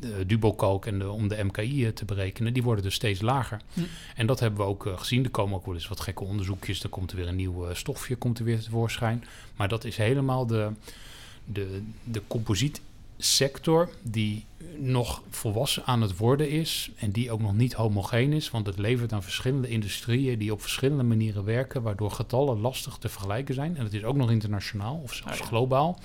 de 0.00 0.26
Dubokalk 0.26 0.86
en 0.86 0.98
de, 0.98 1.10
om 1.10 1.28
de 1.28 1.44
MKI 1.44 1.92
te 1.92 2.04
berekenen, 2.04 2.52
die 2.52 2.62
worden 2.62 2.84
dus 2.84 2.94
steeds 2.94 3.20
lager. 3.20 3.60
Hm. 3.72 3.80
En 4.16 4.26
dat 4.26 4.40
hebben 4.40 4.60
we 4.60 4.66
ook 4.66 4.92
gezien. 4.96 5.24
Er 5.24 5.30
komen 5.30 5.56
ook 5.56 5.66
wel 5.66 5.74
eens 5.74 5.88
wat 5.88 6.00
gekke 6.00 6.24
onderzoekjes. 6.24 6.82
Er 6.82 6.88
komt 6.88 7.10
er 7.10 7.16
weer 7.16 7.28
een 7.28 7.36
nieuw 7.36 7.74
stofje 7.74 8.16
komt 8.16 8.38
er 8.38 8.44
weer 8.44 8.60
tevoorschijn. 8.60 9.24
Maar 9.56 9.68
dat 9.68 9.84
is 9.84 9.96
helemaal 9.96 10.46
de, 10.46 10.72
de, 11.44 11.82
de 12.04 12.22
composietsector 12.26 13.88
die 14.02 14.44
nog 14.78 15.22
volwassen 15.30 15.84
aan 15.84 16.02
het 16.02 16.16
worden 16.16 16.50
is. 16.50 16.90
En 16.96 17.10
die 17.10 17.30
ook 17.30 17.40
nog 17.40 17.54
niet 17.54 17.72
homogeen 17.72 18.32
is. 18.32 18.50
Want 18.50 18.66
het 18.66 18.78
levert 18.78 19.12
aan 19.12 19.22
verschillende 19.22 19.68
industrieën 19.68 20.38
die 20.38 20.52
op 20.52 20.60
verschillende 20.60 21.02
manieren 21.02 21.44
werken. 21.44 21.82
Waardoor 21.82 22.10
getallen 22.10 22.60
lastig 22.60 22.96
te 22.96 23.08
vergelijken 23.08 23.54
zijn. 23.54 23.76
En 23.76 23.84
het 23.84 23.94
is 23.94 24.04
ook 24.04 24.16
nog 24.16 24.30
internationaal 24.30 25.00
of 25.02 25.14
zelfs 25.14 25.38
ja. 25.38 25.44
globaal. 25.44 25.98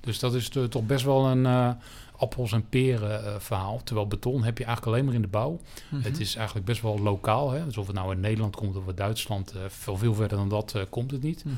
Dus 0.00 0.18
dat 0.18 0.34
is 0.34 0.48
toch 0.48 0.86
best 0.86 1.04
wel 1.04 1.26
een 1.26 1.46
eh, 1.46 1.70
appels 2.16 2.52
en 2.52 2.68
peren 2.68 3.24
eh, 3.24 3.34
verhaal. 3.38 3.80
Terwijl 3.84 4.06
beton 4.06 4.44
heb 4.44 4.58
je 4.58 4.64
eigenlijk 4.64 4.94
alleen 4.94 5.06
maar 5.06 5.14
in 5.14 5.22
de 5.22 5.28
bouw. 5.28 5.60
Mhm. 5.90 6.02
Het 6.02 6.20
is 6.20 6.34
eigenlijk 6.34 6.66
best 6.66 6.82
wel 6.82 6.98
lokaal. 6.98 7.50
Hè? 7.50 7.64
Dus 7.64 7.76
of 7.76 7.86
het 7.86 7.96
nou 7.96 8.12
in 8.12 8.20
Nederland 8.20 8.56
komt 8.56 8.76
of 8.76 8.88
in 8.88 8.94
Duitsland, 8.94 9.52
eh, 9.52 9.60
veel, 9.68 9.96
veel 9.96 10.14
verder 10.14 10.38
dan 10.38 10.48
dat 10.48 10.74
komt 10.90 11.10
het 11.10 11.22
niet. 11.22 11.44
Mhm. 11.44 11.54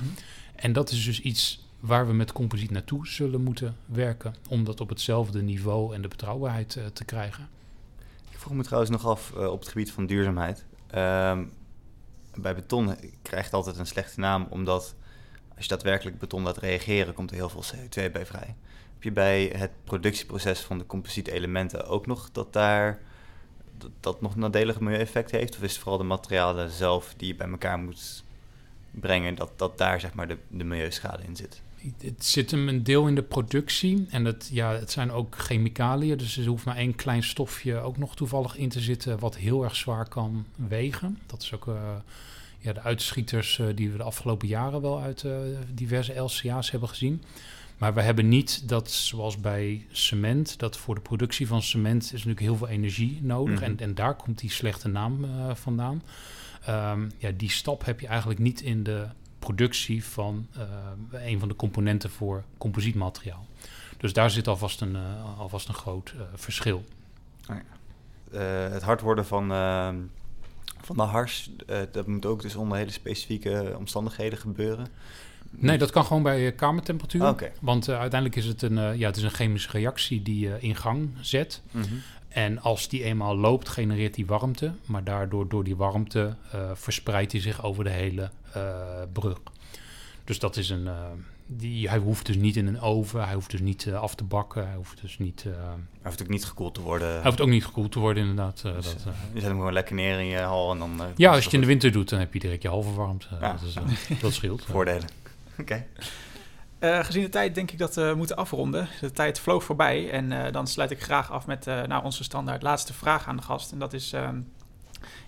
En 0.55 0.73
dat 0.73 0.91
is 0.91 1.05
dus 1.05 1.21
iets 1.21 1.61
waar 1.81 2.07
we 2.07 2.13
met 2.13 2.33
composiet 2.33 2.71
naartoe 2.71 3.07
zullen 3.07 3.43
moeten 3.43 3.77
werken. 3.87 4.35
Om 4.49 4.65
dat 4.65 4.81
op 4.81 4.89
hetzelfde 4.89 5.43
niveau 5.43 5.95
en 5.95 6.03
de 6.03 6.09
betrouwbaarheid 6.09 6.77
eh, 6.77 6.87
te 6.87 7.05
krijgen. 7.05 7.49
Ik 8.31 8.39
vroeg 8.39 8.55
me 8.55 8.63
trouwens 8.63 8.91
nog 8.91 9.07
af 9.07 9.33
eh, 9.37 9.47
op 9.47 9.61
het 9.61 9.69
gebied 9.69 9.93
van 9.93 10.07
duurzaamheid. 10.07 10.65
Ehm, 10.87 11.45
bij 12.35 12.55
beton 12.55 12.97
krijgt 13.23 13.47
het 13.47 13.55
altijd 13.55 13.79
een 13.79 13.87
slechte 13.87 14.21
naam, 14.21 14.47
omdat 14.51 14.95
als 15.55 15.65
je 15.65 15.69
daadwerkelijk 15.69 16.19
beton 16.19 16.43
laat 16.43 16.59
reageren, 16.59 17.15
komt 17.15 17.31
er 17.31 17.37
heel 17.37 17.49
veel 17.49 17.65
CO2 17.65 18.11
bij 18.13 18.27
vrij. 18.27 18.55
Heb 18.93 19.03
je 19.03 19.13
bij 19.13 19.53
het 19.57 19.71
productieproces 19.85 20.61
van 20.61 20.79
de 20.79 20.87
composietelementen 20.87 21.87
ook 21.87 22.07
nog 22.07 22.31
dat 22.33 22.53
daar 22.53 23.01
dat, 24.01 24.21
nog 24.21 24.35
een 24.35 24.41
nadelig 24.41 24.81
milieueffect 24.81 25.31
heeft? 25.31 25.57
Of 25.57 25.63
is 25.63 25.73
het 25.73 25.81
vooral 25.81 25.99
de 25.99 26.05
materialen 26.05 26.71
zelf 26.71 27.15
die 27.17 27.29
je 27.29 27.35
bij 27.35 27.49
elkaar 27.49 27.79
moet 27.79 28.25
brengen, 28.91 29.35
dat, 29.35 29.51
dat 29.57 29.79
daar 29.79 30.01
zeg 30.01 30.15
maar 30.15 30.29
de, 30.29 30.39
de 30.49 30.65
milieuschade 30.65 31.23
in 31.23 31.37
zit? 31.37 31.63
Het 32.03 32.25
zit 32.25 32.51
hem 32.51 32.69
een 32.69 32.83
deel 32.83 33.09
in 33.09 33.15
de 33.15 33.23
productie. 33.23 34.07
En 34.11 34.25
het, 34.25 34.49
ja, 34.53 34.73
het 34.73 34.91
zijn 34.91 35.11
ook 35.11 35.37
chemicaliën. 35.37 36.17
Dus 36.17 36.37
er 36.37 36.47
hoeft 36.47 36.65
maar 36.65 36.77
één 36.77 36.95
klein 36.95 37.23
stofje 37.23 37.79
ook 37.79 37.97
nog 37.97 38.17
toevallig 38.17 38.57
in 38.57 38.69
te 38.69 38.81
zitten... 38.81 39.19
wat 39.19 39.37
heel 39.37 39.65
erg 39.65 39.77
zwaar 39.77 40.09
kan 40.09 40.47
wegen. 40.55 41.19
Dat 41.27 41.43
is 41.43 41.55
ook 41.55 41.69
eh, 41.69 41.75
ja, 42.59 42.73
de 42.73 42.81
uitschieters 42.81 43.59
eh, 43.59 43.67
die 43.75 43.91
we 43.91 43.97
de 43.97 44.03
afgelopen 44.03 44.49
jaren... 44.49 44.81
wel 44.81 45.01
uit 45.01 45.25
eh, 45.25 45.33
diverse 45.75 46.19
LCA's 46.19 46.71
hebben 46.71 46.89
gezien. 46.89 47.23
Maar 47.79 47.95
we 47.95 48.03
hebben 48.03 48.29
niet 48.29 48.69
dat, 48.69 48.91
zoals 48.91 49.41
bij 49.41 49.87
cement... 49.91 50.59
dat 50.59 50.77
voor 50.77 50.95
de 50.95 51.01
productie 51.01 51.47
van 51.47 51.63
cement 51.63 52.03
is 52.05 52.11
natuurlijk 52.11 52.41
heel 52.41 52.57
veel 52.57 52.69
energie 52.69 53.19
nodig. 53.23 53.61
Mhm. 53.61 53.65
En, 53.65 53.79
en 53.79 53.95
daar 53.95 54.17
komt 54.17 54.39
die 54.39 54.51
slechte 54.51 54.89
naam 54.89 55.27
vandaan. 55.55 56.03
Ehm, 56.65 57.09
ja, 57.19 57.31
die 57.37 57.51
stap 57.51 57.85
heb 57.85 58.01
je 58.01 58.07
eigenlijk 58.07 58.41
niet 58.41 58.61
in 58.61 58.83
de 58.83 59.07
productie 59.41 60.05
van 60.05 60.47
eh, 60.53 61.27
een 61.29 61.39
van 61.39 61.49
de 61.49 61.57
componenten 61.57 62.11
voor 62.11 62.45
composietmateriaal. 62.59 63.47
Dus 64.01 64.13
daar 64.13 64.31
zit 64.31 64.49
alvast 64.49 64.81
een, 64.81 64.97
eh, 64.97 65.39
alvast 65.39 65.69
een 65.69 65.75
groot 65.75 66.13
eh, 66.17 66.23
verschil. 66.35 66.85
Eh, 68.33 68.69
het 68.69 68.83
hard 68.83 69.01
worden 69.01 69.27
van, 69.27 69.53
ehm, 69.53 69.97
van 70.81 70.97
de 70.97 71.03
hars, 71.03 71.51
dat 71.93 72.07
moet 72.07 72.27
ook 72.27 72.43
dus 72.43 72.57
onder 72.57 72.79
hele 72.79 72.91
specifieke 72.91 73.75
omstandigheden 73.79 74.39
gebeuren. 74.39 74.87
Nee, 75.51 75.79
dat 75.79 75.91
kan 75.91 76.05
gewoon 76.05 76.23
bij 76.23 76.53
kamertemperatuur. 76.53 77.29
Oké. 77.29 77.53
Want 77.61 77.89
uiteindelijk 77.89 78.37
is 78.37 78.47
het 78.47 78.63
een, 78.63 78.99
ja, 78.99 79.07
het 79.07 79.17
is 79.17 79.23
een 79.23 79.31
chemische 79.31 79.71
reactie 79.71 80.23
die 80.23 80.39
je 80.39 80.57
in 80.61 80.77
gang 80.77 81.11
zet. 81.21 81.63
Mhm. 81.71 81.95
En 82.31 82.61
als 82.61 82.89
die 82.89 83.05
eenmaal 83.05 83.37
loopt, 83.37 83.69
genereert 83.69 84.15
die 84.15 84.27
warmte. 84.27 84.73
Maar 84.87 85.05
daardoor, 85.05 85.49
door 85.49 85.65
die 85.65 85.77
warmte, 85.77 86.35
eh, 86.53 86.71
verspreidt 86.75 87.33
hij 87.33 87.41
zich 87.41 87.65
over 87.65 87.85
de 87.85 87.91
hele 87.91 88.31
eh, 88.53 88.63
brug. 89.13 89.39
Dus 90.25 90.39
dat 90.39 90.57
is 90.57 90.71
een. 90.71 90.87
eh, 90.87 90.95
die, 91.47 91.89
hij 91.89 91.99
hoeft 91.99 92.27
dus 92.27 92.37
niet 92.37 92.57
in 92.57 92.67
een 92.67 92.81
oven, 92.81 93.25
hij 93.25 93.35
hoeft 93.35 93.51
dus 93.51 93.61
niet 93.61 93.93
af 93.93 94.15
te 94.15 94.25
bakken, 94.25 94.67
hij 94.67 94.77
hoeft 94.77 95.01
dus 95.01 95.19
niet. 95.19 95.43
Hij 95.43 95.53
hoeft 96.03 96.23
ook 96.23 96.29
niet 96.29 96.45
gekoeld 96.45 96.75
te 96.75 96.81
worden. 96.81 97.09
hij 97.09 97.23
hoeft 97.25 97.41
ook 97.41 97.49
niet 97.49 97.65
gekoeld 97.65 97.93
te 97.93 97.99
worden, 97.99 98.23
inderdaad. 98.23 98.63
Dus, 98.63 98.85
dat, 98.85 99.03
Je 99.33 99.41
zet 99.41 99.49
hem 99.49 99.57
gewoon 99.59 99.73
lekker 99.73 99.95
neer 99.95 100.19
in 100.19 100.27
je 100.27 100.39
hal 100.39 100.73
en 100.73 100.79
dan... 100.79 101.01
ja, 101.17 101.29
als 101.31 101.39
je 101.39 101.45
het 101.45 101.53
in 101.55 101.61
de 101.61 101.67
winter 101.67 101.93
doet, 101.93 102.09
dan 102.09 102.19
heb 102.19 102.33
je 102.33 102.39
direct 102.39 102.63
je 102.63 102.69
halve 102.69 102.93
warmte. 102.95 103.27
Ja. 103.41 103.53
Dat, 103.53 103.63
is, 103.63 104.21
dat 104.21 104.33
scheelt. 104.33 104.65
Voordelen. 104.71 105.09
Oké. 105.61 105.87
Uh, 106.81 107.05
gezien 107.05 107.23
de 107.23 107.29
tijd 107.29 107.55
denk 107.55 107.71
ik 107.71 107.79
dat 107.79 107.95
we 107.95 108.13
moeten 108.17 108.37
afronden. 108.37 108.89
De 109.01 109.13
tijd 109.13 109.39
vloog 109.39 109.65
voorbij 109.65 110.11
en 110.11 110.31
uh, 110.31 110.45
dan 110.53 110.67
sluit 110.67 110.91
ik 110.91 111.03
graag 111.03 111.31
af 111.31 111.47
met 111.47 111.67
uh, 111.67 111.83
nou, 111.83 112.05
onze 112.05 112.25
standaard 112.25 112.63
laatste 112.63 112.93
vraag 112.93 113.27
aan 113.27 113.37
de 113.37 113.43
gast. 113.43 113.73
En 113.73 113.79
dat 113.79 113.93
is, 113.93 114.13
ehm, 114.13 114.41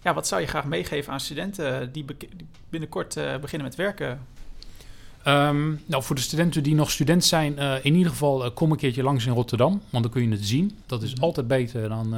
ja, 0.02 0.14
wat 0.14 0.26
zou 0.26 0.40
je 0.40 0.46
graag 0.46 0.64
meegeven 0.64 1.12
aan 1.12 1.20
studenten 1.20 1.92
die, 1.92 2.04
die 2.18 2.46
binnenkort 2.68 3.14
beginnen 3.14 3.68
met 3.68 3.76
werken? 3.76 4.20
Um, 5.26 5.82
nou, 5.86 6.02
voor 6.02 6.16
de 6.16 6.22
studenten 6.22 6.62
die 6.62 6.74
nog 6.74 6.90
student 6.90 7.24
zijn, 7.24 7.58
in 7.82 7.94
ieder 7.94 8.12
geval 8.12 8.52
kom 8.52 8.70
een 8.70 8.76
keertje 8.76 9.02
langs 9.02 9.26
in 9.26 9.32
Rotterdam, 9.32 9.82
want 9.90 10.02
dan 10.02 10.12
kun 10.12 10.22
je 10.22 10.30
het 10.30 10.46
zien. 10.46 10.78
Dat 10.86 11.02
is 11.02 11.20
altijd 11.20 11.48
beter 11.48 11.88
dan 11.88 12.14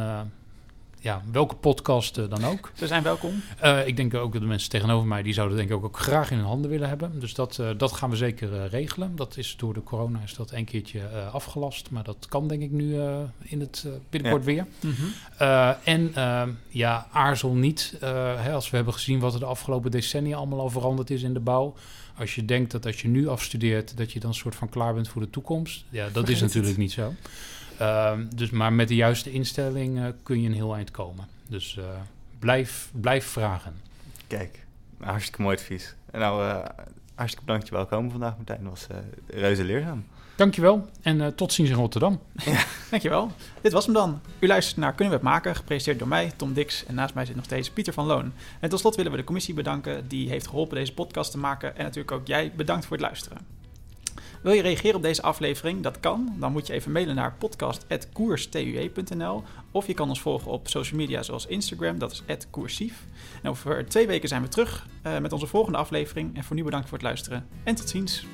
ja, 1.05 1.23
welke 1.33 1.55
podcast 1.55 2.19
uh, 2.19 2.29
dan 2.29 2.45
ook. 2.45 2.71
Ze 2.75 2.87
zijn 2.87 3.03
welkom. 3.03 3.43
Uh, 3.65 3.87
ik 3.87 3.97
denk 3.97 4.15
ook 4.15 4.33
dat 4.33 4.43
de 4.43 4.49
mensen 4.49 4.71
tegenover 4.71 5.09
mij, 5.09 5.23
die 5.23 5.33
zouden 5.33 5.57
denk 5.57 5.69
ik 5.69 5.77
ook, 5.77 5.85
ook 5.85 5.99
graag 5.99 6.31
in 6.31 6.37
hun 6.37 6.47
handen 6.47 6.71
willen 6.71 6.89
hebben. 6.89 7.21
Dus 7.21 7.35
dat, 7.35 7.59
uh, 7.61 7.71
dat 7.77 7.93
gaan 7.93 8.11
we 8.11 8.17
zeker 8.17 8.67
regelen. 8.69 9.17
Dat 9.17 9.37
is 9.37 9.57
door 9.57 9.75
de 9.75 9.83
corona 9.83 10.21
is 10.25 10.35
dat 10.35 10.53
een 10.53 10.65
keertje 10.65 11.01
afgelast. 11.33 11.91
Maar 11.91 12.05
dat 12.05 12.27
kan 12.29 12.49
denk 12.49 12.63
ik 12.63 12.71
nu 12.71 13.01
in 13.43 13.61
het 13.61 13.87
binnenkort 14.11 14.45
ja. 14.45 14.53
weer. 14.53 14.67
Mm 14.81 14.95
-hmm. 14.95 15.77
en 15.85 16.13
ja, 16.69 17.09
aarzel 17.13 17.55
niet. 17.55 17.97
Hè, 18.01 18.53
als 18.53 18.71
we 18.71 18.77
hebben 18.77 18.95
gezien 18.95 19.19
wat 19.21 19.35
er 19.35 19.41
de 19.41 19.47
afgelopen 19.47 19.91
decennia 19.91 20.37
allemaal 20.37 20.61
al 20.61 20.71
veranderd 20.71 21.11
is 21.11 21.23
in 21.23 21.35
de 21.35 21.41
bouw. 21.41 21.75
Als 22.19 22.35
je 22.35 22.45
denkt 22.45 22.71
dat 22.71 22.87
als 22.87 23.03
je 23.03 23.09
nu 23.09 23.29
afstudeert, 23.29 23.97
dat 23.97 24.13
je 24.13 24.21
dan 24.21 24.35
soort 24.35 24.55
van 24.55 24.69
klaar 24.69 24.95
bent 24.95 25.09
voor 25.09 25.23
de 25.23 25.31
toekomst. 25.31 25.85
Ja, 25.89 26.05
dat 26.05 26.13
Vergeet 26.13 26.35
is 26.35 26.41
natuurlijk 26.41 26.69
het. 26.69 26.77
niet 26.77 26.93
zo. 26.93 27.15
Um, 27.81 28.29
dus, 28.35 28.51
maar 28.51 28.73
met 28.73 28.89
de 28.89 28.95
juiste 28.95 29.31
instelling 29.31 29.99
uh, 29.99 30.07
kun 30.23 30.41
je 30.41 30.49
een 30.49 30.55
heel 30.55 30.75
eind 30.75 30.91
komen. 30.91 31.29
Dus 31.49 31.77
uh, 31.79 31.85
blijf, 32.39 32.91
blijf 32.93 33.27
vragen. 33.27 33.75
Kijk, 34.27 34.67
hartstikke 35.01 35.43
mooi 35.43 35.57
advies. 35.57 35.95
En 36.11 36.21
nou, 36.21 36.45
uh, 36.45 36.65
hartstikke 37.15 37.45
bedankt 37.45 37.61
dat 37.61 37.69
je 37.69 37.75
wel 37.75 37.87
komen 37.87 38.11
vandaag, 38.11 38.37
Martijn. 38.37 38.65
Dat 38.65 38.71
was 38.71 38.87
reuze 39.27 39.65
leerzaam. 39.65 40.05
Dankjewel 40.37 40.89
en 41.03 41.35
tot 41.35 41.53
ziens 41.53 41.69
in 41.69 41.75
Rotterdam. 41.75 42.21
Ja. 42.45 42.65
Dankjewel. 42.91 43.31
Dit 43.61 43.73
was 43.73 43.85
hem 43.85 43.95
dan. 43.95 44.21
U 44.39 44.47
luistert 44.47 44.77
naar 44.77 44.95
Kunnen 44.95 45.09
we 45.09 45.21
het 45.21 45.29
maken, 45.29 45.57
gepresenteerd 45.57 45.99
door 45.99 46.09
mij, 46.09 46.33
Tom 46.37 46.53
Dix. 46.53 46.87
En 46.87 46.95
naast 46.95 47.15
mij 47.15 47.25
zit 47.25 47.37
nog 47.37 47.45
steeds 47.45 47.71
Pieter 47.71 47.93
van 47.93 48.07
Loon. 48.07 48.33
En 48.61 48.69
tot 48.69 48.81
slot 48.81 48.97
willen 48.97 49.11
we 49.11 49.17
de 49.17 49.25
commissie 49.25 49.55
bedanken 49.55 50.09
die 50.09 50.29
heeft 50.29 50.47
geholpen 50.47 50.77
deze 50.77 50.95
podcast 50.95 51.31
te 51.31 51.39
maken. 51.39 51.77
En 51.77 51.85
natuurlijk 51.85 52.13
ook 52.13 52.27
jij 52.27 52.53
bedankt 52.57 52.87
voor 52.87 52.97
het 52.97 53.07
luisteren. 53.07 53.39
Wil 54.45 54.53
je 54.53 54.63
reageren 54.63 54.97
op 54.97 55.03
deze 55.03 55.23
aflevering? 55.23 55.83
Dat 55.83 56.01
kan. 56.01 56.35
Dan 56.39 56.53
moet 56.53 56.67
je 56.67 56.73
even 56.73 56.93
mailen 56.93 57.15
naar 57.15 57.35
podcast.koerstue.nl 57.39 59.43
of 59.71 59.87
je 59.87 59.95
kan 59.95 60.09
ons 60.09 60.21
volgen 60.21 60.51
op 60.51 60.69
social 60.69 61.01
media 61.01 61.23
zoals 61.23 61.47
Instagram, 61.47 61.99
dat 61.99 62.13
is 62.13 62.23
@koersief. 62.51 63.05
En 63.43 63.51
over 63.51 63.87
twee 63.87 64.07
weken 64.07 64.29
zijn 64.29 64.43
we 64.43 64.49
terug 64.49 64.87
uh, 65.07 65.19
met 65.19 65.33
onze 65.33 65.47
volgende 65.47 65.79
aflevering. 65.79 66.37
En 66.37 66.45
voor 66.45 66.57
nu 66.57 66.65
bedankt 66.65 66.89
voor 66.89 66.99
het 66.99 67.07
luisteren 67.07 67.47
en 67.63 67.75
tot 67.75 67.89
ziens. 67.89 68.27